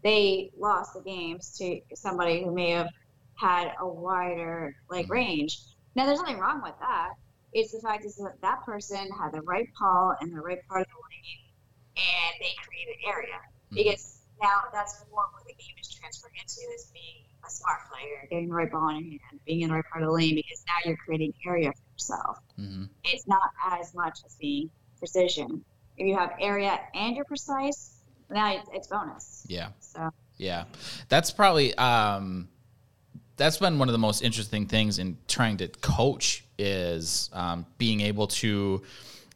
they 0.02 0.50
lost 0.58 0.94
the 0.94 1.00
games 1.00 1.56
to 1.58 1.80
somebody 1.94 2.42
who 2.42 2.52
may 2.52 2.70
have 2.70 2.88
had 3.34 3.72
a 3.80 3.88
wider 3.88 4.74
like 4.90 5.08
range. 5.08 5.60
Now, 5.94 6.06
there's 6.06 6.20
nothing 6.20 6.38
wrong 6.38 6.62
with 6.62 6.74
that. 6.80 7.10
It's 7.52 7.72
the 7.72 7.80
fact 7.80 8.04
is 8.04 8.16
that 8.16 8.40
that 8.42 8.64
person 8.64 9.08
had 9.18 9.32
the 9.32 9.40
right 9.42 9.68
ball 9.78 10.14
and 10.20 10.34
the 10.34 10.40
right 10.40 10.58
part 10.68 10.82
of 10.82 10.86
the 10.88 11.00
lane, 11.10 11.40
and 11.96 12.34
they 12.40 12.54
created 12.62 12.96
area. 13.06 13.34
Mm-hmm. 13.34 13.76
Because 13.76 14.18
now 14.40 14.62
that's 14.72 15.04
more 15.10 15.24
what 15.32 15.44
the 15.46 15.54
game 15.54 15.74
is 15.80 15.88
transferring 15.88 16.34
into 16.36 16.60
is 16.74 16.90
being 16.92 17.24
a 17.46 17.50
smart 17.50 17.78
player, 17.90 18.26
getting 18.30 18.48
the 18.48 18.54
right 18.54 18.70
ball 18.70 18.88
in 18.90 19.12
your 19.12 19.20
hand, 19.28 19.40
being 19.46 19.62
in 19.62 19.68
the 19.68 19.74
right 19.74 19.84
part 19.90 20.02
of 20.02 20.08
the 20.08 20.14
lane. 20.14 20.34
Because 20.34 20.64
now 20.66 20.74
you're 20.84 20.96
creating 20.96 21.34
area 21.46 21.72
for 21.72 21.92
yourself. 21.94 22.38
Mm-hmm. 22.58 22.84
It's 23.04 23.26
not 23.26 23.50
as 23.70 23.94
much 23.94 24.20
as 24.26 24.34
being 24.36 24.70
precision. 24.98 25.64
If 25.96 26.06
you 26.06 26.16
have 26.16 26.32
area 26.40 26.78
and 26.94 27.16
you're 27.16 27.24
precise, 27.24 27.96
now 28.30 28.52
it's, 28.54 28.68
it's 28.72 28.86
bonus. 28.88 29.44
Yeah. 29.48 29.68
So. 29.80 30.10
Yeah, 30.36 30.64
that's 31.08 31.32
probably 31.32 31.74
um, 31.74 32.48
that's 33.36 33.58
been 33.58 33.78
one 33.78 33.88
of 33.88 33.92
the 33.92 33.98
most 33.98 34.22
interesting 34.22 34.66
things 34.66 34.98
in 34.98 35.18
trying 35.26 35.56
to 35.58 35.68
coach 35.68 36.44
is 36.58 37.30
um, 37.32 37.66
being 37.78 38.00
able 38.02 38.28
to 38.28 38.82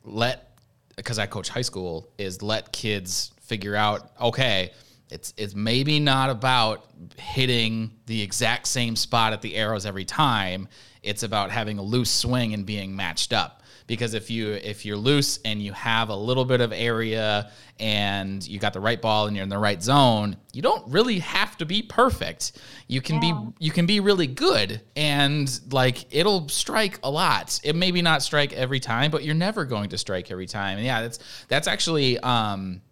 let 0.04 0.56
because 0.96 1.18
I 1.18 1.26
coach 1.26 1.48
high 1.48 1.62
school 1.62 2.08
is 2.18 2.42
let 2.42 2.72
kids 2.72 3.32
figure 3.40 3.74
out 3.74 4.10
okay 4.20 4.72
it's 5.12 5.34
it's 5.36 5.54
maybe 5.54 6.00
not 6.00 6.30
about 6.30 6.86
hitting 7.16 7.90
the 8.06 8.22
exact 8.22 8.66
same 8.66 8.96
spot 8.96 9.32
at 9.32 9.42
the 9.42 9.54
arrows 9.54 9.86
every 9.86 10.04
time 10.04 10.68
it's 11.02 11.22
about 11.22 11.50
having 11.50 11.78
a 11.78 11.82
loose 11.82 12.10
swing 12.10 12.54
and 12.54 12.64
being 12.64 12.94
matched 12.94 13.32
up 13.32 13.62
because 13.86 14.14
if 14.14 14.30
you 14.30 14.52
if 14.52 14.84
you're 14.84 14.96
loose 14.96 15.38
and 15.44 15.60
you 15.62 15.72
have 15.72 16.08
a 16.08 16.14
little 16.14 16.44
bit 16.44 16.60
of 16.60 16.72
area 16.72 17.50
and 17.78 18.46
you 18.46 18.58
got 18.58 18.72
the 18.72 18.80
right 18.80 19.02
ball 19.02 19.26
and 19.26 19.36
you're 19.36 19.42
in 19.42 19.48
the 19.48 19.58
right 19.58 19.82
zone, 19.82 20.36
you 20.52 20.62
don't 20.62 20.88
really 20.90 21.18
have 21.18 21.56
to 21.58 21.66
be 21.66 21.82
perfect. 21.82 22.52
You 22.86 23.00
can 23.00 23.22
yeah. 23.22 23.32
be 23.32 23.52
you 23.58 23.70
can 23.70 23.86
be 23.86 24.00
really 24.00 24.26
good 24.26 24.80
and 24.96 25.60
like 25.70 26.06
it'll 26.14 26.48
strike 26.48 27.00
a 27.02 27.10
lot. 27.10 27.60
It 27.64 27.76
maybe 27.76 28.02
not 28.02 28.22
strike 28.22 28.52
every 28.52 28.80
time, 28.80 29.10
but 29.10 29.24
you're 29.24 29.34
never 29.34 29.64
going 29.64 29.90
to 29.90 29.98
strike 29.98 30.30
every 30.30 30.46
time. 30.46 30.78
And 30.78 30.86
yeah, 30.86 31.02
that's 31.02 31.18
that's 31.48 31.68
actually 31.68 32.18
um 32.20 32.82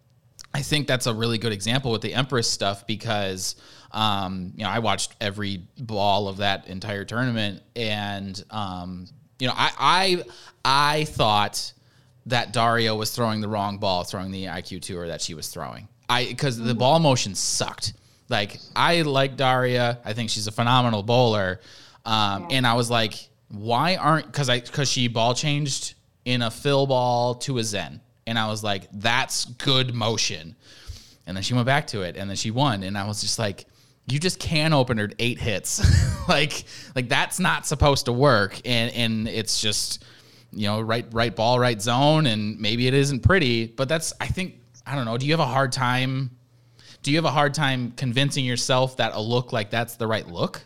I 0.53 0.61
think 0.61 0.87
that's 0.87 1.07
a 1.07 1.13
really 1.13 1.37
good 1.37 1.53
example 1.53 1.91
with 1.91 2.01
the 2.01 2.13
Empress 2.13 2.49
stuff 2.49 2.85
because 2.85 3.55
um, 3.91 4.53
you 4.55 4.63
know, 4.63 4.69
I 4.69 4.79
watched 4.79 5.15
every 5.19 5.63
ball 5.77 6.27
of 6.27 6.37
that 6.37 6.67
entire 6.67 7.03
tournament, 7.03 7.61
and 7.75 8.41
um, 8.49 9.07
you 9.39 9.47
know, 9.47 9.53
I 9.55 10.23
I 10.63 10.99
I 10.99 11.03
thought 11.05 11.73
that 12.27 12.53
Daria 12.53 12.95
was 12.95 13.13
throwing 13.13 13.41
the 13.41 13.47
wrong 13.47 13.77
ball, 13.77 14.03
throwing 14.03 14.31
the 14.31 14.45
IQ 14.45 14.81
tour 14.81 15.07
that 15.07 15.21
she 15.21 15.33
was 15.33 15.49
throwing. 15.49 15.87
I 16.09 16.25
because 16.25 16.57
the 16.57 16.75
ball 16.75 16.99
motion 16.99 17.35
sucked. 17.35 17.93
Like 18.29 18.59
I 18.75 19.01
like 19.01 19.35
Daria. 19.35 19.99
I 20.05 20.13
think 20.13 20.29
she's 20.29 20.47
a 20.47 20.51
phenomenal 20.51 21.03
bowler. 21.03 21.59
Um, 22.05 22.47
and 22.49 22.65
I 22.65 22.73
was 22.73 22.89
like, 22.89 23.13
why 23.49 23.97
aren't 23.97 24.25
because 24.25 24.49
I 24.49 24.61
because 24.61 24.89
she 24.89 25.07
ball 25.07 25.33
changed 25.33 25.95
in 26.23 26.41
a 26.41 26.51
fill 26.51 26.87
ball 26.87 27.35
to 27.35 27.57
a 27.57 27.63
Zen, 27.63 27.99
and 28.27 28.37
I 28.37 28.47
was 28.47 28.63
like, 28.63 28.87
that's 28.93 29.45
good 29.45 29.93
motion. 29.93 30.55
And 31.25 31.37
then 31.37 31.43
she 31.43 31.53
went 31.53 31.65
back 31.65 31.87
to 31.87 32.01
it, 32.01 32.17
and 32.17 32.29
then 32.29 32.37
she 32.37 32.51
won, 32.51 32.83
and 32.83 32.97
I 32.97 33.07
was 33.07 33.21
just 33.21 33.39
like, 33.39 33.65
you 34.07 34.19
just 34.19 34.39
can 34.39 34.73
open 34.73 34.97
her 34.97 35.09
eight 35.19 35.39
hits. 35.39 36.27
like 36.27 36.63
like 36.95 37.07
that's 37.07 37.39
not 37.39 37.65
supposed 37.65 38.05
to 38.05 38.13
work. 38.13 38.59
And 38.65 38.91
and 38.93 39.27
it's 39.27 39.61
just 39.61 40.03
you 40.51 40.67
know, 40.67 40.81
right 40.81 41.05
right 41.11 41.35
ball, 41.35 41.59
right 41.59 41.81
zone, 41.81 42.25
and 42.25 42.59
maybe 42.59 42.87
it 42.87 42.93
isn't 42.93 43.21
pretty, 43.21 43.67
but 43.67 43.87
that's 43.87 44.13
I 44.19 44.27
think 44.27 44.55
I 44.85 44.95
don't 44.95 45.05
know. 45.05 45.17
Do 45.17 45.25
you 45.25 45.33
have 45.33 45.39
a 45.39 45.45
hard 45.45 45.71
time 45.71 46.31
do 47.03 47.11
you 47.11 47.17
have 47.17 47.25
a 47.25 47.31
hard 47.31 47.53
time 47.53 47.91
convincing 47.91 48.45
yourself 48.45 48.97
that 48.97 49.15
a 49.15 49.21
look 49.21 49.51
like 49.51 49.71
that's 49.71 49.95
the 49.95 50.05
right 50.05 50.27
look? 50.27 50.61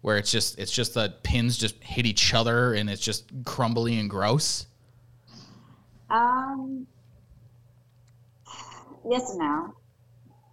Where 0.00 0.16
it's 0.16 0.30
just 0.30 0.58
it's 0.58 0.72
just 0.72 0.94
the 0.94 1.14
pins 1.22 1.56
just 1.56 1.76
hit 1.82 2.06
each 2.06 2.34
other 2.34 2.74
and 2.74 2.90
it's 2.90 3.02
just 3.02 3.30
crumbly 3.44 3.98
and 3.98 4.10
gross? 4.10 4.66
Um 6.12 6.86
yes 9.08 9.30
and 9.30 9.38
no. 9.38 9.74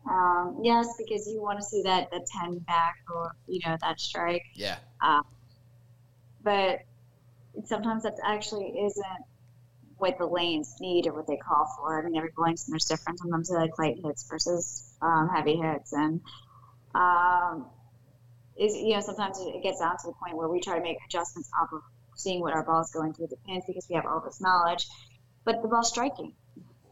Um, 0.09 0.59
yes, 0.63 0.87
because 0.97 1.27
you 1.27 1.41
want 1.41 1.59
to 1.59 1.65
see 1.65 1.83
that 1.83 2.09
the 2.11 2.25
ten 2.31 2.57
back 2.59 2.95
or 3.13 3.35
you 3.47 3.59
know 3.65 3.77
that 3.81 3.99
strike. 3.99 4.43
Yeah. 4.55 4.77
Uh, 5.01 5.21
but 6.41 6.79
sometimes 7.65 8.03
that 8.03 8.15
actually 8.25 8.73
isn't 8.85 9.25
what 9.97 10.17
the 10.17 10.25
lanes 10.25 10.75
need 10.79 11.05
or 11.07 11.13
what 11.13 11.27
they 11.27 11.37
call 11.37 11.67
for. 11.77 11.99
I 11.99 12.05
mean, 12.05 12.15
every 12.15 12.29
Billington 12.35 12.71
there's 12.71 12.85
different. 12.85 13.19
Sometimes 13.19 13.49
they 13.49 13.55
like 13.55 13.77
light 13.77 13.97
hits 14.03 14.27
versus 14.29 14.95
um, 15.01 15.29
heavy 15.33 15.57
hits, 15.57 15.93
and 15.93 16.21
um, 16.95 17.67
is 18.57 18.75
you 18.75 18.93
know 18.93 19.01
sometimes 19.01 19.37
it 19.39 19.61
gets 19.61 19.79
down 19.79 19.97
to 19.97 20.07
the 20.07 20.13
point 20.23 20.37
where 20.37 20.49
we 20.49 20.59
try 20.59 20.77
to 20.77 20.83
make 20.83 20.97
adjustments 21.07 21.49
off 21.61 21.69
of 21.73 21.81
seeing 22.15 22.41
what 22.41 22.53
our 22.53 22.63
ball 22.63 22.81
is 22.81 22.91
going 22.91 23.13
through 23.13 23.27
the 23.27 23.37
pins 23.47 23.63
because 23.67 23.85
we 23.89 23.95
have 23.95 24.05
all 24.05 24.21
this 24.25 24.41
knowledge, 24.41 24.85
but 25.45 25.61
the 25.61 25.67
ball's 25.67 25.89
striking. 25.89 26.33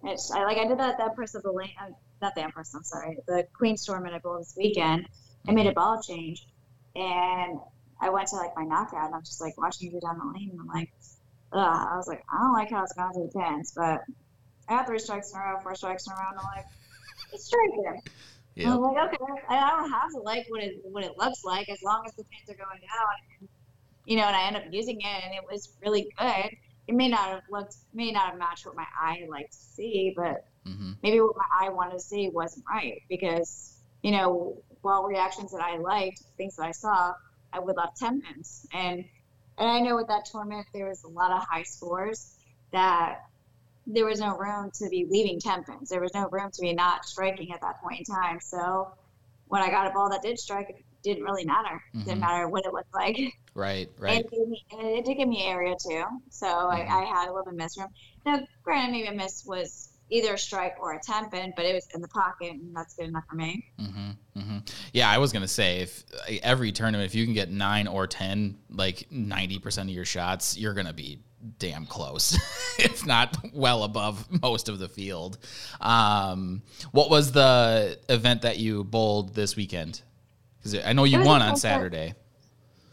It's 0.03 0.31
I 0.31 0.43
like 0.43 0.57
I 0.57 0.67
did 0.67 0.79
that 0.79 0.97
that 0.97 1.09
Empress 1.09 1.35
of 1.35 1.43
the 1.43 1.51
lane, 1.51 1.71
uh, 1.81 1.89
not 2.21 2.35
the 2.35 2.41
Empress. 2.41 2.73
I'm 2.73 2.83
sorry, 2.83 3.17
the 3.27 3.47
Queen's 3.53 3.85
Tournament 3.85 4.15
I 4.15 4.19
bowled 4.19 4.41
this 4.41 4.55
weekend. 4.57 5.07
I 5.47 5.51
made 5.51 5.67
a 5.67 5.73
ball 5.73 6.01
change, 6.01 6.45
and 6.95 7.59
I 7.99 8.09
went 8.09 8.27
to 8.29 8.35
like 8.35 8.51
my 8.55 8.63
knockout 8.63 9.05
and 9.05 9.15
I'm 9.15 9.23
just 9.23 9.41
like 9.41 9.57
watching 9.57 9.87
you 9.87 9.99
go 9.99 10.07
down 10.07 10.19
the 10.19 10.25
lane 10.25 10.49
and 10.51 10.59
I'm 10.59 10.67
like, 10.67 10.91
ugh. 11.51 11.87
I 11.91 11.97
was 11.97 12.07
like, 12.07 12.23
I 12.31 12.39
don't 12.39 12.53
like 12.53 12.69
how 12.69 12.83
it's 12.83 12.93
gone 12.93 13.13
to 13.13 13.19
the 13.21 13.39
pins, 13.39 13.73
but 13.75 14.01
I 14.69 14.77
got 14.77 14.87
three 14.87 14.99
strikes 14.99 15.31
in 15.31 15.39
a 15.39 15.43
row, 15.43 15.59
four 15.61 15.75
strikes 15.75 16.05
in 16.05 16.13
a 16.13 16.15
row, 16.15 16.29
and 16.29 16.39
I'm 16.39 16.45
like, 16.55 16.65
it's 17.33 17.45
striking. 17.45 18.01
Yeah. 18.55 18.73
I'm 18.73 18.81
like, 18.81 19.13
okay, 19.13 19.17
I 19.49 19.69
don't 19.69 19.91
have 19.91 20.11
to 20.11 20.19
like 20.19 20.45
what 20.49 20.63
it 20.63 20.79
what 20.83 21.03
it 21.03 21.17
looks 21.17 21.43
like 21.43 21.69
as 21.69 21.81
long 21.83 22.03
as 22.05 22.13
the 22.15 22.23
pins 22.23 22.49
are 22.49 22.63
going 22.65 22.79
down. 22.81 23.39
And, 23.39 23.49
you 24.05 24.17
know, 24.17 24.23
and 24.23 24.35
I 24.35 24.47
end 24.47 24.57
up 24.57 24.63
using 24.71 24.99
it, 24.99 25.23
and 25.25 25.33
it 25.33 25.43
was 25.49 25.73
really 25.83 26.09
good. 26.17 26.49
It 26.87 26.95
may 26.95 27.09
not 27.09 27.27
have 27.27 27.41
looked, 27.51 27.75
may 27.93 28.11
not 28.11 28.29
have 28.31 28.39
matched 28.39 28.65
what 28.65 28.75
my 28.75 28.85
eye 28.99 29.25
liked 29.29 29.51
to 29.51 29.59
see, 29.59 30.13
but 30.15 30.45
mm-hmm. 30.65 30.93
maybe 31.03 31.19
what 31.19 31.35
my 31.35 31.67
eye 31.67 31.69
wanted 31.69 31.93
to 31.93 31.99
see 31.99 32.29
wasn't 32.29 32.65
right 32.69 33.01
because, 33.09 33.77
you 34.01 34.11
know, 34.11 34.55
while 34.81 35.03
reactions 35.03 35.51
that 35.51 35.61
I 35.61 35.77
liked, 35.77 36.21
things 36.37 36.55
that 36.55 36.65
I 36.65 36.71
saw, 36.71 37.13
I 37.51 37.59
would 37.59 37.75
love 37.75 37.89
10 37.99 38.21
pins. 38.21 38.65
And 38.73 39.03
and 39.59 39.69
I 39.69 39.79
know 39.79 39.95
with 39.95 40.07
that 40.07 40.25
tournament 40.31 40.67
there 40.73 40.87
was 40.87 41.03
a 41.03 41.07
lot 41.07 41.31
of 41.31 41.43
high 41.49 41.63
scores 41.63 42.35
that 42.71 43.17
there 43.87 44.05
was 44.05 44.19
no 44.19 44.37
room 44.37 44.69
to 44.75 44.89
be 44.89 45.07
leaving 45.09 45.39
10 45.39 45.63
pins. 45.63 45.89
There 45.89 46.01
was 46.01 46.13
no 46.13 46.27
room 46.29 46.51
to 46.51 46.61
be 46.61 46.73
not 46.73 47.05
striking 47.05 47.51
at 47.51 47.61
that 47.61 47.81
point 47.81 47.99
in 48.07 48.15
time. 48.15 48.39
So 48.41 48.91
when 49.47 49.61
I 49.61 49.69
got 49.69 49.87
a 49.87 49.91
ball 49.91 50.09
that 50.09 50.21
did 50.21 50.37
strike, 50.37 50.69
it 50.69 50.85
didn't 51.03 51.23
really 51.23 51.45
matter. 51.45 51.81
It 51.93 51.97
Mhm. 51.99 52.05
didn't 52.05 52.19
matter 52.19 52.49
what 52.49 52.65
it 52.65 52.73
looked 52.73 52.93
like. 52.93 53.17
Right, 53.57 53.89
right. 53.97 54.19
it, 54.19 54.29
gave 54.29 54.47
me, 54.47 54.63
and 54.71 54.87
it 54.89 55.03
did 55.03 55.17
give 55.17 55.27
me 55.27 55.43
area 55.43 55.73
too. 55.81 56.03
So 56.29 56.45
Mhm. 56.45 56.87
I, 56.89 57.01
I 57.01 57.05
had 57.05 57.27
a 57.27 57.31
little 57.31 57.45
bit 57.45 57.53
of 57.53 57.57
miss 57.57 57.75
room. 57.75 57.87
Now, 58.23 58.39
granted, 58.63 58.91
maybe 58.91 59.07
a 59.07 59.13
miss 59.13 59.43
was 59.47 59.89
either 60.11 60.35
a 60.35 60.37
strike 60.37 60.75
or 60.79 60.93
a 60.93 60.99
10 61.01 61.31
pin, 61.31 61.51
but 61.55 61.65
it 61.65 61.73
was 61.73 61.87
in 61.95 62.01
the 62.01 62.07
pocket, 62.09 62.51
and 62.51 62.75
that's 62.75 62.93
good 62.93 63.07
enough 63.07 63.23
for 63.27 63.35
me. 63.35 63.65
hmm 63.79 64.11
hmm 64.39 64.57
Yeah, 64.93 65.09
I 65.09 65.17
was 65.17 65.33
gonna 65.33 65.47
say 65.47 65.79
if 65.79 66.03
every 66.43 66.71
tournament, 66.71 67.07
if 67.07 67.15
you 67.15 67.25
can 67.25 67.33
get 67.33 67.49
nine 67.49 67.87
or 67.87 68.05
ten, 68.05 68.59
like 68.69 69.07
ninety 69.09 69.57
percent 69.57 69.89
of 69.89 69.95
your 69.95 70.05
shots, 70.05 70.55
you're 70.55 70.75
gonna 70.75 70.93
be 70.93 71.19
damn 71.57 71.87
close, 71.87 72.37
if 72.79 73.07
not 73.07 73.35
well 73.53 73.83
above 73.83 74.27
most 74.41 74.69
of 74.69 74.77
the 74.77 74.87
field. 74.87 75.39
Um, 75.81 76.61
what 76.91 77.09
was 77.09 77.31
the 77.31 77.97
event 78.07 78.43
that 78.43 78.59
you 78.59 78.83
bowled 78.83 79.33
this 79.33 79.55
weekend? 79.55 80.03
Because 80.59 80.75
I 80.85 80.93
know 80.93 81.05
you 81.05 81.23
won 81.23 81.41
on. 81.41 81.55
Saturday. 81.57 82.13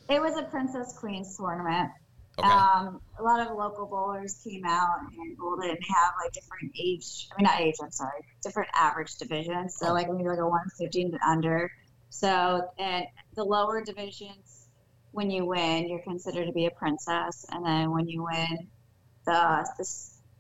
It 0.09 0.21
was 0.21 0.37
a 0.37 0.43
Princess 0.45 0.97
Queens 0.99 1.37
tournament. 1.37 1.91
Okay. 2.39 2.49
Um, 2.49 3.01
a 3.19 3.23
lot 3.23 3.41
of 3.47 3.57
local 3.57 3.87
bowlers 3.87 4.41
came 4.45 4.65
out 4.67 4.99
and 5.17 5.37
bowled 5.37 5.63
it, 5.65 5.71
and 5.71 5.79
have 5.89 6.13
like 6.23 6.33
different 6.33 6.73
age. 6.79 7.29
I 7.33 7.41
mean, 7.41 7.45
not 7.45 7.61
age. 7.61 7.77
I'm 7.83 7.93
sorry, 7.93 8.21
different 8.43 8.71
average 8.75 9.15
divisions. 9.17 9.77
So 9.79 9.93
like 9.93 10.09
maybe 10.11 10.29
like 10.29 10.39
a 10.39 10.49
115 10.49 11.13
and 11.13 11.21
under. 11.27 11.71
So 12.11 12.69
and 12.79 13.07
the 13.35 13.45
lower 13.45 13.83
divisions, 13.83 14.69
when 15.13 15.31
you 15.31 15.47
win, 15.47 15.89
you're 15.89 16.03
considered 16.03 16.47
to 16.47 16.53
be 16.53 16.67
a 16.67 16.71
princess, 16.73 17.45
and 17.51 17.65
then 17.65 17.93
when 17.93 18.09
you 18.09 18.25
win 18.25 18.69
the 19.27 19.67
the, 19.79 19.89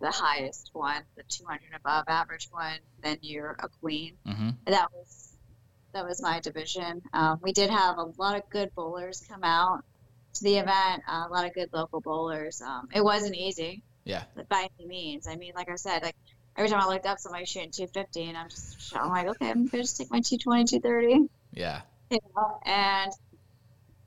the 0.00 0.10
highest 0.10 0.70
one, 0.72 1.02
the 1.16 1.22
200 1.28 1.60
above 1.76 2.04
average 2.08 2.48
one, 2.50 2.78
then 3.02 3.18
you're 3.22 3.56
a 3.60 3.68
queen. 3.80 4.16
hmm 4.26 4.50
That 4.66 4.88
was 4.92 5.23
that 5.94 6.04
was 6.06 6.20
my 6.22 6.40
division. 6.40 7.00
Um, 7.12 7.38
we 7.42 7.52
did 7.52 7.70
have 7.70 7.96
a 7.98 8.06
lot 8.18 8.36
of 8.36 8.42
good 8.50 8.70
bowlers 8.76 9.22
come 9.28 9.42
out 9.44 9.80
to 10.34 10.44
the 10.44 10.56
event. 10.58 11.02
Uh, 11.08 11.24
a 11.28 11.32
lot 11.32 11.46
of 11.46 11.54
good 11.54 11.70
local 11.72 12.00
bowlers. 12.00 12.60
Um, 12.60 12.88
it 12.94 13.02
wasn't 13.02 13.36
easy 13.36 13.82
Yeah. 14.04 14.24
by 14.48 14.68
any 14.78 14.88
means. 14.88 15.26
I 15.26 15.36
mean, 15.36 15.52
like 15.54 15.70
I 15.70 15.76
said, 15.76 16.02
like 16.02 16.16
every 16.56 16.68
time 16.68 16.80
I 16.82 16.86
looked 16.88 17.06
up, 17.06 17.18
somebody 17.18 17.46
shooting 17.46 17.70
250, 17.70 18.24
and 18.28 18.36
I'm 18.36 18.48
just 18.50 18.94
I'm 18.96 19.08
like, 19.08 19.28
okay, 19.28 19.50
I'm 19.50 19.66
gonna 19.66 19.82
just 19.82 19.96
take 19.96 20.10
my 20.10 20.20
220, 20.20 20.64
230, 20.80 21.28
Yeah. 21.52 21.82
you 22.10 22.18
know, 22.36 22.58
and 22.64 23.12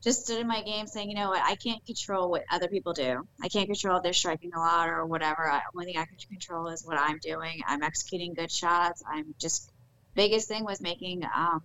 just 0.04 0.26
stood 0.26 0.40
in 0.40 0.48
my 0.48 0.62
game 0.62 0.86
saying, 0.88 1.10
you 1.10 1.16
know 1.16 1.30
what, 1.30 1.42
I 1.44 1.56
can't 1.56 1.84
control 1.86 2.30
what 2.30 2.44
other 2.52 2.68
people 2.68 2.94
do. 2.94 3.24
I 3.42 3.48
can't 3.48 3.66
control 3.66 3.98
if 3.98 4.04
they're 4.04 4.14
striking 4.14 4.52
a 4.54 4.60
lot 4.60 4.90
or 4.90 5.06
whatever. 5.06 5.50
I, 5.50 5.62
only 5.74 5.88
thing 5.88 5.98
I 5.98 6.06
can 6.06 6.18
control 6.30 6.68
is 6.68 6.84
what 6.86 7.00
I'm 7.00 7.18
doing. 7.22 7.62
I'm 7.66 7.82
executing 7.82 8.34
good 8.34 8.52
shots. 8.52 9.02
I'm 9.12 9.34
just 9.40 9.72
biggest 10.18 10.50
thing 10.50 10.66
was 10.66 10.82
making 10.82 11.22
um, 11.34 11.62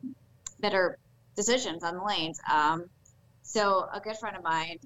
better 0.61 0.96
decisions 1.34 1.82
on 1.82 1.94
the 1.96 2.05
lanes. 2.05 2.38
Um, 2.53 2.84
so 3.42 3.86
a 3.92 3.98
good 3.98 4.16
friend 4.18 4.36
of 4.36 4.44
mine, 4.44 4.76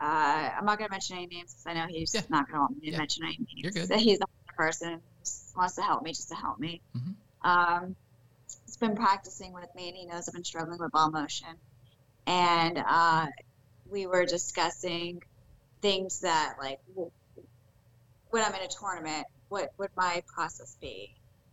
uh, 0.00 0.50
I'm 0.56 0.64
not 0.64 0.78
going 0.78 0.88
to 0.88 0.92
mention 0.92 1.16
any 1.16 1.26
names 1.26 1.54
because 1.54 1.66
I 1.66 1.74
know 1.74 1.86
he's 1.88 2.14
Yeah. 2.14 2.22
not 2.30 2.46
going 2.46 2.54
to 2.54 2.60
want 2.60 2.78
me 2.78 2.86
to 2.86 2.92
Yeah. 2.92 2.98
mention 2.98 3.24
any 3.24 3.36
names. 3.38 3.48
You're 3.52 3.72
good. 3.72 3.92
He's 4.00 4.20
the 4.20 4.26
person 4.56 4.92
who 4.94 5.60
wants 5.60 5.74
to 5.74 5.82
help 5.82 6.02
me 6.02 6.12
just 6.12 6.28
to 6.30 6.34
help 6.36 6.58
me. 6.58 6.80
Mhm. 6.96 7.14
Um, 7.42 7.96
he's 8.66 8.76
been 8.76 8.94
practicing 8.94 9.52
with 9.52 9.68
me 9.74 9.88
and 9.88 9.96
he 9.96 10.06
knows 10.06 10.28
I've 10.28 10.34
been 10.34 10.44
struggling 10.44 10.78
with 10.78 10.92
ball 10.92 11.10
motion. 11.10 11.54
And 12.26 12.78
uh, 12.78 13.26
we 13.90 14.06
were 14.06 14.24
discussing 14.24 15.20
things 15.82 16.20
that, 16.20 16.54
like, 16.60 16.78
when 18.30 18.44
I'm 18.44 18.54
in 18.54 18.62
a 18.62 18.68
tournament, 18.68 19.26
what 19.48 19.70
would 19.78 19.90
my 19.96 20.22
process 20.34 20.76
be 20.80 21.08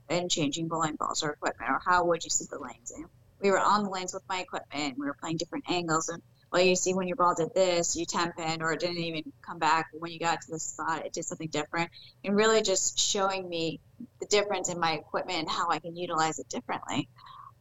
in 0.10 0.30
changing 0.30 0.68
bowling 0.68 0.96
balls 0.96 1.24
or 1.24 1.32
equipment, 1.32 1.70
or 1.70 1.80
how 1.86 2.06
would 2.06 2.24
you 2.24 2.30
see 2.30 2.46
the 2.50 2.60
lanes? 2.60 2.92
And 2.96 3.06
we 3.42 3.52
were 3.52 3.60
on 3.60 3.84
the 3.84 3.90
lanes 3.90 4.14
with 4.14 4.24
my 4.30 4.40
equipment. 4.40 4.98
We 4.98 5.06
were 5.06 5.16
playing 5.20 5.38
different 5.38 5.66
angles, 5.70 6.10
and 6.10 6.22
well, 6.52 6.62
you 6.62 6.76
see 6.76 6.94
when 6.94 7.08
your 7.08 7.18
ball 7.18 7.36
did 7.36 7.50
this, 7.54 7.96
you 7.96 8.06
temp 8.06 8.40
in, 8.40 8.62
or 8.62 8.72
it 8.72 8.80
didn't 8.80 8.98
even 8.98 9.24
come 9.46 9.60
back. 9.60 9.88
When 9.94 10.12
you 10.12 10.20
got 10.20 10.40
to 10.42 10.52
the 10.52 10.60
spot, 10.60 11.06
it 11.06 11.14
did 11.14 11.26
something 11.26 11.50
different, 11.50 11.90
and 12.24 12.36
really 12.36 12.62
just 12.62 13.00
showing 13.00 13.50
me 13.50 13.82
the 14.20 14.28
difference 14.28 14.70
in 14.70 14.80
my 14.80 14.94
equipment 14.94 15.40
and 15.40 15.50
how 15.50 15.70
I 15.70 15.80
can 15.80 15.96
utilize 15.96 16.40
it 16.40 16.48
differently. 16.50 17.10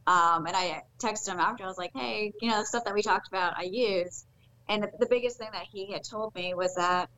Um, 0.06 0.46
and 0.46 0.54
I 0.54 0.82
texted 1.02 1.28
him 1.28 1.40
after. 1.40 1.64
I 1.64 1.66
was 1.66 1.78
like, 1.78 1.92
"Hey, 1.94 2.32
you 2.40 2.50
know, 2.50 2.60
the 2.60 2.66
stuff 2.66 2.84
that 2.84 2.94
we 2.94 3.02
talked 3.02 3.28
about, 3.28 3.54
I 3.56 3.64
use." 3.64 4.24
And 4.68 4.82
the, 4.82 4.90
the 4.98 5.06
biggest 5.06 5.38
thing 5.38 5.50
that 5.52 5.66
he 5.72 5.92
had 5.92 6.02
told 6.04 6.34
me 6.34 6.54
was 6.54 6.74
that, 6.76 7.08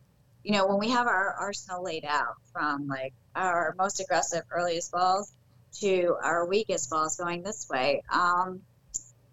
you 0.47 0.53
know, 0.53 0.69
when 0.69 0.79
we 0.79 0.91
have 0.91 1.09
our 1.09 1.35
arsenal 1.41 1.83
laid 1.83 2.05
out 2.05 2.37
from 2.53 2.87
like 2.87 3.13
our 3.35 3.75
most 3.77 3.99
aggressive 3.99 4.45
earliest 4.53 4.93
balls 4.93 5.33
to 5.81 6.15
our 6.23 6.47
weakest 6.47 6.89
balls 6.89 7.17
going 7.17 7.43
this 7.43 7.69
way, 7.69 8.01
um, 8.13 8.61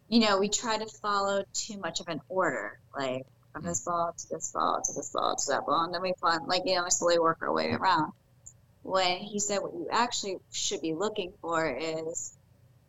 you 0.09 0.21
know, 0.21 0.39
we 0.39 0.49
try 0.49 0.75
to 0.75 0.87
follow 1.03 1.43
too 1.53 1.77
much 1.77 1.99
of 1.99 2.07
an 2.07 2.19
order, 2.29 2.79
like 2.97 3.27
from 3.51 3.61
this 3.61 3.81
ball 3.81 4.11
to 4.17 4.29
this 4.31 4.51
ball 4.53 4.81
to 4.83 4.93
this 4.93 5.11
ball 5.11 5.35
to 5.35 5.51
that 5.51 5.67
ball, 5.67 5.83
and 5.83 5.93
then 5.93 6.01
we 6.01 6.13
fun 6.19 6.47
like 6.47 6.63
you 6.65 6.75
know, 6.75 6.83
we 6.83 6.89
slowly 6.89 7.19
work 7.19 7.43
our 7.43 7.53
way 7.53 7.69
around. 7.69 8.11
When 8.81 9.17
he 9.17 9.37
said 9.37 9.59
what 9.59 9.73
you 9.75 9.89
actually 9.91 10.37
should 10.51 10.81
be 10.81 10.95
looking 10.95 11.31
for 11.41 11.77
is 11.79 12.35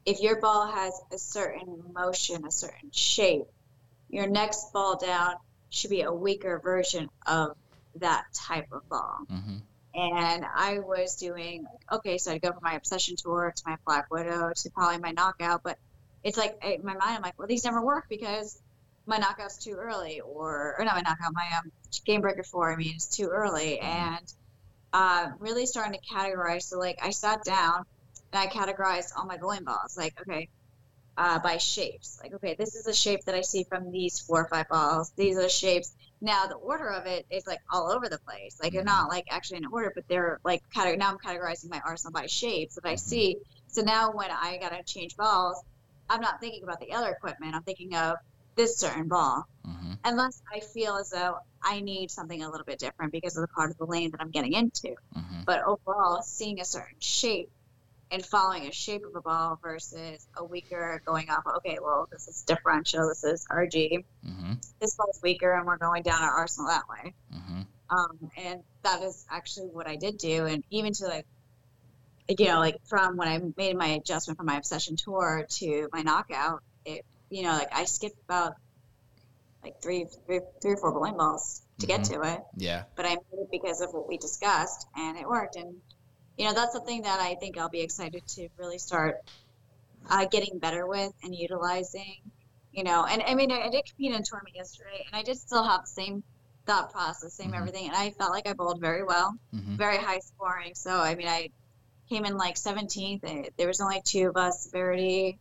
if 0.06 0.22
your 0.22 0.40
ball 0.40 0.66
has 0.72 0.98
a 1.12 1.18
certain 1.18 1.92
motion, 1.92 2.46
a 2.46 2.50
certain 2.50 2.90
shape, 2.90 3.44
your 4.08 4.26
next 4.26 4.72
ball 4.72 4.96
down 4.96 5.34
should 5.68 5.90
be 5.90 6.02
a 6.02 6.12
weaker 6.12 6.58
version 6.64 7.10
of 7.26 7.54
that 7.96 8.24
type 8.34 8.66
of 8.72 8.82
ball. 8.88 9.18
hmm 9.28 9.58
And 9.94 10.44
I 10.44 10.80
was 10.80 11.16
doing 11.16 11.64
okay, 11.92 12.18
so 12.18 12.32
I'd 12.32 12.42
go 12.42 12.50
from 12.52 12.60
my 12.62 12.74
obsession 12.74 13.16
tour 13.16 13.52
to 13.54 13.62
my 13.66 13.76
Black 13.86 14.06
Widow 14.10 14.52
to 14.54 14.70
probably 14.70 14.98
my 14.98 15.12
knockout, 15.12 15.60
but 15.64 15.78
it's 16.24 16.36
like 16.38 16.54
in 16.62 16.80
my 16.84 16.94
mind, 16.94 17.16
I'm 17.16 17.22
like, 17.22 17.38
well, 17.38 17.48
these 17.48 17.64
never 17.64 17.84
work 17.84 18.04
because 18.08 18.60
my 19.06 19.18
knockout's 19.18 19.58
too 19.62 19.74
early, 19.78 20.20
or 20.20 20.74
or 20.78 20.84
not 20.84 20.94
my 20.96 21.02
knockout, 21.02 21.32
my 21.34 21.46
um, 21.58 21.70
game 22.06 22.22
breaker 22.22 22.42
four. 22.42 22.72
I 22.72 22.76
mean, 22.76 22.92
it's 22.94 23.08
too 23.08 23.28
early, 23.28 23.78
and 23.80 24.26
uh, 24.92 25.28
really 25.38 25.66
starting 25.66 25.92
to 25.98 26.14
categorize. 26.14 26.62
So 26.62 26.78
like, 26.78 26.98
I 27.02 27.10
sat 27.10 27.44
down 27.44 27.84
and 28.32 28.40
I 28.42 28.46
categorized 28.46 29.08
all 29.16 29.26
my 29.26 29.36
bowling 29.36 29.64
balls. 29.64 29.96
Like, 29.96 30.14
okay, 30.22 30.48
uh, 31.16 31.38
by 31.40 31.58
shapes. 31.58 32.18
Like, 32.22 32.34
okay, 32.34 32.54
this 32.58 32.74
is 32.74 32.86
a 32.86 32.94
shape 32.94 33.20
that 33.26 33.34
I 33.34 33.42
see 33.42 33.64
from 33.68 33.90
these 33.92 34.18
four 34.20 34.42
or 34.42 34.48
five 34.48 34.68
balls. 34.68 35.12
These 35.16 35.36
are 35.36 35.42
the 35.42 35.48
shapes. 35.48 35.94
Now 36.24 36.46
the 36.46 36.54
order 36.54 36.88
of 36.88 37.04
it 37.06 37.26
is 37.30 37.46
like 37.46 37.60
all 37.70 37.92
over 37.92 38.08
the 38.08 38.18
place. 38.26 38.56
Like 38.62 38.72
they're 38.72 38.82
not 38.82 39.10
like 39.10 39.26
actually 39.30 39.58
in 39.58 39.66
order, 39.66 39.92
but 39.94 40.04
they're 40.08 40.40
like 40.42 40.60
cate- 40.74 40.98
now 40.98 41.10
I'm 41.10 41.18
categorizing 41.18 41.68
my 41.68 41.80
arsenal 41.86 42.12
by 42.12 42.26
shapes 42.26 42.76
that 42.76 42.86
I 42.88 42.94
see. 42.94 43.36
So 43.68 43.82
now 43.82 44.10
when 44.10 44.30
I 44.30 44.56
gotta 44.58 44.82
change 44.86 45.14
balls, 45.16 45.62
I'm 46.08 46.22
not 46.22 46.40
thinking 46.40 46.62
about 46.64 46.80
the 46.80 46.92
other 46.92 47.10
equipment. 47.10 47.54
I'm 47.54 47.62
thinking 47.62 47.94
of 47.94 48.16
this 48.56 48.78
certain 48.78 49.06
ball. 49.06 49.44
hmm 49.64 49.92
Unless 50.06 50.40
I 50.54 50.60
feel 50.60 50.96
as 50.96 51.10
though 51.10 51.36
I 51.62 51.80
need 51.80 52.10
something 52.10 52.42
a 52.42 52.50
little 52.50 52.64
bit 52.64 52.78
different 52.78 53.12
because 53.12 53.36
of 53.36 53.42
the 53.42 53.48
part 53.48 53.70
of 53.70 53.76
the 53.76 53.86
lane 53.86 54.10
that 54.12 54.20
I'm 54.22 54.30
getting 54.30 54.52
into. 54.54 54.94
hmm 55.14 55.42
But 55.44 55.62
overall, 55.64 56.22
seeing 56.22 56.58
a 56.60 56.64
certain 56.64 56.96
shape 57.00 57.50
and 58.14 58.24
following 58.24 58.68
a 58.68 58.72
shape 58.72 59.02
of 59.04 59.16
a 59.16 59.20
ball 59.20 59.58
versus 59.60 60.26
a 60.36 60.44
weaker 60.44 61.02
going 61.04 61.28
off, 61.30 61.42
okay, 61.58 61.78
well, 61.82 62.06
this 62.12 62.28
is 62.28 62.44
differential, 62.46 63.08
this 63.08 63.24
is 63.24 63.44
RG, 63.50 64.04
hmm 64.24 64.52
this 64.80 64.94
ball's 64.96 65.20
weaker, 65.22 65.52
and 65.52 65.66
we're 65.66 65.76
going 65.78 66.02
down 66.02 66.22
our 66.22 66.30
arsenal 66.30 66.68
that 66.68 66.84
way. 66.88 67.14
hmm 67.32 67.62
Um, 67.90 68.30
and 68.36 68.60
that 68.82 69.02
is 69.02 69.24
actually 69.30 69.66
what 69.66 69.88
I 69.88 69.96
did 69.96 70.18
do. 70.18 70.46
And 70.46 70.62
even 70.70 70.92
to 70.94 71.06
like, 71.06 71.26
you 72.28 72.46
know, 72.46 72.58
like 72.60 72.76
from 72.88 73.16
when 73.16 73.28
I 73.28 73.40
made 73.56 73.76
my 73.76 73.88
adjustment 73.88 74.36
from 74.36 74.46
my 74.46 74.56
obsession 74.56 74.96
tour 74.96 75.44
to 75.58 75.88
my 75.92 76.02
knockout, 76.02 76.60
it, 76.84 77.04
you 77.30 77.42
know, 77.42 77.52
like 77.52 77.68
I 77.72 77.84
skipped 77.84 78.18
about 78.28 78.54
like 79.62 79.74
three, 79.82 80.06
three, 80.26 80.40
three 80.62 80.72
or 80.72 80.76
four 80.76 80.92
bowling 80.92 81.16
balls 81.16 81.62
to 81.80 81.86
get 81.86 82.04
to 82.04 82.20
it 82.22 82.40
Yeah. 82.56 82.84
but 82.96 83.06
I 83.06 83.10
made 83.10 83.18
it 83.32 83.48
because 83.50 83.80
of 83.80 83.90
what 83.92 84.08
we 84.08 84.18
discussed, 84.18 84.86
and 84.96 85.16
it 85.18 85.28
worked. 85.28 85.56
And 85.56 85.74
you 86.36 86.46
know, 86.46 86.54
that's 86.54 86.72
something 86.72 87.02
that 87.02 87.20
I 87.20 87.34
think 87.36 87.58
I'll 87.58 87.68
be 87.68 87.80
excited 87.82 88.22
to 88.26 88.48
really 88.58 88.78
start 88.78 89.16
uh, 90.10 90.26
getting 90.26 90.58
better 90.58 90.86
with 90.86 91.12
and 91.22 91.34
utilizing. 91.34 92.16
You 92.72 92.82
know, 92.82 93.04
and 93.04 93.22
I 93.22 93.34
mean, 93.34 93.52
I, 93.52 93.60
I 93.66 93.70
did 93.70 93.82
compete 93.88 94.12
in 94.12 94.20
a 94.20 94.24
tournament 94.24 94.56
yesterday, 94.56 95.04
and 95.06 95.18
I 95.20 95.22
did 95.22 95.36
still 95.38 95.62
have 95.62 95.82
the 95.82 96.02
same 96.02 96.24
thought 96.66 96.92
process, 96.92 97.36
same 97.36 97.52
Mhm. 97.52 97.58
everything, 97.58 97.86
and 97.86 97.96
I 97.96 98.10
felt 98.10 98.32
like 98.32 98.48
I 98.48 98.52
bowled 98.54 98.80
very 98.80 99.04
well, 99.04 99.32
hmm 99.52 99.76
very 99.76 99.98
high 99.98 100.18
scoring. 100.18 100.72
So 100.74 100.90
I 100.90 101.14
mean, 101.14 101.28
I 101.28 101.50
came 102.08 102.24
in 102.24 102.36
like 102.36 102.56
17th. 102.56 103.22
and 103.22 103.48
There 103.56 103.68
was 103.68 103.80
only 103.80 104.00
two 104.04 104.28
of 104.28 104.36
us, 104.36 104.68
Verity 104.72 105.38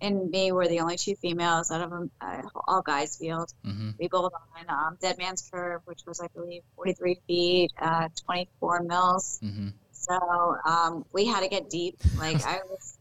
and 0.00 0.30
me 0.30 0.50
were 0.52 0.66
the 0.66 0.80
only 0.80 0.96
two 0.96 1.14
females 1.16 1.70
out 1.70 1.82
of 1.82 1.92
a 1.92 2.08
uh, 2.24 2.42
all 2.66 2.82
guys 2.82 3.16
field 3.16 3.52
hmm 3.64 3.90
we 3.98 4.08
bowled 4.08 4.32
on 4.56 4.70
um, 4.70 4.96
Dead 5.02 5.18
Man's 5.18 5.46
Curve, 5.52 5.82
which 5.84 6.00
was, 6.06 6.20
I 6.20 6.28
believe, 6.34 6.62
43 6.76 7.20
feet, 7.26 7.70
uh, 7.78 8.08
24 8.24 8.82
mils. 8.84 9.38
So 10.00 10.56
um, 10.64 11.04
we 11.12 11.26
had 11.26 11.42
to 11.42 11.48
get 11.48 11.68
deep. 11.68 11.96
Like 12.18 12.44
I 12.46 12.58
was, 12.68 12.98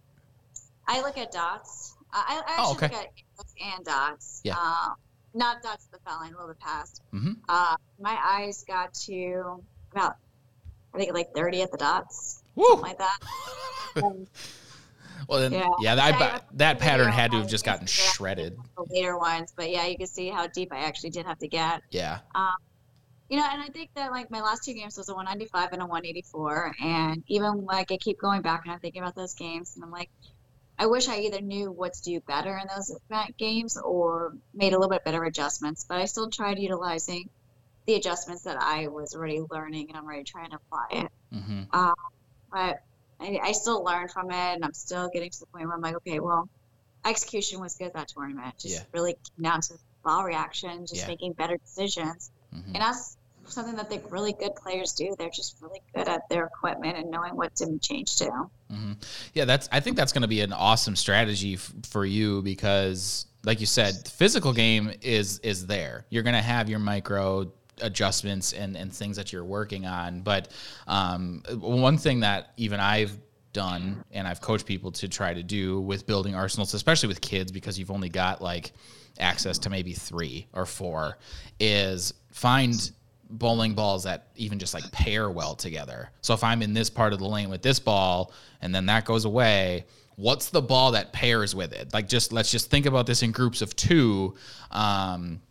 I 0.88 1.02
look 1.02 1.18
at 1.18 1.32
dots. 1.32 1.96
I, 2.12 2.42
I 2.46 2.56
Oh, 2.58 2.72
actually 2.74 2.88
okay. 2.88 2.96
look 2.96 3.06
at 3.06 3.76
and 3.76 3.86
dots. 3.86 4.42
Yeah. 4.44 4.56
Uh, 4.58 4.90
not 5.34 5.62
dots 5.62 5.88
the 5.92 6.00
a 6.06 6.24
little 6.26 6.48
bit 6.48 6.60
past. 6.60 7.02
hmm 7.12 7.34
Uh, 7.48 7.76
my 8.00 8.18
eyes 8.24 8.64
got 8.68 8.94
to 9.06 9.64
about, 9.92 10.16
I 10.94 10.98
think, 10.98 11.14
like 11.14 11.28
30 11.36 11.62
at 11.62 11.72
the 11.72 11.78
dots, 11.78 12.42
Woo! 12.56 12.66
something 12.68 12.84
like 12.84 12.98
that. 12.98 13.18
Um, 14.04 14.28
Well, 15.28 15.40
then, 15.42 15.52
yeah, 15.54 15.68
yeah, 15.82 15.96
that, 15.96 16.20
yeah, 16.20 16.40
that 16.54 16.80
pattern 16.80 17.10
had 17.12 17.32
to 17.32 17.38
have 17.38 17.48
just 17.50 17.66
gotten 17.66 17.86
shredded. 17.88 18.58
Later 18.90 19.18
ones, 19.18 19.52
but 19.56 19.70
yeah, 19.70 19.86
you 19.88 19.98
can 19.98 20.08
see 20.08 20.30
how 20.30 20.48
deep 20.48 20.72
I 20.72 20.80
actually 20.80 21.10
did 21.10 21.26
have 21.26 21.38
to 21.40 21.48
get. 21.48 21.82
Yeah. 21.92 22.20
Um, 22.34 22.56
you 23.30 23.38
know, 23.38 23.46
and 23.50 23.62
I 23.62 23.68
think 23.68 23.92
that 23.96 24.12
like 24.12 24.32
my 24.32 24.42
last 24.42 24.64
two 24.64 24.74
games 24.74 24.98
was 24.98 25.10
a 25.10 25.14
195 25.14 25.74
and 25.74 25.82
a 25.82 25.86
184, 25.86 26.76
and 26.84 27.24
even 27.28 27.66
like 27.66 27.92
I 27.92 27.98
keep 27.98 28.20
going 28.20 28.42
back 28.42 28.62
and 28.64 28.74
I'm 28.74 28.80
thinking 28.80 29.02
about 29.02 29.16
those 29.16 29.36
games, 29.36 29.76
and 29.76 29.84
I'm 29.84 29.92
like, 29.92 30.10
I 30.80 30.86
wish 30.86 31.10
I 31.10 31.20
either 31.20 31.42
knew 31.42 31.72
what 31.72 31.94
to 31.94 32.02
do 32.02 32.22
better 32.22 32.58
in 32.58 32.68
those 32.74 32.98
games 33.38 33.78
or 33.78 34.34
made 34.54 34.74
a 34.74 34.80
little 34.80 34.90
bit 34.90 35.04
better 35.04 35.24
adjustments, 35.26 35.86
but 35.88 35.98
I 35.98 36.06
still 36.06 36.30
tried 36.30 36.58
utilizing 36.58 37.30
the 37.86 37.96
adjustments 37.96 38.44
that 38.44 38.58
I 38.62 38.88
was 38.88 39.14
already 39.14 39.42
learning 39.52 39.90
and 39.90 39.98
I'm 39.98 40.06
already 40.06 40.24
trying 40.24 40.52
to 40.52 40.56
apply 40.56 40.86
it. 40.92 41.12
Mm-hmm. 41.36 41.64
Um, 41.74 41.96
but 42.52 42.82
I, 43.20 43.40
I, 43.44 43.52
still 43.52 43.84
learn 43.84 44.08
from 44.08 44.32
it 44.32 44.36
and 44.56 44.64
I'm 44.64 44.74
still 44.74 45.10
getting 45.10 45.30
to 45.30 45.40
the 45.40 45.46
point 45.48 45.66
where 45.66 45.76
I'm 45.76 45.82
like, 45.82 45.96
okay, 45.98 46.20
well, 46.20 46.48
execution 47.04 47.60
was 47.60 47.76
good 47.76 47.92
that 47.94 48.08
tournament. 48.08 48.56
Just 48.58 48.76
yeah. 48.76 48.84
really 48.94 49.14
came 49.14 49.44
down 49.44 49.62
to 49.62 49.74
ball 50.04 50.24
reaction, 50.24 50.86
just 50.86 51.02
yeah. 51.02 51.08
making 51.08 51.34
better 51.34 51.58
decisions. 51.58 52.32
Mm-hmm. 52.56 52.76
And 52.76 52.82
that's 52.82 53.18
something 53.50 53.76
that 53.76 53.90
the 53.90 54.02
really 54.10 54.34
good 54.34 54.56
players 54.56 54.94
do. 54.94 55.16
They're 55.18 55.30
just 55.30 55.62
really 55.62 55.82
good 55.96 56.08
at 56.08 56.28
their 56.30 56.46
equipment 56.46 56.98
and 56.98 57.10
knowing 57.10 57.36
what 57.36 57.56
to 57.58 57.78
change 57.80 58.16
to. 58.18 58.26
Mm-hmm. 58.26 58.94
Yeah, 59.34 59.46
that's. 59.46 59.70
I 59.72 59.80
think 59.80 59.98
that's 59.98 60.14
going 60.14 60.22
to 60.22 60.28
be 60.28 60.42
an 60.42 60.54
awesome 60.54 60.96
strategy 60.96 61.56
f- 61.56 61.74
for 61.90 62.06
you 62.06 62.42
because, 62.42 63.26
like 63.44 63.60
you 63.60 63.66
said, 63.66 64.08
physical 64.08 64.54
game 64.54 64.92
is 65.02 65.40
is 65.40 65.66
there. 65.66 66.06
You're 66.10 66.24
going 66.24 66.36
to 66.36 66.42
have 66.42 66.70
your 66.70 66.80
micro 66.80 67.52
adjustments 67.82 68.54
and 68.54 68.76
and 68.76 68.94
things 68.94 69.18
that 69.18 69.34
you're 69.34 69.46
working 69.46 69.86
on. 69.86 70.22
But 70.22 70.50
um, 70.88 71.44
one 71.60 71.98
thing 71.98 72.22
that 72.22 72.54
even 72.58 72.80
I've 72.80 73.18
done 73.54 74.04
and 74.12 74.28
I've 74.28 74.42
coached 74.42 74.66
people 74.66 74.92
to 74.94 75.08
try 75.08 75.34
to 75.34 75.44
do 75.44 75.82
with 75.82 76.06
building 76.06 76.36
arsenals, 76.36 76.74
especially 76.74 77.08
with 77.08 77.22
kids, 77.22 77.52
because 77.52 77.80
you've 77.80 77.92
only 77.92 78.10
got 78.10 78.42
like 78.42 78.74
access 79.20 79.58
to 79.60 79.70
maybe 79.70 79.94
three 79.94 80.48
or 80.54 80.66
four, 80.66 81.18
is 81.60 82.14
find 82.32 82.92
bowling 83.30 83.76
balls 83.76 84.04
that 84.04 84.28
even 84.36 84.60
just 84.60 84.74
like 84.74 84.92
pair 84.92 85.30
well 85.30 85.56
together. 85.56 86.10
So 86.22 86.34
if 86.34 86.44
I'm 86.44 86.62
in 86.62 86.74
this 86.74 86.90
part 86.90 87.14
of 87.14 87.20
the 87.20 87.28
lane 87.28 87.50
with 87.50 87.62
this 87.62 87.80
ball 87.80 88.34
and 88.62 88.74
then 88.74 88.88
that 88.88 89.06
goes 89.06 89.26
away, 89.26 89.86
what's 90.16 90.50
the 90.50 90.62
ball 90.62 90.92
that 90.92 91.14
pairs 91.14 91.56
with 91.56 91.72
it? 91.74 91.94
Like 91.94 92.08
just 92.08 92.34
let's 92.34 92.52
just 92.52 92.70
think 92.70 92.86
about 92.86 93.06
this 93.06 93.22
in 93.22 93.32
groups 93.32 93.62
of 93.62 93.76
two. 93.76 94.36
Um, 94.72 95.42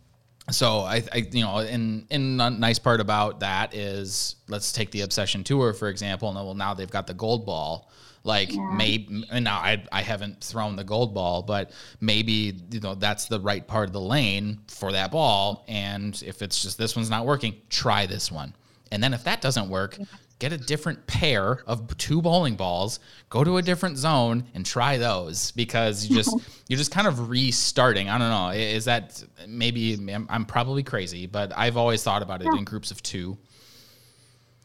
so 0.51 0.79
I, 0.79 1.03
I, 1.13 1.27
you 1.31 1.43
know, 1.43 1.59
and 1.59 2.05
and 2.11 2.41
a 2.41 2.49
nice 2.49 2.79
part 2.79 3.01
about 3.01 3.39
that 3.41 3.73
is 3.73 4.35
let's 4.47 4.71
take 4.71 4.91
the 4.91 5.01
obsession 5.01 5.43
tour 5.43 5.73
for 5.73 5.89
example, 5.89 6.27
and 6.27 6.35
well 6.35 6.53
now 6.55 6.73
they've 6.73 6.89
got 6.89 7.07
the 7.07 7.13
gold 7.13 7.45
ball. 7.45 7.91
Like 8.23 8.53
yeah. 8.53 8.69
maybe 8.73 9.23
and 9.31 9.43
now 9.43 9.57
I 9.57 9.83
I 9.91 10.01
haven't 10.01 10.43
thrown 10.43 10.75
the 10.75 10.83
gold 10.83 11.13
ball, 11.13 11.41
but 11.41 11.71
maybe 12.01 12.55
you 12.71 12.79
know 12.79 12.95
that's 12.95 13.25
the 13.25 13.39
right 13.39 13.65
part 13.65 13.87
of 13.87 13.93
the 13.93 14.01
lane 14.01 14.59
for 14.67 14.91
that 14.91 15.11
ball. 15.11 15.63
And 15.67 16.21
if 16.25 16.41
it's 16.41 16.61
just 16.61 16.77
this 16.77 16.95
one's 16.95 17.09
not 17.09 17.25
working, 17.25 17.55
try 17.69 18.05
this 18.05 18.31
one. 18.31 18.55
And 18.91 19.03
then 19.03 19.13
if 19.13 19.23
that 19.23 19.41
doesn't 19.41 19.69
work, 19.69 19.97
get 20.39 20.53
a 20.53 20.57
different 20.57 21.05
pair 21.05 21.59
of 21.67 21.95
two 21.97 22.21
bowling 22.21 22.55
balls, 22.55 22.99
go 23.29 23.43
to 23.43 23.57
a 23.57 23.61
different 23.61 23.97
zone 23.97 24.45
and 24.53 24.65
try 24.65 24.97
those 24.97 25.51
because 25.51 26.07
you 26.07 26.15
just 26.15 26.35
you're 26.67 26.77
just 26.77 26.91
kind 26.91 27.07
of 27.07 27.29
restarting. 27.29 28.09
I 28.09 28.17
don't 28.17 28.29
know. 28.29 28.49
Is 28.49 28.85
that 28.85 29.23
maybe 29.47 29.93
I'm, 29.93 30.27
I'm 30.29 30.45
probably 30.45 30.81
crazy, 30.81 31.27
but 31.27 31.51
I've 31.55 31.77
always 31.77 32.03
thought 32.03 32.21
about 32.21 32.41
it 32.41 32.47
yeah. 32.51 32.57
in 32.57 32.63
groups 32.63 32.89
of 32.89 33.03
two. 33.03 33.37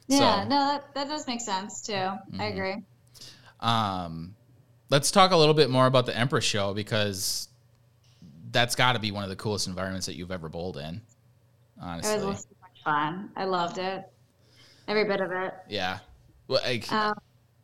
Yeah, 0.06 0.42
so, 0.42 0.48
no, 0.48 0.56
that, 0.66 0.94
that 0.94 1.08
does 1.08 1.26
make 1.26 1.40
sense 1.40 1.82
too. 1.82 1.92
Mm-hmm. 1.92 2.40
I 2.40 2.44
agree. 2.46 2.76
Um, 3.60 4.34
let's 4.90 5.10
talk 5.10 5.32
a 5.32 5.36
little 5.36 5.54
bit 5.54 5.70
more 5.70 5.86
about 5.86 6.06
the 6.06 6.16
Empress 6.16 6.44
show 6.44 6.74
because 6.74 7.48
that's 8.50 8.74
got 8.74 8.92
to 8.92 8.98
be 8.98 9.10
one 9.10 9.24
of 9.24 9.30
the 9.30 9.36
coolest 9.36 9.66
environments 9.66 10.06
that 10.06 10.14
you've 10.14 10.30
ever 10.30 10.48
bowled 10.48 10.76
in. 10.76 11.00
Honestly, 11.80 12.14
it 12.14 12.24
was 12.24 12.42
so 12.42 12.56
much 12.60 12.84
fun. 12.84 13.30
I 13.36 13.44
loved 13.44 13.78
it, 13.78 14.04
every 14.86 15.04
bit 15.04 15.20
of 15.20 15.32
it. 15.32 15.54
Yeah, 15.68 15.98
well, 16.46 16.60
like, 16.64 16.90
um, 16.92 17.14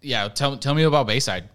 yeah. 0.03 0.29
Tell 0.29 0.57
tell 0.57 0.75
me 0.75 0.83
about 0.83 1.07
Bayside. 1.07 1.49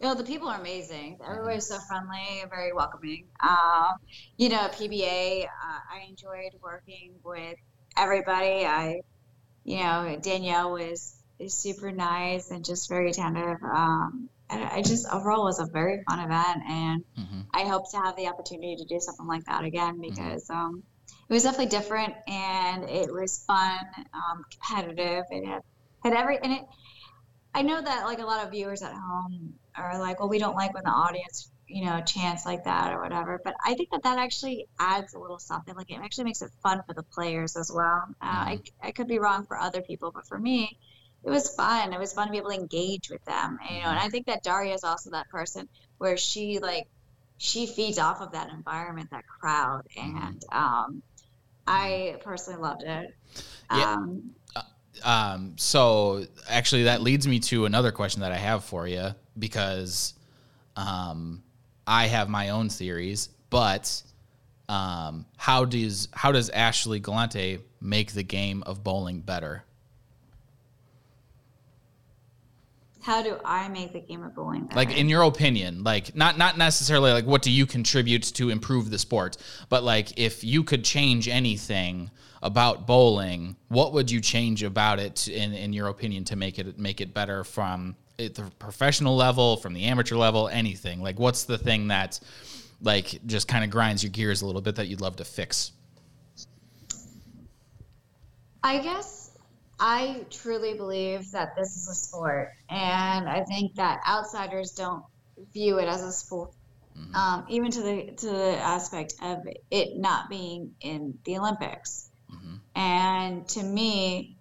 You 0.00 0.08
know, 0.08 0.14
the 0.16 0.24
people 0.24 0.48
are 0.48 0.60
amazing. 0.60 1.18
Everybody's 1.26 1.66
so 1.66 1.78
friendly, 1.78 2.44
very 2.50 2.72
welcoming. 2.72 3.26
Um, 3.40 3.94
you 4.36 4.48
know, 4.48 4.68
PBA, 4.72 5.44
uh, 5.44 5.48
I 5.48 6.06
enjoyed 6.08 6.52
working 6.60 7.14
with 7.22 7.56
everybody. 7.96 8.66
I, 8.66 9.00
you 9.62 9.78
know, 9.78 10.18
Danielle 10.20 10.72
was 10.72 11.22
is 11.38 11.54
super 11.54 11.90
nice 11.90 12.50
and 12.50 12.64
just 12.64 12.88
very 12.88 13.10
attentive. 13.10 13.62
Um, 13.62 14.28
and 14.50 14.62
I 14.62 14.82
just 14.82 15.06
overall 15.10 15.44
was 15.44 15.58
a 15.58 15.66
very 15.66 16.02
fun 16.08 16.20
event, 16.20 16.62
and 16.68 17.04
mm-hmm. 17.18 17.40
I 17.52 17.64
hope 17.64 17.90
to 17.90 17.96
have 17.96 18.16
the 18.16 18.28
opportunity 18.28 18.76
to 18.76 18.84
do 18.84 19.00
something 19.00 19.26
like 19.26 19.44
that 19.46 19.64
again 19.64 19.94
mm-hmm. 19.94 20.14
because 20.14 20.48
mm-hmm. 20.48 20.66
um, 20.66 20.82
it 21.28 21.32
was 21.32 21.42
definitely 21.42 21.66
different 21.66 22.14
and 22.28 22.84
it 22.84 23.12
was 23.12 23.44
fun, 23.46 23.80
um, 24.12 24.44
competitive. 24.50 25.24
It 25.30 25.46
had 25.46 25.62
had 26.02 26.12
every 26.12 26.38
and 26.42 26.52
it. 26.52 26.64
I 27.56 27.62
know 27.62 27.80
that 27.80 28.04
like 28.04 28.18
a 28.18 28.24
lot 28.24 28.44
of 28.44 28.50
viewers 28.50 28.82
at 28.82 28.92
home 28.92 29.54
are 29.76 29.98
like, 29.98 30.18
well, 30.18 30.28
we 30.28 30.38
don't 30.38 30.56
like 30.56 30.74
when 30.74 30.82
the 30.84 30.90
audience 30.90 31.50
you 31.66 31.84
know, 31.84 32.00
chants 32.02 32.44
like 32.44 32.64
that 32.64 32.92
or 32.92 33.00
whatever. 33.00 33.40
But 33.42 33.54
I 33.64 33.74
think 33.74 33.90
that 33.90 34.02
that 34.02 34.18
actually 34.18 34.68
adds 34.78 35.14
a 35.14 35.18
little 35.18 35.38
something. 35.38 35.74
Like 35.74 35.90
it 35.90 35.98
actually 36.02 36.24
makes 36.24 36.42
it 36.42 36.50
fun 36.62 36.82
for 36.86 36.94
the 36.94 37.02
players 37.02 37.56
as 37.56 37.70
well. 37.74 38.04
Uh, 38.20 38.26
mm-hmm. 38.26 38.60
I, 38.82 38.88
I 38.88 38.90
could 38.92 39.08
be 39.08 39.18
wrong 39.18 39.46
for 39.46 39.56
other 39.56 39.82
people, 39.82 40.10
but 40.14 40.26
for 40.26 40.38
me, 40.38 40.78
it 41.24 41.30
was 41.30 41.54
fun. 41.54 41.92
It 41.92 41.98
was 41.98 42.12
fun 42.12 42.26
to 42.26 42.32
be 42.32 42.38
able 42.38 42.50
to 42.50 42.56
engage 42.56 43.10
with 43.10 43.24
them. 43.24 43.58
You 43.70 43.82
know, 43.82 43.88
and 43.88 43.98
I 43.98 44.08
think 44.08 44.26
that 44.26 44.42
Daria 44.42 44.74
is 44.74 44.84
also 44.84 45.10
that 45.10 45.28
person 45.30 45.68
where 45.98 46.16
she 46.16 46.58
like 46.58 46.86
she 47.38 47.66
feeds 47.66 47.98
off 47.98 48.20
of 48.20 48.32
that 48.32 48.50
environment, 48.50 49.10
that 49.10 49.24
crowd, 49.26 49.82
and 49.96 50.42
um, 50.52 51.02
I 51.66 52.16
personally 52.22 52.60
loved 52.60 52.82
it. 52.82 53.14
Yeah. 53.70 53.94
Um, 53.94 54.30
uh, 54.54 54.62
um, 55.02 55.54
so 55.56 56.24
actually, 56.48 56.84
that 56.84 57.02
leads 57.02 57.26
me 57.26 57.40
to 57.40 57.64
another 57.64 57.90
question 57.90 58.20
that 58.20 58.32
I 58.32 58.36
have 58.36 58.64
for 58.64 58.86
you 58.86 59.14
because 59.38 60.14
um, 60.76 61.42
I 61.86 62.06
have 62.06 62.28
my 62.28 62.50
own 62.50 62.68
theories, 62.68 63.30
but 63.50 64.02
um, 64.68 65.26
how 65.36 65.64
does 65.64 66.08
how 66.12 66.32
does 66.32 66.50
Ashley 66.50 67.00
Galante 67.00 67.58
make 67.80 68.12
the 68.12 68.22
game 68.22 68.62
of 68.64 68.84
bowling 68.84 69.20
better? 69.20 69.64
How 73.04 73.22
do 73.22 73.36
I 73.44 73.68
make 73.68 73.92
the 73.92 74.00
game 74.00 74.22
of 74.22 74.34
bowling 74.34 74.62
better? 74.62 74.76
Like 74.76 74.96
in 74.96 75.10
your 75.10 75.24
opinion, 75.24 75.84
like 75.84 76.16
not 76.16 76.38
not 76.38 76.56
necessarily 76.56 77.12
like 77.12 77.26
what 77.26 77.42
do 77.42 77.50
you 77.50 77.66
contribute 77.66 78.22
to 78.22 78.48
improve 78.48 78.88
the 78.88 78.98
sport, 78.98 79.36
but 79.68 79.84
like 79.84 80.18
if 80.18 80.42
you 80.42 80.64
could 80.64 80.84
change 80.84 81.28
anything 81.28 82.10
about 82.42 82.86
bowling, 82.86 83.56
what 83.68 83.92
would 83.92 84.10
you 84.10 84.22
change 84.22 84.62
about 84.62 84.98
it 84.98 85.28
in 85.28 85.52
in 85.52 85.74
your 85.74 85.88
opinion 85.88 86.24
to 86.24 86.36
make 86.36 86.58
it 86.58 86.78
make 86.78 87.02
it 87.02 87.12
better 87.12 87.44
from 87.44 87.94
the 88.16 88.50
professional 88.58 89.14
level, 89.14 89.58
from 89.58 89.74
the 89.74 89.84
amateur 89.84 90.16
level, 90.16 90.48
anything? 90.48 91.02
Like 91.02 91.18
what's 91.18 91.44
the 91.44 91.58
thing 91.58 91.88
that 91.88 92.18
like 92.80 93.20
just 93.26 93.48
kind 93.48 93.64
of 93.64 93.68
grinds 93.68 94.02
your 94.02 94.12
gears 94.12 94.40
a 94.40 94.46
little 94.46 94.62
bit 94.62 94.76
that 94.76 94.88
you'd 94.88 95.02
love 95.02 95.16
to 95.16 95.26
fix? 95.26 95.72
I 98.62 98.78
guess 98.78 99.23
I 99.86 100.24
truly 100.30 100.72
believe 100.72 101.32
that 101.32 101.56
this 101.56 101.76
is 101.76 101.88
a 101.88 101.94
sport, 101.94 102.52
and 102.70 103.28
I 103.28 103.44
think 103.44 103.74
that 103.74 104.00
outsiders 104.08 104.70
don't 104.70 105.04
view 105.52 105.78
it 105.78 105.88
as 105.88 106.02
a 106.02 106.10
sport, 106.10 106.52
mm-hmm. 106.98 107.14
um, 107.14 107.44
even 107.50 107.70
to 107.70 107.82
the 107.82 108.12
to 108.16 108.26
the 108.30 108.56
aspect 108.56 109.16
of 109.20 109.46
it 109.70 109.98
not 109.98 110.30
being 110.30 110.74
in 110.80 111.18
the 111.24 111.36
Olympics. 111.36 112.08
Mm-hmm. 112.32 112.54
And 112.74 113.46
to 113.48 113.62
me, 113.62 114.38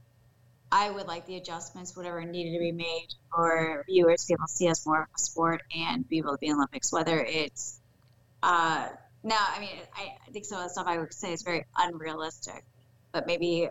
I 0.71 0.89
would 0.89 1.07
like 1.07 1.25
the 1.25 1.35
adjustments, 1.35 1.93
whatever 1.97 2.23
needed 2.23 2.53
to 2.53 2.59
be 2.59 2.71
made 2.71 3.09
for 3.29 3.83
viewers 3.85 4.23
to 4.23 4.27
be 4.27 4.33
able 4.35 4.47
to 4.47 4.53
see 4.53 4.69
us 4.69 4.85
more 4.85 5.01
of 5.01 5.07
a 5.13 5.19
sport 5.19 5.61
and 5.75 6.07
be 6.07 6.19
able 6.19 6.31
to 6.31 6.37
be 6.37 6.47
in 6.47 6.53
the 6.53 6.59
Olympics. 6.59 6.93
Whether 6.93 7.19
it's 7.19 7.81
uh, 8.41 8.87
now, 9.23 9.45
I 9.53 9.59
mean, 9.59 9.75
I, 9.93 10.15
I 10.25 10.31
think 10.31 10.45
some 10.45 10.59
of 10.59 10.63
the 10.63 10.69
stuff 10.69 10.87
I 10.87 10.99
would 10.99 11.13
say 11.13 11.33
is 11.33 11.41
very 11.41 11.65
unrealistic, 11.75 12.63
but 13.11 13.27
maybe 13.27 13.67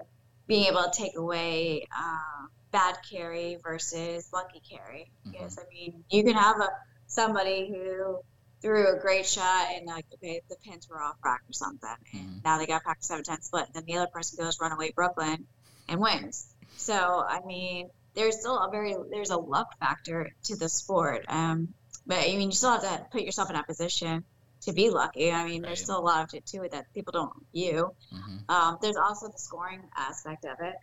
being 0.52 0.66
able 0.66 0.82
to 0.82 0.90
take 0.92 1.16
away 1.16 1.88
uh, 1.98 2.46
bad 2.72 2.94
carry 3.10 3.56
versus 3.62 4.28
lucky 4.34 4.60
carry. 4.70 5.10
Mm-hmm. 5.20 5.30
Because 5.32 5.58
I 5.58 5.62
mean, 5.72 6.04
you 6.10 6.22
can 6.24 6.34
have 6.34 6.60
a 6.60 6.68
somebody 7.06 7.70
who 7.70 8.20
threw 8.60 8.94
a 8.94 9.00
great 9.00 9.24
shot 9.24 9.68
and 9.74 9.86
like 9.86 10.04
okay, 10.12 10.42
the 10.50 10.56
pins 10.62 10.86
were 10.90 11.00
off 11.00 11.16
rack 11.24 11.40
or 11.48 11.54
something, 11.54 11.88
and 12.12 12.22
mm-hmm. 12.22 12.38
now 12.44 12.58
they 12.58 12.66
got 12.66 12.84
back 12.84 13.00
to 13.00 13.06
seven 13.06 13.24
ten 13.24 13.40
split. 13.40 13.64
And 13.64 13.74
then 13.74 13.84
the 13.86 13.96
other 13.96 14.10
person 14.12 14.44
goes 14.44 14.60
runaway 14.60 14.92
Brooklyn 14.92 15.46
and 15.88 15.98
wins. 15.98 16.54
So 16.76 17.24
I 17.26 17.40
mean, 17.46 17.88
there's 18.14 18.38
still 18.40 18.58
a 18.58 18.70
very 18.70 18.94
there's 19.10 19.30
a 19.30 19.38
luck 19.38 19.68
factor 19.80 20.28
to 20.44 20.56
the 20.56 20.68
sport. 20.68 21.24
Um, 21.28 21.68
but 22.06 22.18
I 22.18 22.36
mean, 22.36 22.50
you 22.50 22.52
still 22.52 22.72
have 22.72 22.82
to 22.82 23.06
put 23.10 23.22
yourself 23.22 23.48
in 23.48 23.54
that 23.54 23.66
position 23.66 24.24
to 24.62 24.72
be 24.72 24.90
lucky. 24.90 25.30
I 25.30 25.44
mean, 25.44 25.62
right. 25.62 25.68
there's 25.68 25.82
still 25.82 25.98
a 25.98 26.01
lot 26.01 26.24
of 26.24 26.34
it 26.34 26.47
to 26.47 26.62
it 26.62 26.72
that 26.72 26.93
people 26.94 27.12
don't 27.12 27.32
view. 27.52 27.90
Mm-hmm. 28.12 28.51
Um, 28.51 28.78
there's 28.80 28.97
also 28.97 29.28
the 29.28 29.39
scoring 29.39 29.82
aspect 29.97 30.44
of 30.44 30.59
it, 30.60 30.74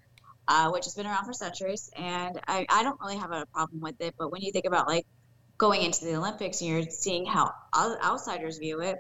uh, 0.48 0.70
which 0.72 0.86
has 0.86 0.96
been 0.96 1.06
around 1.06 1.26
for 1.26 1.34
centuries, 1.34 1.90
and 1.96 2.40
I, 2.48 2.66
I 2.70 2.84
don't 2.84 3.00
really 3.00 3.18
have 3.18 3.32
a 3.32 3.46
problem 3.48 3.82
with 3.82 4.00
it. 4.02 4.16
But 4.18 4.32
when 4.32 4.42
you 4.42 4.52
think 4.52 4.66
about 4.66 4.88
like 4.88 5.06
going 5.58 5.82
into 5.82 6.06
the 6.06 6.16
Olympics 6.16 6.62
and 6.62 6.70
you're 6.70 6.84
seeing 6.90 7.26
how 7.26 7.54
outsiders 7.76 8.58
view 8.58 8.82
it, 8.82 8.98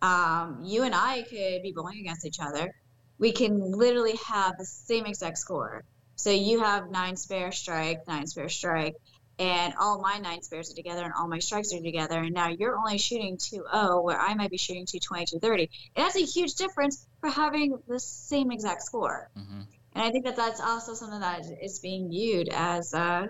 um, 0.00 0.62
you 0.64 0.82
and 0.82 0.94
I 0.94 1.22
could 1.22 1.62
be 1.62 1.72
bowling 1.74 2.00
against 2.00 2.26
each 2.26 2.40
other. 2.40 2.74
We 3.18 3.32
can 3.32 3.72
literally 3.72 4.18
have 4.26 4.58
the 4.58 4.64
same 4.64 5.06
exact 5.06 5.38
score. 5.38 5.84
So 6.16 6.30
you 6.30 6.60
have 6.60 6.90
nine 6.90 7.16
spare 7.16 7.52
strike, 7.52 8.06
nine 8.08 8.26
spare 8.26 8.48
strike, 8.48 8.96
and 9.42 9.74
all 9.80 10.00
my 10.00 10.18
nine 10.18 10.40
spares 10.42 10.70
are 10.70 10.76
together 10.76 11.02
and 11.02 11.12
all 11.18 11.26
my 11.26 11.40
strikes 11.40 11.74
are 11.74 11.80
together. 11.80 12.20
And 12.20 12.32
now 12.32 12.48
you're 12.48 12.78
only 12.78 12.96
shooting 12.96 13.38
2 13.38 13.64
0, 13.74 14.00
where 14.02 14.18
I 14.20 14.34
might 14.34 14.52
be 14.52 14.56
shooting 14.56 14.86
220, 14.86 15.26
230. 15.40 15.64
It 15.64 16.00
has 16.00 16.14
a 16.14 16.20
huge 16.20 16.54
difference 16.54 17.08
for 17.20 17.28
having 17.28 17.76
the 17.88 17.98
same 17.98 18.52
exact 18.52 18.82
score. 18.82 19.28
Mm-hmm. 19.36 19.62
And 19.94 20.04
I 20.04 20.12
think 20.12 20.26
that 20.26 20.36
that's 20.36 20.60
also 20.60 20.94
something 20.94 21.18
that 21.20 21.42
is 21.60 21.80
being 21.80 22.08
viewed 22.08 22.50
as 22.50 22.94
uh, 22.94 23.26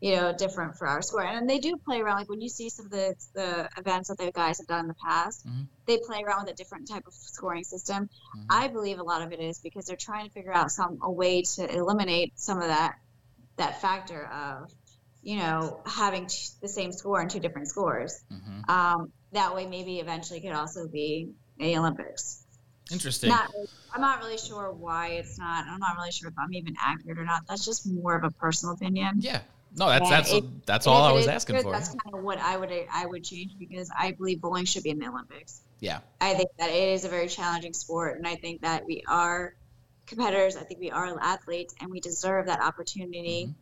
you 0.00 0.16
know, 0.16 0.34
different 0.36 0.76
for 0.76 0.88
our 0.88 1.00
score. 1.00 1.22
And 1.22 1.48
they 1.48 1.60
do 1.60 1.76
play 1.76 2.00
around. 2.00 2.16
Like 2.16 2.28
when 2.28 2.40
you 2.40 2.48
see 2.48 2.68
some 2.68 2.86
of 2.86 2.90
the 2.90 3.14
the 3.34 3.68
events 3.78 4.08
that 4.08 4.18
the 4.18 4.32
guys 4.32 4.58
have 4.58 4.66
done 4.66 4.80
in 4.80 4.88
the 4.88 4.94
past, 4.94 5.46
mm-hmm. 5.46 5.62
they 5.86 5.98
play 5.98 6.24
around 6.26 6.44
with 6.44 6.54
a 6.54 6.56
different 6.56 6.88
type 6.88 7.06
of 7.06 7.14
scoring 7.14 7.62
system. 7.62 8.10
Mm-hmm. 8.36 8.46
I 8.50 8.66
believe 8.66 8.98
a 8.98 9.04
lot 9.04 9.22
of 9.22 9.32
it 9.32 9.38
is 9.38 9.60
because 9.60 9.86
they're 9.86 9.96
trying 9.96 10.26
to 10.26 10.32
figure 10.32 10.52
out 10.52 10.72
some 10.72 10.98
a 11.02 11.10
way 11.10 11.42
to 11.42 11.72
eliminate 11.72 12.32
some 12.34 12.58
of 12.58 12.66
that 12.66 12.96
that 13.58 13.80
factor 13.80 14.26
of 14.26 14.72
you 15.22 15.36
know 15.36 15.80
having 15.86 16.26
t- 16.26 16.48
the 16.60 16.68
same 16.68 16.92
score 16.92 17.20
in 17.20 17.28
two 17.28 17.40
different 17.40 17.68
scores. 17.68 18.22
Mm-hmm. 18.32 18.70
Um, 18.70 19.12
that 19.32 19.54
way, 19.54 19.66
maybe 19.66 20.00
eventually 20.00 20.40
could 20.40 20.52
also 20.52 20.88
be 20.88 21.30
a 21.60 21.76
Olympics. 21.78 22.44
Interesting. 22.90 23.30
Not, 23.30 23.50
I'm 23.94 24.00
not 24.00 24.18
really 24.18 24.38
sure 24.38 24.72
why 24.72 25.08
it's 25.10 25.38
not. 25.38 25.66
I'm 25.66 25.78
not 25.78 25.96
really 25.96 26.10
sure 26.10 26.28
if 26.28 26.34
I'm 26.38 26.52
even 26.52 26.74
accurate 26.80 27.18
or 27.18 27.24
not. 27.24 27.42
That's 27.48 27.64
just 27.64 27.86
more 27.86 28.14
of 28.16 28.24
a 28.24 28.30
personal 28.30 28.74
opinion. 28.74 29.16
Yeah, 29.20 29.40
no, 29.76 29.88
that's 29.88 30.02
and 30.02 30.12
that's 30.12 30.32
it, 30.32 30.66
that's 30.66 30.86
all 30.86 31.02
I 31.02 31.12
was 31.12 31.28
asking 31.28 31.56
good, 31.56 31.62
for. 31.62 31.72
That's 31.72 31.88
kind 31.88 32.14
of 32.14 32.22
what 32.22 32.38
I 32.38 32.56
would 32.56 32.70
I 32.92 33.06
would 33.06 33.24
change 33.24 33.52
because 33.58 33.90
I 33.96 34.12
believe 34.12 34.40
bowling 34.40 34.64
should 34.64 34.82
be 34.82 34.90
in 34.90 34.98
the 34.98 35.08
Olympics. 35.08 35.62
Yeah, 35.80 36.00
I 36.20 36.34
think 36.34 36.50
that 36.58 36.70
it 36.70 36.88
is 36.90 37.04
a 37.04 37.08
very 37.08 37.28
challenging 37.28 37.72
sport, 37.72 38.18
and 38.18 38.26
I 38.26 38.34
think 38.34 38.62
that 38.62 38.84
we 38.84 39.02
are 39.06 39.54
competitors. 40.06 40.56
I 40.56 40.64
think 40.64 40.80
we 40.80 40.90
are 40.90 41.18
athletes, 41.20 41.74
and 41.80 41.90
we 41.90 42.00
deserve 42.00 42.46
that 42.46 42.60
opportunity. 42.60 43.44
Mm-hmm. 43.44 43.52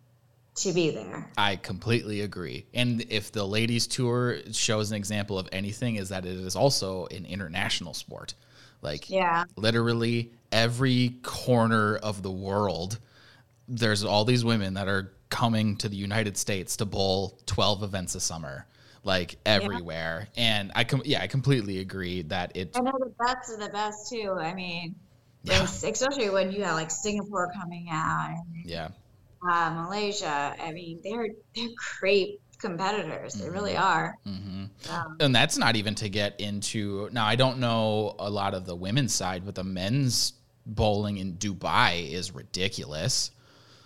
To 0.56 0.72
be 0.72 0.90
there, 0.90 1.30
I 1.38 1.56
completely 1.56 2.22
agree. 2.22 2.66
And 2.74 3.04
if 3.08 3.32
the 3.32 3.44
ladies' 3.44 3.86
tour 3.86 4.38
shows 4.52 4.90
an 4.90 4.96
example 4.96 5.38
of 5.38 5.48
anything, 5.52 5.96
is 5.96 6.08
that 6.10 6.26
it 6.26 6.36
is 6.36 6.56
also 6.56 7.06
an 7.06 7.24
international 7.24 7.94
sport. 7.94 8.34
Like, 8.82 9.08
yeah, 9.08 9.44
literally 9.56 10.32
every 10.52 11.16
corner 11.22 11.96
of 11.96 12.22
the 12.22 12.30
world, 12.30 12.98
there's 13.68 14.04
all 14.04 14.24
these 14.24 14.44
women 14.44 14.74
that 14.74 14.88
are 14.88 15.12
coming 15.28 15.76
to 15.76 15.88
the 15.88 15.96
United 15.96 16.36
States 16.36 16.76
to 16.78 16.84
bowl 16.84 17.38
12 17.46 17.84
events 17.84 18.14
a 18.16 18.20
summer 18.20 18.66
like 19.04 19.36
everywhere. 19.46 20.28
Yeah. 20.34 20.42
And 20.42 20.72
I 20.74 20.84
com- 20.84 21.02
yeah, 21.04 21.22
I 21.22 21.26
completely 21.26 21.78
agree 21.78 22.22
that 22.22 22.56
it 22.56 22.70
I 22.74 22.80
know 22.80 22.92
the 22.98 23.12
best 23.18 23.52
of 23.52 23.60
the 23.60 23.70
best 23.70 24.10
too. 24.10 24.36
I 24.38 24.54
mean, 24.54 24.94
yeah. 25.44 25.62
especially 25.62 26.30
when 26.30 26.52
you 26.52 26.64
have 26.64 26.74
like 26.74 26.90
Singapore 26.90 27.50
coming 27.60 27.88
out. 27.90 28.30
And, 28.30 28.64
yeah. 28.64 28.88
Uh, 29.48 29.70
Malaysia. 29.84 30.54
I 30.60 30.72
mean, 30.72 31.00
they're 31.02 31.28
they're 31.54 31.68
great 32.00 32.40
competitors. 32.58 33.34
Mm-hmm. 33.34 33.44
They 33.44 33.50
really 33.50 33.72
mm-hmm. 33.72 33.82
are. 33.82 34.18
Mm-hmm. 34.26 34.92
Um, 34.92 35.16
and 35.20 35.34
that's 35.34 35.56
not 35.56 35.76
even 35.76 35.94
to 35.96 36.08
get 36.08 36.40
into. 36.40 37.08
Now, 37.12 37.26
I 37.26 37.36
don't 37.36 37.58
know 37.58 38.16
a 38.18 38.30
lot 38.30 38.54
of 38.54 38.66
the 38.66 38.76
women's 38.76 39.14
side, 39.14 39.44
but 39.44 39.54
the 39.54 39.64
men's 39.64 40.34
bowling 40.66 41.16
in 41.18 41.34
Dubai 41.34 42.12
is 42.12 42.34
ridiculous 42.34 43.30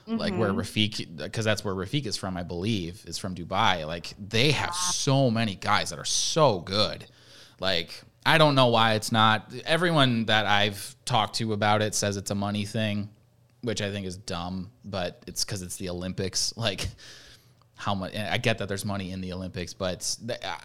mm-hmm. 0.06 0.18
like 0.18 0.34
where 0.34 0.50
mm-hmm. 0.50 0.60
Rafiq, 0.60 1.16
because 1.16 1.44
that's 1.44 1.64
where 1.64 1.74
Rafiq 1.74 2.06
is 2.06 2.16
from, 2.16 2.36
I 2.36 2.42
believe, 2.42 3.04
is 3.06 3.18
from 3.18 3.34
Dubai. 3.34 3.86
Like 3.86 4.14
they 4.18 4.52
have 4.52 4.74
so 4.74 5.30
many 5.30 5.54
guys 5.54 5.90
that 5.90 5.98
are 5.98 6.04
so 6.04 6.60
good. 6.60 7.06
Like 7.60 8.02
I 8.26 8.38
don't 8.38 8.54
know 8.54 8.68
why 8.68 8.94
it's 8.94 9.12
not. 9.12 9.52
Everyone 9.64 10.26
that 10.26 10.46
I've 10.46 10.96
talked 11.04 11.36
to 11.36 11.52
about 11.52 11.82
it 11.82 11.94
says 11.94 12.16
it's 12.16 12.30
a 12.30 12.34
money 12.34 12.64
thing, 12.64 13.10
which 13.64 13.82
I 13.82 13.90
think 13.90 14.06
is 14.06 14.16
dumb. 14.16 14.70
But 14.84 15.22
it's 15.26 15.44
because 15.44 15.62
it's 15.62 15.76
the 15.76 15.90
Olympics. 15.90 16.52
Like 16.64 16.88
how 17.76 17.94
much? 17.94 18.14
I 18.14 18.38
get 18.38 18.58
that 18.58 18.68
there's 18.68 18.84
money 18.84 19.10
in 19.10 19.20
the 19.20 19.32
Olympics, 19.32 19.74
but 19.74 20.16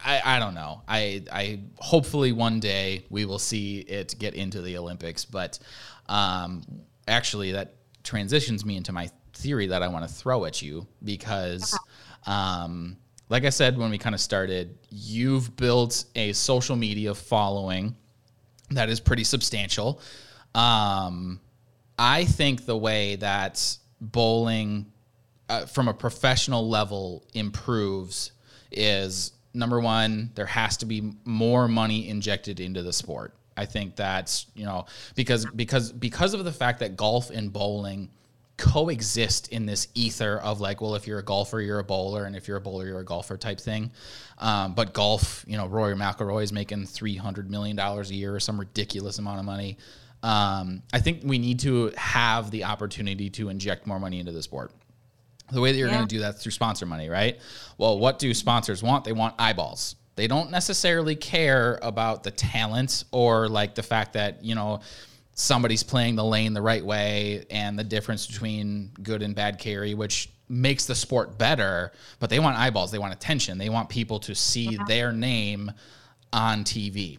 I 0.06 0.22
I 0.24 0.40
don't 0.40 0.54
know. 0.54 0.82
I 0.88 1.24
I 1.32 1.62
hopefully 1.78 2.32
one 2.32 2.60
day 2.60 3.06
we 3.10 3.26
will 3.26 3.40
see 3.40 3.80
it 3.80 4.16
get 4.20 4.36
into 4.36 4.62
the 4.62 4.78
Olympics. 4.78 5.26
But 5.26 5.60
um, 6.08 6.64
actually, 7.08 7.54
that 7.54 7.76
transitions 8.04 8.64
me 8.64 8.78
into 8.78 8.92
my 8.92 9.10
theory 9.34 9.68
that 9.68 9.82
I 9.84 9.88
want 9.88 10.08
to 10.08 10.14
throw 10.14 10.46
at 10.46 10.62
you 10.62 10.88
because, 11.04 11.78
um, 12.26 12.98
like 13.30 13.44
I 13.44 13.50
said 13.50 13.78
when 13.78 13.90
we 13.90 13.98
kind 13.98 14.16
of 14.16 14.22
started, 14.22 14.78
you've 14.90 15.56
built 15.56 16.06
a 16.16 16.34
social 16.34 16.76
media 16.76 17.14
following 17.16 17.96
that 18.72 18.90
is 18.90 19.00
pretty 19.00 19.24
substantial. 19.24 20.02
Um, 20.56 21.40
I 22.00 22.24
think 22.24 22.66
the 22.66 22.78
way 22.78 23.18
that 23.18 23.78
bowling 24.00 24.86
uh, 25.50 25.66
from 25.66 25.90
a 25.90 25.94
professional 25.94 26.68
level 26.68 27.26
improves 27.34 28.32
is 28.72 29.34
number 29.54 29.82
one, 29.82 30.32
there 30.36 30.46
has 30.46 30.78
to 30.78 30.86
be 30.86 31.12
more 31.26 31.68
money 31.68 32.08
injected 32.08 32.62
into 32.62 32.84
the 32.84 32.94
sport. 32.94 33.36
I 33.58 33.66
think 33.66 33.98
that's 33.98 34.46
you 34.56 34.64
know 34.64 34.86
because 35.16 35.46
because 35.48 35.92
because 35.92 36.34
of 36.34 36.46
the 36.46 36.52
fact 36.54 36.80
that 36.80 36.96
golf 36.96 37.30
and 37.30 37.52
bowling 37.52 38.10
coexist 38.56 39.50
in 39.50 39.66
this 39.66 39.88
ether 39.96 40.38
of 40.38 40.62
like, 40.62 40.82
well, 40.82 40.96
if 40.96 41.08
you're 41.08 41.20
a 41.20 41.24
golfer, 41.24 41.60
you're 41.60 41.80
a 41.80 41.84
bowler, 41.84 42.26
and 42.26 42.36
if 42.36 42.48
you're 42.48 42.58
a 42.58 42.62
bowler, 42.62 42.86
you're 42.86 43.00
a 43.00 43.06
golfer 43.06 43.38
type 43.38 43.60
thing. 43.60 43.92
Um, 44.38 44.74
but 44.74 44.94
golf, 44.94 45.44
you 45.48 45.58
know, 45.58 45.66
Rory 45.66 45.96
McIlroy 45.96 46.44
is 46.44 46.54
making 46.54 46.86
three 46.86 47.18
hundred 47.18 47.50
million 47.50 47.76
dollars 47.76 48.12
a 48.12 48.16
year 48.16 48.34
or 48.34 48.40
some 48.40 48.58
ridiculous 48.58 49.20
amount 49.20 49.40
of 49.40 49.46
money. 49.46 49.78
Um, 50.22 50.84
I 50.92 51.00
think 51.00 51.22
we 51.24 51.38
need 51.38 51.60
to 51.62 51.92
have 51.96 52.52
the 52.52 52.66
opportunity 52.66 53.30
to 53.32 53.50
inject 53.50 53.88
more 53.88 54.00
money 54.00 54.20
into 54.20 54.32
the 54.32 54.44
sport. 54.44 54.72
The 55.52 55.62
way 55.62 55.72
that 55.72 55.78
you're 55.78 55.88
yeah. 55.88 55.96
going 55.96 56.08
to 56.08 56.16
do 56.16 56.22
that 56.22 56.40
through 56.40 56.52
sponsor 56.52 56.86
money, 56.86 57.10
right? 57.10 57.40
Well, 57.78 57.98
what 57.98 58.20
do 58.20 58.34
sponsors 58.34 58.84
want? 58.84 59.04
They 59.06 59.14
want 59.14 59.36
eyeballs. 59.40 59.96
They 60.16 60.28
don't 60.28 60.52
necessarily 60.52 61.16
care 61.16 61.80
about 61.82 62.24
the 62.24 62.32
talent 62.32 63.06
or 63.12 63.48
like 63.48 63.74
the 63.74 63.84
fact 63.84 64.14
that, 64.14 64.44
you 64.44 64.54
know, 64.54 64.82
somebody's 65.34 65.84
playing 65.84 66.16
the 66.16 66.24
lane 66.24 66.54
the 66.54 66.62
right 66.62 66.86
way 66.86 67.46
and 67.50 67.80
the 67.80 67.84
difference 67.84 68.28
between 68.28 68.92
good 69.02 69.22
and 69.22 69.34
bad 69.34 69.58
carry, 69.58 69.94
which 69.94 70.30
makes 70.50 70.86
the 70.86 70.96
sport 70.96 71.38
better. 71.38 71.94
But 72.20 72.30
they 72.30 72.40
want 72.40 72.58
eyeballs, 72.58 72.92
they 72.92 73.00
want 73.00 73.14
attention, 73.14 73.58
they 73.58 73.70
want 73.70 73.88
people 73.88 74.20
to 74.20 74.36
see 74.36 74.72
yeah. 74.72 74.84
their 74.88 75.12
name 75.14 75.72
on 76.34 76.64
TV. 76.64 77.18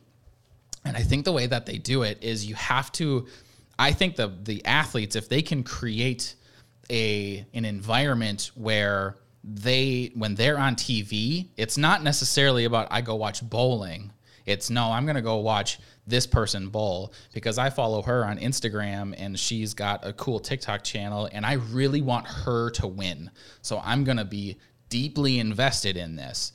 And 0.85 0.97
I 0.97 1.03
think 1.03 1.25
the 1.25 1.33
way 1.33 1.47
that 1.47 1.67
they 1.67 1.79
do 1.79 2.03
it 2.03 2.23
is 2.23 2.47
you 2.47 2.55
have 2.55 2.91
to. 2.93 3.27
I 3.79 3.93
think 3.93 4.17
the 4.17 4.33
the 4.43 4.65
athletes, 4.65 5.17
if 5.17 5.29
they 5.29 5.43
can 5.43 5.63
create 5.63 6.35
a 6.91 7.45
an 7.55 7.65
environment 7.65 8.51
where 8.55 9.17
they 9.45 10.11
when 10.15 10.35
they're 10.35 10.59
on 10.59 10.77
TV, 10.77 11.49
it's 11.57 11.79
not 11.79 12.03
necessarily 12.03 12.65
about 12.65 12.89
I 12.91 13.01
go 13.01 13.15
watch 13.17 13.49
bowling. 13.49 14.13
It's 14.47 14.71
no, 14.71 14.91
I'm 14.91 15.07
gonna 15.07 15.23
go 15.23 15.37
watch 15.37 15.79
this 16.11 16.27
person 16.27 16.69
bowl 16.69 17.15
because 17.33 17.57
I 17.57 17.71
follow 17.71 18.03
her 18.03 18.25
on 18.25 18.39
Instagram 18.39 19.15
and 19.17 19.39
she's 19.39 19.73
got 19.73 20.07
a 20.07 20.13
cool 20.13 20.41
TikTok 20.41 20.83
channel 20.83 21.29
and 21.33 21.47
I 21.47 21.55
really 21.55 22.03
want 22.03 22.27
her 22.27 22.71
to 22.71 22.87
win. 22.87 23.31
So 23.63 23.81
I'm 23.83 24.05
going 24.05 24.19
to 24.19 24.25
be 24.25 24.59
deeply 24.89 25.39
invested 25.39 25.97
in 25.97 26.17
this. 26.17 26.53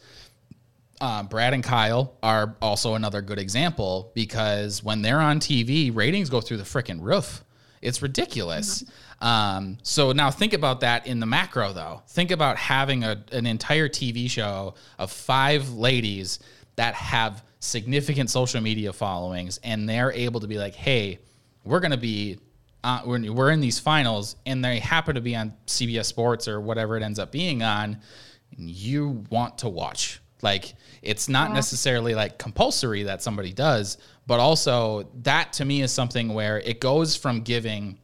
Uh, 1.01 1.23
Brad 1.23 1.53
and 1.53 1.63
Kyle 1.63 2.15
are 2.23 2.55
also 2.61 2.95
another 2.95 3.21
good 3.21 3.39
example 3.39 4.11
because 4.15 4.83
when 4.83 5.01
they're 5.01 5.19
on 5.19 5.39
TV, 5.39 5.93
ratings 5.93 6.29
go 6.29 6.39
through 6.39 6.57
the 6.57 6.63
freaking 6.63 7.01
roof. 7.01 7.43
It's 7.81 8.01
ridiculous. 8.01 8.83
Mm-hmm. 8.83 9.27
Um, 9.27 9.77
so 9.83 10.11
now 10.11 10.31
think 10.31 10.53
about 10.53 10.81
that 10.81 11.05
in 11.07 11.19
the 11.19 11.25
macro, 11.25 11.73
though. 11.73 12.01
Think 12.07 12.31
about 12.31 12.57
having 12.57 13.03
a, 13.03 13.23
an 13.31 13.45
entire 13.45 13.89
TV 13.89 14.29
show 14.29 14.75
of 14.97 15.11
five 15.11 15.69
ladies 15.73 16.39
that 16.75 16.95
have 16.95 17.43
significant 17.59 18.29
social 18.29 18.61
media 18.61 18.93
followings 18.93 19.59
and 19.63 19.87
they're 19.89 20.11
able 20.11 20.39
to 20.39 20.47
be 20.47 20.57
like, 20.57 20.75
hey, 20.75 21.19
we're 21.63 21.79
going 21.79 21.91
to 21.91 21.97
be, 21.97 22.37
uh, 22.83 23.01
we're, 23.05 23.31
we're 23.31 23.51
in 23.51 23.59
these 23.59 23.79
finals 23.79 24.35
and 24.45 24.63
they 24.63 24.79
happen 24.79 25.15
to 25.15 25.21
be 25.21 25.35
on 25.35 25.53
CBS 25.65 26.05
Sports 26.05 26.47
or 26.47 26.61
whatever 26.61 26.95
it 26.95 27.03
ends 27.03 27.19
up 27.19 27.31
being 27.31 27.63
on, 27.63 27.97
you 28.57 29.23
want 29.29 29.57
to 29.59 29.69
watch. 29.69 30.19
Like, 30.45 30.75
it's 31.01 31.27
not 31.27 31.49
yeah. 31.49 31.55
necessarily 31.55 32.13
like 32.13 32.37
compulsory 32.37 33.01
that 33.03 33.23
somebody 33.23 33.51
does, 33.51 33.97
but 34.27 34.39
also 34.39 35.09
that 35.23 35.53
to 35.53 35.65
me 35.65 35.81
is 35.81 35.91
something 35.91 36.35
where 36.35 36.59
it 36.59 36.79
goes 36.79 37.15
from 37.15 37.41
giving 37.41 37.97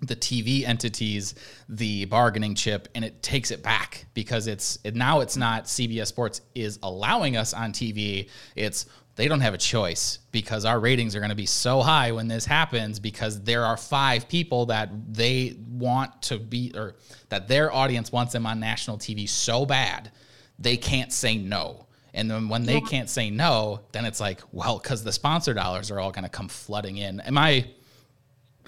the 0.00 0.16
TV 0.16 0.66
entities 0.66 1.34
the 1.68 2.06
bargaining 2.06 2.54
chip 2.54 2.88
and 2.94 3.04
it 3.04 3.22
takes 3.22 3.50
it 3.50 3.62
back 3.62 4.06
because 4.14 4.46
it's 4.46 4.78
it, 4.84 4.94
now 4.94 5.20
it's 5.20 5.36
not 5.36 5.64
CBS 5.64 6.06
Sports 6.06 6.40
is 6.54 6.78
allowing 6.82 7.36
us 7.36 7.52
on 7.52 7.72
TV. 7.72 8.30
It's 8.54 8.86
they 9.16 9.28
don't 9.28 9.40
have 9.40 9.54
a 9.54 9.58
choice 9.58 10.20
because 10.32 10.64
our 10.64 10.80
ratings 10.80 11.14
are 11.14 11.20
going 11.20 11.28
to 11.30 11.36
be 11.36 11.46
so 11.46 11.82
high 11.82 12.12
when 12.12 12.26
this 12.26 12.46
happens 12.46 13.00
because 13.00 13.42
there 13.42 13.66
are 13.66 13.76
five 13.76 14.28
people 14.28 14.66
that 14.66 14.88
they 15.12 15.58
want 15.68 16.22
to 16.22 16.38
be 16.38 16.72
or 16.74 16.96
that 17.28 17.48
their 17.48 17.70
audience 17.70 18.10
wants 18.12 18.32
them 18.32 18.46
on 18.46 18.60
national 18.60 18.96
TV 18.96 19.28
so 19.28 19.66
bad 19.66 20.10
they 20.58 20.76
can't 20.76 21.12
say 21.12 21.36
no. 21.36 21.86
And 22.14 22.30
then 22.30 22.48
when 22.48 22.64
they 22.64 22.80
can't 22.80 23.10
say 23.10 23.28
no, 23.28 23.80
then 23.92 24.06
it's 24.06 24.20
like, 24.20 24.40
well, 24.50 24.78
because 24.78 25.04
the 25.04 25.12
sponsor 25.12 25.52
dollars 25.52 25.90
are 25.90 26.00
all 26.00 26.10
going 26.12 26.24
to 26.24 26.30
come 26.30 26.48
flooding 26.48 26.96
in. 26.96 27.20
Am 27.20 27.36
I? 27.36 27.66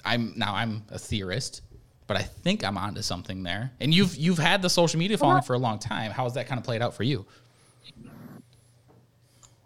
I'm 0.05 0.33
now 0.35 0.53
I'm 0.53 0.83
a 0.89 0.99
theorist, 0.99 1.61
but 2.05 2.15
I 2.15 2.21
think 2.21 2.63
I'm 2.63 2.77
onto 2.77 3.01
something 3.01 3.41
there. 3.41 3.71
And 3.79 3.91
you've 3.91 4.15
you've 4.15 4.37
had 4.37 4.61
the 4.61 4.69
social 4.69 4.99
media 4.99 5.17
following 5.17 5.41
for 5.41 5.55
a 5.55 5.57
long 5.57 5.79
time. 5.79 6.11
How 6.11 6.25
has 6.25 6.35
that 6.35 6.47
kind 6.47 6.59
of 6.59 6.63
played 6.63 6.83
out 6.83 6.93
for 6.93 7.03
you? 7.03 7.25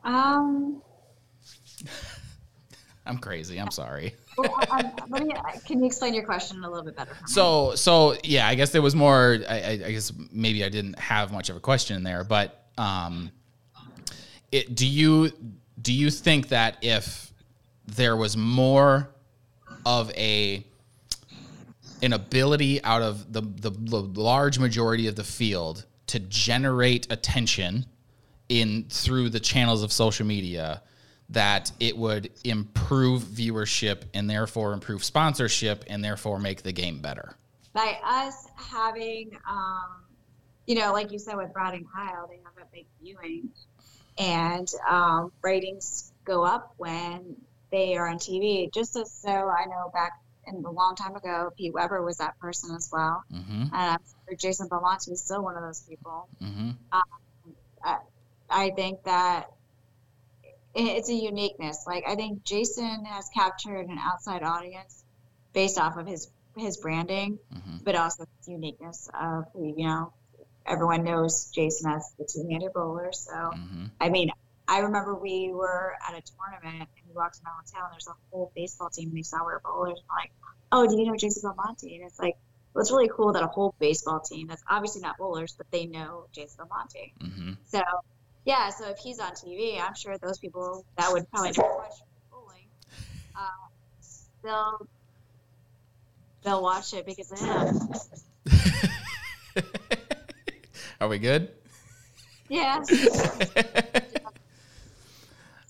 Um, 0.05 0.81
I'm 3.05 3.17
crazy. 3.17 3.57
I'm 3.59 3.71
sorry. 3.71 4.15
Can 5.65 5.79
you 5.79 5.85
explain 5.85 6.13
your 6.13 6.23
question 6.23 6.63
a 6.63 6.69
little 6.69 6.85
bit 6.85 6.95
better? 6.95 7.15
So 7.25 7.75
so 7.75 8.15
yeah, 8.23 8.47
I 8.47 8.55
guess 8.55 8.71
there 8.71 8.81
was 8.81 8.95
more. 8.95 9.39
I, 9.47 9.59
I, 9.59 9.69
I 9.71 9.91
guess 9.91 10.11
maybe 10.31 10.63
I 10.63 10.69
didn't 10.69 10.99
have 10.99 11.31
much 11.31 11.49
of 11.49 11.55
a 11.55 11.59
question 11.59 12.03
there, 12.03 12.23
but 12.23 12.65
um, 12.77 13.31
it, 14.51 14.75
do 14.75 14.87
you 14.87 15.31
do 15.81 15.93
you 15.93 16.09
think 16.09 16.49
that 16.49 16.77
if 16.81 17.31
there 17.87 18.15
was 18.15 18.37
more 18.37 19.09
of 19.85 20.11
a 20.11 20.63
an 22.01 22.13
ability 22.13 22.83
out 22.83 23.01
of 23.01 23.31
the, 23.31 23.41
the 23.41 23.69
the 23.69 23.99
large 23.99 24.59
majority 24.59 25.07
of 25.07 25.15
the 25.15 25.23
field 25.23 25.85
to 26.07 26.19
generate 26.19 27.11
attention 27.11 27.85
in 28.49 28.85
through 28.89 29.29
the 29.29 29.39
channels 29.39 29.83
of 29.83 29.91
social 29.91 30.25
media 30.25 30.81
that 31.29 31.71
it 31.79 31.97
would 31.97 32.29
improve 32.43 33.23
viewership 33.23 34.03
and 34.13 34.29
therefore 34.29 34.73
improve 34.73 35.03
sponsorship 35.03 35.83
and 35.87 36.03
therefore 36.03 36.39
make 36.39 36.61
the 36.63 36.71
game 36.73 36.99
better. 36.99 37.35
by 37.73 37.97
us 38.03 38.47
having, 38.55 39.31
um, 39.49 40.03
you 40.67 40.75
know, 40.75 40.91
like 40.93 41.11
you 41.11 41.19
said 41.19 41.35
with 41.37 41.51
Brad 41.53 41.73
and 41.73 41.85
Kyle, 41.91 42.27
they 42.27 42.39
have 42.43 42.53
a 42.61 42.67
big 42.71 42.85
viewing, 43.01 43.49
and 44.17 44.67
um, 44.87 45.31
ratings 45.41 46.11
go 46.25 46.43
up 46.43 46.73
when 46.77 47.35
they 47.71 47.97
are 47.97 48.07
on 48.07 48.17
TV. 48.17 48.71
Just 48.71 48.95
as 48.95 49.11
so 49.11 49.29
I 49.29 49.65
know 49.65 49.89
back 49.93 50.11
in 50.45 50.63
a 50.63 50.69
long 50.71 50.95
time 50.95 51.15
ago, 51.15 51.51
Pete 51.57 51.73
Weber 51.73 52.03
was 52.03 52.17
that 52.17 52.37
person 52.39 52.75
as 52.75 52.89
well, 52.93 53.23
Mm-hmm. 53.33 53.73
and 53.73 53.99
sure 54.27 54.35
Jason 54.37 54.67
Belmonte 54.67 55.09
is 55.11 55.23
still 55.23 55.41
one 55.41 55.55
of 55.55 55.63
those 55.63 55.81
people. 55.81 56.27
Mm-hmm. 56.41 56.71
I 58.49 58.69
think 58.71 59.03
that 59.05 59.47
it's 60.75 61.09
a 61.09 61.13
uniqueness. 61.13 61.83
Like 61.87 62.03
I 62.07 62.15
think 62.15 62.43
Jason 62.43 63.05
has 63.05 63.29
captured 63.33 63.87
an 63.87 63.97
outside 63.99 64.43
audience 64.43 65.03
based 65.53 65.77
off 65.77 65.97
of 65.97 66.07
his 66.07 66.29
his 66.57 66.77
branding, 66.77 67.39
Mhm. 67.53 67.83
but 67.83 67.95
also 67.95 68.25
his 68.37 68.47
uniqueness 68.47 69.09
of 69.13 69.45
you 69.55 69.85
know 69.87 70.13
everyone 70.65 71.03
knows 71.03 71.49
Jason 71.51 71.91
as 71.91 72.13
the 72.17 72.25
two-handed 72.25 72.71
bowler. 72.73 73.11
So 73.11 73.31
Mm-hmm. 73.33 73.85
I 73.99 74.09
mean, 74.09 74.29
I 74.67 74.79
remember 74.79 75.13
we 75.15 75.51
were 75.53 75.93
at 76.07 76.13
a 76.17 76.21
tournament 76.21 76.89
and 76.97 77.07
we 77.07 77.13
walked 77.13 77.37
in 77.39 77.45
our 77.45 77.53
hotel 77.53 77.85
and 77.85 77.93
there's 77.93 78.07
a 78.07 78.13
whole 78.31 78.51
baseball 78.55 78.89
team 78.89 79.09
and 79.09 79.17
they 79.17 79.23
saw 79.23 79.39
we 79.39 79.51
were 79.51 79.61
bowlers. 79.63 79.99
And 79.99 80.07
like, 80.17 80.31
oh, 80.71 80.87
do 80.87 80.97
you 80.97 81.05
know 81.05 81.17
Jason 81.17 81.41
Belmonte? 81.43 81.93
And 81.95 82.05
it's 82.05 82.17
like, 82.17 82.35
well, 82.73 82.81
it's 82.81 82.91
really 82.91 83.09
cool 83.13 83.33
that 83.33 83.43
a 83.43 83.47
whole 83.47 83.75
baseball 83.79 84.21
team 84.21 84.47
that's 84.47 84.63
obviously 84.69 85.01
not 85.01 85.17
bowlers, 85.17 85.53
but 85.57 85.69
they 85.69 85.85
know 85.85 86.27
Jason 86.31 86.65
Belmonte. 86.65 87.13
Mm-hmm. 87.19 87.51
So, 87.65 87.81
yeah, 88.45 88.69
so 88.69 88.89
if 88.89 88.97
he's 88.97 89.19
on 89.19 89.31
TV, 89.31 89.81
I'm 89.81 89.95
sure 89.95 90.17
those 90.17 90.37
people 90.37 90.85
that 90.97 91.11
would 91.11 91.29
probably 91.31 91.51
never 91.51 91.75
watch 91.75 91.93
bowling, 92.29 92.67
uh, 93.35 93.47
they'll 94.43 94.87
they'll 96.43 96.61
watch 96.61 96.93
it 96.93 97.05
because 97.05 97.31
of 97.31 97.39
him. 97.39 97.79
Are 101.01 101.07
we 101.07 101.19
good? 101.19 101.49
Yeah. 102.49 102.77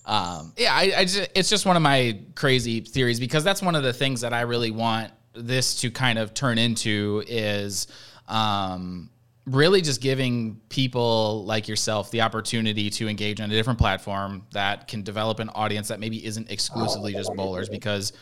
um, 0.04 0.52
yeah, 0.56 0.74
I, 0.74 0.92
I 0.98 1.04
just, 1.04 1.30
it's 1.34 1.48
just 1.48 1.66
one 1.66 1.76
of 1.76 1.82
my 1.82 2.18
crazy 2.34 2.80
theories 2.80 3.20
because 3.20 3.44
that's 3.44 3.62
one 3.62 3.74
of 3.74 3.82
the 3.82 3.92
things 3.92 4.20
that 4.22 4.32
I 4.32 4.42
really 4.42 4.70
want 4.70 5.12
this 5.34 5.80
to 5.80 5.90
kind 5.90 6.18
of 6.18 6.34
turn 6.34 6.58
into 6.58 7.22
is 7.26 7.86
um, 8.28 9.10
really 9.46 9.82
just 9.82 10.00
giving 10.00 10.60
people 10.68 11.44
like 11.44 11.68
yourself 11.68 12.10
the 12.10 12.22
opportunity 12.22 12.88
to 12.88 13.08
engage 13.08 13.40
on 13.40 13.50
a 13.50 13.54
different 13.54 13.78
platform 13.78 14.46
that 14.52 14.88
can 14.88 15.02
develop 15.02 15.38
an 15.38 15.50
audience 15.50 15.88
that 15.88 16.00
maybe 16.00 16.24
isn't 16.24 16.50
exclusively 16.50 17.12
just 17.12 17.32
bowlers 17.34 17.68
because 17.68 18.12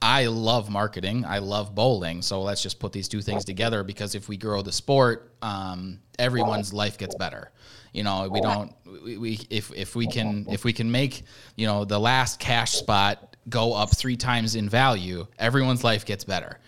I 0.00 0.26
love 0.26 0.68
marketing. 0.68 1.24
I 1.24 1.38
love 1.38 1.74
bowling. 1.74 2.22
So 2.22 2.42
let's 2.42 2.62
just 2.62 2.80
put 2.80 2.92
these 2.92 3.06
two 3.06 3.22
things 3.22 3.44
together 3.44 3.84
because 3.84 4.14
if 4.14 4.28
we 4.28 4.36
grow 4.36 4.60
the 4.62 4.72
sport, 4.72 5.32
um, 5.42 6.00
everyone's 6.18 6.72
life 6.72 6.98
gets 6.98 7.14
better. 7.14 7.52
You 7.92 8.02
know, 8.02 8.28
we 8.28 8.40
don't. 8.40 8.72
We, 8.84 9.16
we 9.18 9.40
if 9.48 9.72
if 9.74 9.94
we 9.94 10.06
can 10.06 10.46
if 10.50 10.64
we 10.64 10.72
can 10.72 10.90
make 10.90 11.22
you 11.56 11.66
know 11.66 11.84
the 11.84 12.00
last 12.00 12.40
cash 12.40 12.72
spot 12.72 13.36
go 13.48 13.74
up 13.74 13.94
three 13.94 14.16
times 14.16 14.56
in 14.56 14.68
value, 14.68 15.26
everyone's 15.38 15.84
life 15.84 16.04
gets 16.04 16.24
better. 16.24 16.58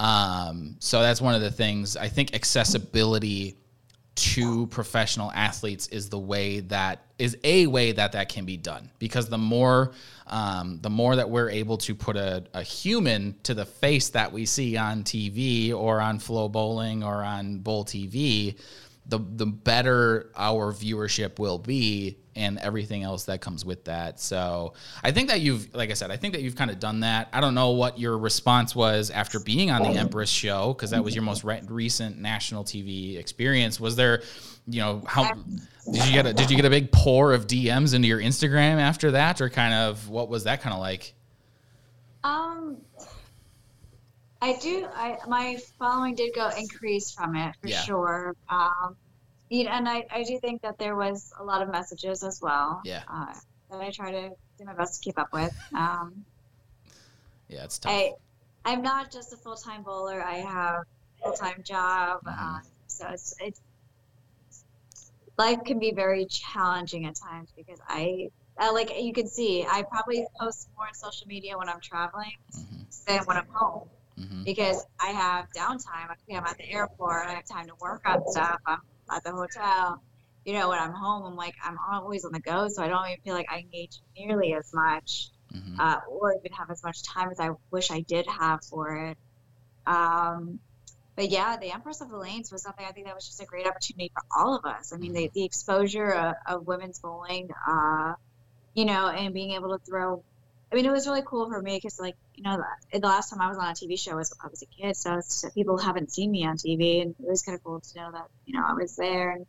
Um, 0.00 0.76
so 0.78 1.02
that's 1.02 1.20
one 1.20 1.34
of 1.34 1.40
the 1.40 1.50
things. 1.50 1.96
I 1.96 2.08
think 2.08 2.34
accessibility 2.34 3.56
to 4.18 4.66
professional 4.66 5.30
athletes 5.30 5.86
is 5.88 6.08
the 6.08 6.18
way 6.18 6.58
that 6.58 7.04
is 7.18 7.36
a 7.44 7.68
way 7.68 7.92
that 7.92 8.12
that 8.12 8.28
can 8.28 8.44
be 8.44 8.56
done. 8.56 8.90
Because 8.98 9.28
the 9.28 9.38
more 9.38 9.92
um, 10.26 10.80
the 10.82 10.90
more 10.90 11.16
that 11.16 11.30
we're 11.30 11.50
able 11.50 11.78
to 11.78 11.94
put 11.94 12.16
a, 12.16 12.44
a 12.52 12.62
human 12.62 13.36
to 13.44 13.54
the 13.54 13.64
face 13.64 14.10
that 14.10 14.32
we 14.32 14.44
see 14.44 14.76
on 14.76 15.04
TV 15.04 15.72
or 15.72 16.00
on 16.00 16.18
FloBowling 16.18 17.04
or 17.04 17.22
on 17.22 17.58
Bowl 17.58 17.84
TV, 17.84 18.56
the 19.08 19.18
the 19.18 19.46
better 19.46 20.30
our 20.36 20.72
viewership 20.72 21.38
will 21.38 21.58
be 21.58 22.18
and 22.38 22.56
everything 22.58 23.02
else 23.02 23.24
that 23.24 23.40
comes 23.40 23.64
with 23.64 23.84
that. 23.84 24.20
So 24.20 24.74
I 25.02 25.10
think 25.10 25.28
that 25.28 25.40
you've, 25.40 25.74
like 25.74 25.90
I 25.90 25.94
said, 25.94 26.12
I 26.12 26.16
think 26.16 26.34
that 26.34 26.42
you've 26.42 26.54
kind 26.54 26.70
of 26.70 26.78
done 26.78 27.00
that. 27.00 27.28
I 27.32 27.40
don't 27.40 27.54
know 27.54 27.70
what 27.70 27.98
your 27.98 28.16
response 28.16 28.76
was 28.76 29.10
after 29.10 29.40
being 29.40 29.72
on 29.72 29.82
the 29.82 29.98
Empress 29.98 30.30
show 30.30 30.72
because 30.72 30.90
that 30.90 31.02
was 31.02 31.16
your 31.16 31.24
most 31.24 31.42
re- 31.42 31.60
recent 31.66 32.18
national 32.18 32.62
TV 32.62 33.18
experience. 33.18 33.80
Was 33.80 33.96
there, 33.96 34.22
you 34.68 34.80
know, 34.80 35.02
how 35.04 35.32
did 35.92 36.06
you 36.06 36.12
get 36.12 36.26
a 36.26 36.32
did 36.32 36.48
you 36.48 36.54
get 36.54 36.64
a 36.64 36.70
big 36.70 36.92
pour 36.92 37.32
of 37.32 37.48
DMs 37.48 37.92
into 37.92 38.06
your 38.06 38.20
Instagram 38.20 38.78
after 38.78 39.10
that, 39.12 39.40
or 39.40 39.48
kind 39.48 39.74
of 39.74 40.08
what 40.08 40.28
was 40.28 40.44
that 40.44 40.62
kind 40.62 40.74
of 40.74 40.80
like? 40.80 41.14
Um, 42.22 42.76
I 44.40 44.56
do. 44.58 44.86
I 44.92 45.18
my 45.26 45.56
following 45.78 46.14
did 46.14 46.34
go 46.34 46.48
increase 46.50 47.10
from 47.10 47.34
it 47.36 47.54
for 47.60 47.68
Yeah. 47.68 47.82
sure. 47.82 48.34
Um, 48.48 48.96
you 49.48 49.64
know, 49.64 49.70
and 49.70 49.88
I, 49.88 50.04
I 50.10 50.22
do 50.22 50.38
think 50.40 50.62
that 50.62 50.78
there 50.78 50.94
was 50.94 51.32
a 51.40 51.44
lot 51.44 51.62
of 51.62 51.70
messages 51.70 52.22
as 52.22 52.38
well. 52.40 52.80
Yeah. 52.84 53.02
Uh, 53.08 53.34
that 53.70 53.80
I 53.80 53.90
try 53.90 54.12
to 54.12 54.30
do 54.58 54.64
my 54.64 54.74
best 54.74 54.94
to 54.94 55.00
keep 55.04 55.18
up 55.18 55.28
with. 55.32 55.52
Um, 55.74 56.24
Yeah, 57.48 57.64
it's 57.64 57.78
tough. 57.78 57.92
I 57.92 58.12
I'm 58.64 58.82
not 58.82 59.10
just 59.10 59.32
a 59.32 59.36
full 59.38 59.56
time 59.56 59.82
bowler. 59.82 60.22
I 60.22 60.36
have 60.36 60.76
a 60.76 60.84
full 61.22 61.32
time 61.32 61.62
job. 61.64 62.20
Mhm. 62.24 62.58
Uh, 62.58 62.60
so 62.86 63.08
it's 63.08 63.34
it's 63.40 63.60
life 65.36 65.58
can 65.64 65.78
be 65.78 65.92
very 65.92 66.26
challenging 66.26 67.06
at 67.06 67.14
times 67.16 67.50
because 67.56 67.78
I, 67.88 68.28
I 68.58 68.70
like 68.70 68.90
you 69.00 69.12
can 69.12 69.26
see 69.28 69.64
I 69.64 69.82
probably 69.90 70.26
post 70.40 70.68
more 70.76 70.86
on 70.86 70.94
social 70.94 71.26
media 71.26 71.56
when 71.56 71.68
I'm 71.68 71.80
traveling 71.80 72.32
Mhm. 72.52 73.04
than 73.06 73.24
when 73.24 73.36
I'm 73.36 73.46
home 73.52 73.88
Mhm. 74.18 74.44
because 74.44 74.84
I 75.00 75.08
have 75.08 75.46
downtime. 75.56 76.08
I'm 76.32 76.44
at 76.44 76.56
the 76.58 76.70
airport. 76.70 77.26
I 77.26 77.34
have 77.34 77.44
time 77.46 77.66
to 77.66 77.74
work 77.80 78.02
on 78.06 78.26
stuff. 78.28 78.58
I'm 78.66 78.80
at 79.10 79.22
the 79.24 79.32
hotel. 79.32 80.02
You 80.44 80.54
know, 80.54 80.68
when 80.70 80.78
I'm 80.78 80.92
home, 80.92 81.24
I'm 81.26 81.36
like 81.36 81.54
I'm 81.62 81.76
always 81.90 82.24
on 82.24 82.32
the 82.32 82.40
go, 82.40 82.68
so 82.68 82.82
I 82.82 82.88
don't 82.88 83.06
even 83.06 83.18
feel 83.24 83.34
like 83.34 83.46
I 83.50 83.58
engage 83.58 84.00
nearly 84.16 84.54
as 84.54 84.68
much 84.72 85.30
Mhm. 85.54 85.78
uh, 85.80 86.00
or 86.10 86.34
even 86.34 86.52
have 86.52 86.70
as 86.70 86.82
much 86.82 87.02
time 87.04 87.30
as 87.30 87.40
I 87.40 87.50
wish 87.70 87.90
I 87.90 88.00
did 88.02 88.26
have 88.26 88.60
for 88.70 88.96
it. 88.96 89.18
Um, 89.86 90.60
but 91.16 91.30
yeah, 91.30 91.56
the 91.56 91.72
Empress 91.72 92.00
of 92.00 92.10
the 92.10 92.16
Lanes 92.16 92.52
was 92.52 92.62
something 92.62 92.84
I 92.86 92.92
think 92.92 93.06
that 93.06 93.14
was 93.14 93.26
just 93.26 93.40
a 93.42 93.46
great 93.46 93.66
opportunity 93.66 94.10
for 94.14 94.22
all 94.38 94.56
of 94.56 94.64
us. 94.64 94.92
I 94.92 94.98
mean, 94.98 95.12
the, 95.12 95.30
the 95.34 95.44
exposure 95.44 96.10
of, 96.12 96.34
of 96.46 96.66
women's 96.66 97.00
bowling, 97.00 97.48
uh, 97.68 98.14
you 98.74 98.84
know, 98.84 99.08
and 99.08 99.34
being 99.34 99.52
able 99.52 99.70
to 99.70 99.78
throw. 99.88 100.22
I 100.72 100.76
mean, 100.76 100.86
it 100.86 100.92
was 100.92 101.06
really 101.06 101.22
cool 101.26 101.48
for 101.48 101.60
me 101.62 101.76
because, 101.76 101.98
like, 102.00 102.14
you 102.38 102.44
know, 102.44 102.56
the, 102.92 103.00
the 103.00 103.06
last 103.06 103.30
time 103.30 103.40
I 103.40 103.48
was 103.48 103.58
on 103.58 103.66
a 103.66 103.74
TV 103.74 103.98
show 103.98 104.14
was 104.14 104.32
I 104.42 104.46
was 104.48 104.62
a 104.62 104.66
kid, 104.66 104.96
so 104.96 105.16
it's, 105.18 105.44
people 105.54 105.76
haven't 105.76 106.12
seen 106.12 106.30
me 106.30 106.46
on 106.46 106.56
TV, 106.56 107.02
and 107.02 107.10
it 107.18 107.28
was 107.28 107.42
kind 107.42 107.56
of 107.56 107.64
cool 107.64 107.80
to 107.80 108.00
know 108.00 108.10
that 108.12 108.26
you 108.46 108.54
know 108.58 108.64
I 108.64 108.74
was 108.74 108.94
there 108.94 109.32
and 109.32 109.44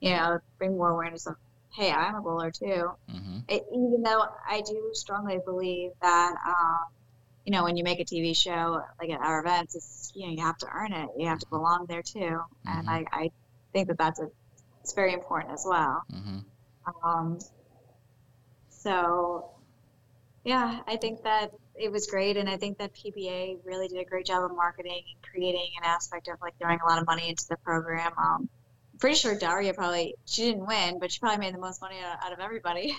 you 0.00 0.10
know 0.12 0.38
bring 0.58 0.76
more 0.76 0.90
awareness 0.90 1.26
of, 1.26 1.34
hey, 1.74 1.90
I'm 1.90 2.14
a 2.14 2.22
bowler 2.22 2.52
too 2.52 2.90
Mhm. 3.10 3.42
it, 3.48 3.62
even 3.72 4.02
though 4.02 4.24
I 4.48 4.60
do 4.60 4.90
strongly 4.92 5.38
believe 5.44 5.90
that, 6.02 6.34
um, 6.46 6.78
you 7.44 7.52
know, 7.52 7.64
when 7.64 7.76
you 7.76 7.82
make 7.82 7.98
a 7.98 8.04
TV 8.04 8.36
show 8.36 8.82
like 9.00 9.10
at 9.10 9.20
our 9.20 9.40
events, 9.40 9.74
it's 9.74 10.12
you 10.14 10.26
know 10.26 10.32
you 10.32 10.42
have 10.44 10.58
to 10.58 10.68
earn 10.72 10.92
it. 10.92 11.08
You 11.16 11.26
have 11.28 11.38
to 11.40 11.46
belong 11.50 11.86
there 11.88 12.02
too, 12.02 12.38
and 12.66 12.86
Mhm. 12.86 12.88
I, 12.88 13.04
I 13.12 13.30
think 13.72 13.88
that 13.88 13.98
that's 13.98 14.20
a 14.20 14.28
it's 14.82 14.94
very 14.94 15.12
important 15.12 15.52
as 15.54 15.64
well. 15.68 16.02
Mhm. 16.12 16.44
Um, 17.02 17.38
so, 18.70 19.50
yeah, 20.44 20.80
I 20.86 20.96
think 20.96 21.22
that 21.24 21.50
it 21.78 21.92
was 21.92 22.06
great, 22.06 22.36
and 22.36 22.48
I 22.48 22.56
think 22.56 22.78
that 22.78 22.94
PBA 22.94 23.58
really 23.64 23.88
did 23.88 23.98
a 24.00 24.04
great 24.04 24.26
job 24.26 24.44
of 24.44 24.56
marketing 24.56 24.92
and 25.12 25.22
creating 25.32 25.70
an 25.78 25.84
aspect 25.84 26.28
of 26.28 26.36
like 26.42 26.54
throwing 26.60 26.80
a 26.80 26.86
lot 26.88 27.00
of 27.00 27.06
money 27.06 27.28
into 27.28 27.44
the 27.48 27.56
program. 27.64 28.12
Um, 28.18 28.48
pretty 29.00 29.16
sure 29.16 29.36
Daria 29.38 29.74
probably 29.74 30.16
she 30.26 30.44
didn't 30.44 30.66
win, 30.66 30.98
but 31.00 31.12
she 31.12 31.18
probably 31.20 31.38
made 31.38 31.54
the 31.54 31.60
most 31.60 31.80
money 31.82 31.96
out, 32.00 32.18
out 32.24 32.32
of 32.32 32.40
everybody 32.40 32.96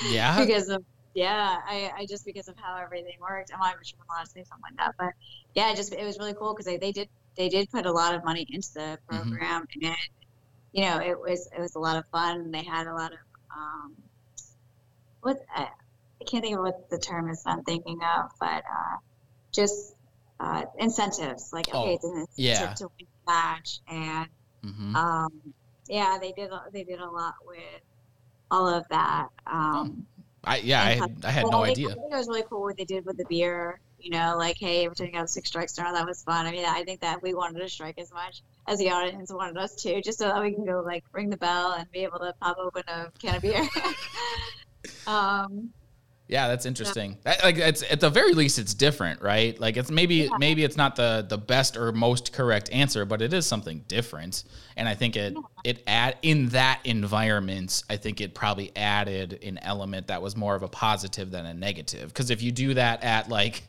Yeah. 0.00 0.50
because 0.56 0.68
of 0.68 0.82
yeah, 1.14 1.58
I, 1.66 1.92
I 1.98 2.06
just 2.06 2.24
because 2.24 2.48
of 2.48 2.56
how 2.58 2.76
everything 2.82 3.12
worked. 3.20 3.50
I'm 3.52 3.60
not 3.60 3.72
even 3.74 3.84
sure 3.84 3.96
if 4.00 4.06
I'm 4.10 4.16
allowed 4.16 4.24
to 4.24 4.30
say 4.30 4.44
something 4.44 4.62
like 4.70 4.78
that, 4.78 4.94
but 4.98 5.12
yeah, 5.54 5.72
it 5.72 5.76
just 5.76 5.92
it 5.94 6.04
was 6.04 6.18
really 6.18 6.34
cool 6.34 6.54
because 6.54 6.66
they, 6.66 6.78
they 6.78 6.92
did 6.92 7.08
they 7.36 7.48
did 7.48 7.68
put 7.70 7.86
a 7.86 7.92
lot 7.92 8.14
of 8.14 8.24
money 8.24 8.46
into 8.50 8.68
the 8.74 8.98
Mhm. 9.10 9.42
program 9.42 9.64
and 9.82 9.94
you 10.72 10.82
know 10.84 11.00
it 11.00 11.18
was 11.20 11.48
it 11.56 11.60
was 11.60 11.74
a 11.76 11.80
lot 11.80 11.96
of 11.98 12.04
fun 12.12 12.40
and 12.40 12.54
they 12.54 12.64
had 12.64 12.86
a 12.86 12.94
lot 12.94 13.12
of 13.12 13.18
um 13.56 13.96
what 15.20 15.38
I, 16.22 16.30
can't 16.30 16.44
think 16.44 16.56
of 16.56 16.64
what 16.64 16.90
the 16.90 16.98
term 16.98 17.28
is 17.30 17.42
I'm 17.46 17.62
thinking 17.64 17.98
of, 18.02 18.30
but 18.40 18.64
uh, 18.64 18.96
just 19.54 19.94
uh, 20.40 20.64
incentives 20.78 21.50
like 21.52 21.66
Oh, 21.72 21.82
okay, 21.84 21.94
it's 21.94 22.04
an 22.04 22.18
incentive 22.18 22.36
yeah. 22.36 22.74
to 22.74 22.84
win 22.84 23.06
the 23.26 23.32
match 23.32 23.80
and 23.88 24.28
hmm 24.64 24.96
um, 24.96 25.28
yeah, 25.88 26.18
they 26.20 26.32
did 26.32 26.50
a- 26.50 26.70
they 26.72 26.84
did 26.84 27.00
a 27.00 27.10
lot 27.10 27.34
with 27.46 27.80
all 28.50 28.68
of 28.68 28.86
that. 28.90 29.28
Um, 29.46 30.06
I 30.44 30.58
yeah, 30.58 30.82
I 30.82 30.90
had, 30.92 31.24
I 31.24 31.30
had 31.30 31.44
well, 31.44 31.52
no 31.52 31.64
I 31.64 31.70
idea. 31.70 31.88
I 31.90 31.94
think 31.94 32.12
it 32.12 32.16
was 32.16 32.28
really 32.28 32.44
cool 32.48 32.62
what 32.62 32.76
they 32.76 32.84
did 32.84 33.04
with 33.04 33.16
the 33.16 33.24
beer. 33.28 33.80
You 33.98 34.10
know, 34.10 34.36
like 34.36 34.56
hey, 34.58 34.86
time 34.86 35.06
you 35.06 35.12
got 35.12 35.30
six 35.30 35.48
strikes 35.48 35.78
now. 35.78 35.92
that 35.92 36.06
was 36.06 36.22
fun. 36.22 36.46
I 36.46 36.50
mean, 36.50 36.64
I 36.64 36.82
think 36.84 37.00
that 37.00 37.22
we 37.22 37.34
wanted 37.34 37.60
to 37.60 37.68
strike 37.68 37.98
as 37.98 38.12
much 38.12 38.42
as 38.66 38.78
the 38.78 38.90
audience 38.90 39.32
wanted 39.32 39.56
us 39.58 39.74
to, 39.82 40.00
just 40.02 40.18
so 40.18 40.26
that 40.28 40.42
we 40.42 40.54
can 40.54 40.64
go 40.64 40.82
like 40.84 41.04
ring 41.12 41.30
the 41.30 41.36
bell 41.36 41.72
and 41.72 41.90
be 41.92 42.00
able 42.00 42.18
to 42.18 42.34
pop 42.40 42.56
open 42.58 42.82
a 42.88 43.06
can 43.20 43.36
of 43.36 43.42
beer. 43.42 43.68
um, 45.06 45.72
Yeah, 46.32 46.48
that's 46.48 46.64
interesting. 46.64 47.18
That, 47.24 47.44
like, 47.44 47.58
it's 47.58 47.82
at 47.90 48.00
the 48.00 48.08
very 48.08 48.32
least, 48.32 48.58
it's 48.58 48.72
different, 48.72 49.20
right? 49.20 49.60
Like, 49.60 49.76
it's 49.76 49.90
maybe 49.90 50.14
Yeah. 50.14 50.38
maybe 50.38 50.64
it's 50.64 50.78
not 50.78 50.96
the 50.96 51.26
the 51.28 51.36
best 51.36 51.76
or 51.76 51.92
most 51.92 52.32
correct 52.32 52.70
answer, 52.72 53.04
but 53.04 53.20
it 53.20 53.34
is 53.34 53.44
something 53.44 53.84
different. 53.86 54.44
And 54.74 54.88
I 54.88 54.94
think 54.94 55.14
it 55.14 55.36
it 55.62 55.82
add 55.86 56.16
in 56.22 56.48
that 56.48 56.80
environment. 56.84 57.84
I 57.90 57.98
think 57.98 58.22
it 58.22 58.34
probably 58.34 58.72
added 58.74 59.40
an 59.44 59.58
element 59.58 60.06
that 60.06 60.22
was 60.22 60.34
more 60.34 60.54
of 60.54 60.62
a 60.62 60.68
positive 60.68 61.30
than 61.30 61.44
a 61.44 61.52
negative. 61.52 62.08
Because 62.08 62.30
if 62.30 62.42
you 62.42 62.50
do 62.50 62.72
that 62.74 63.04
at 63.04 63.28
like 63.28 63.64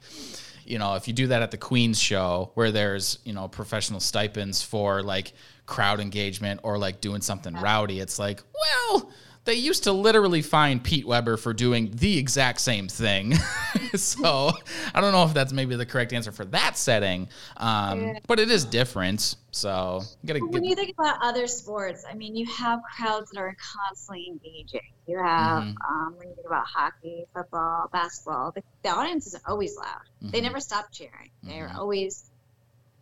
you 0.66 0.80
know, 0.80 0.96
if 0.96 1.10
you 1.10 1.14
do 1.14 1.28
that 1.28 1.42
at 1.42 1.52
the 1.52 1.58
Queen's 1.58 2.00
show 2.00 2.52
where 2.54 2.72
there's, 2.72 3.20
you 3.26 3.34
know, 3.34 3.50
professional 3.50 4.00
stipends 4.00 4.64
for 4.64 5.04
like 5.04 5.34
crowd 5.66 6.00
engagement 6.00 6.62
or 6.64 6.78
like 6.78 7.02
doing 7.02 7.20
something 7.20 7.54
rowdy, 7.56 8.00
it's 8.00 8.18
like, 8.18 8.42
well, 8.64 9.12
they 9.46 9.56
used 9.56 9.84
to 9.84 9.92
literally 9.92 10.42
fine 10.42 10.80
Pete 10.80 11.06
Weber 11.06 11.38
for 11.38 11.54
doing 11.54 11.92
the 11.96 12.18
exact 12.18 12.62
same 12.62 12.88
thing. 12.88 13.34
so 13.96 14.52
I 14.94 15.02
don't 15.02 15.12
know 15.12 15.24
if 15.26 15.34
that's 15.34 15.52
maybe 15.52 15.76
the 15.76 15.86
correct 15.86 16.14
answer 16.14 16.32
for 16.32 16.46
that 16.46 16.78
setting, 16.78 17.28
um, 17.58 18.00
Yeah. 18.00 18.14
but 18.28 18.40
it 18.40 18.50
is 18.50 18.64
different. 18.66 19.36
So 19.52 20.02
gotta 20.26 20.40
when 20.40 20.64
you 20.64 20.76
think 20.76 20.94
about 20.98 21.18
other 21.22 21.46
sports, 21.48 22.06
I 22.10 22.16
mean, 22.16 22.36
you 22.36 22.46
have 22.46 22.80
crowds 22.98 23.30
that 23.32 23.40
are 23.40 23.56
constantly 23.90 24.28
engaging. 24.30 24.82
You 25.08 25.18
have 25.20 25.64
Mhm. 25.64 25.76
um, 25.90 26.16
when 26.18 26.30
you 26.30 26.36
think 26.36 26.48
about 26.48 26.66
hockey, 26.66 27.26
football, 27.34 27.88
basketball, 27.92 28.52
the, 28.56 28.64
the 28.84 28.90
audience 28.90 29.28
is 29.28 29.40
always 29.48 29.76
loud. 29.78 30.02
They 30.22 30.40
Mhm. 30.40 30.44
never 30.44 30.60
stop 30.60 30.86
cheering. 30.94 31.30
They're 31.44 31.68
Mhm. 31.70 31.78
always 31.78 32.32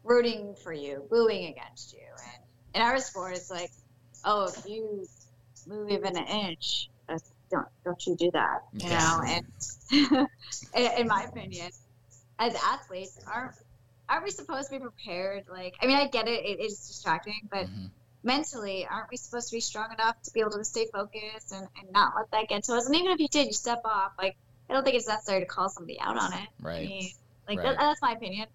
rooting 0.04 0.56
for 0.64 0.74
you, 0.74 1.08
booing 1.12 1.46
against 1.46 1.94
you. 1.94 2.00
And 2.00 2.44
in 2.74 2.82
our 2.82 2.98
sport, 3.00 3.36
it's 3.38 3.52
like, 3.52 3.70
oh, 4.26 4.46
if 4.46 4.66
you 4.66 5.06
move 5.68 5.90
even 5.90 6.18
an 6.18 6.28
inch, 6.28 6.90
don't 7.52 7.68
don't 7.86 8.08
you 8.08 8.16
do 8.16 8.32
that? 8.32 8.60
You 8.74 8.90
Yeah. 8.90 8.98
know. 8.98 9.22
And 9.28 10.28
in, 11.00 11.08
my 11.08 11.24
opinion, 11.24 11.70
as 12.40 12.56
athletes, 12.56 13.20
aren't 13.28 13.54
aren't 14.10 14.24
we 14.24 14.32
supposed 14.32 14.70
to 14.70 14.80
be 14.80 14.80
prepared? 14.80 15.44
Like, 15.50 15.76
I 15.82 15.88
mean, 15.88 15.98
I 15.98 16.08
get 16.08 16.28
it; 16.28 16.46
it 16.46 16.60
is 16.60 16.88
distracting, 16.88 17.48
but 17.52 17.68
Mhm. 17.68 17.92
mentally, 18.24 18.88
aren't 18.90 19.10
we 19.12 19.18
supposed 19.18 19.50
to 19.50 19.56
be 19.56 19.62
strong 19.62 19.92
enough 19.92 20.22
to 20.24 20.32
be 20.34 20.40
able 20.40 20.52
to 20.52 20.64
stay 20.66 20.88
focused 20.94 21.52
and, 21.52 21.68
and 21.78 21.92
not 21.92 22.14
let 22.16 22.32
that 22.32 22.48
get 22.48 22.64
to 22.66 22.74
us? 22.74 22.86
And 22.86 22.96
even 22.96 23.12
if 23.12 23.20
you 23.20 23.28
did, 23.30 23.48
you 23.48 23.54
step 23.54 23.82
off. 23.86 24.14
Like, 24.18 24.38
I 24.70 24.74
don't 24.74 24.84
think 24.84 24.96
it's 24.96 25.08
necessary 25.08 25.42
to 25.42 25.46
call 25.46 25.70
somebody 25.70 26.00
out 26.00 26.18
on 26.18 26.34
it. 26.34 26.40
I 26.40 26.64
right. 26.64 26.82
mean, 26.82 27.10
like 27.48 27.58
Right. 27.58 27.68
that, 27.68 27.78
that's 27.80 28.02
my 28.02 28.14
opinion. 28.14 28.48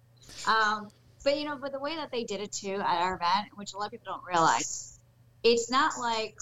Um, 0.45 0.89
but 1.23 1.37
you 1.37 1.45
know, 1.45 1.57
but 1.57 1.71
the 1.71 1.79
way 1.79 1.95
that 1.95 2.09
they 2.11 2.23
did 2.23 2.41
it 2.41 2.51
too 2.51 2.75
at 2.75 3.01
our 3.01 3.15
event, 3.15 3.49
which 3.55 3.73
a 3.73 3.77
lot 3.77 3.87
of 3.87 3.91
people 3.91 4.13
don't 4.13 4.23
realize, 4.25 4.97
it's 5.43 5.69
not 5.69 5.99
like 5.99 6.35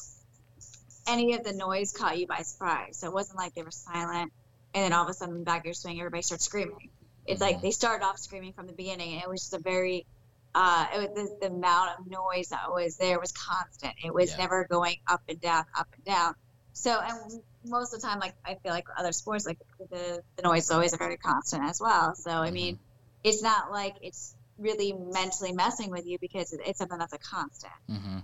any 1.08 1.34
of 1.36 1.44
the 1.44 1.54
noise 1.54 1.92
caught 1.92 2.18
you 2.18 2.28
by 2.28 2.42
surprise. 2.42 3.00
So 3.00 3.08
it 3.08 3.14
wasn't 3.14 3.38
like 3.40 3.54
they 3.54 3.64
were 3.64 3.72
silent 3.72 4.32
and 4.74 4.84
then 4.84 4.94
all 4.94 5.04
of 5.04 5.10
a 5.10 5.14
sudden 5.14 5.44
back 5.44 5.60
of 5.62 5.66
your 5.66 5.74
swing, 5.74 6.00
everybody 6.00 6.22
starts 6.22 6.46
screaming. 6.46 6.92
It's 7.26 7.42
Mhm. 7.42 7.46
like 7.48 7.62
they 7.62 7.72
started 7.72 8.06
off 8.06 8.20
screaming 8.20 8.54
from 8.54 8.68
the 8.68 8.74
beginning, 8.74 9.14
and 9.14 9.24
it 9.24 9.30
was 9.30 9.42
just 9.42 9.54
a 9.54 9.60
very 9.60 10.06
uh, 10.54 10.88
it 10.94 10.98
was 11.00 11.10
the, 11.16 11.38
the 11.42 11.54
amount 11.54 11.90
of 12.00 12.08
noise 12.08 12.48
that 12.48 12.72
was 12.72 12.96
there 12.96 13.20
was 13.20 13.34
constant. 13.34 13.94
It 14.06 14.14
was 14.14 14.30
Yeah. 14.32 14.38
never 14.38 14.66
going 14.70 14.96
up 15.06 15.22
and 15.28 15.38
down, 15.42 15.66
up 15.78 15.88
and 15.94 16.06
down. 16.06 16.34
So, 16.72 16.98
and 16.98 17.42
most 17.66 17.94
of 17.94 18.00
the 18.00 18.08
time, 18.08 18.20
like 18.20 18.36
I 18.46 18.56
feel 18.64 18.72
like 18.72 18.86
other 18.98 19.12
sports, 19.12 19.46
like 19.46 19.58
the, 19.92 20.22
the 20.38 20.44
noise 20.44 20.64
is 20.64 20.72
always 20.72 20.96
very 20.96 21.18
constant 21.18 21.64
as 21.64 21.82
well. 21.82 22.16
So, 22.16 22.32
I 22.32 22.52
mean, 22.52 22.80
it's 23.26 23.42
not 23.42 23.70
like 23.70 23.96
it's 24.02 24.34
really 24.58 24.94
mentally 24.94 25.52
messing 25.52 25.90
with 25.92 26.06
you 26.06 26.18
because 26.22 26.54
it- 26.54 26.62
it's 26.66 26.80
something 26.80 26.98
that's 27.00 27.12
a 27.12 27.20
constant. 27.20 27.74
hmm 27.90 28.20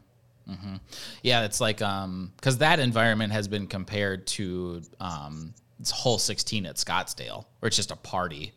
hmm 0.47 0.75
Yeah, 1.23 1.43
it's 1.45 1.61
like 1.61 1.81
um 1.81 2.31
because 2.35 2.57
that 2.59 2.79
environment 2.79 3.31
has 3.33 3.47
been 3.47 3.67
compared 3.67 4.27
to 4.27 4.81
um 4.99 5.53
this 5.79 5.91
hole 5.91 6.17
16 6.19 6.65
at 6.65 6.75
Scottsdale, 6.75 7.45
where 7.59 7.67
it's 7.67 7.75
just 7.75 7.91
a 7.91 7.95
party 7.95 8.53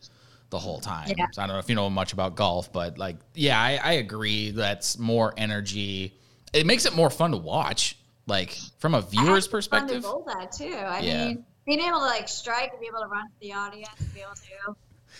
the 0.50 0.58
whole 0.58 0.78
time. 0.78 1.08
Yeah. 1.16 1.26
So 1.32 1.42
I 1.42 1.46
don't 1.46 1.56
know 1.56 1.60
if 1.60 1.68
you 1.68 1.74
know 1.74 1.88
much 1.90 2.12
about 2.12 2.36
golf, 2.36 2.72
but 2.72 2.98
like, 2.98 3.16
yeah, 3.34 3.58
I, 3.60 3.80
I 3.82 3.92
agree. 3.94 4.50
That's 4.50 4.98
more 4.98 5.32
energy. 5.36 6.14
It 6.52 6.66
makes 6.66 6.84
it 6.86 6.94
more 6.94 7.10
fun 7.10 7.30
to 7.32 7.38
watch, 7.38 7.96
like 8.26 8.56
from 8.78 8.94
a 8.94 9.00
viewer's 9.00 9.46
Fun 9.46 9.50
perspective. 9.50 10.02
to 10.02 10.08
bowl 10.08 10.24
that 10.26 10.52
too. 10.52 10.74
I 10.76 11.00
Yeah. 11.00 11.26
mean, 11.28 11.44
being 11.66 11.80
able 11.80 11.98
to 12.00 12.04
like 12.04 12.28
strike 12.28 12.70
and 12.72 12.80
be 12.80 12.86
able 12.86 13.00
to 13.00 13.06
run 13.08 13.24
to 13.26 13.34
the 13.40 13.52
audience, 13.54 13.88
be 14.12 14.20
able 14.20 14.34
to 14.34 14.74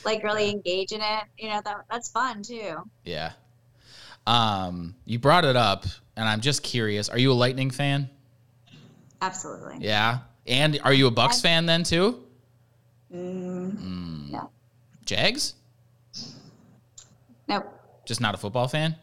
like 0.05 0.23
really 0.23 0.51
engage 0.51 0.93
in 0.93 1.01
it, 1.01 1.25
you 1.39 1.49
know, 1.49 1.61
that 1.65 1.77
that's 1.91 2.11
fun 2.11 2.43
too. 2.43 2.77
Yeah. 3.05 3.33
Um, 4.27 4.95
you 5.05 5.19
brought 5.19 5.45
it 5.45 5.57
up, 5.57 5.87
and 6.17 6.29
I'm 6.29 6.41
just 6.41 6.63
curious. 6.63 7.09
Are 7.09 7.19
you 7.19 7.33
a 7.33 7.35
Lightning 7.35 7.71
fan? 7.71 8.09
Absolutely. 9.21 9.77
Yeah. 9.81 10.19
And 10.47 10.79
are 10.85 10.93
you 10.93 11.07
a 11.07 11.11
Bucks 11.11 11.41
fan 11.41 11.67
then 11.67 11.83
too? 11.85 12.23
Mm, 13.13 13.73
Mm. 13.77 14.31
No. 14.33 14.51
Jags? 15.05 15.55
nope. 17.49 17.65
Just 18.07 18.21
not 18.21 18.35
a 18.35 18.39
football 18.39 18.69
fan? 18.69 18.97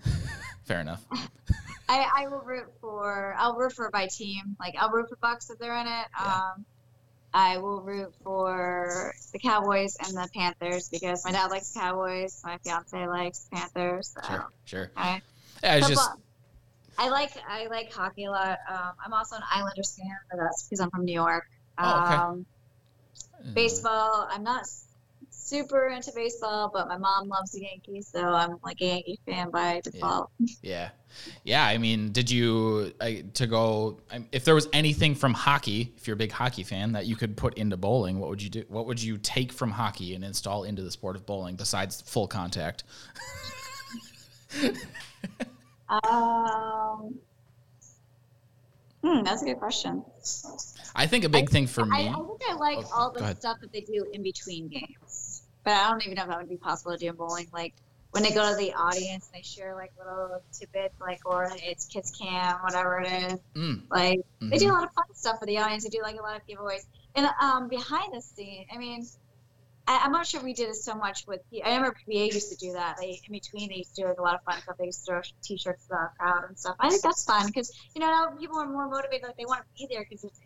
Fair 0.64 0.80
enough. 0.80 1.04
I, 1.88 2.04
I 2.16 2.28
will 2.28 2.40
root 2.40 2.66
for 2.80 3.34
I'll 3.38 3.54
root 3.56 3.72
for 3.72 3.88
my 3.92 4.08
team. 4.08 4.56
Like 4.58 4.74
I'll 4.78 4.90
root 4.90 5.08
for 5.08 5.16
Bucks 5.16 5.50
if 5.50 5.58
they're 5.58 5.76
in 5.76 5.86
it. 5.86 6.06
Yeah. 6.20 6.34
Um, 6.56 6.64
I 7.32 7.58
will 7.58 7.80
root 7.82 8.12
for 8.24 9.12
the 9.32 9.38
Cowboys 9.38 9.96
and 10.04 10.16
the 10.16 10.28
Panthers 10.34 10.88
because 10.88 11.24
my 11.24 11.32
dad 11.32 11.50
likes 11.50 11.72
Cowboys, 11.72 12.40
my 12.44 12.58
fiance 12.64 13.06
likes 13.06 13.46
Panthers. 13.52 14.14
So 14.20 14.26
Sure, 14.26 14.46
sure. 14.64 14.90
I, 14.96 15.20
Yeah, 15.62 15.76
it's 15.76 15.86
So, 15.86 15.94
just 15.94 16.10
I 16.98 17.08
like 17.10 17.32
I 17.48 17.66
like 17.66 17.92
hockey 17.92 18.24
a 18.24 18.30
lot. 18.30 18.58
Um, 18.68 18.92
I'm 19.04 19.12
also 19.12 19.36
an 19.36 19.42
Islanders 19.50 19.96
fan, 19.98 20.08
but 20.30 20.38
that's 20.40 20.64
because 20.64 20.80
I'm 20.80 20.90
from 20.90 21.04
New 21.04 21.12
York. 21.14 21.44
Oh, 21.78 22.02
okay. 22.04 22.14
Um, 22.14 22.46
baseball, 23.54 24.26
I'm 24.30 24.42
not 24.42 24.66
super 25.30 25.88
into 25.88 26.10
baseball, 26.14 26.70
but 26.72 26.88
my 26.88 26.96
mom 26.96 27.28
loves 27.28 27.52
the 27.52 27.60
Yankees, 27.62 28.08
so 28.08 28.20
I'm 28.20 28.56
like 28.64 28.80
a 28.80 28.86
Yankee 28.86 29.20
fan 29.26 29.50
by 29.50 29.80
default. 29.84 30.30
Yeah, 30.62 30.90
yeah. 31.44 31.64
I 31.64 31.78
mean, 31.78 32.12
did 32.12 32.30
you 32.30 32.92
I, 33.00 33.24
to 33.34 33.46
go? 33.46 34.00
I- 34.10 34.24
If 34.32 34.44
there 34.44 34.54
was 34.54 34.68
anything 34.72 35.14
from 35.14 35.32
hockey, 35.32 35.92
if 35.96 36.06
you're 36.06 36.14
a 36.14 36.18
big 36.18 36.32
hockey 36.32 36.62
fan, 36.64 36.92
that 36.92 37.06
you 37.06 37.14
could 37.16 37.36
put 37.36 37.54
into 37.54 37.76
bowling, 37.76 38.18
what 38.18 38.28
would 38.30 38.42
you 38.42 38.50
do? 38.50 38.64
What 38.68 38.86
would 38.86 39.02
you 39.02 39.16
take 39.18 39.52
from 39.52 39.70
hockey 39.70 40.14
and 40.14 40.24
install 40.24 40.64
into 40.64 40.82
the 40.82 40.90
sport 40.90 41.14
of 41.16 41.24
bowling 41.24 41.56
besides 41.56 42.00
full 42.02 42.26
contact? 42.26 42.84
Um, 45.88 47.20
hmm, 49.02 49.22
that's 49.22 49.42
a 49.42 49.44
good 49.44 49.58
question. 49.58 50.04
I 50.94 51.06
think 51.06 51.24
a 51.24 51.28
big 51.28 51.50
thing 51.50 51.66
for 51.66 51.84
me. 51.84 52.08
I 52.08 52.14
think 52.14 52.40
I 52.50 52.54
like 52.54 52.78
Oh, 52.78 52.90
all 52.94 53.12
the 53.12 53.24
stuff 53.24 53.58
that 53.60 53.72
they 53.72 53.80
do 53.80 54.06
in 54.12 54.22
between 54.22 54.68
games, 54.68 55.42
but 55.64 55.72
I 55.74 55.90
don't 55.90 56.02
even 56.04 56.14
know 56.16 56.22
if 56.22 56.28
that 56.28 56.38
would 56.38 56.48
be 56.48 56.56
possible 56.56 56.92
to 56.92 56.98
do 56.98 57.08
in 57.08 57.16
bowling. 57.16 57.48
Like 57.52 57.74
when 58.10 58.22
they 58.22 58.32
go 58.32 58.50
to 58.50 58.56
the 58.56 58.72
audience, 58.74 59.28
they 59.32 59.42
share 59.42 59.74
like 59.74 59.90
little 59.98 60.40
tidbits, 60.52 60.94
like 61.00 61.20
or 61.24 61.50
it's 61.62 61.86
kids 61.86 62.10
cam, 62.10 62.56
whatever 62.62 63.00
it 63.00 63.32
is. 63.32 63.40
Mm, 63.56 63.86
Like 63.90 64.20
they 64.50 64.58
mhm. 64.58 64.58
do 64.58 64.70
a 64.70 64.74
lot 64.74 64.84
of 64.84 64.90
fun 64.94 65.04
stuff 65.14 65.38
for 65.38 65.46
the 65.46 65.58
audience. 65.58 65.84
They 65.84 65.90
do 65.90 66.02
like 66.02 66.16
a 66.18 66.22
lot 66.22 66.36
of 66.36 66.42
giveaways. 66.48 66.82
And 67.14 67.28
um, 67.40 67.68
behind 67.68 68.12
the 68.14 68.20
scene, 68.20 68.66
I 68.72 68.78
mean, 68.78 69.06
I, 69.86 70.00
I'm 70.04 70.12
not 70.12 70.26
sure 70.26 70.42
we 70.42 70.52
did 70.54 70.68
it 70.68 70.76
so 70.76 70.94
much 70.94 71.24
with. 71.26 71.40
I 71.64 71.74
remember 71.76 71.92
PA 71.92 72.18
used 72.24 72.50
to 72.50 72.56
do 72.56 72.72
that. 72.74 72.96
They 73.00 73.20
in 73.28 73.32
between 73.32 73.68
they 73.70 73.76
used 73.76 73.94
to 73.96 74.02
do 74.02 74.08
like 74.08 74.18
a 74.18 74.22
lot 74.22 74.34
of 74.34 74.40
fun 74.44 74.60
stuff. 74.62 74.76
They 74.78 74.86
used 74.86 75.04
to 75.06 75.12
throw 75.12 75.20
T-shirts 75.44 75.86
to 75.86 75.88
the 75.90 76.08
crowd 76.18 76.44
and 76.48 76.58
stuff. 76.58 76.76
I 76.80 76.90
think 76.90 77.02
that's 77.02 77.24
fun 77.24 77.46
because 77.46 77.70
you 77.94 78.00
know 78.00 78.08
now 78.10 78.28
people 78.38 78.58
are 78.58 78.66
more 78.68 78.88
motivated. 78.88 79.24
Like 79.26 79.36
they 79.36 79.46
want 79.46 79.60
to 79.62 79.66
be 79.78 79.88
there 79.94 80.04
because 80.08 80.24
it's 80.24 80.40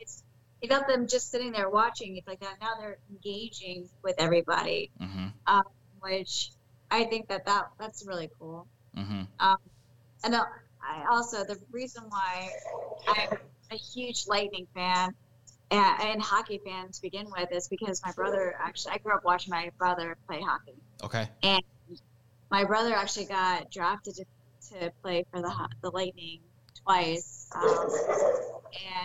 it's 0.61 0.71
not 0.71 0.87
them 0.89 1.07
just 1.09 1.31
sitting 1.31 1.53
there 1.53 1.71
watching. 1.71 2.17
It's 2.17 2.27
like 2.29 2.41
that 2.41 2.57
now 2.61 2.73
they're 2.79 2.99
engaging 3.11 3.89
with 4.05 4.17
everybody, 4.19 4.91
Mhm, 5.01 5.33
which 6.01 6.51
I 6.91 7.05
think 7.05 7.29
that 7.29 7.47
that 7.47 7.67
that's 7.79 8.07
really 8.07 8.29
cool. 8.39 8.69
mhm. 8.97 9.27
Um, 9.39 9.57
and 10.25 10.35
uh, 10.35 10.45
I 10.83 11.07
also 11.11 11.45
the 11.45 11.57
reason 11.73 12.05
why 12.09 12.51
I'm 13.09 13.39
a 13.71 13.77
huge 13.77 14.25
Lightning 14.29 14.67
fan 14.75 15.15
and, 15.71 16.03
and 16.03 16.23
hockey 16.23 16.61
fan 16.65 16.91
to 16.91 17.03
begin 17.03 17.27
with 17.31 17.53
is 17.53 17.69
because 17.69 18.03
my 18.05 18.13
brother 18.13 18.55
actually 18.59 18.93
I 18.95 18.99
grew 18.99 19.15
up 19.15 19.25
watching 19.25 19.51
my 19.51 19.71
brother 19.79 20.17
play 20.27 20.41
hockey. 20.41 20.75
Okay. 21.03 21.29
And 21.43 21.63
my 22.51 22.65
brother 22.65 22.95
actually 22.95 23.27
got 23.27 23.71
drafted 23.71 24.15
to, 24.17 24.25
to 24.71 24.93
play 25.03 25.25
for 25.31 25.41
the 25.41 25.53
the 25.83 25.91
Lightning 25.91 26.41
twice, 26.85 27.47
um, 27.55 27.91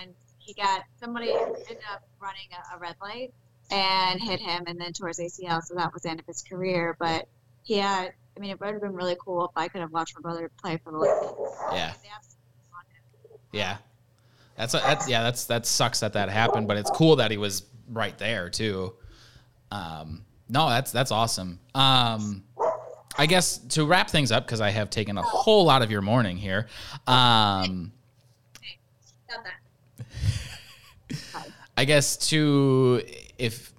and 0.01 0.13
he 0.39 0.53
got 0.53 0.83
somebody 0.99 1.31
ended 1.31 1.79
up 1.91 2.03
running 2.19 2.47
a, 2.51 2.75
a 2.75 2.79
red 2.79 2.95
light 3.01 3.33
and 3.71 4.21
hit 4.21 4.39
him, 4.39 4.63
and 4.67 4.79
then 4.79 4.93
towards 4.93 5.19
ACL, 5.19 5.61
so 5.63 5.75
that 5.75 5.93
was 5.93 6.03
the 6.03 6.09
end 6.09 6.19
of 6.19 6.25
his 6.25 6.43
career. 6.43 6.95
But 6.99 7.27
he 7.63 7.77
had, 7.77 8.13
I 8.37 8.39
mean, 8.39 8.51
it 8.51 8.59
would 8.59 8.73
have 8.73 8.81
been 8.81 8.93
really 8.93 9.17
cool 9.23 9.45
if 9.45 9.51
I 9.55 9.67
could 9.67 9.81
have 9.81 9.91
watched 9.91 10.15
my 10.15 10.21
brother 10.21 10.51
play 10.61 10.79
for 10.83 10.91
the 10.91 10.97
Lightning. 10.97 11.29
Yeah. 11.71 11.93
They 12.01 12.09
absolutely 12.15 12.69
want 12.71 12.87
him. 12.87 13.39
Yeah. 13.51 13.77
That's 14.57 14.73
a, 14.73 14.77
that's 14.77 15.09
yeah 15.09 15.23
that's 15.23 15.45
that 15.45 15.65
sucks 15.65 15.99
that 15.99 16.13
that 16.13 16.29
happened, 16.29 16.67
but 16.67 16.77
it's 16.77 16.89
cool 16.91 17.17
that 17.17 17.31
he 17.31 17.37
was 17.37 17.63
right 17.89 18.17
there 18.17 18.49
too. 18.49 18.93
Um, 19.71 20.25
no, 20.47 20.69
that's 20.69 20.91
that's 20.91 21.11
awesome. 21.11 21.59
Um, 21.73 22.43
I 23.17 23.25
guess 23.25 23.57
to 23.57 23.85
wrap 23.85 24.09
things 24.09 24.31
up 24.31 24.45
because 24.45 24.61
I 24.61 24.69
have 24.69 24.89
taken 24.89 25.17
a 25.17 25.21
whole 25.21 25.65
lot 25.65 25.81
of 25.81 25.91
your 25.91 26.01
morning 26.01 26.37
here. 26.37 26.67
Um, 27.07 27.91
I 31.77 31.85
guess 31.85 32.17
to 32.29 33.03
if 33.37 33.73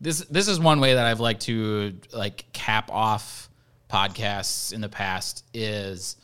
this 0.00 0.20
this 0.30 0.48
is 0.48 0.60
one 0.60 0.80
way 0.80 0.94
that 0.94 1.06
I've 1.06 1.20
liked 1.20 1.42
to 1.42 1.98
like 2.12 2.44
cap 2.52 2.90
off 2.90 3.48
podcasts 3.90 4.72
in 4.72 4.80
the 4.80 4.88
past 4.88 5.44
is 5.52 6.16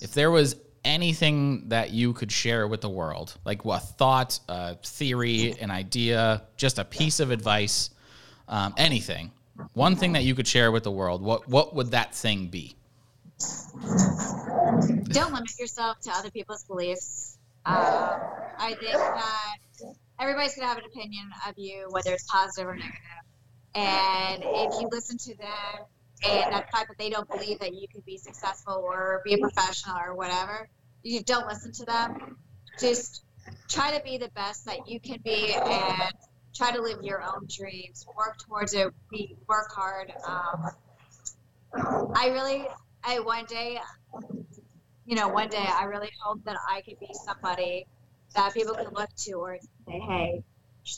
if 0.00 0.12
there 0.12 0.30
was 0.30 0.56
anything 0.84 1.68
that 1.68 1.90
you 1.90 2.12
could 2.12 2.32
share 2.32 2.66
with 2.66 2.80
the 2.80 2.88
world, 2.88 3.36
like 3.44 3.64
a 3.64 3.78
thought, 3.78 4.40
a 4.48 4.76
theory, 4.76 5.54
an 5.60 5.70
idea, 5.70 6.42
just 6.56 6.78
a 6.78 6.84
piece 6.84 7.20
of 7.20 7.30
advice, 7.30 7.90
um, 8.48 8.74
anything, 8.76 9.30
one 9.74 9.96
thing 9.96 10.12
that 10.12 10.24
you 10.24 10.34
could 10.34 10.46
share 10.46 10.72
with 10.72 10.84
the 10.84 10.90
world, 10.90 11.22
what 11.22 11.48
what 11.48 11.74
would 11.74 11.90
that 11.92 12.14
thing 12.14 12.48
be? 12.48 12.76
Don't 15.04 15.32
limit 15.32 15.58
yourself 15.58 16.00
to 16.00 16.10
other 16.10 16.30
people's 16.30 16.64
beliefs. 16.64 17.38
Uh, 17.64 18.18
I 18.58 18.74
think 18.80 18.92
that 18.92 19.56
everybody's 20.20 20.54
gonna 20.54 20.68
have 20.68 20.78
an 20.78 20.84
opinion 20.84 21.30
of 21.48 21.54
you, 21.56 21.86
whether 21.90 22.12
it's 22.12 22.24
positive 22.30 22.68
or 22.68 22.74
negative. 22.74 22.98
And 23.74 24.42
if 24.44 24.80
you 24.80 24.88
listen 24.90 25.18
to 25.18 25.36
them 25.36 25.86
and 26.24 26.52
that 26.52 26.70
fact 26.70 26.88
that 26.88 26.98
they 26.98 27.10
don't 27.10 27.28
believe 27.28 27.58
that 27.60 27.74
you 27.74 27.86
could 27.92 28.04
be 28.04 28.16
successful 28.16 28.74
or 28.74 29.22
be 29.24 29.34
a 29.34 29.38
professional 29.38 29.96
or 29.98 30.14
whatever, 30.14 30.68
you 31.02 31.22
don't 31.22 31.46
listen 31.46 31.72
to 31.72 31.84
them. 31.84 32.36
Just 32.78 33.24
try 33.68 33.96
to 33.96 34.02
be 34.04 34.18
the 34.18 34.30
best 34.30 34.66
that 34.66 34.88
you 34.88 35.00
can 35.00 35.20
be 35.24 35.52
and 35.54 36.12
try 36.54 36.72
to 36.72 36.80
live 36.80 37.02
your 37.02 37.22
own 37.22 37.46
dreams. 37.48 38.06
Work 38.16 38.38
towards 38.46 38.74
it. 38.74 38.88
Be, 39.10 39.36
work 39.48 39.70
hard. 39.72 40.12
Um, 40.26 40.70
I 42.14 42.28
really, 42.28 42.66
I 43.02 43.20
one 43.20 43.44
day, 43.46 43.80
you 45.06 45.16
know, 45.16 45.28
one 45.28 45.48
day 45.48 45.64
I 45.66 45.84
really 45.84 46.10
hope 46.20 46.44
that 46.44 46.56
I 46.70 46.82
could 46.82 47.00
be 47.00 47.08
somebody 47.12 47.86
that 48.34 48.54
people 48.54 48.74
can 48.74 48.92
look 48.92 49.10
to 49.16 49.32
or 49.32 49.58
say, 49.86 49.98
hey, 49.98 50.42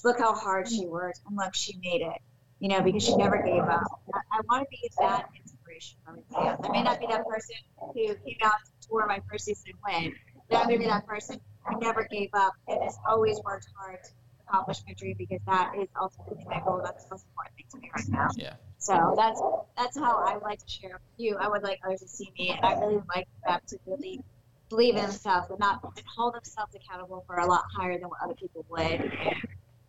look 0.05 0.19
how 0.19 0.35
hard 0.35 0.69
she 0.69 0.87
worked 0.87 1.21
and 1.27 1.37
look, 1.37 1.55
she 1.55 1.79
made 1.83 2.03
it. 2.03 2.21
You 2.61 2.69
know, 2.69 2.81
because 2.81 3.05
she 3.05 3.17
never 3.17 3.43
gave 3.43 3.63
up. 3.63 3.83
I, 4.15 4.21
I 4.33 4.41
want 4.49 4.63
to 4.63 4.69
be 4.71 4.91
that 4.99 5.29
inspiration 5.39 5.99
for 6.05 6.13
everybody 6.13 6.49
else. 6.49 6.61
I 6.65 6.69
may 6.73 6.83
not 6.83 7.01
be 7.01 7.07
that 7.07 7.27
person 7.27 7.57
who 7.79 7.95
came 7.95 8.37
out 8.43 8.53
to 8.65 8.89
tour 8.89 9.05
my 9.07 9.21
first 9.31 9.45
season 9.45 9.73
and 9.73 10.05
win, 10.05 10.15
but 10.49 10.59
I'm 10.59 10.67
going 10.69 10.79
to 10.79 10.85
be 10.85 10.91
that 10.91 11.07
person 11.07 11.41
who 11.67 11.79
never 11.81 12.07
gave 12.11 12.31
up 12.33 12.55
and 12.69 12.83
has 12.83 12.97
always 13.09 13.41
worked 13.45 13.67
hard 13.77 13.99
to 14.05 14.11
accomplish 14.47 14.79
my 14.87 14.95
dream 14.95 15.17
because 15.19 15.41
that 15.47 15.73
is 15.79 15.89
ultimately 16.01 16.45
my 16.49 16.61
goal. 16.65 16.81
That's 16.83 17.05
the 17.05 17.15
most 17.15 17.27
important 17.27 17.57
thing 17.57 17.67
to 17.73 17.79
me 17.79 17.91
right 17.95 18.09
now. 18.09 18.29
Yeah. 18.37 18.55
So 18.79 19.15
that's 19.17 19.41
that's 19.77 19.99
how 19.99 20.23
I 20.25 20.35
would 20.35 20.43
like 20.43 20.59
to 20.59 20.69
share 20.69 20.93
with 20.93 21.01
you. 21.17 21.37
I 21.41 21.49
would 21.49 21.63
like 21.63 21.81
others 21.85 22.01
to 22.01 22.09
see 22.09 22.31
me, 22.39 22.51
and 22.51 22.65
I 22.65 22.79
really 22.79 22.97
would 22.97 23.09
like 23.15 23.27
them 23.47 23.61
to 23.69 23.79
really 23.87 24.21
believe 24.69 24.97
in 24.97 25.03
themselves 25.03 25.49
and 25.51 25.59
not 25.59 25.81
and 25.83 26.05
hold 26.17 26.35
themselves 26.35 26.75
accountable 26.75 27.25
for 27.27 27.37
a 27.37 27.47
lot 27.47 27.65
higher 27.75 27.99
than 27.99 28.09
what 28.09 28.19
other 28.23 28.35
people 28.35 28.65
would, 28.69 28.83
and 28.83 29.37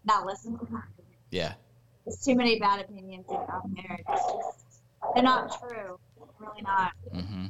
not 0.06 0.26
listen 0.26 0.58
to 0.58 0.66
them. 0.66 0.84
Yeah. 1.30 1.54
There's 2.06 2.18
too 2.24 2.36
many 2.36 2.60
bad 2.60 2.82
opinions 2.82 3.26
out 3.30 3.64
there. 3.76 4.00
It's 4.08 4.24
just, 4.24 4.80
they're 5.14 5.24
not 5.24 5.60
true. 5.60 6.00
Really 6.40 6.62
not. 6.62 6.92
hmm 7.12 7.46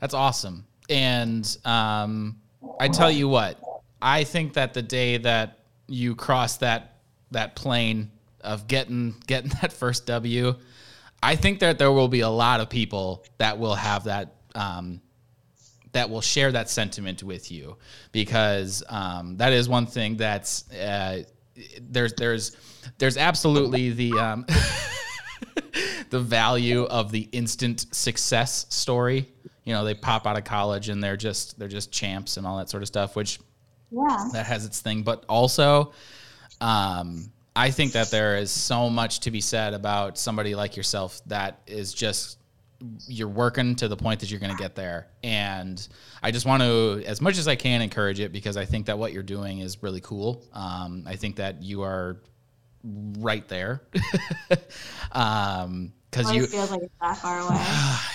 That's 0.00 0.14
awesome. 0.14 0.66
And 0.88 1.56
um, 1.64 2.40
I 2.78 2.88
tell 2.88 3.10
you 3.10 3.28
what, 3.28 3.58
I 4.00 4.24
think 4.24 4.54
that 4.54 4.74
the 4.74 4.82
day 4.82 5.16
that 5.18 5.58
you 5.88 6.14
cross 6.14 6.58
that 6.58 6.98
that 7.30 7.56
plane 7.56 8.10
of 8.42 8.66
getting 8.66 9.14
getting 9.26 9.50
that 9.62 9.72
first 9.72 10.06
W, 10.06 10.54
I 11.22 11.36
think 11.36 11.60
that 11.60 11.78
there 11.78 11.92
will 11.92 12.08
be 12.08 12.20
a 12.20 12.28
lot 12.28 12.60
of 12.60 12.68
people 12.68 13.24
that 13.38 13.58
will 13.58 13.74
have 13.74 14.04
that 14.04 14.34
um, 14.54 15.00
that 15.92 16.10
will 16.10 16.20
share 16.20 16.52
that 16.52 16.68
sentiment 16.70 17.22
with 17.22 17.50
you 17.50 17.76
because 18.12 18.82
um, 18.88 19.36
that 19.36 19.52
is 19.52 19.68
one 19.68 19.86
thing 19.86 20.16
that's 20.16 20.70
uh, 20.72 21.22
there's 21.80 22.12
there's 22.14 22.56
there's 22.98 23.16
absolutely 23.16 23.90
the 23.90 24.12
um, 24.18 24.46
the 26.10 26.20
value 26.20 26.84
of 26.84 27.10
the 27.10 27.28
instant 27.32 27.86
success 27.94 28.66
story. 28.70 29.28
You 29.64 29.72
know, 29.72 29.84
they 29.84 29.94
pop 29.94 30.26
out 30.26 30.36
of 30.36 30.44
college 30.44 30.88
and 30.88 31.02
they're 31.02 31.16
just 31.16 31.58
they're 31.58 31.68
just 31.68 31.92
champs 31.92 32.36
and 32.36 32.46
all 32.46 32.58
that 32.58 32.68
sort 32.70 32.82
of 32.82 32.86
stuff, 32.88 33.16
which 33.16 33.38
Yeah. 33.90 34.28
that 34.32 34.46
has 34.46 34.64
its 34.66 34.80
thing. 34.80 35.02
But 35.02 35.24
also, 35.28 35.92
um, 36.60 37.30
I 37.54 37.70
think 37.70 37.92
that 37.92 38.10
there 38.10 38.36
is 38.38 38.50
so 38.50 38.88
much 38.90 39.20
to 39.20 39.30
be 39.30 39.40
said 39.40 39.74
about 39.74 40.18
somebody 40.18 40.54
like 40.54 40.76
yourself 40.76 41.20
that 41.26 41.60
is 41.66 41.92
just 41.92 42.38
you're 43.06 43.28
working 43.28 43.74
to 43.76 43.88
the 43.88 43.96
point 43.96 44.20
that 44.20 44.30
you're 44.30 44.40
going 44.40 44.52
to 44.54 44.58
get 44.60 44.74
there. 44.74 45.08
And 45.22 45.86
I 46.22 46.30
just 46.30 46.46
want 46.46 46.62
to, 46.62 47.02
as 47.06 47.20
much 47.20 47.38
as 47.38 47.48
I 47.48 47.56
can, 47.56 47.80
encourage 47.82 48.20
it 48.20 48.32
because 48.32 48.56
I 48.56 48.64
think 48.64 48.86
that 48.86 48.98
what 48.98 49.12
you're 49.12 49.22
doing 49.22 49.60
is 49.60 49.82
really 49.82 50.00
cool. 50.00 50.44
Um, 50.52 51.04
I 51.06 51.16
think 51.16 51.36
that 51.36 51.62
you 51.62 51.82
are 51.82 52.20
right 52.84 53.46
there. 53.48 53.82
um, 55.12 55.92
because 56.10 56.30
you 56.34 56.46
feels 56.46 56.70
like 56.70 56.82
it's 56.82 56.94
that 57.00 57.16
far 57.16 57.40
away. 57.40 57.58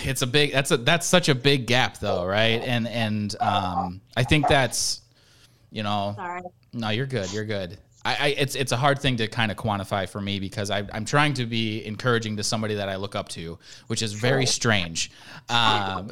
it's 0.08 0.22
a 0.22 0.26
big 0.26 0.52
that's 0.52 0.70
a 0.70 0.76
that's 0.76 1.04
such 1.04 1.28
a 1.28 1.34
big 1.34 1.66
gap 1.66 1.98
though 1.98 2.24
right 2.24 2.62
and 2.62 2.86
and 2.86 3.34
um 3.40 4.00
i 4.16 4.22
think 4.22 4.46
that's 4.46 5.02
you 5.72 5.82
know 5.82 6.12
Sorry. 6.14 6.42
no 6.72 6.90
you're 6.90 7.06
good 7.06 7.32
you're 7.32 7.44
good 7.44 7.76
I, 8.04 8.14
I 8.14 8.26
it's 8.28 8.54
it's 8.54 8.72
a 8.72 8.76
hard 8.76 9.00
thing 9.00 9.16
to 9.16 9.26
kind 9.26 9.50
of 9.50 9.56
quantify 9.56 10.08
for 10.08 10.20
me 10.20 10.38
because 10.38 10.70
I, 10.70 10.84
I'm 10.92 11.04
trying 11.04 11.34
to 11.34 11.46
be 11.46 11.84
encouraging 11.84 12.36
to 12.36 12.44
somebody 12.44 12.74
that 12.74 12.88
I 12.88 12.96
look 12.96 13.16
up 13.16 13.28
to, 13.30 13.58
which 13.88 14.02
is 14.02 14.12
very 14.12 14.46
strange. 14.46 15.10
Um, 15.48 16.08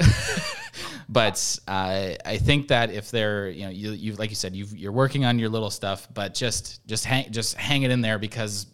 but 1.08 1.58
uh, 1.68 2.10
I 2.24 2.38
think 2.38 2.68
that 2.68 2.90
if 2.90 3.10
they're 3.10 3.48
you 3.50 3.64
know 3.64 3.70
you 3.70 3.92
you 3.92 4.14
like 4.14 4.30
you 4.30 4.36
said 4.36 4.54
you 4.54 4.66
you're 4.74 4.92
working 4.92 5.24
on 5.24 5.38
your 5.38 5.48
little 5.48 5.70
stuff, 5.70 6.08
but 6.12 6.34
just 6.34 6.86
just 6.86 7.04
hang 7.04 7.30
just 7.30 7.54
hang 7.54 7.82
it 7.82 7.90
in 7.90 8.00
there 8.00 8.18
because 8.18 8.66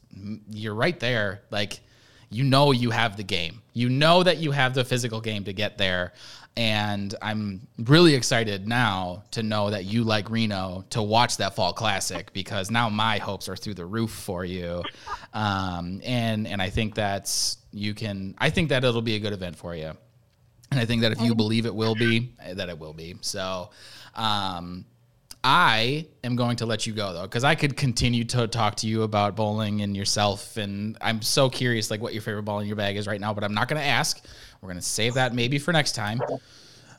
you're 0.50 0.74
right 0.74 0.98
there. 0.98 1.42
Like 1.50 1.80
you 2.30 2.44
know 2.44 2.72
you 2.72 2.90
have 2.90 3.16
the 3.16 3.24
game. 3.24 3.60
You 3.74 3.88
know 3.88 4.22
that 4.22 4.38
you 4.38 4.52
have 4.52 4.74
the 4.74 4.84
physical 4.84 5.20
game 5.20 5.44
to 5.44 5.52
get 5.52 5.76
there. 5.76 6.12
And 6.56 7.14
I'm 7.22 7.66
really 7.78 8.14
excited 8.14 8.68
now 8.68 9.24
to 9.30 9.42
know 9.42 9.70
that 9.70 9.86
you 9.86 10.04
like 10.04 10.28
Reno 10.28 10.84
to 10.90 11.02
watch 11.02 11.38
that 11.38 11.54
fall 11.56 11.72
classic 11.72 12.32
because 12.34 12.70
now 12.70 12.90
my 12.90 13.18
hopes 13.18 13.48
are 13.48 13.56
through 13.56 13.74
the 13.74 13.86
roof 13.86 14.10
for 14.10 14.44
you. 14.44 14.82
Um, 15.32 16.02
and 16.04 16.46
and 16.46 16.60
I 16.60 16.68
think 16.68 16.94
that's 16.94 17.56
you 17.72 17.94
can 17.94 18.34
I 18.36 18.50
think 18.50 18.68
that 18.68 18.84
it'll 18.84 19.00
be 19.00 19.14
a 19.14 19.20
good 19.20 19.32
event 19.32 19.56
for 19.56 19.74
you. 19.74 19.92
And 20.70 20.80
I 20.80 20.84
think 20.84 21.02
that 21.02 21.12
if 21.12 21.20
you 21.20 21.34
believe 21.34 21.66
it 21.66 21.74
will 21.74 21.94
be, 21.94 22.32
that 22.54 22.68
it 22.68 22.78
will 22.78 22.94
be. 22.94 23.16
So 23.20 23.70
um, 24.14 24.86
I 25.44 26.06
am 26.22 26.36
going 26.36 26.56
to 26.56 26.66
let 26.66 26.86
you 26.86 26.92
go 26.92 27.12
though, 27.12 27.22
because 27.22 27.42
I 27.44 27.54
could 27.56 27.76
continue 27.76 28.24
to 28.26 28.46
talk 28.46 28.76
to 28.76 28.86
you 28.86 29.02
about 29.02 29.34
bowling 29.34 29.82
and 29.82 29.96
yourself, 29.96 30.56
and 30.56 30.96
I'm 31.00 31.20
so 31.20 31.50
curious, 31.50 31.90
like 31.90 32.00
what 32.00 32.12
your 32.12 32.22
favorite 32.22 32.44
ball 32.44 32.60
in 32.60 32.66
your 32.66 32.76
bag 32.76 32.96
is 32.96 33.06
right 33.08 33.20
now. 33.20 33.34
But 33.34 33.42
I'm 33.42 33.54
not 33.54 33.68
going 33.68 33.80
to 33.80 33.86
ask. 33.86 34.24
We're 34.60 34.68
going 34.68 34.76
to 34.80 34.82
save 34.86 35.14
that 35.14 35.34
maybe 35.34 35.58
for 35.58 35.72
next 35.72 35.92
time. 35.92 36.20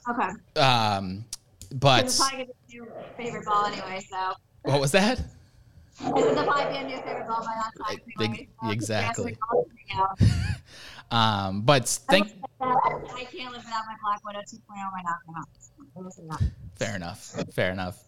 Okay. 0.09 0.61
Um, 0.61 1.23
This 1.69 1.79
but 1.79 2.05
is 2.05 2.17
probably 2.19 2.37
gonna 2.39 2.49
be 2.67 2.75
your 2.75 2.87
favorite 3.17 3.45
ball 3.45 3.65
anyway, 3.65 4.01
so 4.09 4.33
what 4.63 4.81
was 4.81 4.91
that? 4.91 5.17
this 5.17 6.07
is 6.25 6.43
probably 6.43 6.73
be 6.73 6.77
a 6.79 6.83
new 6.83 6.97
favorite 6.97 7.27
ball 7.27 7.39
by 7.45 7.53
that 7.55 7.71
time. 7.87 7.97
Ex- 7.97 8.19
Anyway, 8.19 8.47
so 8.61 8.69
exactly. 8.69 9.31
just 9.31 9.41
answer 9.53 10.17
calls 10.19 10.31
Um, 11.11 11.61
but 11.61 11.87
thank. 11.87 12.27
coming. 12.59 12.75
I 13.15 13.23
can't 13.31 13.53
live 13.53 13.63
without 13.63 13.83
my 13.87 13.95
Black 14.03 14.25
Widow 14.25 14.39
2.0 14.39 14.91
right 14.91 15.03
now. 15.95 16.11
Fair 16.75 16.95
enough. 16.95 17.35
Fair 17.53 17.71
enough. 17.71 18.03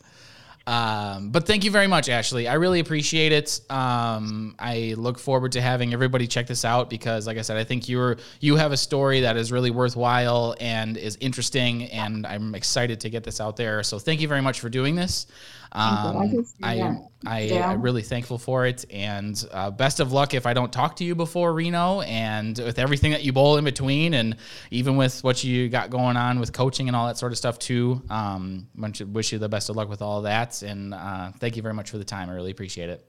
Um, 0.68 1.30
but 1.30 1.46
thank 1.46 1.64
you 1.64 1.70
very 1.70 1.86
much, 1.86 2.10
Ashley. 2.10 2.48
I 2.48 2.56
really 2.56 2.80
appreciate 2.80 3.32
it. 3.32 3.62
Um, 3.70 4.56
I 4.58 4.96
look 4.98 5.20
forward 5.20 5.52
to 5.52 5.62
having 5.62 5.94
everybody 5.94 6.26
check 6.26 6.48
this 6.48 6.66
out 6.66 6.90
because, 6.90 7.28
like 7.28 7.38
I 7.38 7.42
said, 7.42 7.58
I 7.58 7.64
think 7.64 7.88
you're 7.88 8.18
you 8.40 8.56
have 8.56 8.72
a 8.72 8.78
story 8.78 9.22
that 9.22 9.38
is 9.38 9.52
really 9.52 9.70
worthwhile 9.70 10.56
and 10.60 10.98
is 10.98 11.18
interesting, 11.20 11.84
and 11.92 12.26
I'm 12.26 12.56
excited 12.56 13.00
to 13.02 13.10
get 13.12 13.24
this 13.24 13.40
out 13.40 13.58
there. 13.58 13.84
So 13.84 14.00
thank 14.00 14.22
you 14.22 14.28
very 14.28 14.42
much 14.42 14.60
for 14.60 14.70
doing 14.70 14.96
this. 14.96 15.28
Um, 15.76 16.46
I 16.64 16.76
am 16.76 17.08
I, 17.26 17.42
yeah. 17.42 17.70
I'm 17.70 17.82
really 17.82 18.02
thankful 18.02 18.38
for 18.38 18.66
it, 18.66 18.86
and 18.90 19.46
uh, 19.52 19.72
best 19.72 20.00
of 20.00 20.14
luck 20.14 20.34
if 20.34 20.46
I 20.46 20.54
don't 20.54 20.72
talk 20.72 20.96
to 20.98 21.04
you 21.04 21.16
before 21.16 21.54
Reno, 21.54 22.00
and 22.02 22.58
with 22.58 22.80
everything 22.80 23.12
that 23.12 23.24
you 23.24 23.34
bowl 23.34 23.58
in 23.58 23.66
between, 23.66 24.14
and 24.14 24.38
even 24.72 24.96
with 24.96 25.22
what 25.22 25.44
you 25.44 25.68
got 25.68 25.90
going 25.90 26.16
on 26.16 26.40
with 26.40 26.54
coaching 26.54 26.88
and 26.88 26.96
all 26.96 27.08
that 27.08 27.18
sort 27.18 27.34
of 27.34 27.38
stuff 27.38 27.60
too. 27.60 28.02
Um, 28.10 28.68
wish 28.78 29.34
you 29.34 29.40
the 29.40 29.50
best 29.50 29.70
of 29.70 29.76
luck 29.76 29.90
with 29.90 30.02
all 30.02 30.22
that, 30.22 30.62
and 30.62 30.94
uh, 30.94 31.32
thank 31.40 31.58
you 31.58 31.62
very 31.62 31.74
much 31.74 31.90
for 31.92 31.98
the 31.98 32.06
time. 32.06 32.30
I 32.30 32.34
really 32.34 32.52
appreciate 32.52 32.90
it. 32.90 33.06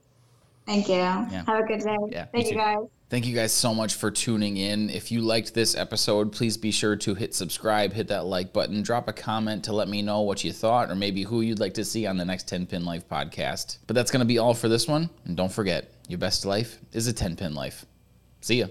Thank 0.65 0.89
you. 0.89 0.95
Yeah. 0.95 1.43
Have 1.47 1.63
a 1.63 1.63
good 1.63 1.79
day. 1.79 1.97
Yeah, 2.09 2.25
thank 2.25 2.49
you 2.49 2.55
guys. 2.55 2.79
Thank 3.09 3.25
you 3.25 3.33
guys 3.33 3.53
so 3.53 3.73
much 3.73 3.93
for 3.93 4.11
tuning 4.11 4.57
in. 4.57 4.89
If 4.89 5.13
you 5.13 5.21
liked 5.21 5.53
this 5.53 5.75
episode, 5.75 6.33
please 6.33 6.57
be 6.57 6.71
sure 6.71 6.97
to 6.97 7.15
hit 7.15 7.33
subscribe, 7.33 7.93
hit 7.93 8.09
that 8.09 8.25
like 8.25 8.51
button, 8.51 8.81
drop 8.81 9.07
a 9.07 9.13
comment 9.13 9.63
to 9.63 9.71
let 9.71 9.87
me 9.87 10.01
know 10.01 10.21
what 10.21 10.43
you 10.43 10.51
thought 10.51 10.91
or 10.91 10.95
maybe 10.95 11.23
who 11.23 11.39
you'd 11.39 11.59
like 11.59 11.75
to 11.75 11.85
see 11.85 12.05
on 12.05 12.17
the 12.17 12.25
next 12.25 12.49
10 12.49 12.65
Pin 12.65 12.83
Life 12.83 13.07
podcast. 13.07 13.77
But 13.87 13.95
that's 13.95 14.11
going 14.11 14.19
to 14.19 14.25
be 14.25 14.39
all 14.39 14.53
for 14.53 14.67
this 14.67 14.89
one. 14.89 15.09
And 15.23 15.37
don't 15.37 15.51
forget, 15.51 15.89
your 16.09 16.19
best 16.19 16.45
life 16.45 16.79
is 16.91 17.07
a 17.07 17.13
10 17.13 17.37
Pin 17.37 17.53
Life. 17.53 17.85
See 18.41 18.59
ya. 18.59 18.67